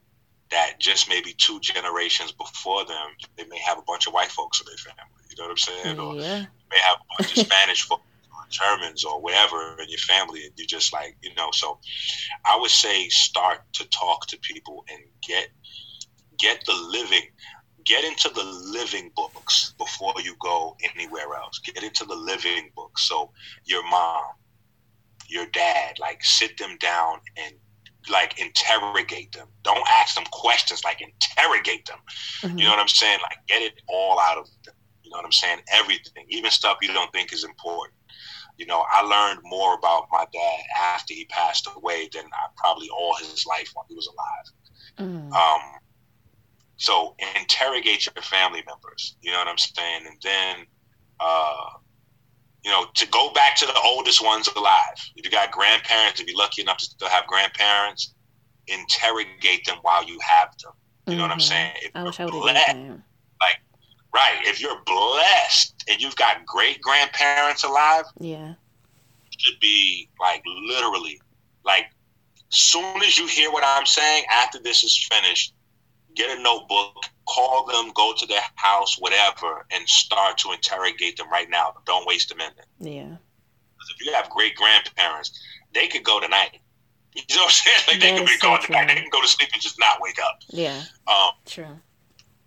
that 0.51 0.79
just 0.79 1.09
maybe 1.09 1.33
two 1.37 1.59
generations 1.59 2.31
before 2.31 2.85
them, 2.85 3.07
they 3.37 3.45
may 3.45 3.59
have 3.59 3.77
a 3.77 3.81
bunch 3.83 4.07
of 4.07 4.13
white 4.13 4.31
folks 4.31 4.61
in 4.61 4.67
their 4.67 4.77
family. 4.77 5.23
You 5.29 5.35
know 5.37 5.45
what 5.45 5.51
I'm 5.51 5.57
saying? 5.57 5.99
Or 5.99 6.15
Yeah. 6.15 6.45
may 6.69 6.77
have 6.77 6.97
a 6.97 7.23
bunch 7.23 7.31
of 7.37 7.45
Spanish 7.45 7.81
folks 7.87 8.03
Germans 8.49 9.03
or 9.03 9.21
whatever 9.21 9.77
in 9.81 9.89
your 9.89 9.99
family, 9.99 10.45
and 10.45 10.53
you're 10.55 10.67
just 10.67 10.93
like 10.93 11.17
you 11.21 11.33
know. 11.35 11.49
So, 11.51 11.79
I 12.45 12.57
would 12.59 12.71
say 12.71 13.07
start 13.09 13.59
to 13.73 13.87
talk 13.89 14.27
to 14.27 14.37
people 14.39 14.83
and 14.89 15.01
get 15.27 15.49
get 16.37 16.63
the 16.65 16.73
living, 16.73 17.27
get 17.85 18.03
into 18.03 18.29
the 18.29 18.43
living 18.43 19.11
books 19.15 19.73
before 19.77 20.13
you 20.23 20.35
go 20.39 20.75
anywhere 20.95 21.35
else. 21.35 21.59
Get 21.59 21.83
into 21.83 22.05
the 22.05 22.15
living 22.15 22.71
books. 22.75 23.07
So 23.07 23.31
your 23.65 23.87
mom, 23.89 24.23
your 25.27 25.45
dad, 25.47 25.97
like 25.99 26.23
sit 26.23 26.57
them 26.57 26.77
down 26.79 27.19
and 27.37 27.55
like 28.09 28.39
interrogate 28.39 29.31
them. 29.31 29.47
Don't 29.63 29.87
ask 29.91 30.15
them 30.15 30.25
questions, 30.31 30.83
like 30.83 31.01
interrogate 31.01 31.85
them. 31.85 31.99
Mhm. 32.41 32.59
You 32.59 32.65
know 32.65 32.71
what 32.71 32.79
I'm 32.79 32.87
saying? 32.87 33.19
Like 33.23 33.39
get 33.47 33.61
it 33.61 33.73
all 33.87 34.19
out 34.19 34.37
of 34.37 34.47
them. 34.63 34.75
You 35.03 35.11
know 35.11 35.17
what 35.17 35.25
I'm 35.25 35.31
saying? 35.31 35.59
Everything, 35.71 36.25
even 36.29 36.51
stuff 36.51 36.77
you 36.81 36.91
don't 36.93 37.11
think 37.11 37.31
is 37.33 37.43
important. 37.43 37.93
You 38.57 38.65
know, 38.65 38.85
I 38.89 39.01
learned 39.01 39.41
more 39.43 39.75
about 39.75 40.07
my 40.11 40.25
dad 40.31 40.59
after 40.93 41.13
he 41.13 41.25
passed 41.25 41.67
away 41.75 42.09
than 42.13 42.25
I 42.25 42.47
probably 42.57 42.89
all 42.89 43.15
his 43.15 43.45
life 43.45 43.69
while 43.73 43.85
he 43.89 43.95
was 43.95 44.07
alive. 44.07 45.09
Mm. 45.09 45.33
Um, 45.33 45.61
so 46.77 47.15
interrogate 47.39 48.05
your 48.05 48.21
family 48.23 48.63
members. 48.67 49.17
You 49.21 49.31
know 49.31 49.39
what 49.39 49.47
I'm 49.47 49.57
saying? 49.57 50.05
And 50.07 50.17
then, 50.23 50.65
uh, 51.19 51.69
you 52.63 52.71
know, 52.71 52.85
to 52.95 53.07
go 53.07 53.31
back 53.33 53.55
to 53.57 53.65
the 53.65 53.79
oldest 53.85 54.23
ones 54.23 54.49
alive. 54.55 54.97
If 55.15 55.25
you 55.25 55.31
got 55.31 55.51
grandparents, 55.51 56.19
if 56.19 56.27
you're 56.27 56.37
lucky 56.37 56.61
enough 56.61 56.77
to 56.77 56.85
still 56.85 57.09
have 57.09 57.27
grandparents, 57.27 58.13
interrogate 58.67 59.65
them 59.65 59.77
while 59.81 60.03
you 60.05 60.17
have 60.27 60.49
them. 60.63 60.73
You 61.07 61.17
know 61.17 61.23
what 61.23 61.31
I'm 61.31 61.37
Mhm. 61.37 61.41
saying? 61.41 61.73
If 61.81 61.91
I 61.93 62.03
wish 62.03 62.19
I 62.19 62.25
would 62.25 62.55
have 62.55 62.75
that. 62.75 62.99
Right. 64.13 64.39
If 64.43 64.61
you're 64.61 64.81
blessed 64.85 65.83
and 65.89 66.01
you've 66.01 66.15
got 66.15 66.45
great 66.45 66.81
grandparents 66.81 67.63
alive, 67.63 68.05
Yeah. 68.19 68.53
should 69.37 69.59
be 69.59 70.09
like 70.19 70.41
literally 70.45 71.19
like 71.65 71.85
soon 72.49 73.01
as 73.03 73.17
you 73.17 73.27
hear 73.27 73.51
what 73.51 73.63
I'm 73.65 73.85
saying 73.85 74.23
after 74.31 74.59
this 74.59 74.83
is 74.83 75.07
finished, 75.11 75.53
get 76.15 76.37
a 76.37 76.41
notebook, 76.41 76.95
call 77.27 77.65
them, 77.65 77.91
go 77.93 78.13
to 78.17 78.25
their 78.25 78.41
house, 78.55 78.95
whatever, 78.99 79.65
and 79.71 79.87
start 79.89 80.37
to 80.39 80.51
interrogate 80.53 81.17
them 81.17 81.29
right 81.29 81.49
now. 81.49 81.73
Don't 81.85 82.07
waste 82.07 82.31
a 82.31 82.35
minute. 82.35 82.65
Yeah. 82.79 83.17
if 83.97 84.05
you 84.05 84.13
have 84.13 84.29
great 84.29 84.55
grandparents, 84.55 85.39
they 85.73 85.87
could 85.87 86.03
go 86.03 86.19
tonight. 86.19 86.59
You 87.13 87.23
know 87.35 87.43
what 87.43 87.45
I'm 87.45 87.51
saying? 87.51 87.77
Like 87.87 87.99
they 88.01 88.17
could 88.17 88.25
be 88.27 88.37
so 88.37 88.47
going 88.47 88.61
tonight. 88.61 88.87
They 88.87 88.95
can 88.95 89.09
go 89.11 89.21
to 89.21 89.27
sleep 89.27 89.49
and 89.53 89.61
just 89.61 89.77
not 89.79 89.99
wake 90.01 90.17
up. 90.19 90.39
Yeah. 90.49 90.81
Um, 91.07 91.29
True. 91.45 91.79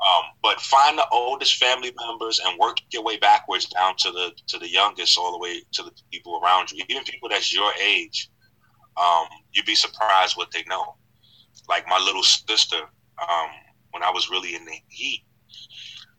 Um, 0.01 0.25
but 0.43 0.61
find 0.61 0.97
the 0.97 1.09
oldest 1.11 1.57
family 1.57 1.93
members 2.07 2.41
and 2.45 2.59
work 2.59 2.77
your 2.93 3.03
way 3.03 3.17
backwards 3.17 3.67
down 3.67 3.97
to 3.99 4.13
the 4.13 4.31
to 4.47 4.59
the 4.59 4.71
youngest, 4.71 5.19
all 5.19 5.33
the 5.33 5.39
way 5.39 5.63
to 5.73 5.83
the 5.83 5.91
people 6.13 6.41
around 6.43 6.71
you. 6.71 6.85
Even 6.89 7.03
people 7.03 7.29
that's 7.29 7.53
your 7.53 7.73
age, 7.83 8.31
um, 8.97 9.27
you'd 9.53 9.67
be 9.67 9.75
surprised 9.75 10.37
what 10.37 10.53
they 10.53 10.63
know. 10.69 10.95
Like 11.69 11.87
my 11.89 11.99
little 11.99 12.23
sister, 12.23 12.77
um, 12.77 13.51
when 13.91 14.05
I 14.05 14.11
was 14.11 14.31
really 14.31 14.55
in 14.55 14.65
the 14.65 14.77
heat 14.89 15.25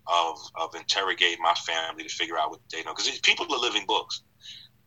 of 0.07 0.37
of 0.59 0.75
interrogating 0.75 1.41
my 1.41 1.53
family 1.53 2.03
to 2.03 2.09
figure 2.09 2.37
out 2.37 2.49
what 2.49 2.59
they 2.71 2.83
know, 2.83 2.93
because 2.93 3.17
people 3.19 3.45
are 3.53 3.59
living 3.59 3.85
books. 3.87 4.23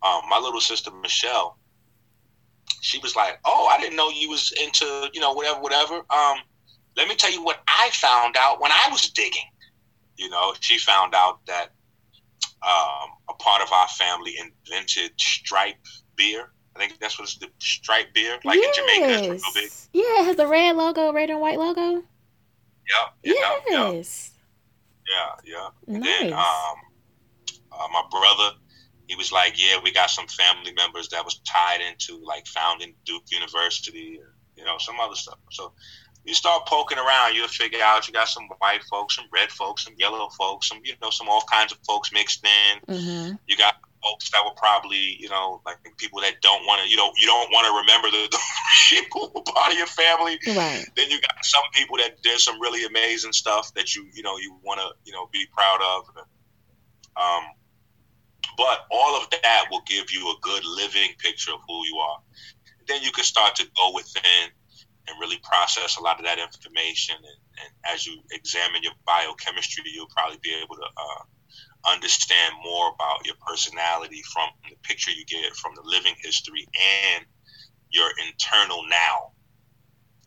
Um, 0.03 0.23
my 0.29 0.39
little 0.39 0.61
sister 0.61 0.91
Michelle, 0.91 1.57
she 2.83 2.99
was 2.99 3.17
like, 3.17 3.39
"Oh, 3.47 3.73
I 3.75 3.81
didn't 3.81 3.97
know 3.97 4.11
you 4.11 4.29
was 4.29 4.53
into 4.63 5.09
you 5.15 5.21
know 5.21 5.33
whatever, 5.33 5.61
whatever." 5.61 6.03
Let 6.97 7.09
me 7.09 7.15
tell 7.15 7.33
you 7.33 7.43
what 7.43 7.61
I 7.69 7.91
found 7.93 8.37
out 8.37 8.61
when 8.61 8.71
I 8.73 8.89
was 8.91 9.11
digging. 9.11 9.49
You 10.17 10.29
know, 10.31 10.55
she 10.61 10.79
found 10.79 11.15
out 11.15 11.45
that 11.47 11.71
um, 12.63 13.11
a 13.29 13.35
part 13.39 13.63
of 13.63 13.73
our 13.73 13.89
family 13.89 14.35
invented 14.39 15.13
stripe 15.19 15.77
beer. 16.17 16.53
I 16.77 16.79
think 16.79 16.99
that's 17.01 17.19
what 17.19 17.25
it's 17.25 17.37
the 17.39 17.49
stripe 17.59 18.15
beer, 18.15 18.39
like 18.45 18.57
in 18.59 18.71
Jamaica, 18.75 19.07
it's 19.11 19.29
real 19.29 19.41
big. 19.55 19.71
Yeah, 19.93 20.21
it 20.23 20.25
has 20.25 20.37
the 20.37 20.47
red 20.47 20.75
logo, 20.77 21.13
red 21.13 21.29
and 21.29 21.41
white 21.41 21.59
logo. 21.59 22.03
Yeah, 22.89 23.07
yeah, 23.23 23.59
yeah, 23.69 23.93
Yes. 23.93 24.31
yeah, 25.09 25.31
yeah. 25.45 25.69
And 25.95 26.03
Nice. 26.03 26.21
then 26.21 26.33
um, 26.33 26.77
uh, 27.73 27.89
my 27.93 28.03
brother, 28.11 28.57
he 29.07 29.17
was 29.17 29.31
like, 29.33 29.61
"Yeah, 29.61 29.79
we 29.83 29.93
got 29.93 30.09
some 30.11 30.27
family 30.29 30.73
members 30.73 31.09
that 31.11 31.25
was 31.25 31.41
tied 31.41 31.81
into 31.83 32.23
like 32.25 32.47
founding 32.47 32.95
Duke 33.05 33.25
University, 33.31 34.19
you 34.57 34.65
know, 34.65 34.79
some 34.79 34.99
other 34.99 35.15
stuff." 35.15 35.39
So 35.51 35.75
you 36.25 36.35
start 36.35 36.67
poking 36.67 36.99
around, 36.99 37.35
you'll 37.35 37.49
figure 37.49 37.81
out 37.83 38.07
you 38.07 38.13
got 38.13 38.29
some 38.29 38.45
white 38.59 38.83
folks, 38.85 39.17
some 39.17 39.27
red 39.33 39.51
folks, 39.51 39.85
some 39.85 39.95
yellow 39.99 40.29
folks, 40.39 40.69
some 40.69 40.81
you 40.85 40.95
know, 41.03 41.11
some 41.11 41.29
all 41.29 41.43
kinds 41.51 41.73
of 41.73 41.79
folks 41.87 42.13
mixed 42.13 42.45
in. 42.45 42.97
hmm 42.97 43.35
You 43.49 43.57
got 43.57 43.75
folks 44.03 44.31
that 44.31 44.43
were 44.45 44.55
probably, 44.57 45.17
you 45.19 45.29
know, 45.29 45.61
like 45.65 45.79
people 45.97 46.21
that 46.21 46.41
don't 46.41 46.65
want 46.67 46.83
to, 46.83 46.89
you 46.89 46.97
know, 46.97 47.11
you 47.19 47.27
don't 47.27 47.51
want 47.51 47.67
to 47.67 47.73
remember 47.73 48.11
the, 48.11 48.29
the 48.31 48.39
people 48.89 49.31
who 49.35 49.43
part 49.43 49.73
of 49.73 49.79
your 49.79 49.87
family. 49.87 50.39
Right. 50.47 50.85
Then 50.97 51.11
you 51.11 51.21
got 51.21 51.45
some 51.45 51.63
people 51.73 51.97
that 51.99 52.23
did 52.23 52.39
some 52.39 52.61
really 52.61 52.85
amazing 52.85 53.33
stuff 53.33 53.73
that 53.75 53.95
you, 53.95 54.07
you 54.15 54.23
know, 54.23 54.39
you 54.39 54.57
want 54.63 54.81
to, 54.81 54.89
you 55.05 55.13
know, 55.13 55.29
be 55.33 55.47
proud 55.53 55.81
of. 55.83 56.05
Um, 57.17 57.45
but 58.57 58.87
all 58.91 59.21
of 59.21 59.29
that 59.31 59.65
will 59.71 59.83
give 59.87 60.11
you 60.11 60.29
a 60.29 60.35
good 60.41 60.65
living 60.65 61.11
picture 61.19 61.53
of 61.53 61.61
who 61.67 61.87
you 61.87 61.97
are. 61.97 62.19
Then 62.87 63.03
you 63.03 63.13
can 63.13 63.25
start 63.25 63.55
to 63.57 63.67
go 63.77 63.93
within 63.95 64.51
and 65.09 65.19
really 65.21 65.39
process 65.43 65.97
a 65.97 66.03
lot 66.03 66.19
of 66.19 66.25
that 66.25 66.39
information. 66.39 67.17
And, 67.17 67.41
and 67.65 67.95
as 67.95 68.07
you 68.07 68.23
examine 68.31 68.83
your 68.83 68.93
biochemistry, 69.05 69.85
you'll 69.93 70.13
probably 70.17 70.39
be 70.43 70.55
able 70.63 70.77
to 70.77 70.89
uh, 70.97 71.23
understand 71.93 72.55
more 72.63 72.93
about 72.95 73.27
your 73.27 73.35
personality 73.47 74.23
from 74.33 74.49
the 74.69 74.77
picture 74.83 75.11
you 75.11 75.25
get 75.25 75.57
from 75.57 75.75
the 75.75 75.83
living 75.85 76.15
history 76.23 76.67
and 77.15 77.25
your 77.91 78.09
internal 78.27 78.87
now. 78.89 79.33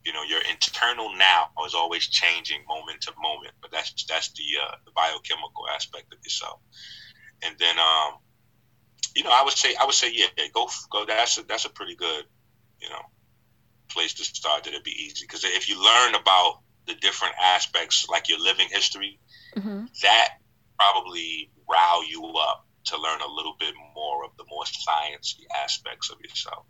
You 0.03 0.14
know, 0.14 0.23
your 0.23 0.41
internal 0.52 1.15
now 1.15 1.49
is 1.65 1.73
always 1.73 2.07
changing 2.07 2.60
moment 2.68 3.02
to 3.02 3.14
moment, 3.19 3.53
but 3.61 3.72
that's 3.72 4.06
that's 4.06 4.30
the 4.34 4.43
uh, 4.61 4.76
the 4.85 4.91
biochemical 4.91 5.65
aspect 5.73 6.14
of 6.14 6.19
yourself. 6.23 6.60
And 7.41 7.56
then, 7.57 7.80
um, 7.80 8.19
you 9.15 9.23
know, 9.23 9.31
I 9.34 9.43
would 9.43 9.53
say 9.53 9.73
I 9.80 9.85
would 9.85 9.95
say 9.95 10.11
yeah, 10.14 10.27
go 10.53 10.69
go. 10.91 11.06
That's 11.06 11.39
a, 11.39 11.43
that's 11.43 11.65
a 11.65 11.69
pretty 11.69 11.95
good, 11.95 12.26
you 12.80 12.89
know, 12.89 13.02
place 13.90 14.14
to 14.16 14.24
start. 14.24 14.64
that 14.64 14.74
it'd 14.74 14.84
be 14.84 14.91
easy 14.91 15.26
because 15.26 15.44
if 15.44 15.70
you 15.70 15.84
learn 15.84 16.16
about 16.16 16.60
the 16.88 16.95
different 16.95 17.36
aspects, 17.41 18.07
like 18.10 18.30
your 18.30 18.40
living 18.40 18.68
history, 18.70 19.20
mm-hmm. 19.56 19.86
that 20.02 20.30
probably 20.78 21.49
rile 21.68 22.07
you 22.07 22.24
up 22.49 22.66
to 22.86 23.02
learn 23.02 23.22
a 23.22 23.28
little 23.28 23.56
bit 23.60 23.74
more 23.95 24.26
of 24.26 24.32
the 24.38 24.45
more 24.49 24.64
sciencey 24.64 25.44
aspects 25.64 26.10
of 26.10 26.20
yourself. 26.22 26.66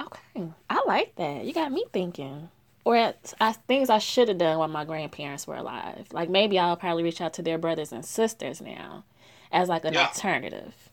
Okay, 0.00 0.48
I 0.68 0.82
like 0.86 1.14
that. 1.16 1.44
You 1.44 1.52
got 1.52 1.70
me 1.70 1.84
thinking. 1.92 2.48
Or 2.84 3.14
I, 3.40 3.52
things 3.52 3.88
I 3.88 3.98
should 3.98 4.28
have 4.28 4.38
done 4.38 4.58
while 4.58 4.68
my 4.68 4.84
grandparents 4.84 5.46
were 5.46 5.56
alive. 5.56 6.06
Like 6.12 6.28
maybe 6.28 6.58
I'll 6.58 6.76
probably 6.76 7.02
reach 7.02 7.20
out 7.20 7.32
to 7.34 7.42
their 7.42 7.56
brothers 7.56 7.92
and 7.92 8.04
sisters 8.04 8.60
now, 8.60 9.04
as 9.50 9.68
like 9.68 9.84
an 9.84 9.94
yeah. 9.94 10.06
alternative. 10.06 10.83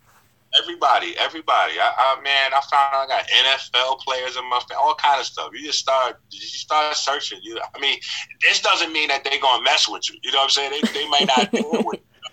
Everybody, 0.59 1.15
everybody. 1.17 1.79
I, 1.79 1.91
I, 1.97 2.21
man, 2.21 2.51
I 2.53 2.59
found 2.69 2.91
I 2.91 3.07
got 3.07 3.25
NFL 3.27 3.99
players 3.99 4.35
in 4.35 4.43
my 4.49 4.59
family, 4.67 4.83
all 4.83 4.95
kind 4.95 5.19
of 5.19 5.25
stuff. 5.25 5.51
You 5.53 5.65
just 5.65 5.79
start, 5.79 6.19
you 6.29 6.39
start 6.41 6.95
searching. 6.97 7.39
You, 7.41 7.59
I 7.73 7.79
mean, 7.79 7.99
this 8.41 8.61
doesn't 8.61 8.91
mean 8.91 9.07
that 9.07 9.23
they're 9.23 9.39
gonna 9.39 9.63
mess 9.63 9.87
with 9.87 10.09
you. 10.09 10.19
You 10.23 10.31
know 10.33 10.39
what 10.39 10.43
I'm 10.45 10.49
saying? 10.49 10.71
They, 10.71 10.91
they 10.91 11.09
might 11.09 11.27
not 11.27 11.51
do 11.51 11.59
it 11.59 11.85
with 11.85 11.99
you. 11.99 12.29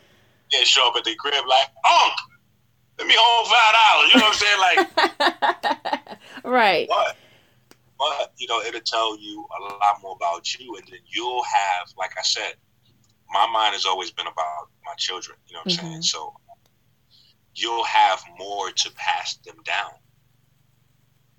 They 0.51 0.65
show 0.65 0.89
up 0.89 0.97
at 0.97 1.05
the 1.05 1.15
crib 1.15 1.45
like, 1.47 1.69
Unc, 1.89 2.13
let 2.99 3.07
me 3.07 3.15
hold 3.17 3.47
five 3.47 3.75
dollars. 3.79 4.13
You 4.13 4.19
know 4.19 4.27
what 4.27 4.35
I'm 4.35 5.27
saying? 5.29 5.99
Like, 6.01 6.19
right. 6.45 6.89
But, 6.89 7.17
but 7.99 8.33
you 8.37 8.49
know, 8.49 8.61
it'll 8.63 8.81
tell 8.81 9.17
you 9.19 9.47
a 9.61 9.63
lot 9.75 10.03
more 10.03 10.17
about 10.17 10.59
you, 10.59 10.75
and 10.75 10.85
then 10.91 11.01
you'll 11.07 11.45
have, 11.45 11.93
like 11.97 12.13
I 12.19 12.23
said, 12.23 12.55
my 13.31 13.47
mind 13.53 13.75
has 13.75 13.87
always 13.87 14.11
been 14.11 14.27
about 14.27 14.71
my 14.85 14.95
children. 14.97 15.39
You 15.47 15.55
know 15.55 15.61
what 15.61 15.73
I'm 15.73 15.79
mm-hmm. 15.79 15.87
saying? 15.87 16.03
So 16.03 16.35
you'll 17.59 17.85
have 17.85 18.23
more 18.39 18.71
to 18.71 18.91
pass 18.93 19.37
them 19.45 19.57
down. 19.65 19.93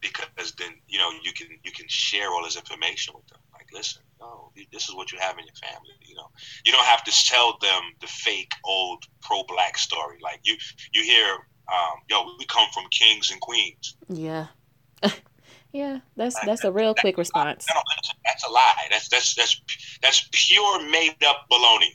Because 0.02 0.54
then 0.54 0.70
you 0.88 0.98
know 0.98 1.12
you 1.24 1.34
can 1.34 1.48
you 1.64 1.72
can 1.72 1.86
share 1.90 2.32
all 2.32 2.44
this 2.44 2.56
information 2.56 3.14
with 3.16 3.28
them. 3.28 3.40
Like 3.52 3.68
listen 3.74 4.02
no 4.20 4.50
this 4.72 4.88
is 4.88 4.96
what 4.96 5.12
you 5.12 5.18
have 5.20 5.38
in 5.38 5.44
your 5.44 5.56
family 5.56 5.92
you 6.08 6.16
know. 6.16 6.30
You 6.66 6.72
don't 6.72 6.86
have 6.86 7.04
to 7.04 7.12
tell 7.12 7.58
them 7.60 7.82
the 8.00 8.08
fake 8.08 8.54
old 8.64 9.04
pro-black 9.22 9.78
story. 9.78 10.18
Like 10.24 10.40
you 10.44 10.56
you 10.94 11.04
hear 11.04 11.34
um, 11.68 12.00
yo 12.10 12.34
we 12.40 12.46
come 12.46 12.68
from 12.74 12.86
kings 12.92 13.32
and 13.32 13.42
queens. 13.42 13.98
Yeah. 14.08 14.48
Yeah 15.72 16.00
that's 16.16 16.34
like, 16.34 16.46
that's 16.48 16.64
a 16.64 16.72
real 16.72 16.96
quick 16.96 17.16
response. 17.16 17.68
No, 17.72 17.80
that's 18.26 18.44
a 18.48 18.52
lie. 18.52 18.88
That's 18.90 19.08
that's 19.08 19.36
that's 19.36 19.62
that's 20.02 20.28
pure 20.32 20.90
made 20.90 21.24
up 21.28 21.46
baloney 21.52 21.94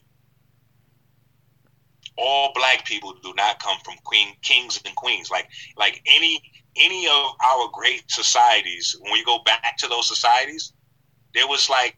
all 2.16 2.52
black 2.54 2.84
people 2.84 3.14
do 3.22 3.32
not 3.36 3.60
come 3.60 3.78
from 3.84 3.94
queen 4.04 4.34
kings 4.42 4.80
and 4.84 4.94
queens. 4.94 5.30
Like 5.30 5.48
like 5.76 6.02
any 6.06 6.42
any 6.76 7.06
of 7.06 7.30
our 7.44 7.68
great 7.72 8.04
societies, 8.08 8.96
when 9.00 9.14
you 9.14 9.24
go 9.24 9.38
back 9.44 9.76
to 9.78 9.88
those 9.88 10.08
societies, 10.08 10.72
there 11.34 11.46
was 11.46 11.68
like 11.68 11.96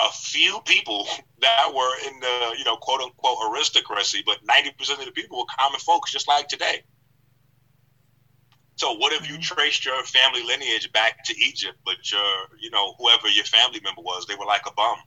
a 0.00 0.10
few 0.12 0.60
people 0.64 1.06
that 1.40 1.72
were 1.74 2.08
in 2.08 2.20
the 2.20 2.56
you 2.58 2.64
know 2.64 2.76
quote 2.76 3.00
unquote 3.00 3.38
aristocracy, 3.50 4.22
but 4.24 4.38
ninety 4.44 4.70
percent 4.78 5.00
of 5.00 5.06
the 5.06 5.12
people 5.12 5.38
were 5.38 5.44
common 5.58 5.80
folks, 5.80 6.12
just 6.12 6.28
like 6.28 6.48
today. 6.48 6.82
So 8.76 8.92
what 8.92 9.12
if 9.12 9.28
you 9.28 9.34
mm-hmm. 9.34 9.42
traced 9.42 9.84
your 9.84 10.00
family 10.04 10.42
lineage 10.44 10.92
back 10.92 11.24
to 11.24 11.34
Egypt, 11.36 11.78
but 11.84 11.96
your 12.10 12.20
you 12.60 12.70
know 12.70 12.94
whoever 12.98 13.28
your 13.28 13.44
family 13.44 13.80
member 13.82 14.02
was, 14.02 14.26
they 14.26 14.36
were 14.36 14.46
like 14.46 14.66
a 14.66 14.72
bum 14.72 14.98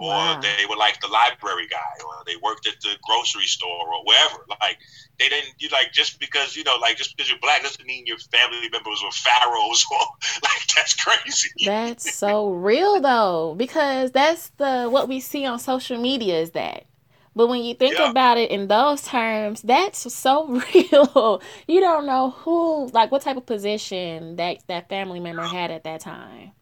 or 0.00 0.08
wow. 0.08 0.40
they 0.40 0.64
were 0.68 0.76
like 0.76 1.00
the 1.00 1.08
library 1.08 1.68
guy, 1.68 2.04
or 2.04 2.24
they 2.26 2.36
worked 2.36 2.66
at 2.66 2.80
the 2.80 2.96
grocery 3.02 3.44
store, 3.44 3.86
or 3.86 4.04
wherever. 4.04 4.44
Like 4.48 4.78
they 5.18 5.28
didn't, 5.28 5.52
you 5.58 5.68
like 5.68 5.92
just 5.92 6.18
because 6.18 6.56
you 6.56 6.64
know, 6.64 6.76
like 6.80 6.96
just 6.96 7.14
because 7.14 7.30
you're 7.30 7.38
black 7.40 7.62
doesn't 7.62 7.86
mean 7.86 8.06
your 8.06 8.18
family 8.18 8.68
members 8.70 9.02
were 9.04 9.10
pharaohs, 9.10 9.84
or 9.92 9.98
like 10.42 10.66
that's 10.74 10.94
crazy. 10.94 11.50
That's 11.66 12.14
so 12.16 12.50
real 12.50 13.00
though, 13.00 13.54
because 13.58 14.10
that's 14.10 14.48
the 14.56 14.88
what 14.88 15.08
we 15.08 15.20
see 15.20 15.44
on 15.44 15.58
social 15.58 16.00
media 16.00 16.40
is 16.40 16.52
that. 16.52 16.86
But 17.36 17.48
when 17.48 17.62
you 17.62 17.74
think 17.74 17.96
yeah. 17.96 18.10
about 18.10 18.38
it 18.38 18.50
in 18.50 18.66
those 18.66 19.02
terms, 19.02 19.62
that's 19.62 20.12
so 20.12 20.48
real. 20.74 21.42
you 21.68 21.80
don't 21.80 22.06
know 22.06 22.30
who, 22.30 22.88
like, 22.88 23.12
what 23.12 23.22
type 23.22 23.36
of 23.36 23.46
position 23.46 24.36
that 24.36 24.58
that 24.66 24.88
family 24.88 25.20
member 25.20 25.44
had 25.44 25.70
at 25.70 25.84
that 25.84 26.00
time. 26.00 26.52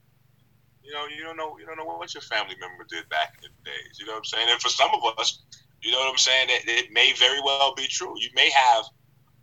You 0.88 0.94
know, 0.94 1.04
you 1.04 1.22
don't 1.22 1.36
know 1.36 1.58
you 1.58 1.66
don't 1.66 1.76
know 1.76 1.84
what 1.84 2.14
your 2.14 2.22
family 2.22 2.56
member 2.58 2.86
did 2.88 3.06
back 3.10 3.36
in 3.44 3.50
the 3.52 3.70
days. 3.70 4.00
You 4.00 4.06
know 4.06 4.12
what 4.12 4.18
I'm 4.20 4.24
saying? 4.24 4.48
And 4.50 4.58
for 4.58 4.70
some 4.70 4.88
of 4.94 5.18
us, 5.18 5.42
you 5.82 5.92
know 5.92 5.98
what 5.98 6.08
I'm 6.08 6.16
saying, 6.16 6.48
it, 6.48 6.66
it 6.66 6.92
may 6.92 7.12
very 7.12 7.42
well 7.44 7.74
be 7.74 7.86
true. 7.88 8.14
You 8.18 8.30
may 8.34 8.48
have 8.48 8.84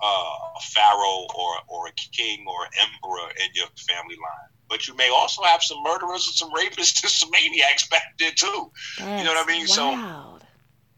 uh, 0.01 0.33
a 0.57 0.61
pharaoh 0.73 1.27
or 1.37 1.51
or 1.67 1.87
a 1.87 1.91
king 2.11 2.45
or 2.47 2.65
an 2.65 2.71
emperor 2.81 3.29
in 3.45 3.51
your 3.53 3.67
family 3.77 4.15
line. 4.15 4.49
But 4.67 4.87
you 4.87 4.95
may 4.95 5.09
also 5.09 5.43
have 5.43 5.61
some 5.61 5.77
murderers 5.83 6.25
and 6.25 6.33
some 6.33 6.51
rapists 6.51 7.03
and 7.03 7.11
some 7.11 7.29
maniacs 7.29 7.87
back 7.89 8.17
there 8.17 8.31
too. 8.31 8.71
That's 8.97 9.21
you 9.21 9.25
know 9.25 9.35
what 9.35 9.45
I 9.45 9.47
mean? 9.47 9.67
Wild. 9.69 10.01
So 10.39 10.47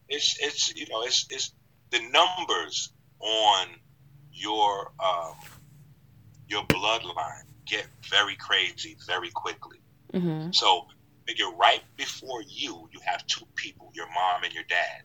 it's 0.07 0.37
it's 0.39 0.73
you 0.75 0.85
know 0.89 1.03
it's 1.03 1.25
it's 1.29 1.53
the 1.91 1.99
numbers 2.13 2.93
on 3.19 3.67
your 4.31 4.93
um, 5.03 5.35
your 6.47 6.63
bloodline 6.67 7.43
get 7.65 7.85
very 8.09 8.37
crazy 8.37 8.95
very 9.05 9.29
quickly. 9.31 9.79
Mm-hmm. 10.13 10.51
So 10.51 10.87
figure 11.27 11.51
right 11.59 11.81
before 11.97 12.41
you, 12.47 12.89
you 12.91 12.99
have 13.05 13.25
two 13.27 13.45
people, 13.55 13.91
your 13.93 14.07
mom 14.07 14.43
and 14.43 14.53
your 14.53 14.63
dad. 14.69 15.03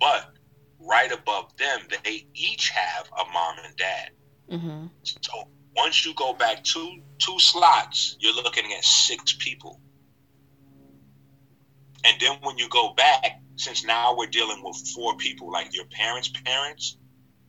But 0.00 0.30
right 0.80 1.12
above 1.12 1.56
them, 1.56 1.80
they 2.04 2.26
each 2.34 2.70
have 2.70 3.08
a 3.08 3.32
mom 3.32 3.56
and 3.64 3.76
dad. 3.76 4.10
Mm-hmm. 4.50 4.86
So 5.02 5.48
once 5.76 6.04
you 6.04 6.14
go 6.14 6.34
back 6.34 6.62
two 6.62 7.00
two 7.18 7.38
slots, 7.38 8.16
you're 8.20 8.34
looking 8.34 8.72
at 8.76 8.84
six 8.84 9.34
people. 9.38 9.80
And 12.04 12.20
then 12.20 12.36
when 12.42 12.58
you 12.58 12.68
go 12.68 12.92
back, 12.94 13.40
since 13.56 13.84
now 13.84 14.14
we're 14.16 14.26
dealing 14.26 14.62
with 14.62 14.76
four 14.94 15.16
people, 15.16 15.50
like 15.50 15.74
your 15.74 15.86
parents' 15.86 16.30
parents, 16.44 16.98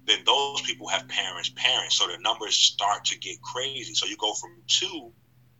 then 0.05 0.19
those 0.25 0.61
people 0.61 0.87
have 0.87 1.07
parents' 1.09 1.51
parents. 1.55 1.97
So 1.97 2.07
the 2.07 2.17
numbers 2.19 2.55
start 2.55 3.03
to 3.05 3.19
get 3.19 3.41
crazy. 3.41 3.93
So 3.93 4.05
you 4.05 4.15
go 4.17 4.33
from 4.33 4.51
two 4.67 5.11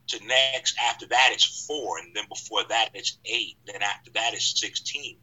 to 0.07 0.25
next 0.25 0.75
after 0.83 1.05
that 1.07 1.29
it's 1.31 1.65
four 1.65 1.97
and 1.99 2.15
then 2.15 2.25
before 2.29 2.63
that 2.69 2.89
it's 2.93 3.17
eight 3.25 3.57
then 3.65 3.81
after 3.81 4.11
that 4.11 4.33
it's 4.33 4.59
16 4.59 5.17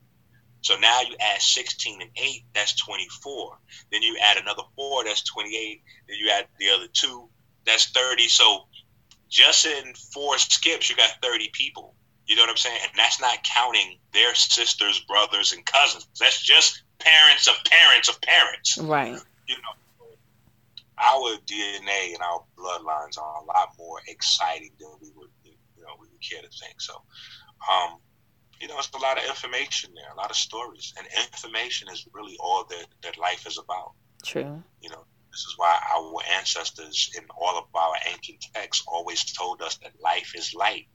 so 0.61 0.77
now 0.79 1.01
you 1.01 1.17
add 1.21 1.41
16 1.41 2.03
and 2.03 2.11
8 2.17 2.45
that's 2.55 2.75
24 2.77 3.59
then 3.91 4.03
you 4.03 4.17
add 4.23 4.37
another 4.37 4.63
4 4.77 5.05
that's 5.05 5.23
28 5.23 5.83
then 6.09 6.17
you 6.19 6.31
add 6.31 6.47
the 6.59 6.69
other 6.71 6.87
two 6.93 7.29
that's 7.65 7.91
30 7.91 8.29
so 8.29 8.67
just 9.33 9.65
in 9.65 9.95
four 10.13 10.37
skips 10.39 10.91
you 10.91 10.95
got 10.95 11.11
30 11.23 11.51
people. 11.53 11.95
You 12.27 12.37
know 12.37 12.43
what 12.43 12.51
i'm 12.51 12.57
saying? 12.57 12.79
And 12.83 12.93
that's 12.97 13.21
not 13.21 13.39
counting 13.43 13.99
their 14.13 14.35
sisters 14.35 15.01
brothers 15.09 15.53
and 15.53 15.65
cousins. 15.65 16.07
That's 16.21 16.41
just 16.41 16.83
parents 17.01 17.49
of 17.49 17.55
parents 17.65 18.09
of 18.09 18.21
parents. 18.21 18.79
Right. 18.79 19.19
You 19.49 19.57
know 19.57 19.73
our 20.99 21.37
DNA 21.47 22.15
and 22.15 22.23
our 22.23 22.45
bloodlines 22.59 23.19
are 23.19 23.43
a 23.43 23.45
lot 23.45 23.71
more 23.79 23.99
exciting 24.09 24.71
than 24.79 24.91
we 25.01 25.11
would, 25.17 25.31
you 25.45 25.83
know, 25.83 25.95
we 26.01 26.09
would 26.09 26.23
care 26.23 26.43
to 26.43 26.49
think. 26.49 26.81
So, 26.81 26.95
um, 27.71 27.99
you 28.61 28.69
know, 28.69 28.79
it's 28.79 28.91
a 28.95 28.99
lot 28.99 29.19
of 29.19 29.25
information 29.25 29.91
there, 29.95 30.13
a 30.13 30.17
lot 30.17 30.31
of 30.31 30.37
stories, 30.37 30.95
and 30.97 31.07
information 31.33 31.89
is 31.89 32.07
really 32.13 32.37
all 32.39 32.65
that 32.69 32.87
that 33.03 33.19
life 33.19 33.47
is 33.47 33.59
about. 33.59 33.93
True. 34.25 34.63
You 34.81 34.91
know, 34.91 35.05
this 35.31 35.41
is 35.41 35.55
why 35.57 35.79
our 35.97 36.23
ancestors 36.39 37.11
in 37.17 37.25
all 37.37 37.59
of 37.59 37.65
our 37.75 37.95
ancient 38.13 38.45
texts 38.55 38.85
always 38.87 39.25
told 39.25 39.63
us 39.63 39.79
that 39.79 39.93
life 40.01 40.33
is 40.37 40.55
light 40.55 40.87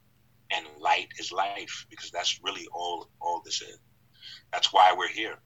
and 0.52 0.66
light 0.80 1.10
is 1.20 1.32
life 1.32 1.86
because 1.90 2.12
that's 2.12 2.40
really 2.44 2.68
all 2.74 3.10
all 3.20 3.42
this 3.44 3.62
is. 3.62 3.80
That's 4.54 4.72
why 4.72 4.94
we're 4.98 5.10
here. 5.10 5.38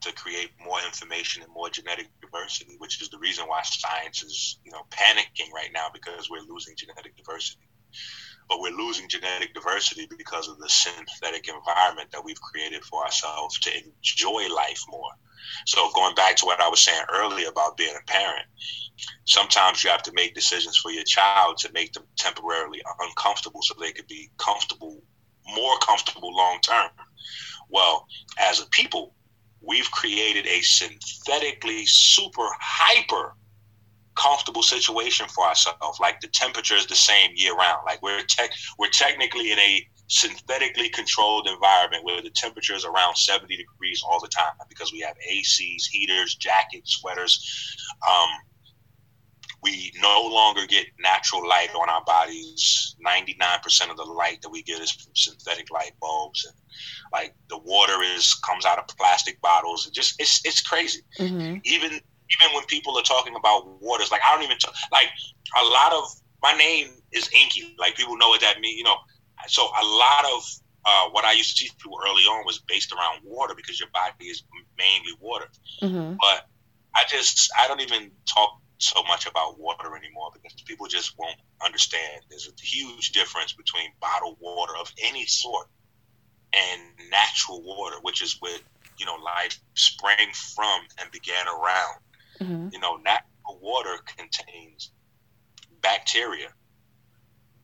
To 0.00 0.12
create 0.12 0.50
more 0.64 0.78
information 0.84 1.42
and 1.42 1.52
more 1.52 1.70
genetic 1.70 2.08
diversity, 2.20 2.76
which 2.78 3.02
is 3.02 3.08
the 3.08 3.18
reason 3.18 3.46
why 3.46 3.60
science 3.62 4.22
is, 4.22 4.60
you 4.64 4.72
know, 4.72 4.82
panicking 4.90 5.52
right 5.54 5.70
now 5.72 5.88
because 5.92 6.30
we're 6.30 6.46
losing 6.48 6.74
genetic 6.76 7.16
diversity. 7.16 7.68
But 8.48 8.60
we're 8.60 8.76
losing 8.76 9.08
genetic 9.08 9.52
diversity 9.54 10.08
because 10.16 10.48
of 10.48 10.58
the 10.58 10.68
synthetic 10.68 11.48
environment 11.48 12.10
that 12.12 12.24
we've 12.24 12.40
created 12.40 12.82
for 12.84 13.04
ourselves 13.04 13.58
to 13.60 13.70
enjoy 13.76 14.48
life 14.54 14.80
more. 14.88 15.10
So 15.66 15.90
going 15.94 16.14
back 16.14 16.36
to 16.36 16.46
what 16.46 16.60
I 16.60 16.68
was 16.68 16.82
saying 16.82 17.02
earlier 17.12 17.48
about 17.48 17.76
being 17.76 17.94
a 17.94 18.10
parent, 18.10 18.46
sometimes 19.26 19.84
you 19.84 19.90
have 19.90 20.02
to 20.04 20.12
make 20.14 20.34
decisions 20.34 20.76
for 20.78 20.90
your 20.90 21.04
child 21.04 21.58
to 21.58 21.72
make 21.72 21.92
them 21.92 22.04
temporarily 22.16 22.80
uncomfortable 23.00 23.60
so 23.62 23.74
they 23.74 23.92
could 23.92 24.06
be 24.06 24.30
comfortable, 24.38 25.02
more 25.54 25.78
comfortable 25.78 26.34
long 26.34 26.58
term. 26.62 26.90
Well, 27.68 28.06
as 28.38 28.60
a 28.60 28.66
people, 28.70 29.14
we've 29.60 29.90
created 29.90 30.46
a 30.46 30.60
synthetically 30.60 31.84
super 31.86 32.46
hyper 32.60 33.34
comfortable 34.14 34.62
situation 34.62 35.26
for 35.28 35.44
ourselves. 35.44 36.00
Like 36.00 36.20
the 36.20 36.28
temperature 36.28 36.74
is 36.74 36.86
the 36.86 36.96
same 36.96 37.30
year 37.34 37.54
round. 37.54 37.82
Like 37.86 38.02
we're 38.02 38.22
tech, 38.28 38.50
we're 38.78 38.90
technically 38.90 39.52
in 39.52 39.58
a 39.58 39.86
synthetically 40.08 40.88
controlled 40.88 41.46
environment 41.46 42.04
where 42.04 42.22
the 42.22 42.30
temperature 42.30 42.74
is 42.74 42.84
around 42.84 43.16
70 43.16 43.56
degrees 43.56 44.02
all 44.08 44.18
the 44.20 44.28
time 44.28 44.52
because 44.68 44.92
we 44.92 45.00
have 45.00 45.14
ACs, 45.30 45.84
heaters, 45.90 46.34
jackets, 46.34 46.96
sweaters. 46.96 47.76
Um, 48.10 48.28
we 49.62 49.92
no 50.00 50.28
longer 50.30 50.66
get 50.66 50.86
natural 51.00 51.46
light 51.46 51.70
on 51.74 51.88
our 51.88 52.04
bodies. 52.04 52.96
99% 53.04 53.90
of 53.90 53.96
the 53.96 54.04
light 54.04 54.40
that 54.42 54.50
we 54.50 54.62
get 54.62 54.80
is 54.80 54.90
from 54.90 55.12
synthetic 55.14 55.70
light 55.70 55.92
bulbs. 56.00 56.44
And 56.44 56.54
like 57.12 57.34
the 57.48 57.58
water 57.58 58.02
is 58.02 58.34
comes 58.34 58.64
out 58.64 58.78
of 58.78 58.86
plastic 58.96 59.40
bottles. 59.40 59.86
And 59.86 59.94
just 59.94 60.20
it's 60.20 60.44
it's 60.44 60.60
crazy. 60.60 61.00
Mm-hmm. 61.18 61.58
Even 61.64 61.92
even 61.92 62.54
when 62.54 62.64
people 62.66 62.96
are 62.98 63.02
talking 63.02 63.34
about 63.34 63.80
waters, 63.80 64.10
like 64.10 64.20
I 64.28 64.34
don't 64.34 64.44
even 64.44 64.58
talk, 64.58 64.74
like 64.92 65.08
a 65.60 65.64
lot 65.66 65.92
of 65.92 66.04
my 66.42 66.52
name 66.52 66.88
is 67.12 67.28
Inky. 67.34 67.74
Like 67.78 67.96
people 67.96 68.16
know 68.16 68.28
what 68.28 68.40
that 68.42 68.60
means. 68.60 68.76
You 68.76 68.84
know, 68.84 68.96
so 69.48 69.62
a 69.64 69.84
lot 69.84 70.24
of 70.36 70.42
uh, 70.84 71.08
what 71.10 71.24
I 71.24 71.32
used 71.32 71.56
to 71.56 71.64
teach 71.64 71.76
people 71.78 71.98
early 72.08 72.22
on 72.22 72.44
was 72.46 72.60
based 72.60 72.92
around 72.92 73.20
water 73.24 73.54
because 73.56 73.80
your 73.80 73.88
body 73.90 74.26
is 74.26 74.44
mainly 74.76 75.12
water. 75.20 75.46
Mm-hmm. 75.82 76.16
But 76.20 76.46
I 76.94 77.02
just 77.08 77.50
I 77.60 77.66
don't 77.66 77.80
even 77.80 78.10
talk 78.26 78.60
so 78.78 79.02
much 79.08 79.26
about 79.26 79.58
water 79.58 79.96
anymore 79.96 80.30
because 80.32 80.60
people 80.62 80.86
just 80.86 81.18
won't 81.18 81.36
understand. 81.64 82.22
There's 82.30 82.48
a 82.48 82.64
huge 82.64 83.10
difference 83.10 83.52
between 83.52 83.90
bottled 84.00 84.36
water 84.40 84.72
of 84.80 84.92
any 85.02 85.26
sort 85.26 85.68
and 86.52 86.80
natural 87.10 87.62
water, 87.62 87.96
which 88.02 88.22
is 88.22 88.36
what 88.40 88.60
you 88.98 89.06
know 89.06 89.16
life 89.16 89.60
sprang 89.74 90.28
from 90.32 90.82
and 91.00 91.10
began 91.10 91.46
around. 91.46 92.00
Mm-hmm. 92.40 92.68
You 92.72 92.80
know, 92.80 92.96
natural 92.96 93.58
water 93.60 93.98
contains 94.16 94.92
bacteria. 95.82 96.48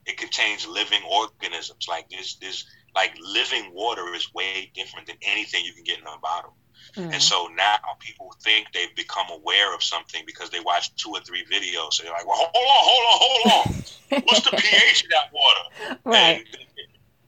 It 0.05 0.17
contains 0.17 0.67
living 0.67 1.01
organisms. 1.09 1.87
Like 1.89 2.09
this, 2.09 2.35
this 2.35 2.65
like 2.93 3.15
living 3.19 3.71
water 3.73 4.13
is 4.13 4.33
way 4.33 4.71
different 4.75 5.07
than 5.07 5.17
anything 5.21 5.65
you 5.65 5.73
can 5.73 5.83
get 5.83 5.99
in 5.99 6.05
a 6.05 6.19
bottle. 6.19 6.55
Mm-hmm. 6.95 7.13
And 7.13 7.21
so 7.21 7.47
now 7.55 7.77
people 7.99 8.33
think 8.41 8.67
they've 8.73 8.95
become 8.95 9.27
aware 9.29 9.75
of 9.75 9.83
something 9.83 10.23
because 10.25 10.49
they 10.49 10.59
watch 10.61 10.95
two 10.95 11.09
or 11.09 11.19
three 11.19 11.43
videos. 11.45 11.93
So 11.93 12.03
they're 12.03 12.13
like, 12.13 12.25
well, 12.25 12.37
hold 12.37 12.51
on, 12.55 12.83
hold 12.83 13.05
on, 13.05 13.17
hold 13.19 13.67
on. 13.67 14.21
What's 14.25 14.49
the 14.49 14.55
pH 14.55 15.03
of 15.03 15.09
that 15.09 15.31
water? 15.33 15.99
Right. 16.05 16.37
And 16.37 16.45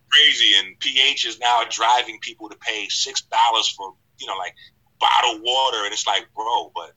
crazy. 0.09 0.51
And 0.57 0.79
pH 0.79 1.25
is 1.25 1.39
now 1.39 1.63
driving 1.69 2.19
people 2.21 2.49
to 2.49 2.57
pay 2.57 2.87
$6 2.87 3.75
for, 3.75 3.93
you 4.19 4.27
know, 4.27 4.37
like 4.37 4.55
bottled 4.99 5.41
water. 5.41 5.83
And 5.83 5.93
it's 5.93 6.07
like, 6.07 6.27
bro, 6.33 6.71
but 6.73 6.93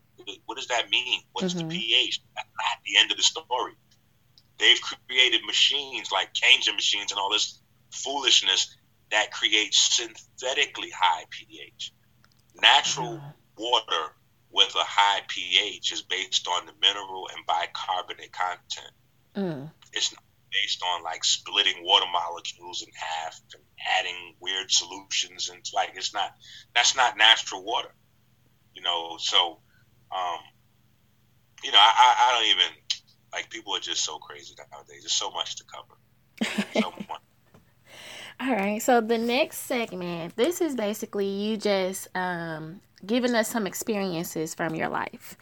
what 0.46 0.56
does 0.56 0.68
that 0.68 0.90
mean? 0.90 1.22
What's 1.32 1.54
mm-hmm. 1.54 1.68
the 1.68 1.78
pH? 1.78 2.20
That's 2.36 2.48
not 2.48 2.84
the 2.86 3.00
end 3.00 3.10
of 3.10 3.16
the 3.16 3.22
story. 3.22 3.72
They've 4.58 4.80
created 4.80 5.44
machines 5.46 6.12
like 6.12 6.28
Kangen 6.34 6.74
machines 6.74 7.10
and 7.10 7.18
all 7.18 7.30
this 7.30 7.58
foolishness 7.90 8.76
that 9.10 9.32
creates 9.32 9.96
synthetically 9.96 10.90
high 10.90 11.24
pH. 11.30 11.92
Natural 12.62 13.20
water 13.56 14.14
with 14.50 14.74
a 14.74 14.84
high 14.84 15.20
pH 15.28 15.92
is 15.92 16.02
based 16.02 16.48
on 16.48 16.66
the 16.66 16.72
mineral 16.80 17.28
and 17.34 17.46
bicarbonate 17.46 18.32
content. 18.32 18.92
Mm. 19.36 19.70
It's 19.92 20.12
not 20.12 20.22
based 20.52 20.82
on 20.82 21.04
like 21.04 21.24
splitting 21.24 21.84
water 21.84 22.06
molecules 22.12 22.82
in 22.82 22.88
half 22.94 23.40
and 23.54 23.62
adding 23.98 24.34
weird 24.40 24.70
solutions 24.70 25.48
and 25.48 25.58
it's 25.58 25.72
like 25.72 25.92
it's 25.94 26.12
not 26.12 26.34
that's 26.74 26.96
not 26.96 27.16
natural 27.16 27.64
water. 27.64 27.94
You 28.74 28.82
know, 28.82 29.16
so 29.18 29.60
um, 30.12 30.40
you 31.62 31.70
know, 31.70 31.78
I, 31.78 32.14
I 32.18 32.32
don't 32.32 32.50
even 32.50 32.76
like 33.32 33.50
people 33.50 33.76
are 33.76 33.80
just 33.80 34.04
so 34.04 34.18
crazy 34.18 34.54
nowadays. 34.72 35.02
There's 35.02 35.12
so 35.12 35.30
much 35.30 35.56
to 35.56 35.64
cover. 35.64 35.94
So 36.80 36.90
much. 37.08 37.19
All 38.40 38.54
right. 38.54 38.80
So 38.80 39.02
the 39.02 39.18
next 39.18 39.58
segment, 39.58 40.34
this 40.36 40.62
is 40.62 40.74
basically 40.74 41.26
you 41.26 41.58
just 41.58 42.08
um, 42.14 42.80
giving 43.04 43.34
us 43.34 43.48
some 43.48 43.66
experiences 43.66 44.54
from 44.54 44.74
your 44.74 44.88
life. 44.88 45.36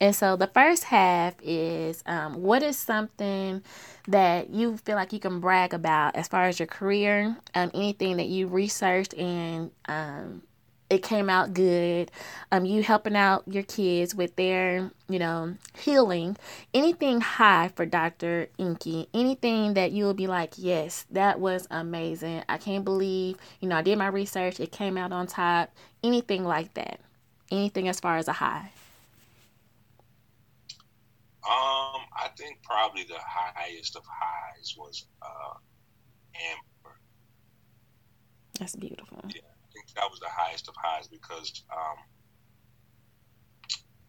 And 0.00 0.14
so 0.14 0.36
the 0.36 0.46
first 0.46 0.84
half 0.84 1.34
is 1.42 2.04
um, 2.06 2.42
what 2.42 2.62
is 2.62 2.78
something 2.78 3.62
that 4.06 4.50
you 4.50 4.76
feel 4.76 4.94
like 4.94 5.12
you 5.12 5.18
can 5.18 5.40
brag 5.40 5.74
about 5.74 6.14
as 6.14 6.28
far 6.28 6.44
as 6.44 6.60
your 6.60 6.68
career, 6.68 7.36
um, 7.56 7.72
anything 7.74 8.18
that 8.18 8.28
you 8.28 8.46
researched 8.46 9.14
and 9.14 9.72
um, 9.88 10.42
it 10.88 11.02
came 11.02 11.28
out 11.28 11.52
good. 11.52 12.10
Um, 12.52 12.64
you 12.64 12.82
helping 12.82 13.16
out 13.16 13.42
your 13.46 13.64
kids 13.64 14.14
with 14.14 14.36
their, 14.36 14.90
you 15.08 15.18
know, 15.18 15.56
healing. 15.76 16.36
Anything 16.72 17.20
high 17.20 17.72
for 17.74 17.84
Dr. 17.84 18.48
Inky. 18.58 19.08
Anything 19.12 19.74
that 19.74 19.92
you'll 19.92 20.14
be 20.14 20.26
like, 20.26 20.54
yes, 20.56 21.04
that 21.10 21.40
was 21.40 21.66
amazing. 21.70 22.44
I 22.48 22.58
can't 22.58 22.84
believe, 22.84 23.36
you 23.60 23.68
know, 23.68 23.76
I 23.76 23.82
did 23.82 23.98
my 23.98 24.06
research. 24.06 24.60
It 24.60 24.70
came 24.70 24.96
out 24.96 25.12
on 25.12 25.26
top. 25.26 25.72
Anything 26.04 26.44
like 26.44 26.74
that. 26.74 27.00
Anything 27.50 27.88
as 27.88 27.98
far 27.98 28.16
as 28.16 28.28
a 28.28 28.32
high. 28.32 28.70
Um, 31.48 32.02
I 32.16 32.28
think 32.36 32.58
probably 32.62 33.04
the 33.04 33.18
highest 33.18 33.96
of 33.96 34.02
highs 34.06 34.74
was 34.76 35.06
uh, 35.22 35.54
Amber. 36.34 36.96
That's 38.58 38.74
beautiful. 38.74 39.22
Yeah 39.28 39.40
that 39.96 40.10
was 40.10 40.20
the 40.20 40.28
highest 40.30 40.68
of 40.68 40.74
highs 40.76 41.08
because 41.08 41.64
um, 41.72 41.96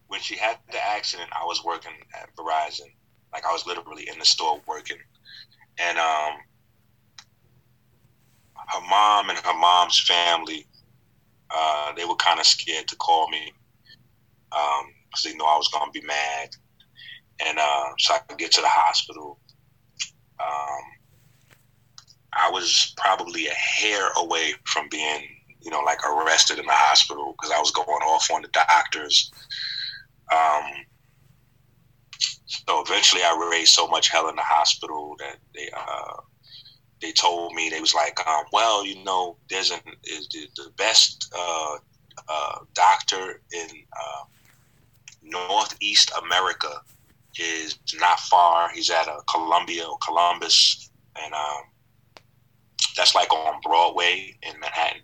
when 0.08 0.20
she 0.20 0.36
had 0.36 0.58
the 0.70 0.84
accident, 0.84 1.30
I 1.32 1.44
was 1.44 1.64
working 1.64 1.92
at 2.14 2.34
Verizon. 2.36 2.92
Like 3.32 3.44
I 3.44 3.52
was 3.52 3.66
literally 3.66 4.08
in 4.10 4.18
the 4.18 4.24
store 4.24 4.60
working, 4.66 4.96
and 5.78 5.98
um, 5.98 6.34
her 8.68 8.80
mom 8.88 9.30
and 9.30 9.38
her 9.38 9.58
mom's 9.58 10.00
family, 10.00 10.66
uh, 11.54 11.92
they 11.94 12.04
were 12.06 12.16
kind 12.16 12.40
of 12.40 12.46
scared 12.46 12.88
to 12.88 12.96
call 12.96 13.28
me 13.28 13.52
because 14.50 15.26
um, 15.26 15.30
they 15.30 15.36
knew 15.36 15.44
I 15.44 15.56
was 15.56 15.68
gonna 15.68 15.90
be 15.90 16.00
mad, 16.02 16.48
and 17.46 17.58
uh, 17.58 17.90
so 17.98 18.14
I 18.14 18.18
could 18.28 18.38
get 18.38 18.52
to 18.52 18.62
the 18.62 18.68
hospital. 18.68 19.38
Um, 20.40 20.82
I 22.32 22.50
was 22.50 22.94
probably 22.96 23.48
a 23.48 23.54
hair 23.54 24.08
away 24.16 24.54
from 24.64 24.88
being 24.90 25.37
you 25.60 25.70
know, 25.70 25.80
like 25.80 25.98
arrested 26.04 26.58
in 26.58 26.66
the 26.66 26.72
hospital 26.72 27.34
because 27.36 27.52
I 27.54 27.58
was 27.58 27.70
going 27.70 27.88
off 27.88 28.28
on 28.32 28.42
the 28.42 28.48
doctors. 28.48 29.30
Um, 30.32 30.64
so 32.46 32.82
eventually, 32.82 33.22
I 33.22 33.48
raised 33.50 33.72
so 33.72 33.86
much 33.88 34.08
hell 34.08 34.28
in 34.28 34.36
the 34.36 34.42
hospital 34.42 35.16
that 35.18 35.36
they 35.54 35.70
uh, 35.76 36.20
they 37.00 37.12
told 37.12 37.54
me 37.54 37.68
they 37.68 37.80
was 37.80 37.94
like, 37.94 38.18
um, 38.26 38.44
well, 38.52 38.84
you 38.84 39.02
know, 39.04 39.36
there's 39.50 39.70
an 39.70 39.80
is 40.04 40.28
the, 40.28 40.48
the 40.56 40.70
best 40.76 41.32
uh, 41.36 41.76
uh, 42.28 42.58
doctor 42.74 43.40
in 43.52 43.68
uh, 43.92 44.24
Northeast 45.22 46.10
America 46.24 46.82
is 47.38 47.78
not 48.00 48.18
far. 48.20 48.70
He's 48.70 48.90
at 48.90 49.08
uh, 49.08 49.20
Columbia 49.32 49.86
or 49.86 49.98
Columbus, 50.04 50.90
and 51.22 51.32
um, 51.32 51.62
that's 52.96 53.14
like 53.14 53.32
on 53.32 53.60
Broadway 53.62 54.36
in 54.42 54.58
Manhattan. 54.58 55.02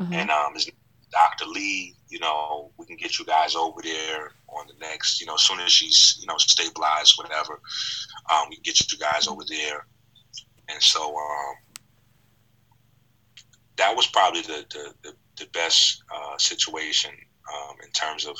Mm-hmm. 0.00 0.12
And 0.14 0.30
um, 0.30 0.54
his 0.54 0.70
Dr. 1.10 1.46
Lee, 1.46 1.94
you 2.08 2.18
know, 2.20 2.70
we 2.76 2.86
can 2.86 2.96
get 2.96 3.18
you 3.18 3.24
guys 3.24 3.54
over 3.54 3.82
there 3.82 4.32
on 4.48 4.66
the 4.66 4.74
next, 4.80 5.20
you 5.20 5.26
know, 5.26 5.34
as 5.34 5.42
soon 5.42 5.60
as 5.60 5.70
she's, 5.70 6.18
you 6.20 6.26
know, 6.26 6.36
stabilized, 6.38 7.14
whatever, 7.16 7.60
um, 8.32 8.48
we 8.48 8.56
can 8.56 8.62
get 8.62 8.80
you 8.92 8.98
guys 8.98 9.26
over 9.26 9.42
there. 9.48 9.86
And 10.68 10.82
so 10.82 11.16
um, 11.16 11.54
that 13.76 13.94
was 13.94 14.06
probably 14.06 14.42
the, 14.42 14.64
the, 14.70 14.94
the, 15.02 15.14
the 15.36 15.46
best 15.52 16.02
uh, 16.14 16.38
situation 16.38 17.10
um, 17.52 17.76
in 17.84 17.90
terms 17.90 18.26
of 18.26 18.36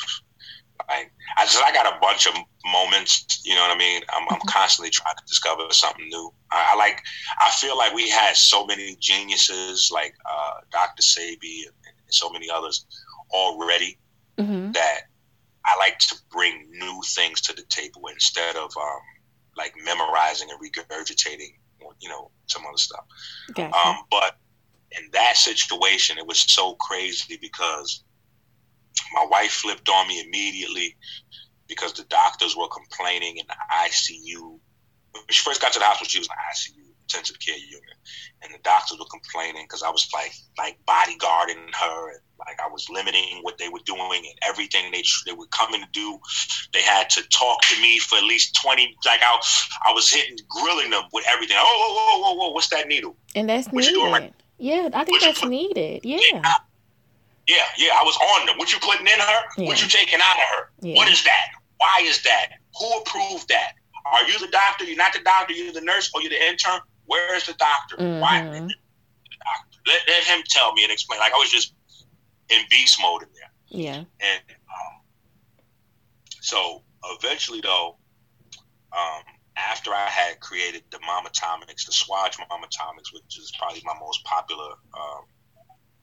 I, 0.89 1.07
I 1.37 1.45
just 1.45 1.63
I 1.63 1.73
got 1.73 1.87
a 1.87 1.99
bunch 2.01 2.27
of 2.27 2.35
moments. 2.65 3.43
You 3.45 3.55
know 3.55 3.63
what 3.63 3.75
I 3.75 3.79
mean? 3.79 4.03
I'm, 4.13 4.23
I'm 4.23 4.39
mm-hmm. 4.39 4.49
constantly 4.49 4.91
trying 4.91 5.17
to 5.17 5.23
discover 5.27 5.63
something 5.71 6.09
new. 6.09 6.33
I, 6.51 6.71
I, 6.73 6.77
like. 6.77 7.03
I 7.41 7.51
feel 7.51 7.77
like 7.77 7.95
we 7.95 8.09
had 8.09 8.37
so 8.37 8.67
many 8.67 8.97
geniuses 9.01 9.91
like 9.93 10.15
uh, 10.31 10.61
Dr. 10.71 11.03
Sebi 11.03 11.67
and, 11.67 11.75
and, 11.87 11.95
so 12.13 12.29
many 12.29 12.51
others 12.51 12.87
already 13.31 13.97
Mm-hmm. 14.41 14.73
that 14.73 15.01
I 15.67 15.77
like 15.79 15.99
to 15.99 16.17
bring 16.31 16.71
new 16.71 17.03
things 17.15 17.43
to 17.43 17.53
the 17.53 17.63
table 17.69 18.07
instead 18.11 18.57
of 18.57 18.73
um, 18.77 19.01
like 19.57 19.75
memorizing 19.85 20.49
and 20.51 20.59
regurgitating, 20.59 21.53
you 22.01 22.09
know, 22.09 22.31
some 22.47 22.63
other 22.67 22.79
stuff. 22.79 23.05
Gotcha. 23.55 23.77
Um, 23.77 23.97
but 24.11 24.39
in 24.99 25.11
that 25.13 25.37
situation, 25.37 26.17
it 26.17 26.27
was 26.27 26.39
so 26.39 26.75
crazy 26.77 27.39
because 27.39 28.03
my 29.15 29.27
wife 29.31 29.51
flipped 29.51 29.89
on 29.89 30.09
me 30.09 30.21
immediately 30.25 30.97
because 31.69 31.93
the 31.93 32.05
doctors 32.05 32.57
were 32.57 32.69
complaining 32.69 33.37
in 33.39 33.45
the 33.49 33.57
ICU. 33.85 34.59
When 35.13 35.23
she 35.31 35.43
first 35.43 35.61
got 35.61 35.73
to 35.73 35.79
the 35.79 35.85
hospital, 35.85 36.09
she 36.09 36.19
was 36.21 36.29
in 36.29 36.35
the 36.35 36.81
ICU, 36.83 36.87
intensive 37.03 37.37
care 37.41 37.57
unit, 37.59 37.97
and 38.43 38.55
the 38.55 38.59
doctors 38.63 38.99
were 38.99 39.07
complaining 39.11 39.65
because 39.65 39.83
I 39.83 39.91
was 39.91 40.09
like 40.15 40.33
like 40.59 40.79
bodyguarding 40.87 41.73
her 41.75 42.11
and 42.11 42.21
like 42.39 42.59
I 42.65 42.69
was 42.71 42.89
limiting 42.89 43.41
what 43.43 43.59
they 43.59 43.69
were 43.69 43.81
doing 43.85 44.23
and 44.25 44.39
everything 44.49 44.91
they 44.93 45.03
they 45.27 45.33
were 45.33 45.47
coming 45.49 45.81
to 45.83 45.89
do. 45.93 46.19
They 46.73 46.83
had 46.83 47.11
to 47.11 47.23
talk 47.29 47.61
to 47.63 47.81
me 47.83 47.99
for 47.99 48.17
at 48.19 48.25
least 48.25 48.57
twenty. 48.63 48.97
Like 49.05 49.21
I, 49.23 49.37
I 49.89 49.93
was 49.93 50.09
hitting, 50.11 50.37
grilling 50.49 50.91
them 50.91 51.03
with 51.13 51.25
everything. 51.29 51.57
Oh, 51.59 51.65
whoa, 51.65 51.95
whoa, 51.95 52.35
whoa, 52.35 52.35
whoa! 52.49 52.51
What's 52.53 52.69
that 52.69 52.87
needle? 52.89 53.17
and 53.35 53.49
that's 53.49 53.67
what 53.69 53.85
needed. 53.85 53.97
right- 54.13 54.35
Yeah, 54.59 54.89
I 54.95 55.05
think 55.05 55.21
What 55.21 55.23
that's 55.23 55.45
needed. 55.45 56.01
Yeah. 56.05 56.19
Yeah, 56.33 56.55
yeah, 57.51 57.67
yeah, 57.77 57.93
I 58.01 58.03
was 58.05 58.17
on 58.39 58.47
them. 58.47 58.57
What 58.59 58.73
you 58.73 58.79
putting 58.79 59.07
in 59.07 59.19
her? 59.19 59.41
What 59.67 59.83
you 59.83 59.89
taking 59.89 60.21
out 60.23 60.37
of 60.37 60.49
her? 60.55 60.63
Yeah. 60.81 60.97
What 60.97 61.09
is 61.09 61.23
that? 61.25 61.47
Why 61.79 62.01
is 62.03 62.23
that? 62.23 62.47
Who 62.79 62.87
approved 63.01 63.49
that? 63.49 63.73
Are 64.07 64.25
you 64.29 64.39
the 64.39 64.49
doctor? 64.49 64.85
You're 64.85 64.97
not 64.97 65.13
the 65.13 65.21
doctor. 65.21 65.53
You're 65.53 65.73
the 65.73 65.81
nurse 65.81 66.11
or 66.15 66.21
you're 66.23 66.31
the 66.31 66.49
intern. 66.49 66.81
Where 67.07 67.35
is 67.37 67.45
the 67.47 67.55
doctor? 67.55 67.97
Why? 68.21 68.43
Mhm. 68.43 68.71
Let, 69.87 70.01
let 70.09 70.23
him 70.25 70.43
tell 70.49 70.73
me 70.73 70.85
and 70.85 70.93
explain. 70.93 71.19
Like 71.21 71.33
I 71.33 71.39
was 71.39 71.51
just 71.51 71.75
in 72.51 72.61
beast 72.71 72.99
mode 73.03 73.23
in 73.23 73.29
there. 73.35 73.51
Yeah. 73.69 73.97
And 73.97 74.43
um, 74.51 74.95
so 76.41 76.83
eventually, 77.19 77.61
though, 77.61 77.97
um, 78.93 79.23
after 79.57 79.91
I 79.93 80.07
had 80.09 80.41
created 80.41 80.85
the 80.91 80.99
Mamatomics, 80.99 81.87
the 81.87 81.93
Swatch 81.93 82.39
Mamatomics, 82.39 83.13
which 83.13 83.39
is 83.39 83.53
probably 83.59 83.83
my 83.85 83.95
most 84.01 84.23
popular 84.25 84.71
um, 84.95 85.25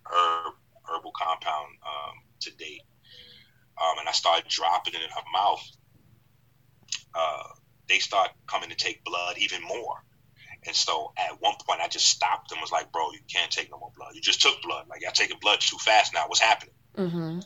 herb 0.05 0.53
herbal 0.89 1.11
compound 1.11 1.77
um, 1.85 2.15
to 2.41 2.51
date, 2.55 2.83
um, 3.81 3.99
and 3.99 4.09
I 4.09 4.11
started 4.11 4.47
dropping 4.47 4.93
it 4.93 5.01
in 5.01 5.09
her 5.09 5.27
mouth, 5.33 5.63
uh, 7.13 7.43
they 7.87 7.99
start 7.99 8.31
coming 8.47 8.69
to 8.69 8.75
take 8.75 9.03
blood 9.03 9.37
even 9.37 9.61
more. 9.63 10.03
And 10.65 10.75
so 10.75 11.13
at 11.17 11.39
one 11.41 11.55
point, 11.65 11.81
I 11.81 11.87
just 11.87 12.07
stopped 12.07 12.51
and 12.51 12.59
was 12.59 12.71
like, 12.71 12.91
"Bro, 12.91 13.11
you 13.11 13.19
can't 13.31 13.51
take 13.51 13.71
no 13.71 13.77
more 13.77 13.91
blood. 13.95 14.15
You 14.15 14.21
just 14.21 14.41
took 14.41 14.61
blood. 14.61 14.87
Like 14.89 15.01
y'all 15.01 15.11
taking 15.11 15.37
blood 15.39 15.59
too 15.61 15.77
fast 15.77 16.13
now. 16.13 16.27
What's 16.27 16.41
happening?" 16.41 16.73
Mm-hmm. 16.97 17.39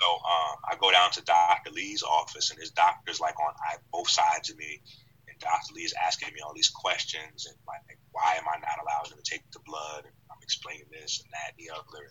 So 0.00 0.06
uh, 0.06 0.54
I 0.70 0.76
go 0.80 0.92
down 0.92 1.10
to 1.12 1.22
Dr. 1.22 1.70
Lee's 1.72 2.02
office, 2.02 2.50
and 2.50 2.60
his 2.60 2.70
doctor's 2.70 3.20
like 3.20 3.38
on 3.40 3.52
I, 3.68 3.76
both 3.92 4.08
sides 4.08 4.50
of 4.50 4.56
me. 4.56 4.80
And 5.28 5.38
Dr. 5.40 5.74
Lee 5.74 5.82
is 5.82 5.94
asking 6.06 6.32
me 6.32 6.40
all 6.40 6.54
these 6.54 6.70
questions, 6.70 7.46
and 7.46 7.56
like, 7.66 7.98
why 8.12 8.36
am 8.38 8.44
I 8.48 8.58
not 8.60 8.78
allowing 8.80 9.10
him 9.12 9.18
to 9.22 9.30
take 9.30 9.50
the 9.50 9.60
blood? 9.66 10.04
And 10.04 10.14
I'm 10.48 10.56
explaining 10.56 10.88
this 10.88 11.20
and 11.20 11.28
that 11.36 11.52
and 11.52 11.60
the 11.60 11.68
other. 11.76 12.08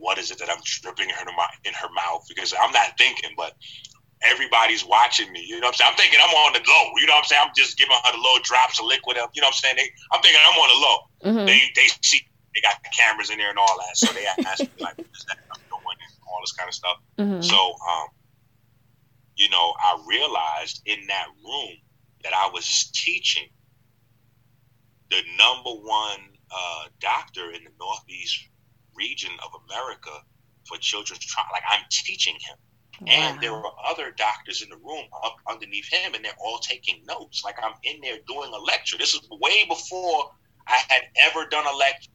What 0.00 0.16
is 0.16 0.32
it 0.32 0.40
that 0.40 0.48
I'm 0.48 0.64
dripping 0.64 1.12
in 1.12 1.16
her, 1.20 1.28
in 1.68 1.74
her 1.76 1.92
mouth? 1.92 2.24
Because 2.24 2.56
I'm 2.56 2.72
not 2.72 2.96
thinking, 2.96 3.36
but 3.36 3.52
everybody's 4.24 4.88
watching 4.88 5.28
me. 5.32 5.44
You 5.44 5.60
know 5.60 5.68
what 5.68 5.76
I'm 5.76 5.92
saying? 5.92 5.92
I'm 5.92 5.98
thinking 6.00 6.20
I'm 6.24 6.32
on 6.48 6.56
the 6.56 6.64
low. 6.64 6.84
You 6.96 7.04
know 7.04 7.20
what 7.20 7.28
I'm 7.28 7.28
saying? 7.28 7.42
I'm 7.44 7.56
just 7.56 7.76
giving 7.76 7.92
her 7.92 8.12
the 8.16 8.24
low 8.24 8.40
drops 8.40 8.80
of 8.80 8.88
liquid. 8.88 9.20
You 9.36 9.44
know 9.44 9.52
what 9.52 9.60
I'm 9.60 9.60
saying? 9.60 9.76
They, 9.76 9.92
I'm 10.16 10.24
thinking 10.24 10.40
I'm 10.40 10.56
on 10.56 10.70
the 10.72 10.80
low 10.80 10.98
Mm-hmm. 11.24 11.46
they 11.46 11.60
they 11.74 11.88
see 12.02 12.20
they 12.54 12.60
got 12.60 12.76
the 12.84 12.90
cameras 12.96 13.30
in 13.30 13.38
there 13.38 13.48
and 13.48 13.58
all 13.58 13.76
that, 13.78 13.96
so 13.96 14.12
they 14.12 14.26
ask 14.26 14.60
me 14.60 14.76
like, 14.82 14.94
"What 14.98 15.08
is 15.16 15.24
that 15.26 15.38
I'm 15.50 15.60
doing?" 15.72 15.98
and 16.04 16.12
all 16.28 16.38
this 16.42 16.52
kind 16.52 16.68
of 16.68 16.74
stuff. 16.74 16.96
Mm-hmm. 17.18 17.40
So, 17.40 17.56
um, 17.56 18.08
you 19.36 19.48
know, 19.48 19.72
I 19.80 20.04
realized 20.06 20.82
in 20.84 21.06
that 21.08 21.26
room 21.42 21.76
that 22.22 22.34
I 22.34 22.50
was 22.52 22.90
teaching 22.92 23.48
the 25.10 25.22
number 25.38 25.70
one 25.70 26.33
uh, 26.50 26.84
doctor 27.00 27.50
in 27.52 27.64
the 27.64 27.70
northeast 27.78 28.48
region 28.94 29.30
of 29.44 29.50
America 29.68 30.10
for 30.66 30.78
children's 30.78 31.24
trauma. 31.24 31.48
Like 31.52 31.62
I'm 31.68 31.84
teaching 31.90 32.34
him. 32.34 32.56
And 33.08 33.40
there 33.40 33.52
were 33.52 33.70
other 33.90 34.12
doctors 34.16 34.62
in 34.62 34.68
the 34.68 34.76
room 34.76 35.06
up 35.24 35.36
underneath 35.50 35.88
him, 35.92 36.14
and 36.14 36.24
they're 36.24 36.38
all 36.38 36.58
taking 36.58 37.02
notes. 37.06 37.42
Like 37.44 37.56
I'm 37.62 37.74
in 37.82 38.00
there 38.00 38.18
doing 38.28 38.52
a 38.54 38.58
lecture. 38.58 38.96
This 38.96 39.14
is 39.14 39.28
way 39.30 39.64
before 39.68 40.30
I 40.68 40.80
had 40.88 41.02
ever 41.26 41.46
done 41.48 41.66
a 41.66 41.76
lecture. 41.76 42.10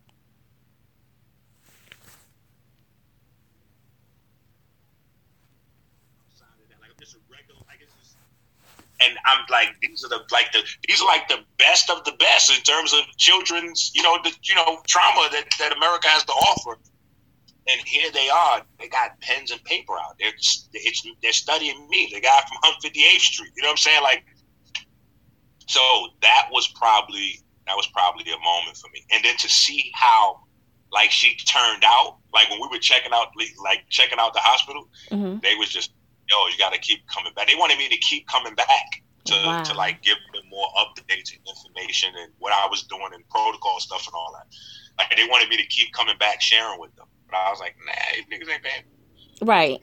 And 9.02 9.18
I'm 9.26 9.46
like, 9.50 9.70
these 9.82 10.04
are 10.04 10.10
the 10.10 10.22
like 10.32 10.52
the 10.52 10.62
these 10.88 11.02
are 11.02 11.08
like 11.08 11.28
the 11.28 11.40
best 11.58 11.90
of 11.90 12.04
the 12.04 12.12
best 12.20 12.52
in 12.52 12.62
terms 12.64 12.94
of 12.94 13.02
children's, 13.18 13.92
you 13.96 14.04
know, 14.04 14.18
the 14.24 14.32
you 14.44 14.56
know 14.56 14.82
trauma 14.88 15.30
that, 15.32 15.46
that 15.60 15.76
America 15.76 16.08
has 16.10 16.24
to 16.26 16.34
offer. 16.34 16.78
And 17.72 17.82
here 17.86 18.12
they 18.12 18.30
are. 18.30 18.64
They 18.80 18.88
got 18.88 19.20
pens 19.22 19.52
and 19.52 19.64
paper 19.64 19.94
out. 19.94 20.16
They're 20.20 20.34
it's, 20.36 21.08
they're 21.22 21.32
studying 21.32 21.88
me, 21.88 22.10
the 22.14 22.20
guy 22.20 22.42
from 22.48 22.72
158th 22.84 23.20
Street. 23.20 23.52
You 23.56 23.62
know 23.64 23.70
what 23.70 23.74
I'm 23.74 23.78
saying? 23.78 24.02
Like, 24.02 24.26
so 25.68 25.80
that 26.22 26.48
was 26.52 26.68
probably 26.70 27.42
that 27.68 27.76
was 27.76 27.88
probably 27.88 28.24
a 28.32 28.40
moment 28.40 28.78
for 28.78 28.90
me. 28.92 29.06
And 29.12 29.24
then 29.24 29.38
to 29.38 29.48
see 29.50 29.92
how 29.94 30.42
like 30.92 31.12
she 31.12 31.36
turned 31.38 31.84
out, 31.86 32.18
like 32.34 32.50
when 32.50 32.60
we 32.60 32.68
were 32.72 32.80
checking 32.80 33.12
out 33.14 33.28
like 33.64 33.86
checking 33.90 34.20
out 34.20 34.34
the 34.34 34.40
hospital, 34.40 34.88
Mm-hmm. 35.12 35.40
they 35.44 35.56
was 35.56 35.70
just, 35.70 35.92
yo, 36.30 36.48
you 36.52 36.58
got 36.58 36.74
to 36.74 36.80
keep 36.80 37.06
coming 37.08 37.34
back. 37.34 37.48
They 37.48 37.56
wanted 37.56 37.78
me 37.78 37.90
to 37.90 37.98
keep 37.98 38.28
coming 38.28 38.56
back 38.56 38.68
to, 39.26 39.34
Wow. 39.34 39.64
to 39.64 39.74
like 39.74 40.02
give 40.02 40.18
them 40.34 40.44
more 40.50 40.68
updates 40.80 41.32
and 41.34 41.42
information 41.48 42.10
and 42.18 42.32
what 42.40 42.54
I 42.54 42.68
was 42.68 42.84
doing 42.84 43.10
and 43.14 43.28
protocol 43.30 43.80
stuff 43.80 44.06
and 44.08 44.14
all 44.16 44.34
that. 44.34 44.48
Like 44.98 45.16
they 45.16 45.26
wanted 45.30 45.50
me 45.50 45.58
to 45.58 45.66
keep 45.68 45.92
coming 45.94 46.18
back 46.18 46.42
sharing 46.42 46.80
with 46.80 46.96
them. 46.96 47.06
But 47.30 47.38
I 47.38 47.50
was 47.52 47.60
like, 47.60 47.76
nah, 47.86 47.94
these 48.16 48.26
niggas 48.26 48.52
ain't 48.52 48.64
paying. 48.64 48.84
Right. 49.42 49.82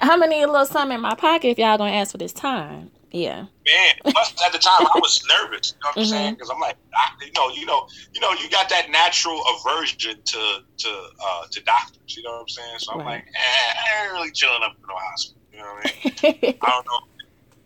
I'm 0.00 0.20
gonna 0.20 0.28
need 0.28 0.42
a 0.44 0.50
little 0.50 0.66
something 0.66 0.94
in 0.94 1.00
my 1.02 1.14
pocket 1.14 1.48
if 1.48 1.58
y'all 1.58 1.76
gonna 1.76 1.92
ask 1.92 2.12
for 2.12 2.18
this 2.18 2.32
time. 2.32 2.91
Yeah. 3.12 3.46
Man, 3.66 3.94
plus 4.08 4.34
at 4.44 4.52
the 4.52 4.58
time 4.58 4.82
I 4.82 4.98
was 5.00 5.20
nervous. 5.28 5.72
You 5.72 5.78
know 5.84 5.90
what 5.94 5.98
I'm 5.98 6.04
Mhm. 6.04 6.10
saying? 6.10 6.34
Because 6.34 6.50
I'm 6.50 6.60
like, 6.60 6.76
doctor, 6.90 7.26
you 7.26 7.32
know, 7.36 7.48
you 7.54 7.66
know, 7.66 7.82
you 8.14 8.20
know, 8.20 8.32
you 8.32 8.50
got 8.50 8.68
that 8.70 8.90
natural 8.90 9.40
aversion 9.54 10.16
to 10.18 10.42
to 10.78 10.90
uh, 10.90 11.42
to 11.52 11.62
doctors. 11.62 12.16
You 12.16 12.24
know 12.24 12.32
what 12.32 12.40
I'm 12.42 12.48
saying? 12.48 12.78
So 12.80 12.92
I'm 12.92 12.98
Right. 12.98 13.22
like, 13.22 13.24
eh, 13.24 13.70
I 13.78 14.04
ain't 14.04 14.12
really 14.14 14.32
chilling 14.32 14.62
up 14.64 14.72
in 14.74 14.86
no 14.88 14.96
hospital. 14.98 15.42
You 15.52 15.58
know 15.60 15.64
what 15.70 15.78
I 15.78 15.86
mean? 15.86 15.98
I 16.62 16.70
don't 16.70 16.86
know. 16.90 17.00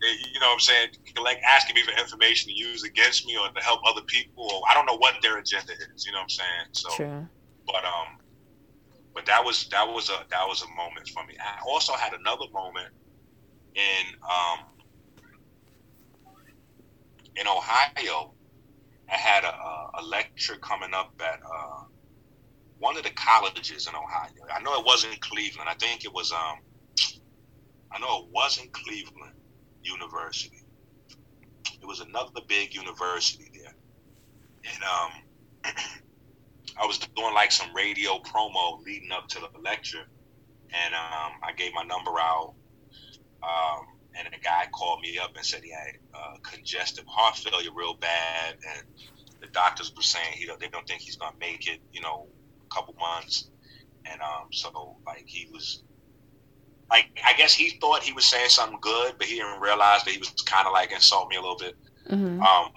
You 0.03 0.39
know 0.39 0.47
what 0.47 0.53
I'm 0.53 0.59
saying? 0.59 0.89
Like 1.23 1.39
asking 1.49 1.75
me 1.75 1.83
for 1.83 1.97
information 1.97 2.53
to 2.53 2.57
use 2.59 2.83
against 2.83 3.25
me 3.25 3.37
or 3.37 3.49
to 3.49 3.63
help 3.63 3.81
other 3.87 4.03
people. 4.07 4.45
Or 4.45 4.61
I 4.69 4.75
don't 4.75 4.85
know 4.85 4.97
what 4.97 5.15
their 5.23 5.39
agenda 5.39 5.73
is. 5.73 6.05
You 6.05 6.11
know 6.13 6.19
what 6.19 6.29
I'm 6.29 6.37
saying? 6.37 6.65
So, 6.73 6.89
True. 6.93 7.29
but 7.65 7.83
um, 7.83 8.09
but 9.15 9.25
that 9.25 9.43
was 9.43 9.67
that 9.71 9.87
was 9.87 10.09
a 10.09 10.21
that 10.29 10.45
was 10.47 10.61
a 10.61 10.69
moment 10.77 11.07
for 11.13 11.25
me. 11.25 11.33
I 11.41 11.53
also 11.71 11.93
had 11.93 12.13
another 12.13 12.45
moment 12.53 12.89
in 13.75 14.05
um 14.29 14.59
in 17.39 17.47
Ohio. 17.47 18.33
I 19.09 19.15
had 19.15 19.43
a, 19.45 19.99
a, 19.99 20.03
lecture 20.03 20.57
coming 20.57 20.93
up 20.93 21.13
at 21.21 21.39
uh, 21.45 21.83
one 22.79 22.97
of 22.97 23.03
the 23.03 23.09
colleges 23.11 23.87
in 23.87 23.95
Ohio. 23.95 24.45
I 24.53 24.61
know 24.61 24.77
it 24.77 24.85
wasn't 24.85 25.19
Cleveland. 25.21 25.69
I 25.69 25.75
think 25.75 26.03
it 26.03 26.13
was 26.13 26.31
um 26.31 26.59
I 27.91 27.99
know 27.99 28.25
it 28.25 28.27
wasn't 28.31 28.73
Cleveland 28.73 29.33
University. 29.81 30.63
It 31.81 31.85
was 31.85 32.01
another 32.01 32.41
big 32.47 32.75
university 32.75 33.49
there. 33.53 33.73
And 34.65 34.83
um 34.83 35.73
I 36.79 36.85
was 36.85 36.99
doing 36.99 37.33
like 37.33 37.51
some 37.51 37.73
radio 37.75 38.19
promo 38.19 38.83
leading 38.83 39.11
up 39.11 39.27
to 39.29 39.39
the 39.39 39.59
lecture, 39.59 40.05
and 40.71 40.93
um, 40.93 41.33
I 41.41 41.51
gave 41.55 41.73
my 41.73 41.83
number 41.83 42.11
out. 42.19 42.53
Um, 43.41 43.96
and 44.17 44.27
a 44.33 44.39
guy 44.39 44.65
called 44.73 45.01
me 45.01 45.17
up 45.17 45.31
and 45.35 45.45
said 45.45 45.61
he 45.63 45.71
had 45.71 45.95
uh, 46.13 46.37
congestive 46.43 47.05
heart 47.07 47.35
failure 47.35 47.71
real 47.75 47.95
bad, 47.95 48.55
and 48.75 48.83
the 49.41 49.47
doctors 49.47 49.91
were 49.95 50.01
saying 50.01 50.33
he 50.33 50.45
they 50.59 50.67
don't 50.69 50.87
think 50.87 51.01
he's 51.01 51.15
gonna 51.17 51.35
make 51.39 51.67
it, 51.67 51.79
you 51.91 52.01
know, 52.01 52.27
a 52.69 52.75
couple 52.75 52.95
months. 52.99 53.49
And 54.11 54.21
um, 54.21 54.47
so 54.51 54.97
like 55.05 55.23
he 55.25 55.47
was, 55.51 55.83
like 56.89 57.07
I 57.25 57.33
guess 57.33 57.53
he 57.53 57.71
thought 57.81 58.03
he 58.03 58.13
was 58.13 58.25
saying 58.25 58.49
something 58.49 58.79
good, 58.81 59.15
but 59.17 59.27
he 59.27 59.35
didn't 59.35 59.61
realize 59.61 60.03
that 60.03 60.11
he 60.11 60.19
was 60.19 60.29
kind 60.45 60.67
of 60.67 60.73
like 60.73 60.91
insulting 60.91 61.29
me 61.29 61.37
a 61.37 61.41
little 61.41 61.57
bit 61.57 61.75
Mm-hmm. 62.09 62.41
um, 62.41 62.69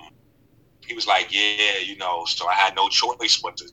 he 0.86 0.94
was 0.94 1.06
like, 1.06 1.28
"Yeah, 1.30 1.78
you 1.84 1.96
know." 1.96 2.24
So 2.26 2.48
I 2.48 2.54
had 2.54 2.74
no 2.74 2.88
choice 2.88 3.40
but 3.42 3.56
to 3.58 3.64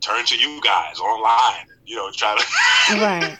turn 0.00 0.24
to 0.26 0.36
you 0.38 0.60
guys 0.62 0.98
online, 1.00 1.66
you 1.84 1.96
know, 1.96 2.10
try 2.14 2.36
to. 2.36 2.44
Right. 3.00 3.38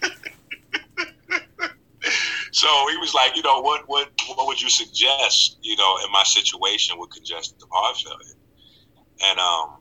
So 2.53 2.69
he 2.91 2.97
was 2.97 3.15
like, 3.15 3.37
"You 3.37 3.43
know, 3.43 3.61
what 3.61 3.83
what 3.87 4.11
what 4.35 4.47
would 4.47 4.61
you 4.61 4.71
suggest? 4.71 5.59
You 5.63 5.77
know, 5.77 5.99
in 6.05 6.13
my 6.13 6.25
situation 6.25 6.99
with 6.99 7.11
congestive 7.11 7.69
heart 7.71 7.97
failure?" 7.97 8.39
And 9.23 9.39
um, 9.39 9.79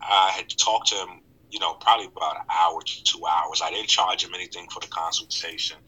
I 0.00 0.30
had 0.30 0.48
talked 0.58 0.88
to 0.88 0.96
him, 0.96 1.20
you 1.50 1.60
know, 1.60 1.74
probably 1.74 2.06
about 2.06 2.36
an 2.36 2.46
hour 2.50 2.80
to 2.80 3.04
two 3.04 3.24
hours. 3.26 3.60
I 3.62 3.70
didn't 3.70 3.88
charge 3.88 4.24
him 4.24 4.34
anything 4.34 4.68
for 4.72 4.80
the 4.80 4.88
consultation. 4.88 5.78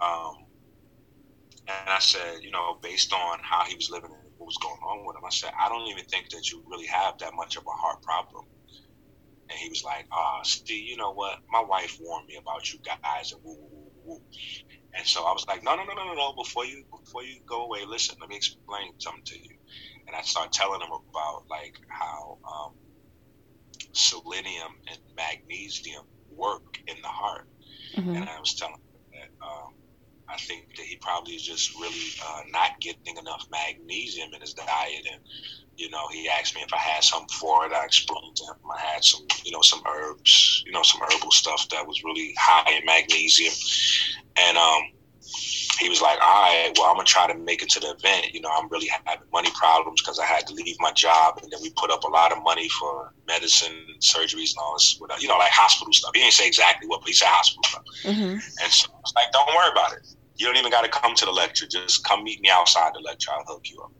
Um, 0.00 0.46
and 1.68 1.90
I 1.90 1.98
said, 1.98 2.42
you 2.42 2.50
know, 2.50 2.78
based 2.82 3.12
on 3.12 3.38
how 3.42 3.64
he 3.64 3.74
was 3.74 3.90
living 3.90 4.10
and 4.10 4.32
what 4.38 4.46
was 4.46 4.56
going 4.58 4.80
on 4.82 5.06
with 5.06 5.16
him, 5.16 5.24
I 5.24 5.30
said, 5.30 5.52
I 5.60 5.68
don't 5.68 5.86
even 5.88 6.04
think 6.04 6.30
that 6.30 6.50
you 6.50 6.62
really 6.66 6.86
have 6.86 7.18
that 7.18 7.34
much 7.34 7.56
of 7.56 7.64
a 7.66 7.70
heart 7.70 8.02
problem. 8.02 8.46
And 9.50 9.58
he 9.58 9.68
was 9.68 9.84
like, 9.84 10.06
ah, 10.12 10.38
oh, 10.38 10.42
see, 10.44 10.80
you 10.80 10.96
know 10.96 11.12
what? 11.12 11.40
My 11.50 11.62
wife 11.62 11.98
warned 12.00 12.26
me 12.26 12.36
about 12.36 12.72
you 12.72 12.78
guys 12.84 13.32
and 13.32 13.40
woo. 13.42 13.67
And 14.94 15.06
so 15.06 15.24
I 15.24 15.32
was 15.32 15.44
like, 15.46 15.62
no, 15.62 15.76
no, 15.76 15.84
no, 15.84 15.94
no, 15.94 16.04
no, 16.06 16.14
no. 16.14 16.32
Before 16.36 16.64
you, 16.64 16.84
before 16.90 17.22
you 17.22 17.40
go 17.46 17.64
away, 17.64 17.84
listen, 17.86 18.16
let 18.20 18.28
me 18.28 18.36
explain 18.36 18.92
something 18.98 19.22
to 19.24 19.38
you. 19.38 19.56
And 20.06 20.16
I 20.16 20.22
started 20.22 20.52
telling 20.52 20.80
him 20.80 20.88
about 20.90 21.44
like 21.50 21.76
how 21.88 22.38
um, 22.44 22.72
selenium 23.92 24.72
and 24.90 24.98
magnesium 25.16 26.04
work 26.34 26.78
in 26.86 26.96
the 27.02 27.08
heart. 27.08 27.48
Mm-hmm. 27.96 28.16
And 28.16 28.28
I 28.28 28.38
was 28.40 28.54
telling 28.54 28.74
him 28.74 28.80
that 29.12 29.46
um, 29.46 29.74
I 30.28 30.36
think 30.38 30.76
that 30.76 30.86
he 30.86 30.96
probably 30.96 31.34
is 31.34 31.42
just 31.42 31.74
really 31.74 32.12
uh, 32.26 32.42
not 32.50 32.80
getting 32.80 33.16
enough 33.18 33.46
magnesium 33.50 34.30
in 34.34 34.40
his 34.40 34.54
diet. 34.54 35.06
And, 35.12 35.20
you 35.78 35.88
know, 35.90 36.08
he 36.08 36.28
asked 36.28 36.56
me 36.56 36.62
if 36.62 36.72
I 36.74 36.78
had 36.78 37.04
something 37.04 37.28
for 37.28 37.64
it. 37.64 37.72
I 37.72 37.84
explained 37.84 38.34
to 38.36 38.44
him 38.44 38.56
I 38.70 38.80
had 38.80 39.04
some, 39.04 39.24
you 39.44 39.52
know, 39.52 39.62
some 39.62 39.80
herbs, 39.86 40.64
you 40.66 40.72
know, 40.72 40.82
some 40.82 41.00
herbal 41.00 41.30
stuff 41.30 41.68
that 41.70 41.86
was 41.86 42.02
really 42.02 42.34
high 42.36 42.76
in 42.76 42.84
magnesium. 42.84 43.54
And 44.36 44.58
um, 44.58 44.82
he 45.78 45.88
was 45.88 46.02
like, 46.02 46.18
all 46.20 46.42
right, 46.42 46.72
well, 46.76 46.88
I'm 46.88 46.96
going 46.96 47.06
to 47.06 47.12
try 47.12 47.28
to 47.28 47.38
make 47.38 47.62
it 47.62 47.70
to 47.70 47.80
the 47.80 47.92
event. 47.92 48.34
You 48.34 48.40
know, 48.40 48.50
I'm 48.52 48.68
really 48.68 48.88
having 48.88 49.28
money 49.32 49.50
problems 49.54 50.02
because 50.02 50.18
I 50.18 50.24
had 50.24 50.48
to 50.48 50.54
leave 50.54 50.76
my 50.80 50.90
job. 50.92 51.38
And 51.42 51.52
then 51.52 51.60
we 51.62 51.70
put 51.76 51.92
up 51.92 52.02
a 52.02 52.08
lot 52.08 52.32
of 52.32 52.42
money 52.42 52.68
for 52.80 53.14
medicine, 53.28 53.86
surgeries, 54.00 54.50
and 54.50 54.58
all 54.60 54.74
this, 54.74 55.00
you 55.20 55.28
know, 55.28 55.38
like 55.38 55.52
hospital 55.52 55.92
stuff. 55.92 56.10
He 56.12 56.20
didn't 56.20 56.34
say 56.34 56.48
exactly 56.48 56.88
what, 56.88 57.02
but 57.02 57.08
he 57.08 57.14
said 57.14 57.28
hospital 57.28 57.62
stuff. 57.64 57.84
Mm-hmm. 58.02 58.32
And 58.32 58.72
so 58.72 58.90
I 58.92 58.98
was 58.98 59.12
like, 59.14 59.30
don't 59.32 59.48
worry 59.54 59.70
about 59.70 59.92
it 59.92 60.14
you 60.38 60.46
don't 60.46 60.56
even 60.56 60.70
got 60.70 60.82
to 60.82 60.88
come 60.88 61.14
to 61.16 61.24
the 61.24 61.32
lecture. 61.32 61.66
Just 61.66 62.04
come 62.04 62.24
meet 62.24 62.40
me 62.40 62.48
outside 62.48 62.92
the 62.94 63.00
lecture. 63.00 63.32
I'll 63.32 63.44
hook 63.44 63.68
you 63.68 63.80
up. 63.82 63.92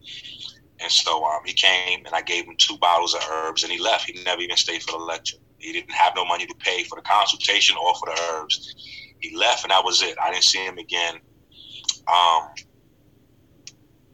And 0.80 0.90
so 0.90 1.24
um, 1.24 1.40
he 1.44 1.52
came 1.52 2.06
and 2.06 2.14
I 2.14 2.22
gave 2.22 2.44
him 2.44 2.54
two 2.56 2.78
bottles 2.78 3.14
of 3.14 3.22
herbs 3.30 3.62
and 3.64 3.72
he 3.72 3.78
left. 3.78 4.08
He 4.08 4.22
never 4.22 4.40
even 4.40 4.56
stayed 4.56 4.82
for 4.82 4.92
the 4.92 5.04
lecture. 5.04 5.38
He 5.58 5.72
didn't 5.72 5.92
have 5.92 6.12
no 6.14 6.24
money 6.24 6.46
to 6.46 6.54
pay 6.60 6.84
for 6.84 6.96
the 6.96 7.02
consultation 7.02 7.76
or 7.76 7.94
for 7.96 8.06
the 8.06 8.20
herbs. 8.30 8.74
He 9.20 9.36
left 9.36 9.64
and 9.64 9.72
that 9.72 9.84
was 9.84 10.02
it. 10.02 10.16
I 10.22 10.30
didn't 10.30 10.44
see 10.44 10.64
him 10.64 10.78
again. 10.78 11.14
Um, 12.12 12.48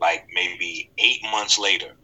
like 0.01 0.27
maybe 0.35 0.91
eight 0.99 1.21
months 1.31 1.59
later, 1.59 1.97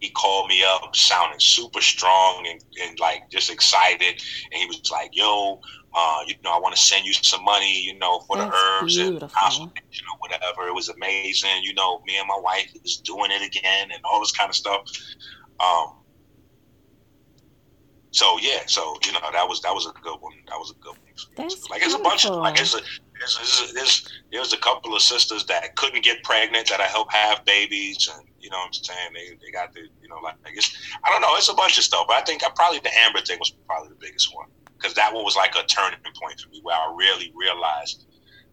he 0.00 0.10
called 0.10 0.48
me 0.48 0.62
up 0.64 0.94
sounding 0.94 1.40
super 1.40 1.80
strong 1.80 2.46
and, 2.48 2.64
and 2.82 2.98
like 3.00 3.30
just 3.30 3.50
excited. 3.50 4.22
And 4.52 4.60
he 4.60 4.66
was 4.66 4.90
like, 4.90 5.10
yo, 5.12 5.60
uh, 5.94 6.18
you 6.26 6.34
know, 6.42 6.52
I 6.52 6.58
want 6.58 6.74
to 6.74 6.80
send 6.80 7.06
you 7.06 7.12
some 7.12 7.44
money, 7.44 7.80
you 7.80 7.98
know, 7.98 8.20
for 8.20 8.36
That's 8.36 8.50
the 8.50 8.56
herbs 8.56 8.96
beautiful. 8.96 9.22
and 9.22 9.32
consultation 9.32 10.06
or 10.12 10.18
whatever. 10.18 10.68
It 10.68 10.74
was 10.74 10.88
amazing. 10.88 11.62
You 11.62 11.74
know, 11.74 12.00
me 12.06 12.18
and 12.18 12.26
my 12.26 12.38
wife 12.40 12.72
was 12.82 12.96
doing 12.98 13.30
it 13.30 13.46
again 13.46 13.90
and 13.92 14.00
all 14.04 14.20
this 14.20 14.32
kind 14.32 14.48
of 14.48 14.56
stuff. 14.56 14.80
Um, 15.60 16.04
so 18.10 18.38
yeah, 18.40 18.60
so 18.66 18.96
you 19.04 19.12
know 19.12 19.18
that 19.32 19.48
was 19.48 19.60
that 19.62 19.74
was 19.74 19.86
a 19.86 19.92
good 20.00 20.20
one. 20.20 20.34
That 20.46 20.56
was 20.56 20.70
a 20.70 20.74
good 20.74 20.90
one. 20.92 21.14
That's 21.36 21.68
like 21.68 21.82
it's 21.82 21.94
a 21.94 21.98
bunch 21.98 22.24
of 22.26 22.36
like 22.36 22.60
it's 22.60 22.74
a 22.74 22.80
there's, 23.18 24.12
there's, 24.32 24.52
a 24.52 24.58
couple 24.58 24.94
of 24.94 25.02
sisters 25.02 25.44
that 25.46 25.76
couldn't 25.76 26.04
get 26.04 26.22
pregnant 26.24 26.68
that 26.68 26.80
I 26.80 26.86
helped 26.86 27.12
have 27.12 27.44
babies, 27.44 28.08
and 28.12 28.26
you 28.40 28.50
know 28.50 28.58
what 28.58 28.66
I'm 28.66 28.72
saying? 28.72 29.10
They, 29.14 29.36
they 29.40 29.50
got 29.52 29.72
the 29.72 29.80
you 30.02 30.08
know 30.08 30.16
like 30.22 30.34
it's 30.52 30.76
I 31.04 31.10
don't 31.10 31.20
know 31.20 31.34
it's 31.36 31.48
a 31.48 31.54
bunch 31.54 31.78
of 31.78 31.84
stuff, 31.84 32.06
but 32.08 32.16
I 32.16 32.22
think 32.22 32.44
I, 32.44 32.48
probably 32.54 32.80
the 32.80 32.90
Amber 32.98 33.20
thing 33.20 33.38
was 33.38 33.50
probably 33.66 33.90
the 33.90 33.96
biggest 34.00 34.34
one 34.34 34.48
because 34.76 34.94
that 34.94 35.14
one 35.14 35.24
was 35.24 35.36
like 35.36 35.54
a 35.54 35.64
turning 35.66 35.98
point 36.20 36.40
for 36.40 36.50
me 36.50 36.60
where 36.62 36.76
I 36.76 36.94
really 36.96 37.32
realized 37.34 38.06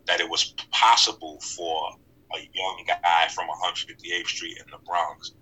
that 0.07 0.19
it 0.19 0.29
was 0.29 0.53
possible 0.71 1.39
for 1.41 1.91
a 2.35 2.49
young 2.53 2.83
guy 2.87 3.27
from 3.33 3.47
158th 3.47 4.27
Street 4.27 4.57
in 4.57 4.71
the 4.71 4.77
Bronx 4.85 5.33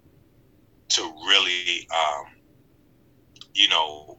to 0.90 1.02
really, 1.28 1.88
um, 1.94 2.26
you 3.54 3.68
know, 3.70 4.18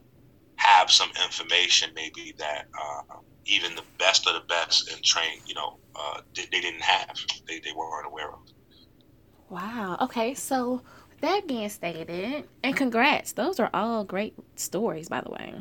have 0.55 0.89
some 0.89 1.09
information 1.23 1.89
maybe 1.95 2.33
that 2.37 2.67
uh, 2.79 3.15
even 3.45 3.75
the 3.75 3.83
best 3.97 4.27
of 4.27 4.33
the 4.33 4.47
best 4.47 4.91
and 4.91 5.03
trained, 5.03 5.41
you 5.45 5.55
know, 5.55 5.77
uh, 5.95 6.21
they, 6.35 6.43
they, 6.51 6.61
didn't 6.61 6.81
have, 6.81 7.15
they, 7.47 7.59
they 7.59 7.71
weren't 7.75 8.05
aware 8.05 8.31
of. 8.31 8.39
Wow. 9.49 9.97
Okay. 10.01 10.33
So 10.33 10.81
that 11.21 11.47
being 11.47 11.69
stated, 11.69 12.45
and 12.63 12.75
congrats, 12.75 13.33
those 13.33 13.59
are 13.59 13.69
all 13.73 14.03
great 14.03 14.33
stories, 14.55 15.09
by 15.09 15.21
the 15.21 15.31
way. 15.31 15.53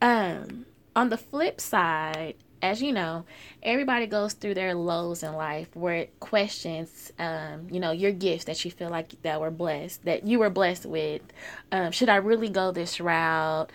Um, 0.00 0.66
on 0.96 1.08
the 1.08 1.16
flip 1.16 1.60
side, 1.60 2.34
as 2.64 2.80
you 2.80 2.92
know, 2.92 3.24
everybody 3.62 4.06
goes 4.06 4.32
through 4.32 4.54
their 4.54 4.74
lows 4.74 5.22
in 5.22 5.34
life 5.34 5.68
where 5.74 5.94
it 5.96 6.20
questions, 6.20 7.12
um, 7.18 7.68
you 7.70 7.78
know, 7.78 7.90
your 7.90 8.10
gifts 8.10 8.44
that 8.44 8.64
you 8.64 8.70
feel 8.70 8.88
like 8.88 9.20
that 9.22 9.38
were 9.38 9.50
blessed, 9.50 10.04
that 10.04 10.26
you 10.26 10.38
were 10.38 10.48
blessed 10.48 10.86
with. 10.86 11.20
Um, 11.72 11.92
should 11.92 12.08
I 12.08 12.16
really 12.16 12.48
go 12.48 12.72
this 12.72 13.00
route? 13.00 13.70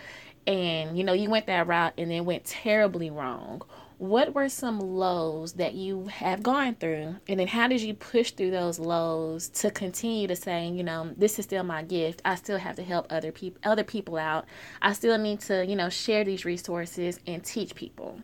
And, 0.47 0.97
you 0.97 1.03
know, 1.03 1.13
you 1.13 1.29
went 1.29 1.45
that 1.47 1.67
route 1.67 1.93
and 1.97 2.09
then 2.11 2.25
went 2.25 2.45
terribly 2.45 3.09
wrong. 3.09 3.61
What 3.97 4.33
were 4.33 4.47
some 4.47 4.79
lows 4.79 5.53
that 5.53 5.73
you 5.73 6.07
have 6.07 6.41
gone 6.41 6.75
through? 6.75 7.17
And 7.27 7.39
then 7.39 7.47
how 7.47 7.67
did 7.67 7.81
you 7.81 7.93
push 7.93 8.31
through 8.31 8.51
those 8.51 8.79
lows 8.79 9.49
to 9.49 9.69
continue 9.71 10.25
to 10.27 10.37
say 10.37 10.69
you 10.69 10.83
know 10.83 11.13
this 11.17 11.37
is 11.37 11.45
still 11.45 11.63
my 11.63 11.83
gift. 11.83 12.21
I 12.23 12.35
still 12.35 12.57
have 12.57 12.77
to 12.77 12.83
help 12.83 13.07
other 13.09 13.33
people 13.33 13.59
other 13.63 13.83
people 13.83 14.15
out. 14.15 14.45
I 14.81 14.93
still 14.93 15.17
need 15.17 15.41
to 15.41 15.65
you 15.65 15.75
know 15.75 15.89
share 15.89 16.23
these 16.23 16.45
resources 16.45 17.19
and 17.27 17.43
teach 17.43 17.75
people. 17.75 18.21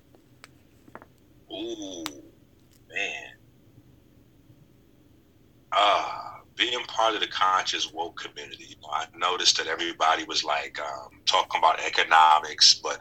Ooh 1.52 2.04
man. 2.90 3.34
Ah 5.72 6.35
being 6.56 6.80
part 6.86 7.16
of 7.16 7.22
the 7.22 7.28
conscious 7.28 7.92
woke 7.92 8.18
community, 8.18 8.66
you 8.70 8.76
know, 8.82 8.90
I 8.92 9.06
noticed 9.16 9.58
that 9.58 9.68
everybody 9.68 10.24
was 10.24 10.44
like 10.44 10.80
um, 10.80 11.10
talking 11.26 11.60
about 11.60 11.80
economics, 11.82 12.76
but 12.76 12.98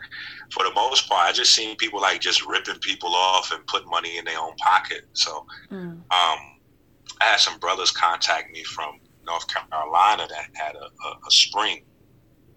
for 0.51 0.64
the 0.64 0.72
most 0.74 1.09
part, 1.09 1.28
I 1.28 1.32
just 1.32 1.55
seen 1.55 1.76
people 1.76 2.01
like 2.01 2.20
just 2.20 2.44
ripping 2.47 2.78
people 2.81 3.14
off 3.14 3.52
and 3.52 3.64
putting 3.66 3.89
money 3.89 4.18
in 4.18 4.24
their 4.24 4.40
own 4.40 4.56
pocket. 4.56 5.05
So, 5.12 5.47
mm. 5.70 5.93
um, 5.93 6.01
I 6.10 7.24
had 7.24 7.40
some 7.40 7.59
brothers 7.59 7.93
contact 7.93 8.51
me 8.52 8.64
from 8.64 8.98
North 9.24 9.47
Carolina 9.48 10.26
that 10.28 10.47
had 10.55 10.74
a, 10.74 10.86
a, 10.86 11.10
a 11.26 11.31
spring. 11.31 11.85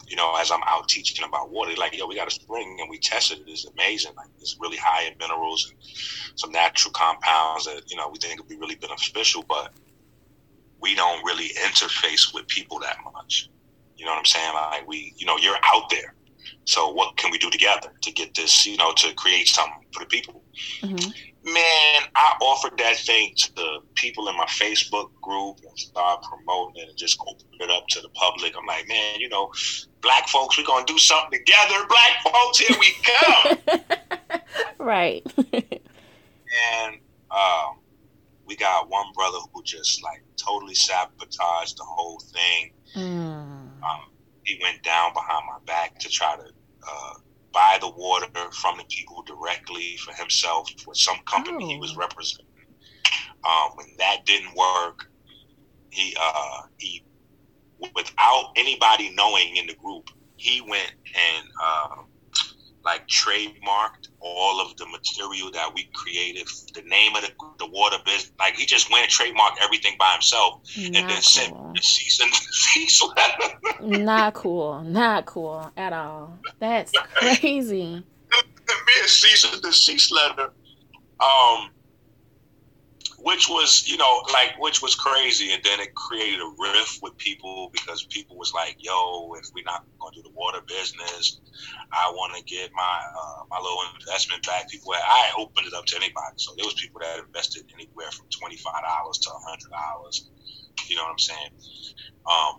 You 0.08 0.16
know, 0.16 0.36
as 0.40 0.52
I'm 0.52 0.62
out 0.66 0.88
teaching 0.88 1.26
about 1.28 1.52
water, 1.52 1.74
like, 1.78 1.96
yo, 1.96 2.08
we 2.08 2.16
got 2.16 2.30
a 2.30 2.32
spring 2.32 2.78
and 2.80 2.90
we 2.90 2.98
tested 2.98 3.40
it. 3.40 3.52
It's 3.52 3.66
amazing. 3.66 4.14
Like, 4.16 4.30
it's 4.40 4.58
really 4.58 4.78
high 4.78 5.04
in 5.04 5.18
minerals 5.20 5.70
and 5.70 5.78
some 6.40 6.50
natural 6.52 6.94
compounds 6.94 7.66
that 7.66 7.92
you 7.92 7.98
know 7.98 8.08
we 8.10 8.18
think 8.18 8.40
would 8.40 8.48
be 8.48 8.56
really 8.56 8.76
beneficial, 8.76 9.44
but 9.48 9.74
we 10.82 10.96
don't 10.96 11.24
really 11.26 11.50
interface 11.66 12.34
with 12.34 12.48
people 12.48 12.80
that 12.80 12.98
much. 13.14 13.50
You 13.96 14.06
know 14.06 14.12
what 14.12 14.20
I'm 14.20 14.26
saying? 14.26 14.54
Like 14.54 14.88
we, 14.88 15.14
you 15.18 15.26
know, 15.26 15.38
you're 15.38 15.58
out 15.64 15.90
there. 15.90 16.14
So 16.66 16.92
what 16.92 17.16
can 17.18 17.32
we 17.32 17.38
do 17.38 17.50
together 17.50 17.90
to 18.02 18.12
get 18.12 18.34
this, 18.36 18.66
you 18.66 18.78
know, 18.78 18.94
to 18.98 19.14
create 19.14 19.48
something 19.48 19.86
for 19.92 20.02
the 20.02 20.06
people? 20.06 20.44
Mm-hmm. 20.82 21.54
Man, 21.54 22.02
I 22.16 22.36
offered 22.42 22.78
that 22.78 22.98
thing 22.98 23.34
to 23.38 23.56
the 23.56 23.80
people 23.96 24.28
in 24.28 24.36
my 24.36 24.46
Facebook 24.46 25.10
group 25.22 25.60
and 25.68 25.80
started 25.80 26.28
promoting 26.28 26.84
it 26.84 26.90
and 26.90 26.98
just 26.98 27.18
opened 27.22 27.62
it 27.62 27.70
up 27.70 27.88
to 27.88 28.02
the 28.02 28.10
public. 28.10 28.54
I'm 28.58 28.66
like, 28.66 28.88
man, 28.88 29.20
you 29.20 29.30
know, 29.30 29.50
black 30.02 30.28
folks, 30.28 30.58
we're 30.58 30.66
gonna 30.66 30.86
do 30.86 30.98
something 30.98 31.40
together. 31.40 31.86
Black 31.88 32.34
folks, 32.34 32.60
here 32.60 32.78
we 32.80 32.96
come. 33.04 34.42
right. 34.80 35.26
and 35.54 36.96
um, 37.32 37.78
we 38.48 38.56
got 38.56 38.90
one 38.90 39.12
brother 39.14 39.38
who 39.54 39.62
just 39.64 40.04
like 40.04 40.24
totally 40.38 40.74
sabotaged 40.74 41.78
the 41.78 41.84
whole 41.84 42.20
thing. 42.20 42.72
Mm. 42.96 43.84
Um, 43.84 44.02
he 44.44 44.60
went 44.64 44.82
down 44.84 45.14
behind 45.14 45.44
my 45.46 45.60
back 45.66 46.00
to 46.00 46.10
try 46.10 46.36
to 46.38 46.44
uh, 46.44 47.14
buy 47.52 47.78
the 47.82 47.90
water 47.90 48.28
from 48.52 48.78
the 48.78 48.86
people 48.86 49.24
directly 49.24 49.98
for 49.98 50.14
himself 50.14 50.70
for 50.84 50.96
some 50.96 51.18
company 51.26 51.66
oh. 51.66 51.68
he 51.68 51.78
was 51.78 51.94
oh. 51.96 52.00
representing. 52.00 52.46
Um, 53.44 53.72
when 53.76 53.88
that 54.00 54.26
didn't 54.26 54.56
work, 54.56 55.10
he 55.90 56.16
uh, 56.20 56.62
he 56.78 57.04
without 57.96 58.54
anybody 58.56 59.12
knowing 59.16 59.56
in 59.56 59.68
the 59.68 59.76
group, 59.76 60.10
he 60.38 60.62
went 60.62 60.94
and 61.08 61.48
uh, 61.64 61.96
like 62.88 63.06
trademarked 63.08 64.08
all 64.22 64.62
of 64.62 64.78
the 64.78 64.86
material 64.88 65.52
that 65.52 65.70
we 65.76 65.90
created, 65.94 66.48
the 66.74 66.82
name 66.84 67.14
of 67.18 67.22
the, 67.22 67.32
the 67.60 67.68
water 67.68 67.98
business. 68.06 68.32
Like 68.40 68.56
he 68.56 68.66
just 68.66 68.90
went 68.90 69.04
and 69.04 69.12
trademarked 69.12 69.58
everything 69.62 69.98
by 70.00 70.14
himself 70.14 70.62
Not 70.78 70.86
and 70.86 70.96
then 70.96 71.10
cool. 71.10 71.22
sent 71.22 71.54
the 71.76 71.82
cease 71.82 72.22
and 72.22 73.12
letter. 73.18 74.04
Not 74.06 74.34
cool. 74.36 74.82
Not 74.84 75.26
cool 75.26 75.70
at 75.76 75.92
all. 75.92 76.40
That's 76.60 76.94
crazy. 77.14 78.04
Me 78.06 78.94
a 79.04 79.08
cease 79.08 79.44
and 79.52 79.62
desist 79.62 80.12
letter. 80.14 80.52
Um, 81.20 81.70
which 83.28 83.50
was 83.50 83.84
you 83.88 83.98
know 83.98 84.24
like 84.34 84.56
which 84.60 84.82
was 84.82 84.96
crazy. 84.96 85.52
And 85.54 85.64
then 85.64 85.82
it 85.82 85.92
created 85.96 86.40
a 86.40 86.52
rift 86.60 87.00
with 87.04 87.18
people 87.20 87.70
because 87.74 88.08
people 88.12 88.38
was 88.38 88.54
like 88.56 88.78
yo 88.80 89.34
if 89.36 89.46
we're 89.56 89.68
not 89.68 89.84
going 90.02 90.14
to 90.16 90.20
do 90.22 90.30
the 90.30 90.36
water 90.36 90.62
business 90.68 91.42
i 91.94 92.10
want 92.16 92.34
to 92.38 92.44
get 92.46 92.70
my 92.76 92.96
uh, 93.20 93.42
my 93.52 93.60
little 93.62 93.84
investment 94.00 94.44
back. 94.46 94.70
People 94.70 94.94
i 94.96 95.32
opened 95.40 95.68
it 95.68 95.76
up 95.76 95.86
to 95.88 95.98
anybody. 95.98 96.36
So 96.38 96.54
there 96.58 96.66
was 96.68 96.76
people 96.82 97.02
that 97.02 97.20
invested 97.26 97.64
anywhere 97.76 98.12
from 98.14 98.28
$25 98.32 98.62
to 99.22 99.30
$100 99.30 100.22
you 100.90 100.96
know 100.98 101.04
what 101.04 101.12
i'm 101.14 101.20
saying? 101.20 101.52
Um, 102.30 102.56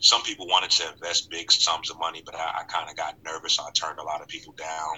some 0.00 0.22
people 0.22 0.46
wanted 0.48 0.70
to 0.70 0.92
invest 0.92 1.30
big 1.30 1.52
sums 1.52 1.90
of 1.90 1.98
money 2.00 2.22
but 2.26 2.34
i, 2.36 2.46
I 2.60 2.64
kind 2.72 2.90
of 2.90 2.96
got 2.96 3.14
nervous. 3.24 3.56
So 3.56 3.64
i 3.64 3.70
turned 3.74 3.98
a 4.00 4.04
lot 4.04 4.22
of 4.22 4.28
people 4.28 4.54
down. 4.58 4.96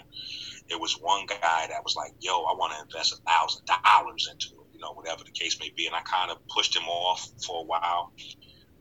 It 0.70 0.80
was 0.80 0.94
one 1.00 1.26
guy 1.28 1.66
that 1.68 1.84
was 1.84 1.94
like, 1.96 2.12
"Yo, 2.20 2.32
I 2.32 2.54
want 2.56 2.72
to 2.72 2.80
invest 2.80 3.12
a 3.12 3.20
thousand 3.30 3.62
dollars 3.68 4.28
into 4.32 4.48
it," 4.48 4.56
you 4.56 4.63
know, 4.84 4.92
whatever 4.92 5.24
the 5.24 5.30
case 5.30 5.58
may 5.60 5.70
be, 5.76 5.86
and 5.86 5.94
I 5.94 6.00
kind 6.02 6.30
of 6.30 6.38
pushed 6.48 6.76
him 6.76 6.84
off 6.84 7.28
for 7.44 7.62
a 7.62 7.64
while. 7.64 8.12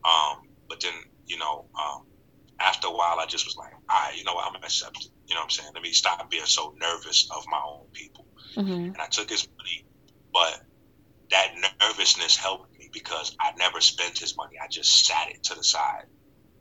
Um, 0.04 0.48
but 0.68 0.80
then, 0.80 0.92
you 1.26 1.38
know, 1.38 1.66
um, 1.80 2.06
after 2.60 2.88
a 2.88 2.92
while, 2.92 3.18
I 3.18 3.26
just 3.26 3.46
was 3.46 3.56
like, 3.56 3.72
"All 3.72 3.80
right, 3.88 4.16
you 4.16 4.24
know 4.24 4.34
what? 4.34 4.46
I'm 4.46 4.52
gonna 4.52 4.66
accept 4.66 4.98
it." 5.04 5.10
You 5.26 5.34
know 5.34 5.40
what 5.40 5.44
I'm 5.44 5.50
saying? 5.50 5.70
Let 5.74 5.82
me 5.82 5.92
stop 5.92 6.30
being 6.30 6.46
so 6.46 6.74
nervous 6.78 7.28
of 7.34 7.44
my 7.50 7.60
own 7.66 7.86
people. 7.92 8.26
Mm-hmm. 8.56 8.94
And 8.94 8.98
I 9.00 9.06
took 9.06 9.30
his 9.30 9.48
money, 9.58 9.86
but 10.32 10.62
that 11.30 11.54
nervousness 11.80 12.36
helped 12.36 12.72
me 12.78 12.90
because 12.92 13.34
I 13.40 13.52
never 13.58 13.80
spent 13.80 14.18
his 14.18 14.36
money. 14.36 14.56
I 14.62 14.68
just 14.68 15.06
sat 15.06 15.30
it 15.30 15.42
to 15.44 15.54
the 15.54 15.64
side. 15.64 16.04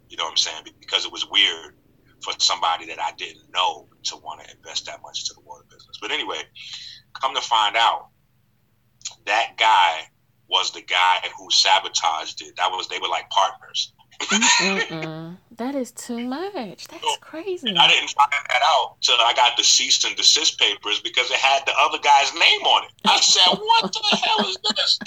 You 0.10 0.18
know 0.18 0.24
what 0.24 0.32
I'm 0.32 0.38
saying? 0.38 0.64
Because 0.80 1.06
it 1.06 1.12
was 1.12 1.30
weird 1.30 1.76
for 2.24 2.34
somebody 2.40 2.86
that 2.88 3.00
I 3.00 3.12
didn't 3.18 3.52
know 3.54 3.88
to 4.04 4.18
want 4.18 4.42
to 4.42 4.56
invest 4.56 4.86
that 4.86 5.02
much 5.02 5.22
into 5.22 5.34
the 5.36 5.42
water 5.42 5.66
business. 5.70 5.98
But 6.02 6.12
anyway, 6.12 6.42
come 7.20 7.36
to 7.36 7.42
find 7.42 7.76
out, 7.76 8.10
that 9.26 9.54
guy 9.58 10.08
was 10.50 10.72
the 10.72 10.82
guy 10.82 11.18
who 11.38 11.50
sabotaged 11.50 12.42
it. 12.42 12.56
That 12.58 12.70
was 12.72 12.88
they 12.88 13.00
were 13.00 13.08
like 13.08 13.30
partners. 13.30 13.94
that 15.58 15.76
is 15.76 15.92
too 15.92 16.20
much. 16.20 16.88
That's 16.88 17.04
so, 17.04 17.16
crazy. 17.20 17.76
I 17.76 17.88
didn't 17.88 18.12
find 18.12 18.32
that 18.32 18.62
out 18.64 18.96
till 19.02 19.16
I 19.16 19.34
got 19.36 19.58
the 19.58 19.64
cease 19.64 20.04
and 20.06 20.16
desist 20.16 20.60
papers 20.60 21.02
because 21.02 21.30
it 21.32 21.38
had 21.38 21.66
the 21.66 21.74
other 21.80 21.98
guy's 21.98 22.34
name 22.34 22.62
on 22.62 22.86
it. 22.86 22.92
I 23.06 23.20
said, 23.20 23.58
"What 23.58 23.92
the 23.92 24.18
hell 24.18 24.48
is 24.48 24.58
this?" 24.76 25.00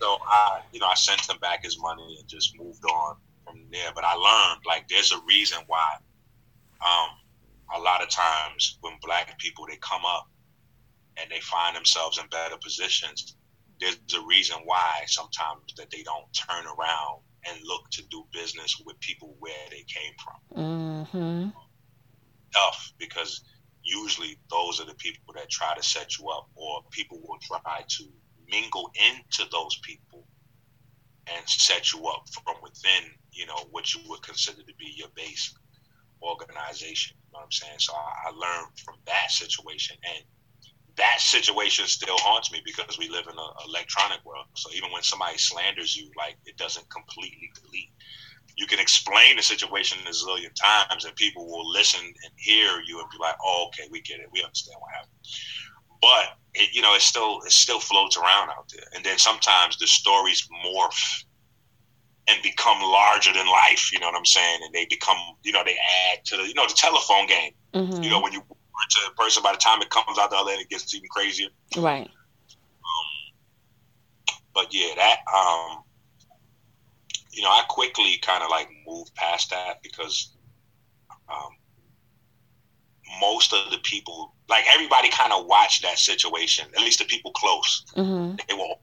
So 0.00 0.18
I, 0.26 0.60
you 0.72 0.80
know, 0.80 0.86
I 0.86 0.94
sent 0.94 1.28
him 1.28 1.38
back 1.40 1.64
his 1.64 1.78
money 1.80 2.16
and 2.18 2.28
just 2.28 2.56
moved 2.58 2.84
on 2.84 3.16
from 3.44 3.64
there. 3.72 3.90
But 3.94 4.04
I 4.04 4.14
learned 4.14 4.62
like 4.66 4.88
there's 4.88 5.12
a 5.12 5.20
reason 5.26 5.58
why 5.66 5.96
um, 6.80 7.10
a 7.74 7.80
lot 7.80 8.02
of 8.02 8.08
times 8.08 8.78
when 8.80 8.94
black 9.02 9.38
people 9.38 9.66
they 9.66 9.76
come 9.76 10.02
up 10.06 10.28
and 11.20 11.30
they 11.30 11.40
find 11.40 11.76
themselves 11.76 12.18
in 12.18 12.26
better 12.28 12.56
positions, 12.56 13.36
there's 13.80 13.98
a 14.16 14.26
reason 14.26 14.58
why 14.64 15.02
sometimes 15.06 15.74
that 15.76 15.90
they 15.90 16.02
don't 16.02 16.26
turn 16.32 16.64
around 16.66 17.20
and 17.48 17.58
look 17.64 17.88
to 17.90 18.02
do 18.10 18.26
business 18.32 18.80
with 18.84 18.98
people 19.00 19.34
where 19.38 19.66
they 19.70 19.84
came 19.88 20.12
from. 20.22 20.58
Mm-hmm. 20.58 21.48
Tough 22.52 22.92
because 22.98 23.42
usually 23.82 24.38
those 24.50 24.80
are 24.80 24.86
the 24.86 24.94
people 24.94 25.34
that 25.34 25.48
try 25.48 25.74
to 25.74 25.82
set 25.82 26.18
you 26.18 26.28
up, 26.28 26.48
or 26.54 26.82
people 26.90 27.20
will 27.22 27.38
try 27.40 27.82
to 27.88 28.04
mingle 28.50 28.90
into 28.94 29.48
those 29.50 29.78
people 29.82 30.26
and 31.26 31.48
set 31.48 31.92
you 31.92 32.06
up 32.06 32.28
from 32.30 32.56
within, 32.62 33.10
you 33.32 33.46
know, 33.46 33.68
what 33.70 33.94
you 33.94 34.00
would 34.08 34.22
consider 34.22 34.62
to 34.62 34.74
be 34.78 34.92
your 34.96 35.08
base 35.14 35.54
organization. 36.22 37.16
You 37.16 37.32
know 37.32 37.38
what 37.38 37.44
I'm 37.44 37.52
saying? 37.52 37.78
So 37.78 37.94
I, 37.94 38.28
I 38.28 38.30
learned 38.30 38.78
from 38.84 38.96
that 39.06 39.30
situation, 39.30 39.96
and 40.04 40.24
that 41.00 41.20
situation 41.20 41.86
still 41.86 42.18
haunts 42.18 42.52
me 42.52 42.60
because 42.64 42.98
we 42.98 43.08
live 43.08 43.24
in 43.24 43.32
an 43.32 43.50
electronic 43.66 44.22
world. 44.24 44.44
So 44.54 44.70
even 44.72 44.92
when 44.92 45.02
somebody 45.02 45.38
slanders 45.38 45.96
you, 45.96 46.10
like 46.16 46.36
it 46.44 46.58
doesn't 46.58 46.88
completely 46.90 47.50
delete. 47.54 47.90
You 48.56 48.66
can 48.66 48.78
explain 48.78 49.36
the 49.36 49.42
situation 49.42 49.98
a 50.06 50.10
zillion 50.10 50.52
times, 50.54 51.06
and 51.06 51.16
people 51.16 51.46
will 51.46 51.70
listen 51.70 52.04
and 52.04 52.32
hear 52.36 52.82
you 52.86 53.00
and 53.00 53.08
be 53.10 53.16
like, 53.18 53.36
"Oh, 53.42 53.68
okay, 53.68 53.88
we 53.90 54.02
get 54.02 54.20
it. 54.20 54.28
We 54.30 54.42
understand 54.42 54.76
what 54.80 54.92
happened." 54.92 55.16
But 56.02 56.36
it, 56.54 56.74
you 56.74 56.82
know, 56.82 56.94
it 56.94 57.00
still 57.00 57.40
it 57.46 57.52
still 57.52 57.80
floats 57.80 58.18
around 58.18 58.50
out 58.50 58.68
there, 58.68 58.84
and 58.94 59.02
then 59.02 59.16
sometimes 59.16 59.78
the 59.78 59.86
stories 59.86 60.46
morph 60.66 61.24
and 62.28 62.42
become 62.42 62.82
larger 62.82 63.32
than 63.32 63.46
life. 63.46 63.90
You 63.92 64.00
know 64.00 64.06
what 64.06 64.16
I'm 64.16 64.26
saying? 64.26 64.60
And 64.64 64.74
they 64.74 64.84
become, 64.90 65.16
you 65.42 65.52
know, 65.52 65.62
they 65.64 65.76
add 66.12 66.24
to 66.26 66.36
the, 66.36 66.46
you 66.46 66.54
know, 66.54 66.66
the 66.66 66.74
telephone 66.74 67.26
game. 67.26 67.52
Mm-hmm. 67.72 68.02
You 68.02 68.10
know, 68.10 68.20
when 68.20 68.32
you 68.32 68.42
to 68.88 69.10
a 69.10 69.14
person, 69.14 69.42
by 69.42 69.52
the 69.52 69.58
time 69.58 69.82
it 69.82 69.90
comes 69.90 70.18
out 70.18 70.30
the 70.30 70.36
other 70.36 70.52
end, 70.52 70.62
it 70.62 70.68
gets 70.68 70.94
even 70.94 71.08
crazier. 71.10 71.48
Right. 71.76 72.06
Um, 72.06 72.08
but 74.54 74.72
yeah, 74.72 74.94
that, 74.96 75.18
um, 75.34 75.82
you 77.32 77.42
know, 77.42 77.50
I 77.50 77.62
quickly 77.68 78.18
kind 78.22 78.42
of 78.42 78.50
like 78.50 78.68
moved 78.86 79.14
past 79.14 79.50
that 79.50 79.82
because 79.82 80.32
um, 81.28 81.56
most 83.20 83.52
of 83.52 83.70
the 83.70 83.78
people, 83.82 84.34
like 84.48 84.64
everybody, 84.72 85.10
kind 85.10 85.32
of 85.32 85.46
watched 85.46 85.82
that 85.82 85.98
situation. 85.98 86.66
At 86.76 86.80
least 86.80 86.98
the 86.98 87.04
people 87.04 87.30
close, 87.32 87.84
mm-hmm. 87.96 88.36
they 88.48 88.54
were 88.54 88.74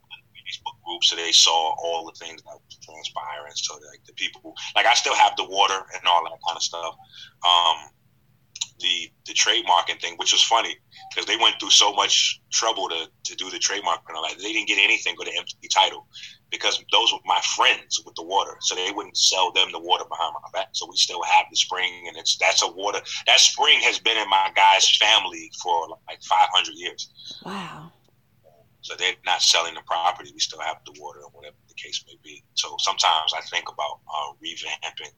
Facebook 0.47 0.79
groups, 0.85 1.09
so 1.09 1.15
they 1.15 1.31
saw 1.31 1.75
all 1.83 2.05
the 2.05 2.25
things 2.25 2.41
that 2.43 2.53
was 2.53 2.77
transpiring. 2.81 3.51
So 3.55 3.75
like 3.75 4.03
the 4.05 4.13
people, 4.13 4.55
like 4.75 4.85
I 4.85 4.93
still 4.93 5.15
have 5.15 5.35
the 5.35 5.43
water 5.43 5.79
and 5.93 6.07
all 6.07 6.23
that 6.23 6.39
kind 6.47 6.55
of 6.55 6.63
stuff. 6.63 6.95
Um, 7.43 7.89
the 8.79 9.11
the 9.25 9.33
trademarking 9.33 9.99
thing, 9.99 10.15
which 10.17 10.31
was 10.31 10.43
funny 10.43 10.75
because 11.11 11.25
they 11.25 11.37
went 11.37 11.55
through 11.59 11.69
so 11.69 11.93
much 11.93 12.41
trouble 12.51 12.87
to, 12.89 13.07
to 13.23 13.35
do 13.35 13.49
the 13.49 13.59
trademark 13.59 14.01
and 14.07 14.17
all 14.17 14.23
that. 14.23 14.37
They 14.37 14.53
didn't 14.53 14.67
get 14.67 14.79
anything 14.79 15.15
but 15.17 15.27
an 15.27 15.33
empty 15.37 15.67
title 15.67 16.07
because 16.49 16.83
those 16.91 17.11
were 17.11 17.19
my 17.25 17.41
friends 17.55 18.01
with 18.05 18.15
the 18.15 18.23
water, 18.23 18.55
so 18.61 18.75
they 18.75 18.91
wouldn't 18.91 19.17
sell 19.17 19.51
them 19.51 19.71
the 19.71 19.79
water 19.79 20.05
behind 20.09 20.33
my 20.33 20.59
back. 20.59 20.69
So 20.73 20.87
we 20.89 20.95
still 20.95 21.23
have 21.23 21.45
the 21.49 21.57
spring, 21.57 22.05
and 22.07 22.17
it's 22.17 22.37
that's 22.37 22.63
a 22.63 22.71
water 22.71 22.99
that 23.25 23.39
spring 23.39 23.79
has 23.81 23.99
been 23.99 24.17
in 24.17 24.29
my 24.29 24.51
guy's 24.55 24.95
family 24.97 25.51
for 25.61 25.87
like 26.07 26.21
500 26.21 26.71
years. 26.75 27.09
Wow. 27.45 27.91
So 28.87 28.95
they're 28.95 29.19
not 29.25 29.41
selling 29.41 29.73
the 29.73 29.81
property. 29.81 30.31
We 30.33 30.39
still 30.39 30.61
have 30.61 30.77
the 30.85 30.95
water 30.97 31.19
or 31.19 31.29
whatever 31.31 31.57
the 31.67 31.73
case 31.73 32.05
may 32.07 32.15
be. 32.23 32.41
So 32.53 32.77
sometimes 32.79 33.33
I 33.35 33.41
think 33.51 33.67
about 33.67 33.99
uh, 34.07 34.31
revamping 34.39 35.11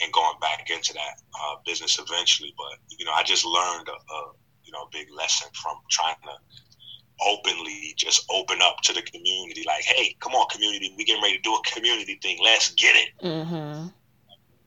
and 0.00 0.12
going 0.12 0.38
back 0.40 0.70
into 0.70 0.92
that 0.92 1.18
uh, 1.34 1.56
business 1.66 1.98
eventually. 1.98 2.54
But 2.56 2.78
you 2.96 3.04
know, 3.04 3.10
I 3.10 3.24
just 3.24 3.44
learned 3.44 3.88
a, 3.88 3.98
a 4.14 4.32
you 4.62 4.70
know 4.70 4.82
a 4.82 4.88
big 4.92 5.08
lesson 5.10 5.48
from 5.60 5.78
trying 5.90 6.14
to 6.22 7.26
openly 7.26 7.92
just 7.96 8.24
open 8.30 8.62
up 8.62 8.76
to 8.82 8.92
the 8.92 9.02
community. 9.02 9.64
Like, 9.66 9.82
hey, 9.82 10.14
come 10.20 10.34
on, 10.34 10.46
community, 10.48 10.94
we 10.96 11.04
getting 11.04 11.22
ready 11.22 11.38
to 11.38 11.42
do 11.42 11.54
a 11.54 11.62
community 11.74 12.20
thing. 12.22 12.38
Let's 12.40 12.72
get 12.74 12.94
it. 12.94 13.08
Mm-hmm. 13.20 13.88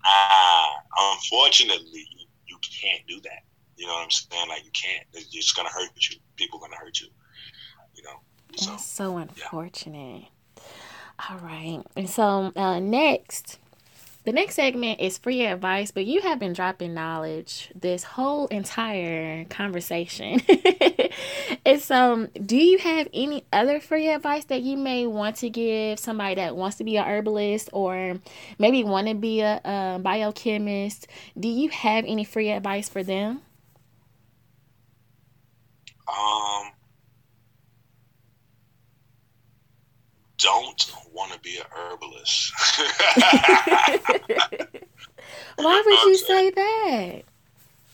Ah, 0.03 0.74
unfortunately, 1.14 2.06
you, 2.18 2.28
you 2.48 2.57
can't 2.82 3.07
do 3.07 3.22
that. 3.22 3.48
You 3.78 3.88
know 3.88 3.94
what 3.94 4.03
I'm 4.03 4.12
saying? 4.12 4.49
Like, 4.49 4.66
you 4.66 4.72
can't. 4.72 5.07
It's 5.14 5.28
just 5.28 5.56
gonna 5.56 5.70
hurt 5.70 5.91
you. 6.12 6.18
People 6.36 6.60
gonna 6.60 6.76
hurt 6.76 6.99
you. 6.99 7.07
So, 8.55 8.72
That's 8.72 8.85
so 8.85 9.17
unfortunate. 9.17 10.23
Yeah. 10.23 10.63
All 11.30 11.38
right. 11.38 11.81
And 11.95 12.09
so 12.09 12.51
uh, 12.55 12.80
next, 12.80 13.57
the 14.26 14.34
next 14.34 14.55
segment 14.55 14.99
is 14.99 15.17
free 15.17 15.45
advice, 15.45 15.91
but 15.91 16.05
you 16.05 16.22
have 16.22 16.39
been 16.39 16.53
dropping 16.53 16.93
knowledge 16.93 17.72
this 17.76 18.03
whole 18.03 18.47
entire 18.47 19.45
conversation. 19.45 20.41
and 21.65 21.80
so, 21.80 22.27
do 22.43 22.57
you 22.57 22.80
have 22.80 23.07
any 23.13 23.45
other 23.53 23.80
free 23.80 24.09
advice 24.09 24.45
that 24.45 24.61
you 24.61 24.77
may 24.77 25.05
want 25.05 25.38
to 25.38 25.49
give 25.49 25.99
somebody 25.99 26.35
that 26.35 26.55
wants 26.55 26.77
to 26.77 26.84
be 26.84 26.97
a 26.97 27.03
herbalist 27.03 27.69
or 27.72 28.19
maybe 28.57 28.84
want 28.84 29.07
to 29.07 29.13
be 29.13 29.41
a, 29.41 29.61
a 29.63 29.99
biochemist? 30.01 31.07
Do 31.39 31.47
you 31.47 31.69
have 31.69 32.03
any 32.05 32.23
free 32.23 32.49
advice 32.49 32.89
for 32.89 33.03
them? 33.03 33.41
Um, 36.07 36.72
don't 40.38 40.91
want 41.12 41.32
to 41.34 41.40
be 41.40 41.57
a 41.57 41.66
herbalist. 41.76 42.53
Why 45.57 45.84
would 45.86 46.02
you 46.03 46.18
say 46.18 46.49
that? 46.52 47.22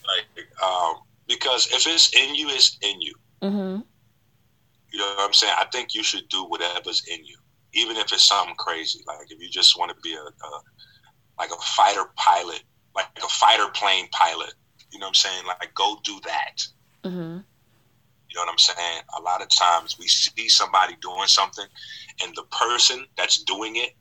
Like, 0.08 0.48
um, 0.64 0.96
because 1.28 1.68
if 1.68 1.88
it's 1.88 2.14
in 2.16 2.36
you, 2.36 2.50
it's 2.50 2.78
in 2.82 3.02
you. 3.02 3.14
Mm-hmm. 3.42 3.82
You 4.92 5.00
know 5.00 5.06
what 5.16 5.28
I'm 5.28 5.34
saying? 5.34 5.54
I 5.58 5.66
think 5.72 5.94
you 5.94 6.04
should 6.04 6.28
do 6.30 6.44
whatever's 6.46 7.04
in 7.10 7.26
you, 7.26 7.38
even 7.74 7.96
if 7.96 8.12
it's 8.12 8.24
something 8.24 8.56
crazy. 8.56 9.02
Like 9.08 9.32
if 9.32 9.40
you 9.40 9.50
just 9.50 9.78
want 9.80 9.90
to 9.90 10.02
be 10.02 10.14
a, 10.14 10.22
a 10.22 10.62
like 11.38 11.52
a 11.52 11.62
fighter 11.62 12.12
pilot, 12.16 12.64
like 12.96 13.08
a 13.18 13.28
fighter 13.28 13.70
plane 13.74 14.08
pilot. 14.12 14.54
You 14.92 15.00
know 15.00 15.06
what 15.06 15.10
I'm 15.10 15.16
saying? 15.16 15.46
Like 15.48 15.74
go 15.74 15.98
do 16.04 16.20
that. 16.26 16.68
Mm-hmm. 17.06 17.38
You 18.32 18.40
know 18.40 18.46
what 18.46 18.52
I'm 18.52 18.58
saying? 18.58 19.02
A 19.20 19.22
lot 19.22 19.42
of 19.42 19.50
times 19.50 20.00
we 20.00 20.08
see 20.08 20.48
somebody 20.48 20.96
doing 21.02 21.28
something 21.28 21.66
and 22.24 22.34
the 22.36 22.44
person 22.44 23.06
that's 23.18 23.44
doing 23.44 23.76
it 23.76 23.92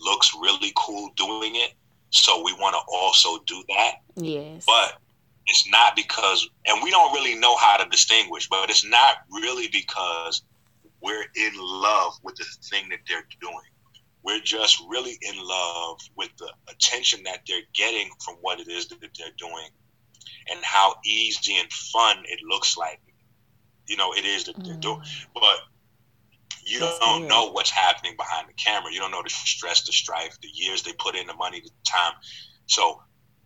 looks 0.00 0.32
really 0.40 0.72
cool 0.76 1.10
doing 1.16 1.56
it. 1.56 1.74
So 2.10 2.42
we 2.42 2.54
want 2.54 2.74
to 2.74 2.80
also 2.90 3.42
do 3.46 3.62
that. 3.68 3.96
Yes. 4.14 4.64
But 4.66 4.98
it's 5.46 5.68
not 5.70 5.94
because, 5.94 6.48
and 6.66 6.82
we 6.82 6.90
don't 6.90 7.12
really 7.12 7.34
know 7.34 7.56
how 7.56 7.76
to 7.76 7.88
distinguish, 7.90 8.48
but 8.48 8.70
it's 8.70 8.84
not 8.84 9.16
really 9.30 9.68
because 9.68 10.42
we're 11.02 11.26
in 11.34 11.52
love 11.56 12.14
with 12.22 12.36
the 12.36 12.44
thing 12.70 12.88
that 12.88 13.00
they're 13.06 13.26
doing. 13.40 13.54
We're 14.22 14.40
just 14.40 14.82
really 14.88 15.18
in 15.22 15.36
love 15.36 16.00
with 16.16 16.30
the 16.38 16.50
attention 16.68 17.22
that 17.24 17.40
they're 17.46 17.60
getting 17.74 18.08
from 18.24 18.36
what 18.40 18.58
it 18.58 18.68
is 18.68 18.88
that 18.88 18.98
they're 19.00 19.28
doing 19.38 19.68
and 20.50 20.60
how 20.64 20.94
easy 21.04 21.56
and 21.58 21.70
fun 21.72 22.18
it 22.24 22.40
looks 22.48 22.76
like. 22.76 23.00
You 23.86 23.96
know, 23.96 24.12
it 24.12 24.24
is 24.24 24.44
that 24.44 24.56
they're 24.64 24.76
doing. 24.76 25.00
Mm. 25.00 25.26
But 25.34 25.58
you 26.64 26.80
That's 26.80 26.98
don't 26.98 27.20
weird. 27.20 27.30
know 27.30 27.50
what's 27.52 27.70
happening 27.70 28.16
behind 28.16 28.48
the 28.48 28.52
camera. 28.54 28.92
You 28.92 28.98
don't 28.98 29.12
know 29.12 29.22
the 29.22 29.30
stress, 29.30 29.84
the 29.84 29.92
strife, 29.92 30.36
the 30.40 30.48
years 30.52 30.82
they 30.82 30.92
put 30.98 31.14
in, 31.14 31.26
the 31.26 31.34
money, 31.34 31.60
the 31.60 31.70
time. 31.86 32.12
So, 32.66 33.00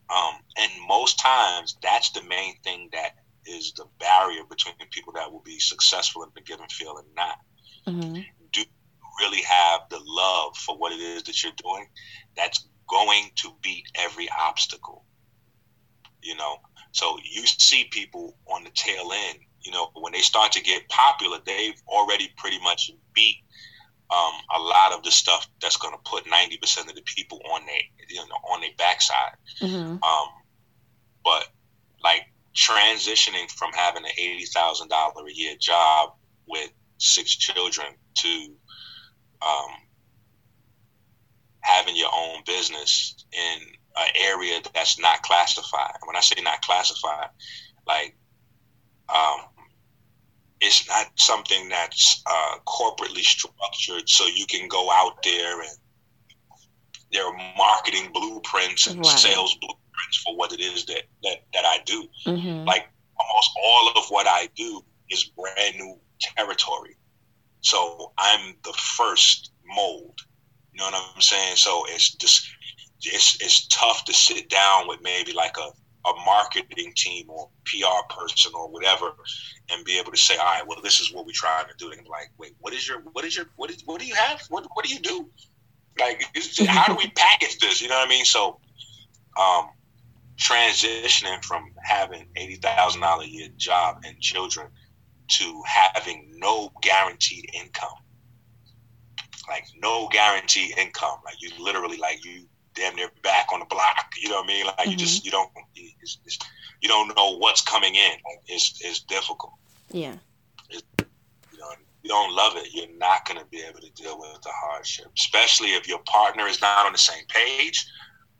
um, 0.08 0.34
and 0.56 0.70
most 0.88 1.18
times 1.20 1.76
that's 1.82 2.10
the 2.10 2.22
main 2.22 2.54
thing 2.64 2.88
that 2.92 3.16
is 3.46 3.72
the 3.72 3.84
barrier 3.98 4.42
between 4.48 4.74
people 4.90 5.12
that 5.14 5.30
will 5.30 5.42
be 5.42 5.58
successful 5.58 6.22
in 6.22 6.30
the 6.34 6.40
given 6.40 6.68
field 6.68 6.98
and 6.98 7.14
not. 7.14 7.38
Mm-hmm. 7.86 8.20
Do 8.52 8.62
really 9.20 9.42
have 9.42 9.82
the 9.90 10.00
love 10.02 10.56
for 10.56 10.76
what 10.76 10.92
it 10.92 11.00
is 11.00 11.22
that 11.24 11.42
you're 11.42 11.52
doing? 11.62 11.86
That's 12.36 12.66
going 12.88 13.30
to 13.36 13.52
beat 13.62 13.86
every 13.94 14.28
obstacle. 14.38 15.04
You 16.22 16.36
know, 16.36 16.56
so 16.92 17.18
you 17.22 17.46
see 17.46 17.84
people 17.90 18.36
on 18.46 18.64
the 18.64 18.70
tail 18.70 19.10
end. 19.12 19.38
You 19.62 19.72
know, 19.72 19.90
when 19.94 20.12
they 20.12 20.20
start 20.20 20.52
to 20.52 20.62
get 20.62 20.88
popular, 20.88 21.38
they've 21.44 21.80
already 21.86 22.32
pretty 22.36 22.58
much 22.60 22.90
beat 23.14 23.36
um, 24.10 24.32
a 24.54 24.58
lot 24.58 24.92
of 24.92 25.02
the 25.04 25.10
stuff 25.10 25.46
that's 25.60 25.76
going 25.76 25.94
to 25.94 26.00
put 26.04 26.28
ninety 26.28 26.56
percent 26.56 26.88
of 26.88 26.96
the 26.96 27.02
people 27.02 27.40
on 27.52 27.64
their 27.66 27.80
you 28.08 28.16
know 28.16 28.36
on 28.52 28.60
their 28.60 28.70
backside. 28.76 29.36
Mm-hmm. 29.60 30.02
Um, 30.02 30.28
but 31.24 31.46
like 32.02 32.22
transitioning 32.54 33.50
from 33.50 33.72
having 33.72 34.04
an 34.04 34.10
eighty 34.18 34.46
thousand 34.46 34.88
dollar 34.88 35.26
a 35.26 35.32
year 35.32 35.54
job 35.58 36.14
with 36.48 36.70
six 36.98 37.34
children 37.36 37.86
to 38.14 38.46
um, 39.42 39.70
having 41.60 41.96
your 41.96 42.10
own 42.12 42.42
business 42.44 43.14
in 43.32 43.60
an 43.96 44.08
area 44.20 44.60
that's 44.74 44.98
not 44.98 45.22
classified. 45.22 45.96
When 46.04 46.16
I 46.16 46.20
say 46.20 46.42
not 46.42 46.62
classified, 46.62 47.28
like 47.86 48.16
um, 49.08 49.40
it's 50.60 50.86
not 50.88 51.06
something 51.16 51.68
that's 51.68 52.22
uh, 52.26 52.58
corporately 52.66 53.22
structured, 53.22 54.08
so 54.08 54.26
you 54.26 54.46
can 54.46 54.68
go 54.68 54.90
out 54.90 55.22
there 55.22 55.60
and 55.60 55.70
there 57.12 57.26
are 57.26 57.36
marketing 57.56 58.10
blueprints 58.12 58.86
and 58.86 58.98
right. 58.98 59.18
sales 59.18 59.56
blueprints 59.60 60.22
for 60.24 60.36
what 60.36 60.52
it 60.52 60.60
is 60.60 60.84
that 60.86 61.02
that, 61.22 61.38
that 61.52 61.64
I 61.64 61.78
do. 61.84 62.06
Mm-hmm. 62.26 62.64
Like 62.64 62.88
almost 63.18 63.50
all 63.64 63.92
of 63.96 64.04
what 64.10 64.26
I 64.28 64.48
do 64.54 64.84
is 65.10 65.24
brand 65.24 65.76
new 65.76 65.98
territory. 66.20 66.96
So 67.62 68.12
I'm 68.18 68.54
the 68.64 68.72
first 68.96 69.52
mold. 69.66 70.18
You 70.72 70.78
know 70.78 70.84
what 70.84 71.10
I'm 71.14 71.20
saying? 71.20 71.56
So 71.56 71.84
it's 71.88 72.14
just 72.14 72.48
it's 73.02 73.40
it's 73.40 73.66
tough 73.68 74.04
to 74.04 74.12
sit 74.12 74.48
down 74.48 74.88
with 74.88 75.00
maybe 75.02 75.32
like 75.32 75.56
a 75.56 75.70
a 76.06 76.12
marketing 76.24 76.92
team 76.96 77.28
or 77.28 77.48
PR 77.66 78.14
person 78.14 78.52
or 78.54 78.68
whatever, 78.70 79.10
and 79.70 79.84
be 79.84 79.98
able 79.98 80.12
to 80.12 80.18
say, 80.18 80.36
all 80.36 80.44
right, 80.44 80.66
well, 80.66 80.80
this 80.82 81.00
is 81.00 81.12
what 81.12 81.26
we're 81.26 81.32
trying 81.34 81.66
to 81.66 81.74
do. 81.78 81.90
And 81.92 82.06
like, 82.08 82.30
wait, 82.38 82.54
what 82.60 82.72
is 82.72 82.88
your, 82.88 83.00
what 83.12 83.24
is 83.24 83.36
your, 83.36 83.46
what 83.56 83.70
is, 83.70 83.82
what 83.84 84.00
do 84.00 84.06
you 84.06 84.14
have? 84.14 84.42
What, 84.48 84.66
what 84.74 84.84
do 84.84 84.92
you 84.92 85.00
do? 85.00 85.28
Like, 85.98 86.24
how 86.66 86.86
do 86.86 86.94
we 86.94 87.08
package 87.16 87.58
this? 87.58 87.82
You 87.82 87.88
know 87.88 87.96
what 87.96 88.06
I 88.06 88.10
mean? 88.10 88.24
So, 88.24 88.60
um, 89.38 89.70
transitioning 90.40 91.44
from 91.44 91.72
having 91.82 92.26
eighty 92.36 92.56
thousand 92.56 93.02
dollar 93.02 93.24
a 93.24 93.26
year 93.26 93.48
job 93.56 93.98
and 94.04 94.18
children 94.20 94.68
to 95.28 95.62
having 95.66 96.32
no 96.36 96.72
guaranteed 96.82 97.48
income, 97.54 97.94
like 99.48 99.64
no 99.82 100.08
guaranteed 100.08 100.76
income, 100.78 101.18
like 101.24 101.36
you 101.40 101.50
literally 101.62 101.98
like 101.98 102.24
you 102.24 102.46
damn 102.74 102.94
near 102.96 103.08
back 103.22 103.48
on 103.52 103.60
the 103.60 103.66
block. 103.66 104.12
You 104.20 104.28
know 104.30 104.36
what 104.36 104.44
I 104.44 104.48
mean? 104.48 104.66
Like 104.66 104.76
mm-hmm. 104.76 104.90
you 104.90 104.96
just 104.96 105.24
you 105.24 105.30
don't 105.30 105.50
it's, 105.74 106.18
it's, 106.24 106.38
you 106.80 106.88
don't 106.88 107.14
know 107.16 107.36
what's 107.38 107.62
coming 107.62 107.94
in. 107.94 108.10
Like 108.10 108.42
it's 108.46 108.80
it's 108.82 109.00
difficult. 109.00 109.52
Yeah. 109.90 110.14
It's, 110.68 110.82
you 111.52 111.58
know, 111.58 111.70
you 112.02 112.08
don't 112.08 112.34
love 112.34 112.52
it, 112.56 112.68
you're 112.72 112.96
not 112.96 113.26
going 113.26 113.38
to 113.38 113.46
be 113.46 113.62
able 113.68 113.80
to 113.80 113.90
deal 113.90 114.18
with 114.18 114.40
the 114.42 114.50
hardship, 114.54 115.06
especially 115.18 115.68
if 115.68 115.86
your 115.86 115.98
partner 116.06 116.46
is 116.46 116.60
not 116.60 116.86
on 116.86 116.92
the 116.92 116.98
same 116.98 117.24
page. 117.28 117.86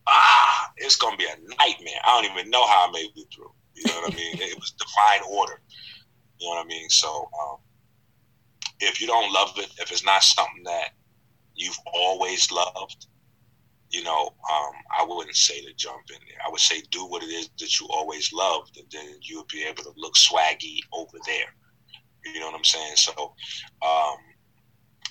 Ah, 0.07 0.73
it's 0.77 0.97
going 0.97 1.16
to 1.16 1.19
be 1.19 1.27
a 1.27 1.36
nightmare. 1.59 2.01
I 2.05 2.23
don't 2.23 2.32
even 2.32 2.51
know 2.51 2.66
how 2.66 2.89
I 2.89 2.93
made 2.93 3.11
it 3.15 3.27
through. 3.35 3.52
You 3.74 3.85
know 3.86 4.01
what 4.01 4.12
I 4.12 4.16
mean? 4.16 4.35
It 4.40 4.59
was 4.59 4.73
divine 4.73 5.28
order. 5.31 5.61
You 6.39 6.48
know 6.48 6.57
what 6.57 6.65
I 6.65 6.69
mean? 6.69 6.89
So, 6.89 7.28
um, 7.40 7.59
if 8.81 9.01
you 9.01 9.07
don't 9.07 9.32
love 9.32 9.52
it, 9.59 9.70
if 9.78 9.93
it's 9.93 10.05
not 10.05 10.23
something 10.23 10.62
that 10.65 10.94
you've 11.55 11.78
always 11.94 12.51
loved, 12.51 13.07
you 13.91 14.05
know, 14.05 14.27
um, 14.29 14.73
I 14.99 15.05
wouldn't 15.05 15.37
say 15.37 15.61
to 15.62 15.73
jump 15.75 16.11
in 16.11 16.19
there. 16.29 16.39
I 16.47 16.51
would 16.51 16.61
say 16.61 16.81
do 16.91 17.07
what 17.07 17.23
it 17.23 17.27
is 17.27 17.51
that 17.59 17.81
you 17.81 17.89
always 17.91 18.33
loved, 18.33 18.77
and 18.77 18.87
then 18.91 19.17
you'll 19.23 19.47
be 19.53 19.65
able 19.65 19.83
to 19.83 19.93
look 19.97 20.15
swaggy 20.15 20.79
over 20.93 21.19
there. 21.27 21.55
You 22.25 22.41
know 22.41 22.47
what 22.47 22.55
I'm 22.55 22.65
saying? 22.65 22.97
So, 22.97 23.35
um, 23.83 24.17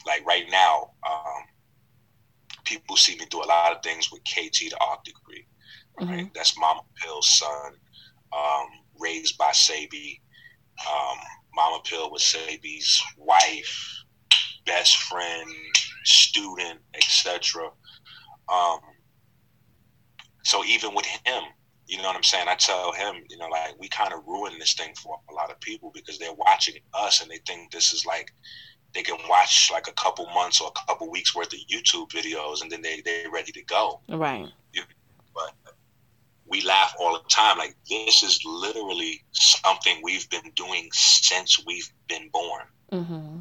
like 0.06 0.26
right 0.26 0.46
now, 0.50 0.92
um, 1.10 1.44
people 2.64 2.96
see 2.96 3.18
me 3.18 3.26
do 3.30 3.42
a 3.42 3.46
lot 3.46 3.76
of 3.76 3.84
things 3.84 4.12
with 4.12 4.24
KT 4.24 4.70
the 4.70 4.78
art 4.80 5.04
degree. 5.04 5.46
Right? 6.00 6.10
Mm-hmm. 6.10 6.28
That's 6.34 6.58
Mama 6.58 6.82
Pill's 7.04 7.30
son, 7.30 7.74
um, 8.32 8.68
raised 8.98 9.38
by 9.38 9.50
Sebi. 9.52 10.22
Um, 10.88 11.18
Mama 11.54 11.82
Pill 11.84 12.10
was 12.10 12.24
Sebi's 12.24 13.02
wife, 13.18 14.04
best 14.66 14.96
friend, 14.96 15.50
student, 16.06 16.80
etc. 16.94 17.72
Um, 18.52 18.80
so 20.44 20.64
even 20.66 20.94
with 20.94 21.06
him, 21.06 21.44
you 21.88 21.98
know 21.98 22.04
what 22.04 22.16
I'm 22.16 22.24
saying? 22.24 22.48
I 22.48 22.56
tell 22.56 22.92
him, 22.92 23.24
you 23.30 23.38
know, 23.38 23.48
like 23.48 23.80
we 23.80 23.90
kind 23.90 24.14
of 24.14 24.26
ruined 24.28 24.62
this 24.62 24.74
thing 24.74 24.94
for 24.96 25.20
a 25.30 25.34
lot 25.34 25.52
of 25.52 25.60
people 25.60 25.92
because 25.94 26.20
they're 26.20 26.34
watching 26.34 26.76
us 26.94 27.22
and 27.22 27.30
they 27.30 27.40
think 27.48 27.72
this 27.72 27.92
is 27.94 28.06
like 28.06 28.32
they 28.94 29.02
can 29.02 29.18
watch 29.28 29.70
like 29.72 29.88
a 29.88 29.94
couple 29.94 30.26
months 30.28 30.62
or 30.62 30.70
a 30.70 30.88
couple 30.88 31.10
weeks 31.10 31.36
worth 31.36 31.54
of 31.54 31.60
YouTube 31.72 32.10
videos 32.10 32.62
and 32.62 32.72
then 32.72 32.82
they 32.82 33.02
they're 33.04 33.32
ready 33.32 33.52
to 33.52 33.64
go. 33.64 34.00
Right. 34.08 34.48
But 35.34 35.74
we 36.48 36.62
laugh 36.62 36.96
all 37.00 37.14
the 37.14 37.28
time. 37.30 37.58
Like 37.58 37.76
this 37.90 38.24
is 38.24 38.40
literally 38.46 39.24
something 39.32 40.00
we've 40.04 40.30
been 40.30 40.52
doing 40.56 40.90
since 40.92 41.64
we've 41.66 41.90
been 42.08 42.30
born. 42.32 42.64
Mm-hmm. 42.92 43.38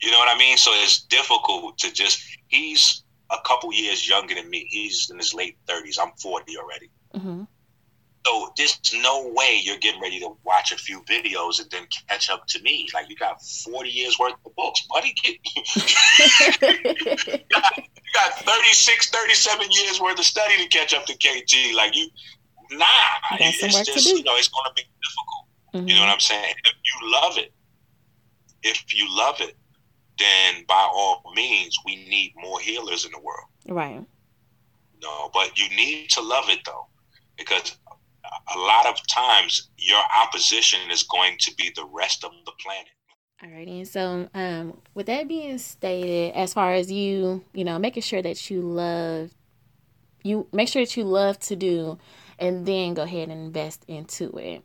You 0.00 0.10
know 0.10 0.18
what 0.18 0.34
I 0.34 0.38
mean? 0.38 0.56
So 0.56 0.70
it's 0.74 1.00
difficult 1.04 1.78
to 1.78 1.92
just. 1.92 2.22
He's 2.48 3.02
a 3.30 3.36
couple 3.44 3.72
years 3.72 4.08
younger 4.08 4.34
than 4.34 4.48
me. 4.48 4.66
He's 4.68 5.10
in 5.10 5.18
his 5.18 5.34
late 5.34 5.58
thirties. 5.66 5.98
I'm 6.00 6.12
forty 6.18 6.56
already. 6.56 6.90
Mm-hmm. 7.14 7.44
So 8.26 8.52
there's 8.56 8.78
no 9.02 9.32
way 9.34 9.60
you're 9.62 9.78
getting 9.78 10.00
ready 10.02 10.20
to 10.20 10.36
watch 10.44 10.72
a 10.72 10.76
few 10.76 11.00
videos 11.02 11.60
and 11.62 11.70
then 11.70 11.86
catch 12.08 12.28
up 12.28 12.46
to 12.48 12.62
me. 12.62 12.86
Like 12.92 13.08
you 13.08 13.16
got 13.16 13.42
40 13.42 13.88
years 13.88 14.18
worth 14.18 14.34
of 14.44 14.54
books, 14.54 14.86
buddy. 14.90 15.14
you, 15.24 15.38
got, 16.60 17.78
you 17.78 18.12
got 18.12 18.34
36, 18.40 19.10
37 19.10 19.68
years 19.70 20.00
worth 20.00 20.18
of 20.18 20.24
study 20.26 20.58
to 20.58 20.68
catch 20.68 20.92
up 20.92 21.06
to 21.06 21.14
KT. 21.14 21.74
Like 21.74 21.96
you, 21.96 22.08
nah. 22.72 22.84
That's 23.38 23.62
It's 23.62 23.86
just, 23.86 24.08
you 24.08 24.22
know, 24.24 24.36
it's 24.36 24.48
going 24.48 24.64
to 24.66 24.74
be 24.74 24.82
difficult. 24.82 25.46
Mm-hmm. 25.74 25.88
You 25.88 25.94
know 25.94 26.00
what 26.00 26.10
I'm 26.10 26.20
saying? 26.20 26.54
If 26.64 26.74
you 26.84 27.10
love 27.10 27.38
it, 27.38 27.52
if 28.62 28.94
you 28.94 29.06
love 29.08 29.40
it, 29.40 29.56
then 30.18 30.64
by 30.66 30.88
all 30.92 31.22
means, 31.34 31.76
we 31.84 31.96
need 32.08 32.32
more 32.36 32.60
healers 32.60 33.04
in 33.04 33.12
the 33.12 33.20
world. 33.20 33.46
Right. 33.68 34.04
No, 35.02 35.30
but 35.32 35.58
you 35.58 35.68
need 35.76 36.10
to 36.10 36.20
love 36.20 36.48
it 36.48 36.60
though, 36.66 36.86
because 37.36 37.78
a 38.54 38.58
lot 38.58 38.86
of 38.86 38.94
times 39.06 39.70
your 39.78 40.02
opposition 40.22 40.80
is 40.90 41.02
going 41.04 41.36
to 41.38 41.54
be 41.56 41.70
the 41.74 41.84
rest 41.92 42.24
of 42.24 42.32
the 42.44 42.52
planet. 42.60 42.88
Alrighty, 43.42 43.78
and 43.78 43.88
so 43.88 44.28
um, 44.34 44.80
with 44.94 45.06
that 45.06 45.28
being 45.28 45.58
stated, 45.58 46.34
as 46.34 46.52
far 46.52 46.72
as 46.74 46.90
you, 46.90 47.44
you 47.52 47.64
know, 47.64 47.78
making 47.78 48.02
sure 48.02 48.20
that 48.20 48.50
you 48.50 48.60
love, 48.62 49.30
you 50.24 50.48
make 50.52 50.68
sure 50.68 50.82
that 50.82 50.96
you 50.96 51.04
love 51.04 51.38
to 51.40 51.54
do, 51.54 51.98
and 52.40 52.66
then 52.66 52.94
go 52.94 53.02
ahead 53.02 53.28
and 53.28 53.40
invest 53.40 53.84
into 53.86 54.36
it. 54.36 54.64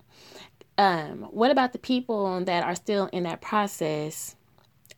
Um, 0.79 1.27
what 1.29 1.51
about 1.51 1.71
the 1.71 1.77
people 1.77 2.43
that 2.45 2.63
are 2.63 2.73
still 2.73 3.05
in 3.13 3.23
that 3.23 3.41
process 3.41 4.35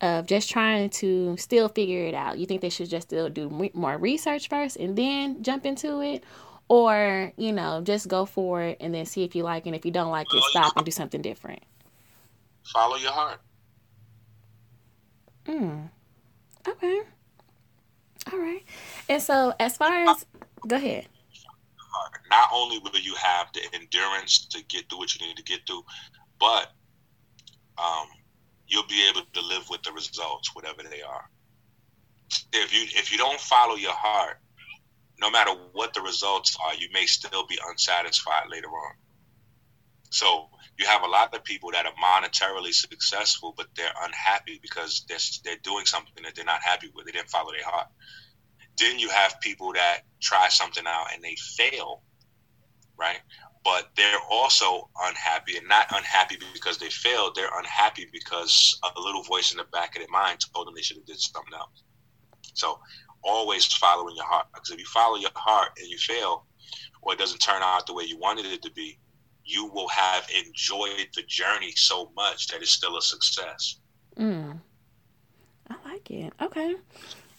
of 0.01 0.27
just 0.27 0.49
trying 0.49 0.89
to 0.91 1.35
still 1.37 1.69
figure 1.69 2.05
it 2.05 2.13
out? 2.13 2.37
You 2.37 2.45
think 2.45 2.61
they 2.61 2.69
should 2.69 2.89
just 2.89 3.07
still 3.07 3.29
do 3.29 3.69
more 3.73 3.97
research 3.97 4.49
first 4.49 4.77
and 4.77 4.97
then 4.97 5.43
jump 5.43 5.65
into 5.65 6.01
it? 6.01 6.23
Or, 6.67 7.31
you 7.37 7.51
know, 7.51 7.81
just 7.81 8.07
go 8.07 8.25
for 8.25 8.61
it 8.63 8.77
and 8.79 8.93
then 8.93 9.05
see 9.05 9.23
if 9.23 9.35
you 9.35 9.43
like 9.43 9.65
it. 9.65 9.69
And 9.69 9.75
if 9.75 9.85
you 9.85 9.91
don't 9.91 10.09
like 10.09 10.25
it, 10.33 10.43
stop 10.49 10.75
and 10.75 10.85
do 10.85 10.91
something 10.91 11.21
different. 11.21 11.61
Follow 12.73 12.95
your 12.95 13.11
heart. 13.11 13.39
Hmm. 15.45 15.81
Okay. 16.67 17.01
All 18.33 18.39
right. 18.39 18.63
And 19.07 19.21
so, 19.21 19.53
as 19.59 19.77
far 19.77 19.93
as, 19.93 20.25
go 20.67 20.75
ahead. 20.75 21.07
Not 22.31 22.49
only 22.51 22.79
will 22.79 22.99
you 22.99 23.15
have 23.15 23.47
the 23.53 23.61
endurance 23.73 24.45
to 24.47 24.63
get 24.65 24.89
through 24.89 24.97
what 24.97 25.15
you 25.15 25.25
need 25.25 25.37
to 25.37 25.43
get 25.43 25.61
through, 25.67 25.85
but 26.39 26.71
um, 27.77 28.07
you'll 28.67 28.87
be 28.87 29.07
able 29.09 29.21
to 29.33 29.41
live 29.41 29.69
with 29.69 29.83
the 29.83 29.91
results, 29.91 30.55
whatever 30.55 30.83
they 30.83 31.01
are. 31.01 31.29
If 32.53 32.73
you 32.73 32.87
if 32.99 33.11
you 33.11 33.17
don't 33.17 33.39
follow 33.39 33.75
your 33.75 33.93
heart, 33.93 34.39
no 35.19 35.29
matter 35.29 35.51
what 35.73 35.93
the 35.93 36.01
results 36.01 36.57
are, 36.65 36.75
you 36.75 36.87
may 36.93 37.05
still 37.05 37.45
be 37.47 37.57
unsatisfied 37.69 38.49
later 38.49 38.67
on. 38.67 38.95
So 40.09 40.49
you 40.77 40.85
have 40.85 41.03
a 41.03 41.07
lot 41.07 41.33
of 41.33 41.43
people 41.43 41.71
that 41.71 41.85
are 41.85 41.93
monetarily 41.93 42.73
successful, 42.73 43.53
but 43.55 43.67
they're 43.75 43.93
unhappy 44.03 44.59
because 44.61 45.05
they're, 45.07 45.17
they're 45.43 45.61
doing 45.63 45.85
something 45.85 46.23
that 46.23 46.35
they're 46.35 46.45
not 46.45 46.61
happy 46.61 46.91
with. 46.93 47.05
They 47.05 47.11
didn't 47.11 47.29
follow 47.29 47.51
their 47.51 47.65
heart. 47.65 47.87
Then 48.77 48.99
you 48.99 49.09
have 49.09 49.39
people 49.41 49.73
that 49.73 50.01
try 50.21 50.49
something 50.49 50.85
out 50.85 51.07
and 51.13 51.23
they 51.23 51.35
fail, 51.35 52.01
right? 52.97 53.19
But 53.65 53.89
they're 53.97 54.21
also 54.29 54.89
unhappy 55.07 55.57
and 55.57 55.67
not 55.67 55.87
unhappy 55.89 56.37
because 56.53 56.77
they 56.77 56.89
failed. 56.89 57.33
They're 57.35 57.57
unhappy 57.57 58.07
because 58.13 58.79
a 58.95 58.99
little 58.99 59.23
voice 59.23 59.51
in 59.51 59.57
the 59.57 59.65
back 59.73 59.95
of 59.95 60.01
their 60.01 60.11
mind 60.11 60.39
told 60.53 60.67
them 60.67 60.75
they 60.75 60.83
should 60.83 60.97
have 60.97 61.05
did 61.05 61.19
something 61.19 61.53
else. 61.53 61.83
So 62.53 62.79
always 63.23 63.65
following 63.65 64.15
your 64.15 64.25
heart. 64.25 64.45
Because 64.53 64.69
if 64.69 64.79
you 64.79 64.85
follow 64.85 65.17
your 65.17 65.31
heart 65.33 65.71
and 65.79 65.87
you 65.89 65.97
fail, 65.97 66.45
or 67.01 67.13
it 67.13 67.19
doesn't 67.19 67.39
turn 67.39 67.61
out 67.63 67.87
the 67.87 67.93
way 67.93 68.03
you 68.03 68.19
wanted 68.19 68.45
it 68.45 68.61
to 68.61 68.71
be, 68.71 68.99
you 69.43 69.65
will 69.67 69.87
have 69.89 70.27
enjoyed 70.45 71.07
the 71.15 71.23
journey 71.27 71.71
so 71.75 72.11
much 72.15 72.47
that 72.47 72.61
it's 72.61 72.71
still 72.71 72.97
a 72.97 73.01
success. 73.01 73.77
Mm. 74.17 74.59
I 75.69 75.75
like 75.89 76.09
it. 76.11 76.33
Okay. 76.41 76.75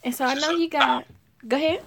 And 0.02 0.14
so 0.14 0.24
I 0.24 0.34
know 0.34 0.50
you 0.50 0.68
got. 0.68 1.06
Go 1.46 1.56
ahead. 1.56 1.82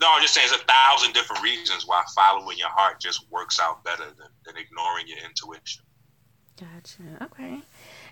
No, 0.00 0.08
I'm 0.14 0.22
just 0.22 0.34
saying 0.34 0.48
there's 0.48 0.60
a 0.60 0.64
thousand 0.64 1.12
different 1.12 1.42
reasons 1.42 1.86
why 1.86 2.02
following 2.14 2.56
your 2.56 2.68
heart 2.68 3.00
just 3.00 3.30
works 3.30 3.58
out 3.60 3.82
better 3.84 4.04
than, 4.04 4.28
than 4.44 4.56
ignoring 4.56 5.06
your 5.08 5.18
intuition. 5.18 5.82
Gotcha. 6.58 7.02
Okay. 7.22 7.60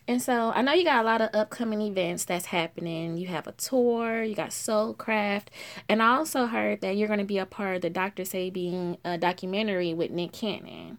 And 0.08 0.22
so 0.22 0.52
I 0.54 0.62
know 0.62 0.72
you 0.72 0.84
got 0.84 1.04
a 1.04 1.06
lot 1.06 1.20
of 1.20 1.30
upcoming 1.34 1.80
events 1.80 2.24
that's 2.24 2.46
happening. 2.46 3.16
You 3.16 3.26
have 3.26 3.48
a 3.48 3.52
tour, 3.52 4.22
you 4.22 4.36
got 4.36 4.50
Soulcraft, 4.50 5.46
and 5.88 6.00
I 6.00 6.16
also 6.16 6.46
heard 6.46 6.80
that 6.82 6.96
you're 6.96 7.08
going 7.08 7.18
to 7.18 7.24
be 7.24 7.38
a 7.38 7.46
part 7.46 7.76
of 7.76 7.82
the 7.82 7.90
Dr. 7.90 8.22
Sebi 8.22 8.98
uh, 9.04 9.16
documentary 9.16 9.94
with 9.94 10.12
Nick 10.12 10.32
Cannon. 10.32 10.98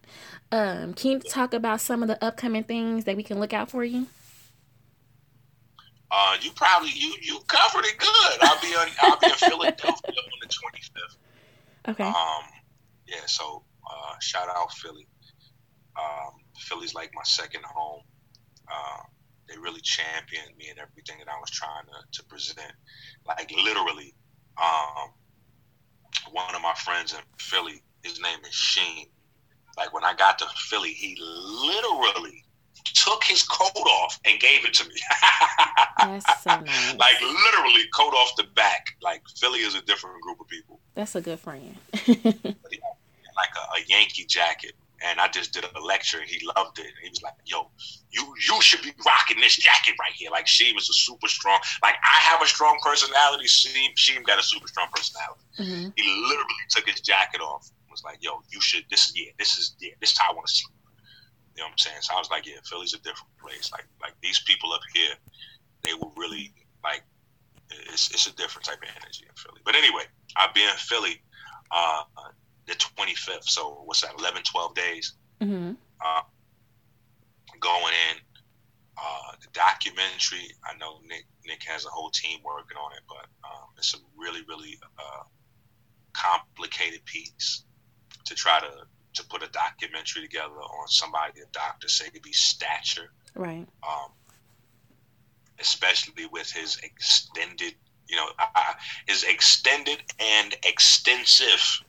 Um, 0.52 0.92
can 0.92 1.12
you 1.12 1.20
talk 1.20 1.54
about 1.54 1.80
some 1.80 2.02
of 2.02 2.08
the 2.08 2.22
upcoming 2.22 2.64
things 2.64 3.04
that 3.04 3.16
we 3.16 3.22
can 3.22 3.40
look 3.40 3.54
out 3.54 3.70
for 3.70 3.82
you? 3.82 4.08
Uh, 6.10 6.36
you 6.40 6.50
probably 6.52 6.90
you 6.94 7.14
you 7.20 7.38
covered 7.48 7.84
it 7.84 7.98
good. 7.98 8.38
I'll 8.42 8.60
be 8.60 8.74
on 8.74 8.88
I'll 9.02 9.18
be 9.18 9.26
in 9.26 9.32
Philadelphia 9.32 9.92
on 9.92 10.38
the 10.40 10.48
25th. 10.48 11.90
Okay. 11.90 12.04
Um, 12.04 12.44
yeah. 13.06 13.26
So 13.26 13.62
uh, 13.90 14.14
shout 14.20 14.48
out 14.48 14.72
Philly. 14.72 15.06
Um, 15.98 16.40
Philly's 16.58 16.94
like 16.94 17.10
my 17.14 17.22
second 17.24 17.64
home. 17.64 18.02
Uh, 18.70 19.02
they 19.48 19.56
really 19.58 19.80
championed 19.80 20.56
me 20.58 20.68
and 20.68 20.78
everything 20.78 21.16
that 21.18 21.28
I 21.28 21.38
was 21.40 21.50
trying 21.50 21.84
to, 21.86 22.20
to 22.20 22.28
present. 22.28 22.72
Like 23.26 23.50
literally, 23.50 24.14
um, 24.56 25.10
one 26.30 26.54
of 26.54 26.62
my 26.62 26.74
friends 26.74 27.12
in 27.12 27.20
Philly, 27.38 27.82
his 28.02 28.20
name 28.20 28.38
is 28.46 28.54
Sheen. 28.54 29.06
Like 29.76 29.92
when 29.94 30.04
I 30.04 30.14
got 30.14 30.38
to 30.40 30.46
Philly, 30.68 30.92
he 30.92 31.16
literally 31.20 32.44
took 32.84 33.24
his 33.24 33.42
coat 33.42 33.76
off 33.76 34.18
and 34.24 34.38
gave 34.40 34.64
it 34.64 34.74
to 34.74 34.88
me. 34.88 34.94
That's 35.98 36.42
so 36.42 36.50
nice. 36.60 36.96
Like 36.96 37.20
literally 37.20 37.84
coat 37.94 38.12
off 38.14 38.32
the 38.36 38.44
back. 38.54 38.86
Like 39.02 39.22
Philly 39.38 39.60
is 39.60 39.74
a 39.74 39.82
different 39.82 40.20
group 40.22 40.40
of 40.40 40.48
people. 40.48 40.80
That's 40.94 41.14
a 41.14 41.20
good 41.20 41.38
friend. 41.40 41.76
like 41.92 43.54
a, 43.56 43.76
a 43.76 43.80
Yankee 43.88 44.24
jacket 44.24 44.74
and 45.04 45.20
I 45.20 45.28
just 45.28 45.52
did 45.52 45.64
a 45.64 45.80
lecture 45.80 46.18
and 46.18 46.28
he 46.28 46.44
loved 46.56 46.78
it. 46.78 46.86
And 46.86 46.94
he 47.02 47.08
was 47.08 47.22
like, 47.22 47.34
"Yo, 47.44 47.70
you 48.10 48.34
you 48.48 48.60
should 48.60 48.82
be 48.82 48.92
rocking 49.06 49.40
this 49.40 49.56
jacket 49.56 49.94
right 50.00 50.12
here." 50.12 50.30
Like 50.30 50.46
Sheem 50.46 50.76
is 50.76 50.88
a 50.88 50.94
super 50.94 51.28
strong. 51.28 51.60
Like 51.82 51.94
I 52.02 52.20
have 52.30 52.42
a 52.42 52.46
strong 52.46 52.78
personality. 52.82 53.46
Sheem 53.46 53.94
Sheem 53.96 54.24
got 54.24 54.38
a 54.38 54.42
super 54.42 54.66
strong 54.66 54.88
personality. 54.94 55.40
Mm-hmm. 55.58 55.88
He 55.96 56.22
literally 56.28 56.64
took 56.70 56.88
his 56.88 57.00
jacket 57.00 57.40
off. 57.40 57.70
and 57.82 57.90
Was 57.90 58.02
like, 58.04 58.18
"Yo, 58.20 58.42
you 58.50 58.60
should. 58.60 58.84
This 58.90 59.08
is 59.08 59.12
yeah. 59.16 59.30
This 59.38 59.56
is 59.56 59.76
yeah. 59.80 59.92
This 60.00 60.12
is 60.12 60.18
how 60.18 60.32
I 60.32 60.34
want 60.34 60.46
to 60.48 60.52
see." 60.52 60.66
You. 61.58 61.64
know 61.64 61.66
what 61.66 61.72
I'm 61.72 61.78
saying? 61.78 62.02
So 62.02 62.14
I 62.14 62.18
was 62.18 62.30
like, 62.30 62.46
"Yeah, 62.46 62.62
Philly's 62.64 62.94
a 62.94 62.98
different 62.98 63.34
place. 63.42 63.72
Like 63.72 63.86
like 64.00 64.14
these 64.22 64.40
people 64.46 64.72
up 64.72 64.80
here, 64.94 65.14
they 65.82 65.94
will 65.94 66.12
really 66.16 66.52
like. 66.84 67.02
It's 67.70 68.10
it's 68.12 68.26
a 68.28 68.34
different 68.36 68.64
type 68.64 68.78
of 68.78 68.88
energy 68.88 69.26
in 69.28 69.34
Philly. 69.36 69.60
But 69.64 69.74
anyway, 69.74 70.04
I'll 70.36 70.52
be 70.52 70.62
in 70.62 70.76
Philly. 70.76 71.20
Uh, 71.70 72.04
the 72.66 72.74
25th. 72.74 73.44
So 73.44 73.82
what's 73.84 74.02
that? 74.02 74.12
11, 74.18 74.42
12 74.42 74.74
days. 74.74 75.14
Mm-hmm. 75.40 75.72
Uh, 76.04 76.20
going 77.60 77.94
in. 78.10 78.20
Uh, 79.00 79.32
the 79.40 79.46
documentary. 79.52 80.50
I 80.64 80.76
know 80.78 80.98
Nick 81.06 81.24
Nick 81.46 81.62
has 81.64 81.86
a 81.86 81.88
whole 81.88 82.10
team 82.10 82.40
working 82.44 82.76
on 82.76 82.92
it, 82.92 83.02
but 83.08 83.26
um, 83.48 83.68
it's 83.76 83.94
a 83.94 83.98
really 84.16 84.42
really 84.48 84.76
uh, 84.98 85.22
complicated 86.12 87.04
piece 87.04 87.62
to 88.24 88.34
try 88.34 88.58
to 88.58 88.86
to 89.14 89.24
put 89.24 89.42
a 89.42 89.48
documentary 89.48 90.22
together 90.22 90.54
on 90.54 90.88
somebody 90.88 91.40
of 91.40 91.50
Dr. 91.52 91.88
Sebi's 91.88 92.38
stature. 92.38 93.10
Right. 93.34 93.66
Um, 93.82 94.12
especially 95.60 96.26
with 96.26 96.50
his 96.50 96.78
extended, 96.82 97.74
you 98.08 98.16
know, 98.16 98.28
uh, 98.38 98.72
his 99.06 99.24
extended 99.24 100.02
and 100.20 100.54
extensive 100.64 101.82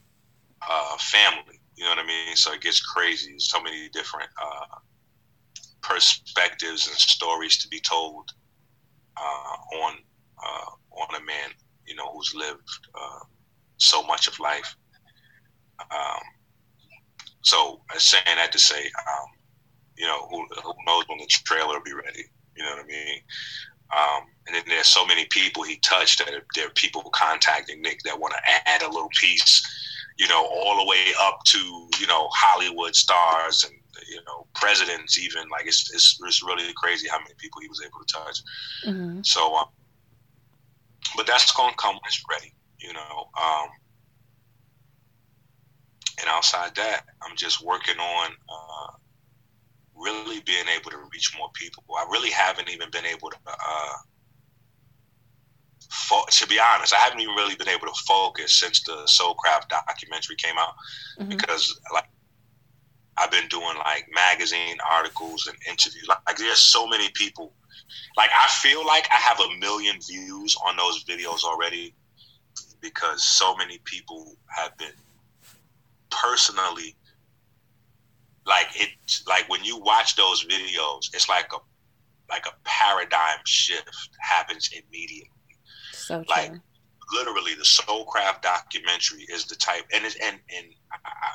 uh, 0.68 0.98
family. 0.98 1.60
You 1.76 1.86
know 1.86 1.92
what 1.92 2.00
I 2.00 2.08
mean? 2.08 2.36
So 2.36 2.54
it 2.54 2.62
gets 2.62 2.82
crazy. 2.82 3.36
So 3.38 3.62
many 3.62 3.90
different 3.90 4.30
uh, 4.42 4.80
perspectives 5.82 6.88
and 6.88 6.98
stories 6.98 7.58
to 7.58 7.68
be 7.68 7.80
told 7.80 8.32
uh, 9.18 9.78
on 9.84 9.94
uh, 10.44 11.02
on 11.02 11.16
a 11.16 11.26
man, 11.26 11.50
you 11.86 11.96
know, 11.96 12.12
who's 12.12 12.34
lived 12.36 12.70
uh, 12.96 13.20
so 13.78 14.04
much 14.04 14.28
of 14.28 14.40
life. 14.40 14.76
Um, 15.80 16.22
so 17.42 17.82
I'm 17.92 18.00
saying 18.00 18.24
that 18.36 18.52
to 18.52 18.60
say, 18.60 18.86
um, 18.86 19.28
you 19.98 20.06
know, 20.06 20.28
who, 20.28 20.46
who 20.64 20.74
knows 20.86 21.04
when 21.08 21.20
the 21.20 21.28
trailer 21.28 21.76
will 21.76 21.84
be 21.84 21.94
ready? 21.94 22.26
You 22.56 22.64
know 22.64 22.72
what 22.72 22.86
I 22.86 22.88
mean? 22.88 23.20
Um, 23.92 24.24
and 24.48 24.56
then 24.56 24.64
there's 24.68 24.88
so 24.88 25.06
many 25.06 25.26
people 25.26 25.64
he 25.64 25.78
touched 25.78 26.20
that 26.20 26.30
there 26.56 26.68
are 26.68 26.72
people 26.72 27.04
contacting 27.14 27.82
Nick 27.82 28.04
that 28.04 28.20
want 28.20 28.34
to 28.34 28.70
add 28.70 28.84
a 28.84 28.88
little 28.88 29.10
piece 29.20 29.64
you 30.20 30.28
know, 30.28 30.46
all 30.46 30.78
the 30.78 30.90
way 30.90 31.06
up 31.22 31.40
to, 31.46 31.58
you 32.00 32.06
know, 32.06 32.28
Hollywood 32.34 32.94
stars 32.94 33.64
and, 33.64 33.74
you 34.10 34.20
know, 34.28 34.46
presidents 34.54 35.18
even. 35.18 35.48
Like, 35.50 35.66
it's, 35.66 35.92
it's, 35.94 36.20
it's 36.26 36.44
really 36.44 36.74
crazy 36.76 37.08
how 37.08 37.20
many 37.20 37.34
people 37.38 37.62
he 37.62 37.70
was 37.70 37.82
able 37.82 38.00
to 38.06 38.14
touch. 38.14 38.42
Mm-hmm. 38.86 39.22
So, 39.24 39.56
um, 39.56 39.68
but 41.16 41.26
that's 41.26 41.54
going 41.54 41.72
to 41.72 41.78
come 41.78 41.96
when 41.96 42.02
it's 42.06 42.22
ready, 42.30 42.54
you 42.80 42.92
know. 42.92 43.30
And 46.20 46.30
outside 46.30 46.76
that, 46.76 47.02
I'm 47.22 47.36
just 47.36 47.64
working 47.64 47.98
on 47.98 48.32
uh, 48.50 48.92
really 49.96 50.42
being 50.42 50.66
able 50.76 50.92
to 50.92 50.98
reach 51.14 51.34
more 51.38 51.50
people. 51.54 51.84
I 51.98 52.06
really 52.12 52.30
haven't 52.30 52.70
even 52.70 52.90
been 52.92 53.06
able 53.06 53.30
to 53.30 53.38
uh, 53.48 53.94
fo- 55.90 56.26
to 56.30 56.48
be 56.48 56.60
honest, 56.60 56.94
I 56.94 56.98
haven't 56.98 57.20
even 57.20 57.36
really 57.36 57.56
been 57.56 57.70
able 57.70 57.88
to 57.88 58.02
focus 58.08 58.54
since 58.54 58.84
the 58.84 59.04
Soulcraft 59.06 59.70
documentary 59.70 60.36
came 60.38 60.58
out 60.58 60.74
mm-hmm. 61.20 61.30
because 61.30 61.80
like 61.94 62.10
I've 63.18 63.32
been 63.32 63.48
doing 63.50 63.78
like 63.78 64.08
magazine 64.14 64.78
articles 64.90 65.48
and 65.48 65.58
interviews. 65.68 66.06
Like, 66.08 66.20
like 66.28 66.38
there's 66.38 66.60
so 66.60 66.88
many 66.88 67.10
people. 67.14 67.54
Like 68.16 68.30
I 68.36 68.48
feel 68.50 68.86
like 68.86 69.08
I 69.12 69.16
have 69.16 69.40
a 69.40 69.58
million 69.60 69.98
views 70.02 70.56
on 70.66 70.78
those 70.78 71.04
videos 71.04 71.44
already 71.44 71.94
because 72.82 73.24
so 73.24 73.56
many 73.56 73.80
people 73.80 74.36
have 74.56 74.78
been 74.78 74.94
personally 76.12 76.96
like 78.46 78.68
it 78.76 78.90
like 79.28 79.48
when 79.50 79.64
you 79.64 79.78
watch 79.78 80.16
those 80.16 80.46
videos 80.46 81.02
it's 81.14 81.30
like 81.30 81.52
a 81.54 81.58
like 82.30 82.46
a 82.46 82.54
paradigm 82.64 83.40
shift 83.46 84.10
happens 84.22 84.70
immediately 84.74 85.32
so 86.10 86.24
true. 86.24 86.26
Like 86.28 86.52
literally, 87.14 87.54
the 87.56 87.64
Soulcraft 87.64 88.42
documentary 88.42 89.26
is 89.30 89.46
the 89.46 89.56
type, 89.56 89.86
and 89.94 90.06
it, 90.06 90.16
and 90.24 90.40
and 90.56 90.68
I, 90.92 91.32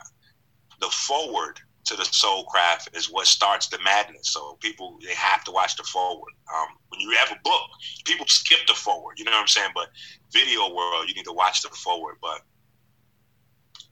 the 0.80 0.88
foreword 0.88 1.60
to 1.84 1.96
the 1.96 2.02
Soulcraft 2.02 2.96
is 2.96 3.10
what 3.10 3.26
starts 3.26 3.68
the 3.68 3.78
madness. 3.84 4.30
So 4.30 4.56
people 4.60 4.98
they 5.04 5.14
have 5.14 5.44
to 5.44 5.52
watch 5.52 5.76
the 5.76 5.84
foreword. 5.84 6.32
Um, 6.54 6.68
when 6.88 7.00
you 7.00 7.10
have 7.12 7.30
a 7.30 7.40
book, 7.44 7.68
people 8.04 8.26
skip 8.26 8.60
the 8.66 8.74
foreword. 8.74 9.18
You 9.18 9.24
know 9.24 9.32
what 9.32 9.40
I'm 9.40 9.48
saying? 9.48 9.70
But 9.74 9.88
video 10.32 10.74
world, 10.74 11.08
you 11.08 11.14
need 11.14 11.24
to 11.26 11.32
watch 11.32 11.62
the 11.62 11.68
foreword. 11.68 12.16
But 12.20 12.40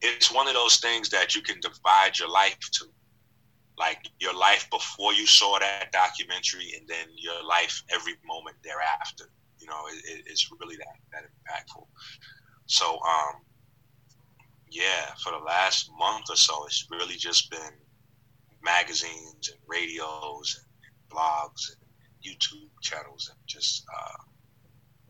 it's 0.03 0.31
one 0.31 0.47
of 0.47 0.53
those 0.53 0.77
things 0.77 1.09
that 1.09 1.33
you 1.35 1.41
can 1.41 1.59
divide 1.61 2.19
your 2.19 2.29
life 2.29 2.59
to. 2.73 2.85
Like 3.75 4.07
your 4.19 4.35
life 4.37 4.69
before 4.69 5.13
you 5.15 5.25
saw 5.25 5.57
that 5.57 5.91
documentary, 5.91 6.73
and 6.77 6.87
then 6.87 7.07
your 7.17 7.43
life 7.43 7.81
every 7.91 8.13
moment 8.23 8.55
thereafter. 8.63 9.25
You 9.57 9.65
know, 9.65 9.81
it, 9.91 10.23
it's 10.27 10.47
really 10.59 10.75
that 10.75 10.97
that 11.11 11.23
impactful. 11.23 11.87
So, 12.67 12.85
um, 12.93 13.41
yeah, 14.69 15.13
for 15.23 15.31
the 15.31 15.39
last 15.39 15.89
month 15.97 16.25
or 16.29 16.35
so, 16.35 16.65
it's 16.65 16.87
really 16.91 17.15
just 17.15 17.49
been 17.49 17.73
magazines 18.63 19.49
and 19.49 19.59
radios 19.67 20.59
and 20.59 21.17
blogs 21.17 21.71
and 21.71 21.83
YouTube 22.23 22.69
channels 22.81 23.29
and 23.29 23.39
just 23.47 23.85
uh, 23.91 24.23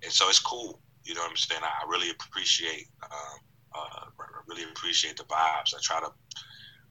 and 0.04 0.12
so 0.12 0.30
it's 0.30 0.40
cool. 0.40 0.80
You 1.04 1.16
know 1.16 1.22
what 1.22 1.32
I'm 1.32 1.38
saying? 1.38 1.62
I 1.64 1.90
really 1.90 2.12
appreciate 2.12 2.88
um, 3.04 3.40
uh, 3.76 4.06
really 4.48 4.64
appreciate 4.64 5.18
the 5.18 5.24
vibes. 5.24 5.74
I 5.76 5.80
try 5.82 6.00
to 6.00 6.12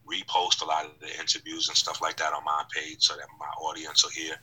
repost 0.06 0.62
a 0.62 0.64
lot 0.64 0.84
of 0.84 0.92
the 1.00 1.08
interviews 1.20 1.68
and 1.68 1.76
stuff 1.76 2.00
like 2.00 2.16
that 2.16 2.32
on 2.32 2.44
my 2.44 2.64
page 2.74 2.98
so 3.00 3.14
that 3.14 3.26
my 3.38 3.46
audience 3.66 4.02
will 4.02 4.10
hear. 4.10 4.34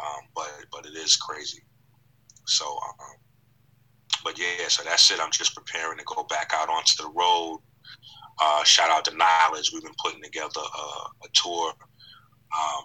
Um, 0.00 0.28
but 0.34 0.50
but 0.72 0.86
it 0.86 0.96
is 0.96 1.16
crazy. 1.16 1.62
So, 2.46 2.64
um, 2.66 3.16
but 4.24 4.38
yeah, 4.38 4.68
so 4.68 4.82
that's 4.82 5.10
it. 5.10 5.20
I'm 5.20 5.30
just 5.30 5.54
preparing 5.54 5.98
to 5.98 6.04
go 6.04 6.24
back 6.24 6.52
out 6.54 6.68
onto 6.68 7.02
the 7.02 7.10
road. 7.10 7.60
Uh, 8.42 8.64
shout 8.64 8.90
out 8.90 9.04
to 9.04 9.16
Knowledge. 9.16 9.70
We've 9.72 9.82
been 9.82 9.92
putting 10.02 10.22
together 10.22 10.60
a, 10.60 11.24
a 11.24 11.28
tour, 11.34 11.72
um, 12.58 12.84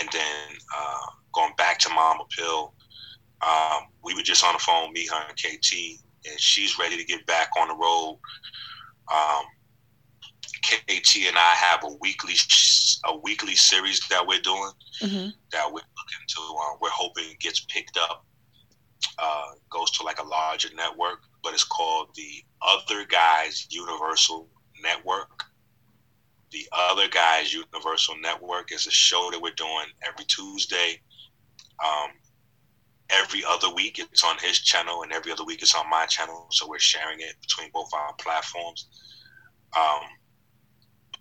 and 0.00 0.08
then 0.12 0.56
uh, 0.76 1.06
going 1.34 1.52
back 1.58 1.78
to 1.80 1.90
Mama 1.90 2.24
Pill. 2.36 2.74
Um, 3.46 3.88
we 4.04 4.14
were 4.14 4.22
just 4.22 4.44
on 4.44 4.52
the 4.52 4.60
phone, 4.60 4.92
me, 4.92 5.06
her, 5.08 5.24
and 5.28 5.36
KT, 5.36 6.00
and 6.28 6.40
she's 6.40 6.78
ready 6.78 6.96
to 6.96 7.04
get 7.04 7.26
back 7.26 7.50
on 7.58 7.68
the 7.68 7.74
road. 7.74 8.18
Um, 9.12 9.44
KT 10.62 11.26
and 11.26 11.36
I 11.36 11.54
have 11.54 11.84
a 11.84 11.94
weekly 12.00 12.34
a 13.04 13.16
weekly 13.18 13.54
series 13.54 14.00
that 14.08 14.24
we're 14.26 14.40
doing 14.40 14.70
mm-hmm. 15.00 15.28
that 15.50 15.66
we're 15.66 15.72
looking 15.72 16.26
to. 16.28 16.40
Uh, 16.40 16.76
we're 16.80 16.90
hoping 16.90 17.36
gets 17.40 17.60
picked 17.68 17.98
up, 17.98 18.24
uh, 19.18 19.46
goes 19.70 19.90
to 19.92 20.04
like 20.04 20.20
a 20.20 20.26
larger 20.26 20.68
network, 20.76 21.22
but 21.42 21.52
it's 21.52 21.64
called 21.64 22.08
the 22.14 22.44
Other 22.62 23.04
Guys 23.06 23.66
Universal 23.70 24.48
Network. 24.82 25.44
The 26.52 26.66
Other 26.72 27.08
Guys 27.08 27.52
Universal 27.52 28.16
Network 28.20 28.72
is 28.72 28.86
a 28.86 28.90
show 28.90 29.30
that 29.32 29.40
we're 29.40 29.52
doing 29.52 29.86
every 30.06 30.24
Tuesday. 30.26 31.00
Um, 31.84 32.10
every 33.12 33.42
other 33.48 33.72
week 33.74 33.98
it's 33.98 34.24
on 34.24 34.36
his 34.38 34.58
channel, 34.58 35.02
and 35.02 35.12
every 35.12 35.32
other 35.32 35.44
week 35.44 35.62
it's 35.62 35.74
on 35.74 35.88
my 35.90 36.06
channel. 36.06 36.46
So 36.50 36.68
we're 36.68 36.78
sharing 36.78 37.20
it 37.20 37.34
between 37.40 37.70
both 37.72 37.90
our 37.94 38.14
platforms. 38.14 38.88
Um, 39.78 40.00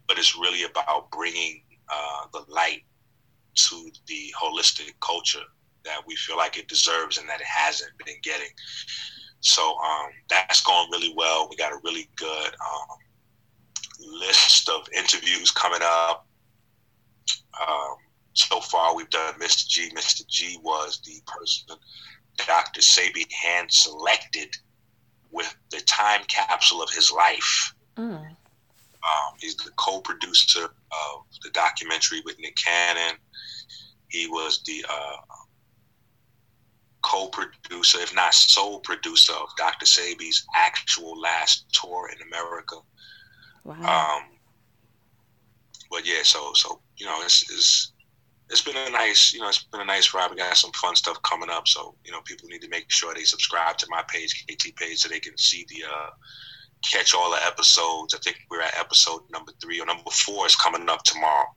but 0.08 0.18
it's 0.18 0.36
really 0.36 0.64
about 0.64 1.10
bringing 1.12 1.64
uh, 1.90 2.26
the 2.34 2.44
light 2.48 2.84
to 3.56 3.92
the 4.08 4.34
holistic 4.42 4.94
culture 5.02 5.44
that 5.86 6.02
we 6.06 6.16
feel 6.16 6.38
like 6.38 6.58
it 6.58 6.68
deserves 6.68 7.18
and 7.18 7.28
that 7.28 7.42
it 7.42 7.48
hasn't 7.48 7.92
been 8.06 8.16
getting. 8.24 8.50
So 9.40 9.76
um, 9.78 10.08
that's 10.30 10.62
going 10.62 10.90
really 10.92 11.14
well. 11.16 11.48
We 11.50 11.56
got 11.56 11.74
a 11.74 11.80
really 11.84 12.10
good 12.16 12.48
um, 12.48 14.20
list 14.20 14.70
of 14.70 14.88
interviews 14.96 15.52
coming 15.52 15.82
up. 15.82 16.28
So 18.34 18.62
far, 18.62 18.96
we've 18.96 19.10
done 19.10 19.34
Mr. 19.36 19.68
G. 19.68 19.90
Mr. 19.96 20.26
G 20.28 20.58
was 20.64 21.02
the 21.06 21.22
person 21.28 21.78
Dr. 22.38 22.82
Sebi 22.82 23.32
hand 23.32 23.72
selected 23.72 24.56
with 25.32 25.54
the 25.70 25.82
time 25.82 26.22
capsule 26.28 26.82
of 26.82 26.90
his 26.90 27.12
life. 27.12 27.74
Mm. 27.98 28.26
Um, 29.04 29.34
he's 29.40 29.56
the 29.56 29.72
co-producer 29.78 30.66
of 30.66 31.26
the 31.44 31.50
documentary 31.52 32.22
with 32.26 32.40
Nick 32.40 32.56
Cannon. 32.56 33.18
He 34.10 34.28
was 34.28 34.62
the 34.66 34.86
uh, 34.90 35.18
co-producer, 37.02 38.00
if 38.00 38.14
not 38.14 38.34
sole 38.34 38.80
producer, 38.82 39.34
of 39.34 39.50
Dr. 39.58 39.86
Sebi's 39.86 40.46
actual 40.56 41.20
last 41.20 41.66
tour 41.74 42.10
in 42.10 42.28
America. 42.28 42.76
Wow. 43.64 44.20
Um, 44.20 44.38
but 45.90 46.06
yeah, 46.06 46.24
so 46.24 46.52
so 46.54 46.82
you 46.98 47.06
know, 47.06 47.22
it's, 47.24 47.42
it's 47.52 47.91
it's 48.52 48.62
been 48.62 48.76
a 48.76 48.90
nice, 48.90 49.34
you 49.34 49.40
know, 49.40 49.48
it's 49.48 49.64
been 49.64 49.82
a 49.82 49.86
nice 49.86 50.14
ride. 50.14 50.30
We 50.30 50.36
got 50.36 50.56
some 50.58 50.74
fun 50.74 50.96
stuff 50.96 51.22
coming 51.24 51.50
up, 51.50 51.68
so 51.68 51.96
you 52.04 52.12
know, 52.12 52.22
people 52.26 52.50
need 52.50 52.62
to 52.62 52.70
make 52.70 52.92
sure 52.92 53.14
they 53.14 53.24
subscribe 53.24 53.78
to 53.78 53.88
my 53.90 54.04
page, 54.10 54.46
KT 54.46 54.76
page, 54.76 55.00
so 55.00 55.10
they 55.10 55.22
can 55.22 55.38
see 55.38 55.66
the 55.70 55.86
uh, 55.86 56.10
catch 56.92 57.16
all 57.16 57.32
the 57.32 57.46
episodes. 57.48 58.14
I 58.14 58.18
think 58.20 58.38
we're 58.50 58.62
at 58.62 58.78
episode 58.78 59.22
number 59.32 59.54
three 59.62 59.80
or 59.80 59.86
number 59.86 60.12
four 60.12 60.46
is 60.46 60.56
coming 60.56 60.88
up 60.90 61.04
tomorrow. 61.04 61.48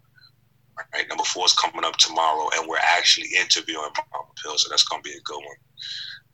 Right, 0.93 1.09
number 1.09 1.25
four 1.25 1.47
is 1.47 1.55
coming 1.55 1.85
up 1.85 1.97
tomorrow, 1.97 2.49
and 2.57 2.69
we're 2.69 2.79
actually 2.79 3.29
interviewing 3.41 3.91
Mama 4.13 4.31
Pill, 4.43 4.57
so 4.57 4.69
that's 4.71 4.85
gonna 4.85 5.03
be 5.03 5.13
a 5.13 5.21
good 5.25 5.39
one. 5.39 5.57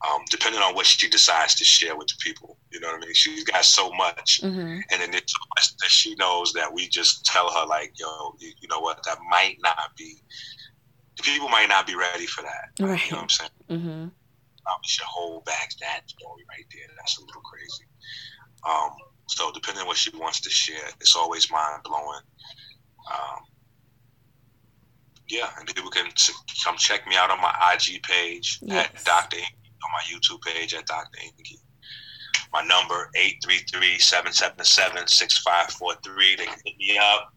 Um, 0.09 0.23
depending 0.31 0.63
on 0.63 0.75
what 0.75 0.87
she 0.87 1.09
decides 1.11 1.55
to 1.57 1.65
share 1.65 1.95
with 1.95 2.09
the 2.09 2.15
people, 2.21 2.57
you 2.73 2.81
know 2.81 2.89
what 2.89 2.97
I 2.97 3.01
mean. 3.01 3.13
She's 3.13 3.45
got 3.45 3.65
so 3.67 3.93
much, 3.93 4.41
mm-hmm. 4.43 4.59
and 4.59 5.01
then 5.01 5.13
it's 5.13 5.33
so 5.33 5.47
much 5.57 5.77
that 5.77 5.91
she 5.91 6.15
knows 6.15 6.55
that 6.55 6.73
we 6.73 6.89
just 6.89 7.25
tell 7.27 7.51
her 7.53 7.67
like, 7.67 7.93
"Yo, 8.01 8.35
you, 8.39 8.51
you, 8.63 8.69
know 8.69 8.81
what? 8.81 9.03
That 9.05 9.19
might 9.29 9.59
not 9.63 9.95
be. 9.99 10.23
The 11.19 11.23
people 11.23 11.51
might 11.51 11.69
not 11.69 11.87
be 11.87 11.97
ready 11.97 12.25
for 12.25 12.41
that. 12.41 12.71
Right? 12.81 13.05
You 13.05 13.13
know 13.13 13.17
what 13.19 13.23
I'm 13.23 13.29
saying? 13.29 13.51
Mm-hmm. 13.69 14.05
We 14.05 14.89
should 14.89 15.05
hold 15.05 15.45
back 15.45 15.73
that 15.81 16.09
story 16.09 16.45
right 16.49 16.65
there. 16.73 16.87
That's 16.97 17.19
a 17.19 17.21
little 17.23 17.43
crazy. 17.43 17.85
Um, 18.69 18.91
so 19.27 19.51
depending 19.53 19.83
on 19.83 19.87
what 19.87 19.97
she 19.97 20.11
wants 20.17 20.41
to 20.41 20.51
share, 20.51 20.89
it's 21.01 21.17
always 21.17 21.51
mind 21.51 21.83
blowing. 21.85 22.21
Um, 23.11 23.45
yeah, 25.29 25.51
and 25.59 25.67
people 25.67 25.91
can 25.91 26.07
come 26.65 26.77
check 26.77 27.07
me 27.07 27.17
out 27.17 27.31
on 27.31 27.41
my 27.41 27.55
IG 27.75 28.03
page 28.03 28.59
yes. 28.63 28.89
at 28.95 29.05
Dr. 29.05 29.39
On 29.83 29.91
my 29.93 30.03
YouTube 30.11 30.43
page 30.43 30.75
at 30.75 30.87
Dr. 30.87 31.19
Enqi. 31.19 31.59
My 32.53 32.63
number, 32.63 33.11
833-777-6543. 33.47 36.37
They 36.37 36.45
can 36.45 36.59
hit 36.65 36.77
me 36.79 36.99
up. 36.99 37.33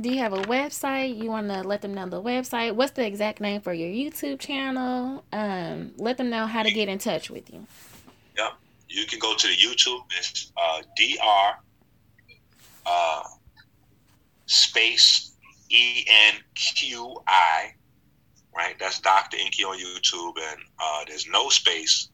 Do 0.00 0.10
you 0.10 0.18
have 0.18 0.32
a 0.32 0.42
website? 0.42 1.20
You 1.20 1.28
want 1.28 1.48
to 1.48 1.62
let 1.62 1.82
them 1.82 1.92
know 1.92 2.08
the 2.08 2.22
website? 2.22 2.72
What's 2.72 2.92
the 2.92 3.04
exact 3.04 3.40
name 3.40 3.60
for 3.60 3.72
your 3.72 3.88
YouTube 3.88 4.38
channel? 4.38 5.24
Um, 5.32 5.92
let 5.96 6.18
them 6.18 6.30
know 6.30 6.46
how 6.46 6.62
to 6.62 6.70
get 6.70 6.88
in 6.88 6.98
touch 6.98 7.30
with 7.30 7.52
you. 7.52 7.66
Yep. 8.36 8.52
You 8.88 9.06
can 9.06 9.18
go 9.18 9.34
to 9.34 9.46
the 9.46 9.56
YouTube. 9.56 10.00
It's 10.16 10.52
uh, 10.56 10.82
dr 10.96 11.58
uh, 12.86 13.22
space 14.46 15.32
e 15.68 16.06
n 16.06 16.34
q 16.54 17.20
i. 17.26 17.74
Right. 18.58 18.76
That's 18.80 18.98
Doctor 18.98 19.36
Enqi 19.36 19.64
on 19.64 19.78
YouTube, 19.78 20.36
and 20.36 20.58
uh, 20.80 21.04
there's 21.06 21.28
no 21.28 21.48
space 21.48 22.08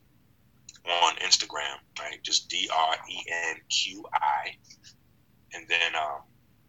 on 0.86 1.16
Instagram. 1.16 1.78
Right. 1.98 2.22
Just 2.22 2.50
D 2.50 2.68
R 2.70 2.96
E 3.10 3.24
N 3.50 3.56
Q 3.70 4.04
I, 4.12 4.54
and 5.54 5.66
then 5.66 5.94
uh, 5.96 6.18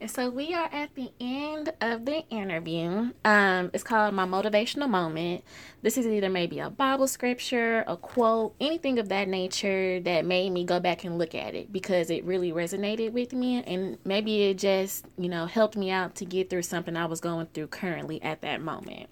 So 0.08 0.30
we 0.30 0.52
are 0.52 0.68
at 0.72 0.94
the 0.96 1.12
end 1.20 1.72
of 1.80 2.04
the 2.06 2.26
interview. 2.28 3.12
Um, 3.24 3.70
it's 3.72 3.84
called 3.84 4.14
My 4.14 4.26
Motivational 4.26 4.88
Moment. 4.88 5.44
This 5.82 5.96
is 5.96 6.06
either 6.06 6.28
maybe 6.28 6.58
a 6.58 6.70
Bible 6.70 7.06
scripture, 7.06 7.84
a 7.86 7.96
quote, 7.96 8.54
anything 8.60 8.98
of 8.98 9.08
that 9.10 9.28
nature 9.28 10.00
that 10.00 10.24
made 10.24 10.50
me 10.50 10.64
go 10.64 10.80
back 10.80 11.04
and 11.04 11.18
look 11.18 11.36
at 11.36 11.54
it 11.54 11.72
because 11.72 12.10
it 12.10 12.24
really 12.24 12.50
resonated 12.50 13.12
with 13.12 13.32
me. 13.32 13.62
And 13.62 13.96
maybe 14.04 14.42
it 14.44 14.58
just, 14.58 15.06
you 15.18 15.28
know, 15.28 15.46
helped 15.46 15.76
me 15.76 15.90
out 15.90 16.16
to 16.16 16.24
get 16.24 16.50
through 16.50 16.62
something 16.62 16.96
I 16.96 17.06
was 17.06 17.20
going 17.20 17.46
through 17.54 17.68
currently 17.68 18.20
at 18.22 18.40
that 18.40 18.60
moment. 18.60 19.08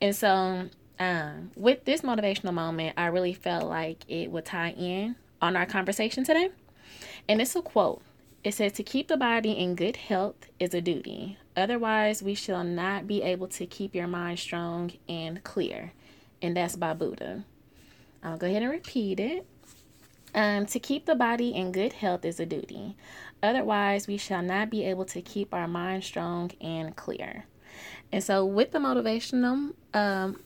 And 0.00 0.14
so, 0.14 0.68
um, 1.00 1.50
with 1.56 1.84
this 1.86 2.02
motivational 2.02 2.54
moment, 2.54 2.94
I 2.96 3.06
really 3.06 3.34
felt 3.34 3.68
like 3.68 4.04
it 4.06 4.30
would 4.30 4.44
tie 4.44 4.70
in 4.70 5.16
on 5.42 5.56
our 5.56 5.66
conversation 5.66 6.22
today. 6.22 6.50
And 7.28 7.40
it's 7.40 7.56
a 7.56 7.62
quote. 7.62 8.00
It 8.44 8.52
says, 8.52 8.72
To 8.72 8.82
keep 8.82 9.08
the 9.08 9.16
body 9.16 9.52
in 9.52 9.74
good 9.74 9.96
health 9.96 10.36
is 10.60 10.74
a 10.74 10.82
duty. 10.82 11.38
Otherwise, 11.56 12.22
we 12.22 12.34
shall 12.34 12.62
not 12.62 13.06
be 13.06 13.22
able 13.22 13.48
to 13.48 13.64
keep 13.64 13.94
your 13.94 14.06
mind 14.06 14.38
strong 14.38 14.92
and 15.08 15.42
clear. 15.42 15.92
And 16.42 16.54
that's 16.54 16.76
by 16.76 16.92
Buddha. 16.92 17.44
I'll 18.22 18.36
go 18.36 18.46
ahead 18.46 18.62
and 18.62 18.70
repeat 18.70 19.18
it. 19.18 19.46
Um, 20.34 20.66
to 20.66 20.78
keep 20.78 21.06
the 21.06 21.14
body 21.14 21.54
in 21.54 21.72
good 21.72 21.94
health 21.94 22.24
is 22.24 22.38
a 22.38 22.44
duty. 22.44 22.96
Otherwise, 23.42 24.06
we 24.06 24.18
shall 24.18 24.42
not 24.42 24.68
be 24.68 24.84
able 24.84 25.04
to 25.06 25.22
keep 25.22 25.54
our 25.54 25.68
mind 25.68 26.04
strong 26.04 26.50
and 26.60 26.94
clear. 26.94 27.46
And 28.12 28.22
so 28.22 28.44
with 28.44 28.72
the 28.72 28.78
motivational 28.78 29.74
um 29.94 30.40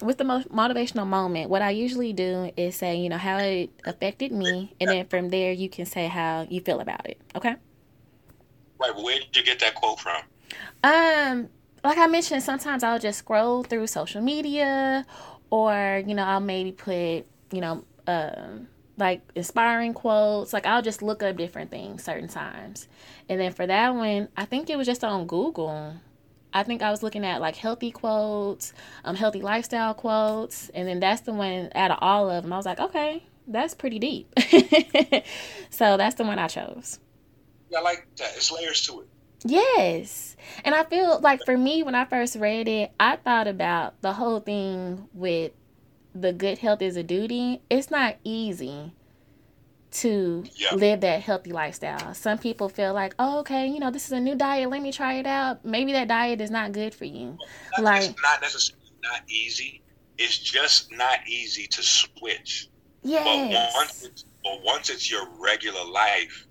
with 0.00 0.18
the 0.18 0.24
motivational 0.24 1.06
moment, 1.06 1.50
what 1.50 1.62
I 1.62 1.70
usually 1.70 2.12
do 2.12 2.52
is 2.56 2.76
say, 2.76 2.96
you 2.96 3.08
know, 3.08 3.18
how 3.18 3.38
it 3.38 3.70
affected 3.84 4.32
me, 4.32 4.74
and 4.80 4.90
then 4.90 5.06
from 5.06 5.30
there 5.30 5.52
you 5.52 5.68
can 5.68 5.86
say 5.86 6.06
how 6.06 6.46
you 6.48 6.60
feel 6.60 6.80
about 6.80 7.08
it. 7.08 7.20
Okay. 7.34 7.56
Right. 8.78 8.94
Where 8.94 9.18
did 9.18 9.36
you 9.36 9.42
get 9.42 9.58
that 9.60 9.74
quote 9.74 9.98
from? 9.98 10.22
Um, 10.84 11.48
like 11.82 11.98
I 11.98 12.06
mentioned, 12.06 12.42
sometimes 12.42 12.82
I'll 12.82 12.98
just 12.98 13.18
scroll 13.18 13.64
through 13.64 13.86
social 13.88 14.22
media, 14.22 15.04
or 15.50 16.02
you 16.06 16.14
know, 16.14 16.24
I'll 16.24 16.40
maybe 16.40 16.72
put, 16.72 17.26
you 17.52 17.60
know, 17.60 17.84
um, 18.06 18.68
like 18.96 19.22
inspiring 19.34 19.94
quotes. 19.94 20.52
Like 20.52 20.66
I'll 20.66 20.82
just 20.82 21.02
look 21.02 21.22
up 21.22 21.36
different 21.36 21.70
things 21.70 22.04
certain 22.04 22.28
times. 22.28 22.86
And 23.28 23.40
then 23.40 23.52
for 23.52 23.66
that 23.66 23.94
one, 23.94 24.28
I 24.36 24.44
think 24.44 24.70
it 24.70 24.76
was 24.76 24.86
just 24.86 25.02
on 25.02 25.26
Google. 25.26 25.94
I 26.52 26.62
think 26.62 26.82
I 26.82 26.90
was 26.90 27.02
looking 27.02 27.24
at 27.24 27.40
like 27.40 27.56
healthy 27.56 27.90
quotes, 27.90 28.72
um, 29.04 29.16
healthy 29.16 29.42
lifestyle 29.42 29.94
quotes, 29.94 30.68
and 30.70 30.88
then 30.88 31.00
that's 31.00 31.22
the 31.22 31.32
one 31.32 31.70
out 31.74 31.90
of 31.90 31.98
all 32.00 32.30
of 32.30 32.42
them. 32.42 32.52
I 32.52 32.56
was 32.56 32.66
like, 32.66 32.80
okay, 32.80 33.24
that's 33.46 33.74
pretty 33.74 33.98
deep. 33.98 34.32
so 35.70 35.96
that's 35.96 36.14
the 36.16 36.24
one 36.24 36.38
I 36.38 36.48
chose. 36.48 36.98
Yeah, 37.70 37.78
I 37.78 37.82
like 37.82 38.06
that. 38.16 38.34
It's 38.36 38.50
layers 38.50 38.86
to 38.86 39.00
it. 39.00 39.08
Yes. 39.44 40.36
And 40.64 40.74
I 40.74 40.84
feel 40.84 41.20
like 41.20 41.40
for 41.44 41.56
me, 41.56 41.82
when 41.82 41.94
I 41.94 42.04
first 42.04 42.36
read 42.36 42.66
it, 42.66 42.92
I 42.98 43.16
thought 43.16 43.46
about 43.46 44.00
the 44.00 44.14
whole 44.14 44.40
thing 44.40 45.08
with 45.12 45.52
the 46.14 46.32
good 46.32 46.58
health 46.58 46.82
is 46.82 46.96
a 46.96 47.02
duty. 47.02 47.62
It's 47.70 47.90
not 47.90 48.16
easy 48.24 48.92
to 49.90 50.44
Yeah. 50.56 50.74
live 50.74 51.00
that 51.00 51.22
healthy 51.22 51.52
lifestyle. 51.52 52.14
Some 52.14 52.38
people 52.38 52.68
feel 52.68 52.92
like, 52.92 53.14
oh, 53.18 53.40
okay, 53.40 53.66
you 53.66 53.78
know, 53.80 53.90
this 53.90 54.06
is 54.06 54.12
a 54.12 54.20
new 54.20 54.34
diet. 54.34 54.68
Let 54.70 54.82
me 54.82 54.92
try 54.92 55.14
it 55.14 55.26
out. 55.26 55.64
Maybe 55.64 55.92
that 55.92 56.08
diet 56.08 56.40
is 56.40 56.50
not 56.50 56.72
good 56.72 56.94
for 56.94 57.04
you. 57.04 57.38
Not- 57.78 57.82
Like- 57.84 58.10
it's 58.10 58.22
not 58.22 58.40
necessarily 58.40 58.84
not 59.02 59.22
easy. 59.28 59.82
It's 60.18 60.36
just 60.38 60.90
not 60.92 61.26
easy 61.26 61.66
to 61.68 61.82
switch. 61.82 62.68
But 63.02 63.72
once 63.74 64.02
it's, 64.04 64.24
but 64.44 64.62
once 64.62 64.90
it's 64.90 65.10
your 65.10 65.26
regular 65.38 65.84
life, 65.84 66.46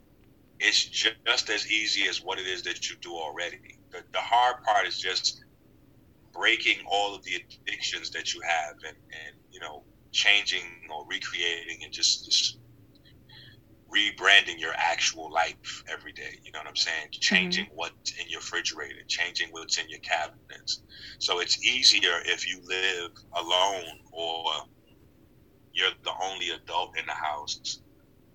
it's 0.59 0.83
just 0.85 1.49
as 1.49 1.69
easy 1.69 2.07
as 2.07 2.21
what 2.23 2.39
it 2.39 2.47
is 2.47 2.63
that 2.63 2.89
you 2.89 2.95
do 3.01 3.13
already. 3.13 3.77
The, 3.91 4.03
the 4.13 4.19
hard 4.21 4.63
part 4.63 4.87
is 4.87 4.99
just 4.99 5.43
breaking 6.33 6.77
all 6.89 7.13
of 7.15 7.23
the 7.23 7.35
addictions 7.35 8.09
that 8.11 8.33
you 8.33 8.41
have 8.41 8.75
and, 8.87 8.95
and 9.11 9.35
you 9.51 9.59
know 9.59 9.83
changing 10.11 10.63
or 10.89 11.05
recreating 11.07 11.83
and 11.83 11.91
just, 11.91 12.25
just 12.25 12.57
rebranding 13.93 14.59
your 14.59 14.73
actual 14.77 15.31
life 15.31 15.83
every 15.91 16.13
day. 16.13 16.39
You 16.43 16.51
know 16.51 16.59
what 16.59 16.67
I'm 16.67 16.75
saying? 16.75 17.07
Changing 17.11 17.65
what's 17.73 18.13
in 18.19 18.29
your 18.29 18.39
refrigerator, 18.39 19.01
changing 19.07 19.47
what's 19.51 19.77
in 19.77 19.89
your 19.89 19.99
cabinets. 19.99 20.83
So 21.19 21.39
it's 21.39 21.63
easier 21.65 22.19
if 22.25 22.47
you 22.47 22.61
live 22.67 23.11
alone 23.35 23.85
or 24.11 24.43
you're 25.73 25.91
the 26.03 26.11
only 26.23 26.49
adult 26.51 26.97
in 26.97 27.05
the 27.05 27.13
house 27.13 27.81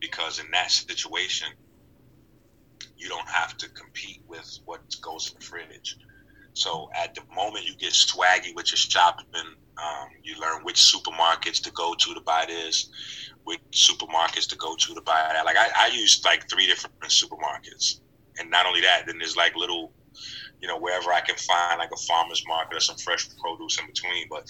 because 0.01 0.39
in 0.39 0.47
that 0.53 0.71
situation 0.71 1.49
you 2.97 3.09
don't 3.09 3.29
have 3.29 3.57
to 3.59 3.69
compete 3.71 4.23
with 4.29 4.49
what 4.65 4.81
goes 5.03 5.29
in 5.29 5.35
the 5.39 5.45
fridge. 5.45 5.97
So 6.55 6.89
at 7.03 7.15
the 7.15 7.23
moment 7.35 7.67
you 7.67 7.77
get 7.77 7.93
swaggy 7.93 8.55
with 8.55 8.71
your 8.71 8.77
shopping, 8.77 9.27
um, 9.35 10.09
you 10.23 10.39
learn 10.41 10.63
which 10.65 10.81
supermarkets 10.81 11.63
to 11.63 11.71
go 11.73 11.95
to 11.99 12.15
to 12.15 12.21
buy 12.21 12.45
this, 12.47 12.89
which 13.45 13.61
supermarkets 13.73 14.49
to 14.49 14.57
go 14.57 14.77
to 14.77 14.95
to 14.95 15.01
buy 15.03 15.29
that. 15.33 15.45
Like 15.45 15.57
I, 15.57 15.69
I 15.77 15.87
use 15.89 16.23
like 16.25 16.49
three 16.49 16.67
different 16.67 16.95
supermarkets, 17.03 18.01
and 18.39 18.51
not 18.51 18.67
only 18.67 18.81
that, 18.83 19.05
then 19.07 19.19
there's 19.19 19.37
like 19.37 19.57
little, 19.57 19.93
you 20.61 20.69
know, 20.69 20.79
wherever 20.79 21.13
I 21.13 21.21
can 21.21 21.37
find 21.37 21.79
like 21.79 21.91
a 21.93 22.03
farmer's 22.07 22.43
market 22.47 22.77
or 22.77 22.81
some 22.81 22.97
fresh 22.97 23.29
produce 23.41 23.79
in 23.79 23.87
between. 23.87 24.27
But 24.31 24.45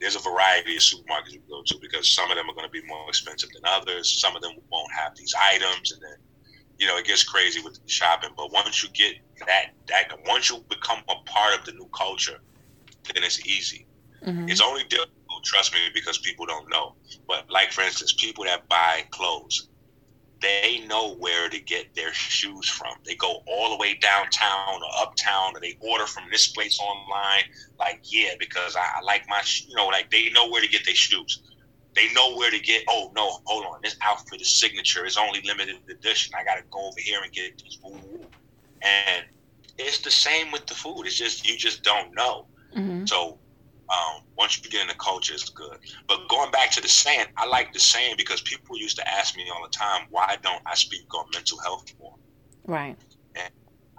there's 0.00 0.16
a 0.16 0.20
variety 0.20 0.76
of 0.76 0.82
supermarkets 0.82 1.32
you 1.32 1.42
go 1.48 1.62
to 1.64 1.78
because 1.80 2.08
some 2.08 2.30
of 2.30 2.36
them 2.36 2.48
are 2.48 2.54
going 2.54 2.66
to 2.66 2.72
be 2.72 2.86
more 2.86 3.08
expensive 3.08 3.50
than 3.52 3.62
others. 3.66 4.20
Some 4.20 4.36
of 4.36 4.42
them 4.42 4.52
won't 4.70 4.92
have 4.92 5.12
these 5.16 5.34
items, 5.52 5.92
and 5.92 6.00
then 6.02 6.16
you 6.78 6.86
know 6.86 6.96
it 6.96 7.06
gets 7.06 7.24
crazy 7.24 7.60
with 7.60 7.78
shopping. 7.86 8.30
But 8.36 8.52
once 8.52 8.82
you 8.82 8.88
get 8.90 9.16
that, 9.46 9.72
that 9.88 10.08
once 10.26 10.50
you 10.50 10.64
become 10.68 11.02
a 11.08 11.14
part 11.28 11.58
of 11.58 11.66
the 11.66 11.72
new 11.72 11.88
culture, 11.96 12.38
then 13.14 13.22
it's 13.22 13.44
easy. 13.46 13.86
Mhm. 14.24 14.50
It's 14.50 14.60
only 14.60 14.84
difficult, 15.40 15.72
trust 15.72 15.74
me, 15.74 15.80
because 15.94 16.18
people 16.18 16.46
don't 16.46 16.68
know. 16.70 16.96
But 17.28 17.50
like 17.50 17.72
for 17.72 17.82
instance, 17.82 18.14
people 18.18 18.44
that 18.44 18.68
buy 18.68 19.04
clothes, 19.10 19.68
they 20.40 20.84
know 20.86 21.16
where 21.16 21.48
to 21.50 21.60
get 21.60 21.94
their 21.94 22.14
shoes 22.14 22.68
from. 22.68 22.94
They 23.04 23.14
go 23.16 23.42
all 23.46 23.70
the 23.70 23.76
way 23.76 23.98
downtown 24.00 24.82
or 24.82 25.02
uptown, 25.02 25.56
or 25.56 25.60
they 25.60 25.76
order 25.80 26.06
from 26.06 26.24
this 26.30 26.52
place 26.52 26.78
online. 26.80 27.44
Like, 27.78 28.00
yeah, 28.10 28.30
because 28.38 28.76
I, 28.76 29.00
I 29.00 29.04
like 29.04 29.22
my, 29.28 29.40
sh-, 29.42 29.66
you 29.68 29.76
know, 29.76 29.88
like 29.88 30.10
they 30.10 30.30
know 30.30 30.48
where 30.48 30.62
to 30.62 30.68
get 30.68 30.84
their 30.84 30.94
shoes. 30.94 31.42
They 31.94 32.12
know 32.14 32.36
where 32.36 32.50
to 32.50 32.58
get. 32.60 32.84
Oh 32.88 33.10
no, 33.16 33.40
hold 33.46 33.66
on, 33.66 33.80
this 33.82 33.96
outfit 34.02 34.40
is 34.40 34.60
signature. 34.60 35.04
It's 35.04 35.16
only 35.18 35.42
limited 35.44 35.76
edition. 35.90 36.32
I 36.38 36.44
got 36.44 36.56
to 36.56 36.62
go 36.70 36.86
over 36.86 37.00
here 37.00 37.20
and 37.22 37.32
get 37.32 37.62
woo. 37.82 38.30
And 38.82 39.24
it's 39.78 39.98
the 40.00 40.10
same 40.10 40.52
with 40.52 40.66
the 40.66 40.74
food. 40.74 41.06
It's 41.06 41.18
just 41.18 41.48
you 41.48 41.56
just 41.58 41.82
don't 41.82 42.14
know. 42.14 42.46
Mhm. 42.76 43.08
So 43.08 43.40
um, 43.90 44.22
once 44.36 44.62
you 44.62 44.70
get 44.70 44.82
in 44.82 44.88
the 44.88 44.94
culture, 44.94 45.34
it's 45.34 45.48
good. 45.48 45.78
But 46.06 46.28
going 46.28 46.50
back 46.50 46.70
to 46.72 46.80
the 46.80 46.88
saying, 46.88 47.26
I 47.36 47.46
like 47.46 47.72
the 47.72 47.80
saying 47.80 48.14
because 48.16 48.40
people 48.42 48.78
used 48.78 48.96
to 48.96 49.08
ask 49.08 49.36
me 49.36 49.44
all 49.54 49.62
the 49.62 49.70
time, 49.70 50.06
why 50.10 50.36
don't 50.42 50.62
I 50.66 50.74
speak 50.74 51.12
on 51.14 51.26
mental 51.34 51.58
health 51.60 51.92
more? 51.98 52.14
Right. 52.66 52.96
And 53.34 53.52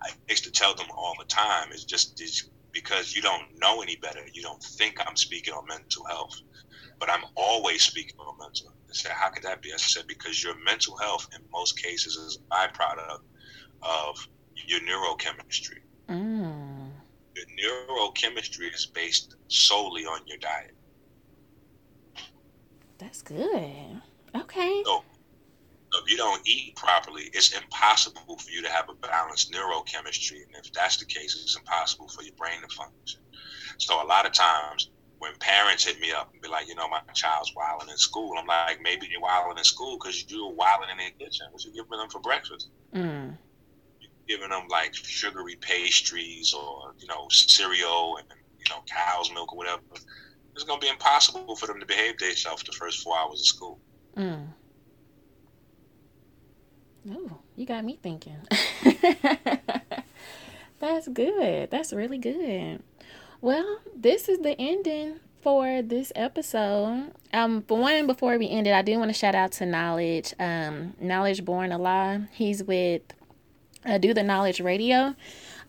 I 0.03 0.09
used 0.29 0.43
to 0.45 0.51
tell 0.51 0.75
them 0.75 0.87
all 0.95 1.13
the 1.19 1.25
time, 1.25 1.69
it's 1.71 1.83
just 1.83 2.21
it's 2.21 2.49
because 2.71 3.13
you 3.13 3.21
don't 3.21 3.43
know 3.59 3.81
any 3.81 3.97
better. 3.97 4.21
You 4.33 4.41
don't 4.41 4.63
think 4.63 4.95
I'm 5.05 5.17
speaking 5.17 5.53
on 5.53 5.65
mental 5.67 6.05
health, 6.05 6.39
but 6.99 7.09
I'm 7.09 7.23
always 7.35 7.83
speaking 7.83 8.15
on 8.19 8.37
mental. 8.39 8.67
health. 8.67 8.77
They 8.87 8.93
said, 8.93 9.11
how 9.11 9.29
could 9.29 9.43
that 9.43 9.61
be? 9.61 9.73
I 9.73 9.77
said, 9.77 10.07
because 10.07 10.43
your 10.43 10.55
mental 10.63 10.95
health 10.97 11.27
in 11.35 11.41
most 11.51 11.81
cases 11.81 12.15
is 12.15 12.37
a 12.37 12.55
byproduct 12.55 13.23
of 13.81 14.27
your 14.67 14.79
neurochemistry. 14.81 15.79
Mm. 16.09 16.40
Your 17.57 17.85
neurochemistry 17.87 18.73
is 18.73 18.87
based 18.93 19.35
solely 19.47 20.05
on 20.05 20.21
your 20.27 20.37
diet. 20.37 20.75
That's 22.97 23.21
good. 23.21 24.01
Okay. 24.35 24.83
So, 24.85 25.03
if 25.93 26.09
you 26.09 26.17
don't 26.17 26.41
eat 26.47 26.75
properly, 26.75 27.23
it's 27.33 27.51
impossible 27.51 28.37
for 28.37 28.49
you 28.51 28.61
to 28.61 28.69
have 28.69 28.85
a 28.89 28.93
balanced 29.05 29.51
neurochemistry. 29.51 30.39
And 30.45 30.63
if 30.63 30.71
that's 30.73 30.97
the 30.97 31.05
case, 31.05 31.35
it's 31.43 31.57
impossible 31.57 32.07
for 32.09 32.23
your 32.23 32.33
brain 32.37 32.61
to 32.61 32.75
function. 32.75 33.21
So 33.79 34.01
a 34.01 34.07
lot 34.07 34.25
of 34.25 34.31
times 34.31 34.89
when 35.19 35.33
parents 35.39 35.83
hit 35.85 35.99
me 35.99 36.11
up 36.11 36.29
and 36.33 36.41
be 36.41 36.47
like, 36.49 36.67
you 36.67 36.75
know, 36.75 36.87
my 36.87 37.01
child's 37.13 37.51
wilding 37.55 37.89
in 37.89 37.97
school, 37.97 38.33
I'm 38.37 38.47
like, 38.47 38.79
maybe 38.81 39.07
you're 39.11 39.21
wilding 39.21 39.57
in 39.57 39.63
school 39.63 39.97
because 39.97 40.25
you're 40.29 40.53
wilding 40.53 40.89
in 40.91 40.97
the 40.97 41.25
kitchen. 41.25 41.47
What 41.51 41.63
you 41.63 41.73
giving 41.73 41.99
them 41.99 42.09
for 42.09 42.21
breakfast? 42.21 42.69
Mm. 42.95 43.37
Giving 44.27 44.49
them 44.49 44.67
like 44.69 44.93
sugary 44.93 45.55
pastries 45.55 46.53
or, 46.53 46.93
you 46.99 47.07
know, 47.07 47.27
cereal 47.29 48.17
and, 48.17 48.27
you 48.59 48.73
know, 48.73 48.81
cow's 48.87 49.31
milk 49.33 49.51
or 49.53 49.57
whatever. 49.57 49.81
It's 50.53 50.63
to 50.63 50.77
be 50.79 50.89
impossible 50.89 51.55
for 51.55 51.67
them 51.67 51.79
to 51.79 51.85
behave 51.85 52.17
themselves 52.17 52.63
the 52.63 52.71
first 52.73 53.03
four 53.03 53.17
hours 53.17 53.39
of 53.39 53.45
school. 53.45 53.79
Mm. 54.15 54.47
Oh, 57.09 57.39
you 57.55 57.65
got 57.65 57.83
me 57.83 57.97
thinking. 58.01 58.37
That's 60.79 61.07
good. 61.07 61.71
That's 61.71 61.93
really 61.93 62.17
good. 62.17 62.83
Well, 63.39 63.79
this 63.95 64.29
is 64.29 64.39
the 64.39 64.59
ending 64.59 65.19
for 65.41 65.81
this 65.81 66.11
episode. 66.15 67.11
Um, 67.33 67.63
for 67.63 67.77
one, 67.79 68.05
before 68.07 68.37
we 68.37 68.49
end 68.49 68.67
it, 68.67 68.73
I 68.73 68.81
do 68.81 68.97
want 68.99 69.09
to 69.09 69.17
shout 69.17 69.35
out 69.35 69.51
to 69.53 69.65
Knowledge. 69.65 70.33
Um, 70.39 70.93
Knowledge 70.99 71.43
Born 71.43 71.71
Allah. 71.71 72.27
He's 72.33 72.63
with 72.63 73.01
uh, 73.85 73.97
Do 73.97 74.13
the 74.13 74.23
Knowledge 74.23 74.61
Radio. 74.61 75.15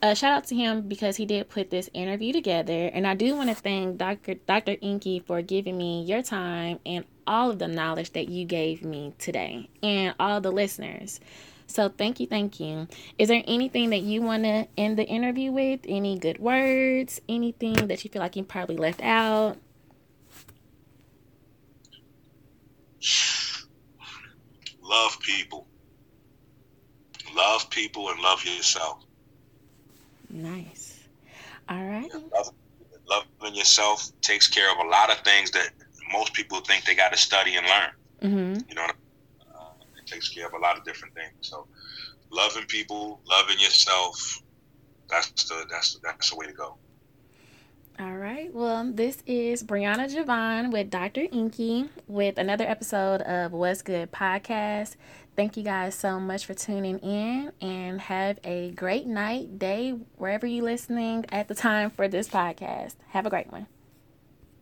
Uh, 0.02 0.14
shout 0.14 0.32
out 0.32 0.44
to 0.44 0.56
him 0.56 0.82
because 0.89 1.16
he 1.16 1.26
did 1.26 1.48
put 1.48 1.70
this 1.70 1.89
interview 1.94 2.32
together, 2.32 2.90
and 2.93 3.06
I 3.06 3.14
do 3.14 3.36
want 3.36 3.51
to 3.51 3.55
thank 3.55 3.98
Dr. 3.98 4.34
Dr. 4.34 4.76
Enqi 4.76 5.24
for 5.24 5.43
giving 5.43 5.78
me 5.78 6.02
your 6.02 6.22
time 6.22 6.80
and 6.84 7.05
all 7.26 7.51
of 7.51 7.60
the 7.60 7.68
knowledge 7.68 8.12
that 8.14 8.28
you 8.28 8.44
gave 8.44 8.84
me 8.84 9.14
today, 9.18 9.68
and 9.82 10.14
all 10.18 10.40
the 10.40 10.51
listeners. 10.51 11.20
So 11.68 11.89
thank 11.89 12.20
you, 12.20 12.26
thank 12.26 12.59
you. 12.59 12.89
Is 13.16 13.28
there 13.28 13.43
anything 13.47 13.90
that 13.90 14.01
you 14.01 14.22
want 14.22 14.43
to 14.43 14.66
end 14.76 14.98
the 14.98 15.06
interview 15.06 15.52
with? 15.52 15.80
Any 15.86 16.18
good 16.18 16.39
words? 16.39 17.20
Anything 17.28 17.74
that 17.86 18.05
you 18.05 18.10
feel 18.10 18.20
like 18.20 18.36
you 18.36 18.43
probably 18.43 18.76
left 18.76 19.02
out? 19.02 19.56
love 24.82 25.18
people 25.20 25.66
love 27.34 27.68
people 27.70 28.09
and 28.10 28.20
love 28.20 28.44
yourself 28.44 29.04
Nice. 30.30 30.98
All 31.68 31.84
right. 31.84 32.10
love, 32.34 32.52
loving 33.06 33.54
yourself 33.54 34.10
takes 34.22 34.48
care 34.48 34.70
of 34.72 34.78
a 34.84 34.88
lot 34.88 35.10
of 35.10 35.18
things 35.18 35.50
that 35.50 35.70
most 36.12 36.32
people 36.32 36.60
think 36.60 36.84
they 36.84 36.94
got 36.94 37.12
to 37.12 37.18
study 37.18 37.56
and 37.56 37.66
learn 37.66 37.90
Mm-hmm. 38.22 38.68
you 38.68 38.74
know 38.76 38.84
uh, 38.84 39.64
it 39.98 40.06
takes 40.06 40.28
care 40.28 40.46
of 40.46 40.52
a 40.52 40.59
lot 40.59 40.78
of 40.78 40.84
different 40.84 41.12
things 41.14 41.32
so 41.40 41.66
loving 42.30 42.64
people 42.66 43.20
loving 43.28 43.59
yourself 43.59 44.40
that's 45.10 45.44
the 45.48 45.66
that's 45.68 45.98
that's 46.04 46.30
the 46.30 46.36
way 46.36 46.46
to 46.46 46.52
go 46.52 46.76
All 48.00 48.16
right. 48.16 48.48
Well, 48.54 48.90
this 48.94 49.22
is 49.26 49.62
Brianna 49.62 50.09
Jovahn 50.09 50.72
with 50.72 50.88
Dr. 50.88 51.26
Enqi 51.28 51.88
with 52.09 52.38
another 52.38 52.64
episode 52.64 53.20
of 53.22 53.52
What's 53.52 53.82
Good 53.82 54.10
podcast. 54.10 54.96
Thank 55.34 55.56
you 55.56 55.62
guys 55.62 55.94
so 55.94 56.20
much 56.20 56.44
for 56.44 56.52
tuning 56.52 56.98
in 56.98 57.52
and 57.62 58.00
have 58.02 58.38
a 58.44 58.70
great 58.72 59.06
night, 59.06 59.59
day, 59.59 59.92
wherever 60.18 60.46
you're 60.46 60.64
listening 60.64 61.24
at 61.32 61.48
the 61.48 61.54
time 61.54 61.88
for 61.88 62.06
this 62.06 62.28
podcast. 62.28 62.96
Have 63.09 63.24
a 63.24 63.30
great 63.30 63.50
one. 63.50 63.66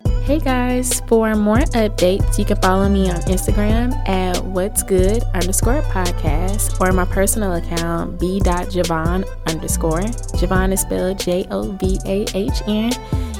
Hey 0.05 0.39
guys, 0.39 1.01
for 1.09 1.35
more 1.35 1.59
updates, 1.59 2.39
you 2.39 2.45
can 2.45 2.57
follow 2.63 2.89
me 2.89 3.11
on 3.11 3.21
Instagram 3.23 3.93
at 4.09 4.43
what's 4.45 4.83
good 4.83 5.23
underscore 5.35 5.83
podcast 5.83 6.81
or 6.81 6.93
my 6.93 7.05
personal 7.05 7.55
account 7.55 8.19
b.jovahn 8.19 9.25
underscore. 9.49 10.01
Jovahn 10.39 10.73
is 10.73 10.81
spelled 10.81 11.19
J 11.19 11.47
O 11.51 11.73
V 11.73 11.99
A 12.07 12.27
H 12.35 12.63
N. 12.67 12.93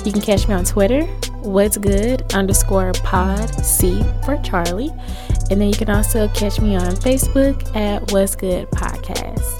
You 0.05 0.13
can 0.13 0.21
catch 0.21 0.49
me 0.49 0.55
on 0.55 0.65
Twitter, 0.65 1.03
what's 1.43 1.77
good 1.77 2.33
underscore 2.35 2.93
pod 3.05 3.65
C 3.65 4.03
for 4.25 4.37
Charlie. 4.43 4.91
And 5.51 5.61
then 5.61 5.69
you 5.69 5.75
can 5.75 5.91
also 5.91 6.29
catch 6.29 6.61
me 6.61 6.77
on 6.77 6.93
Facebook 6.97 7.75
at 7.75 8.13
what's 8.13 8.37
good 8.37 8.69
podcast. 8.71 9.60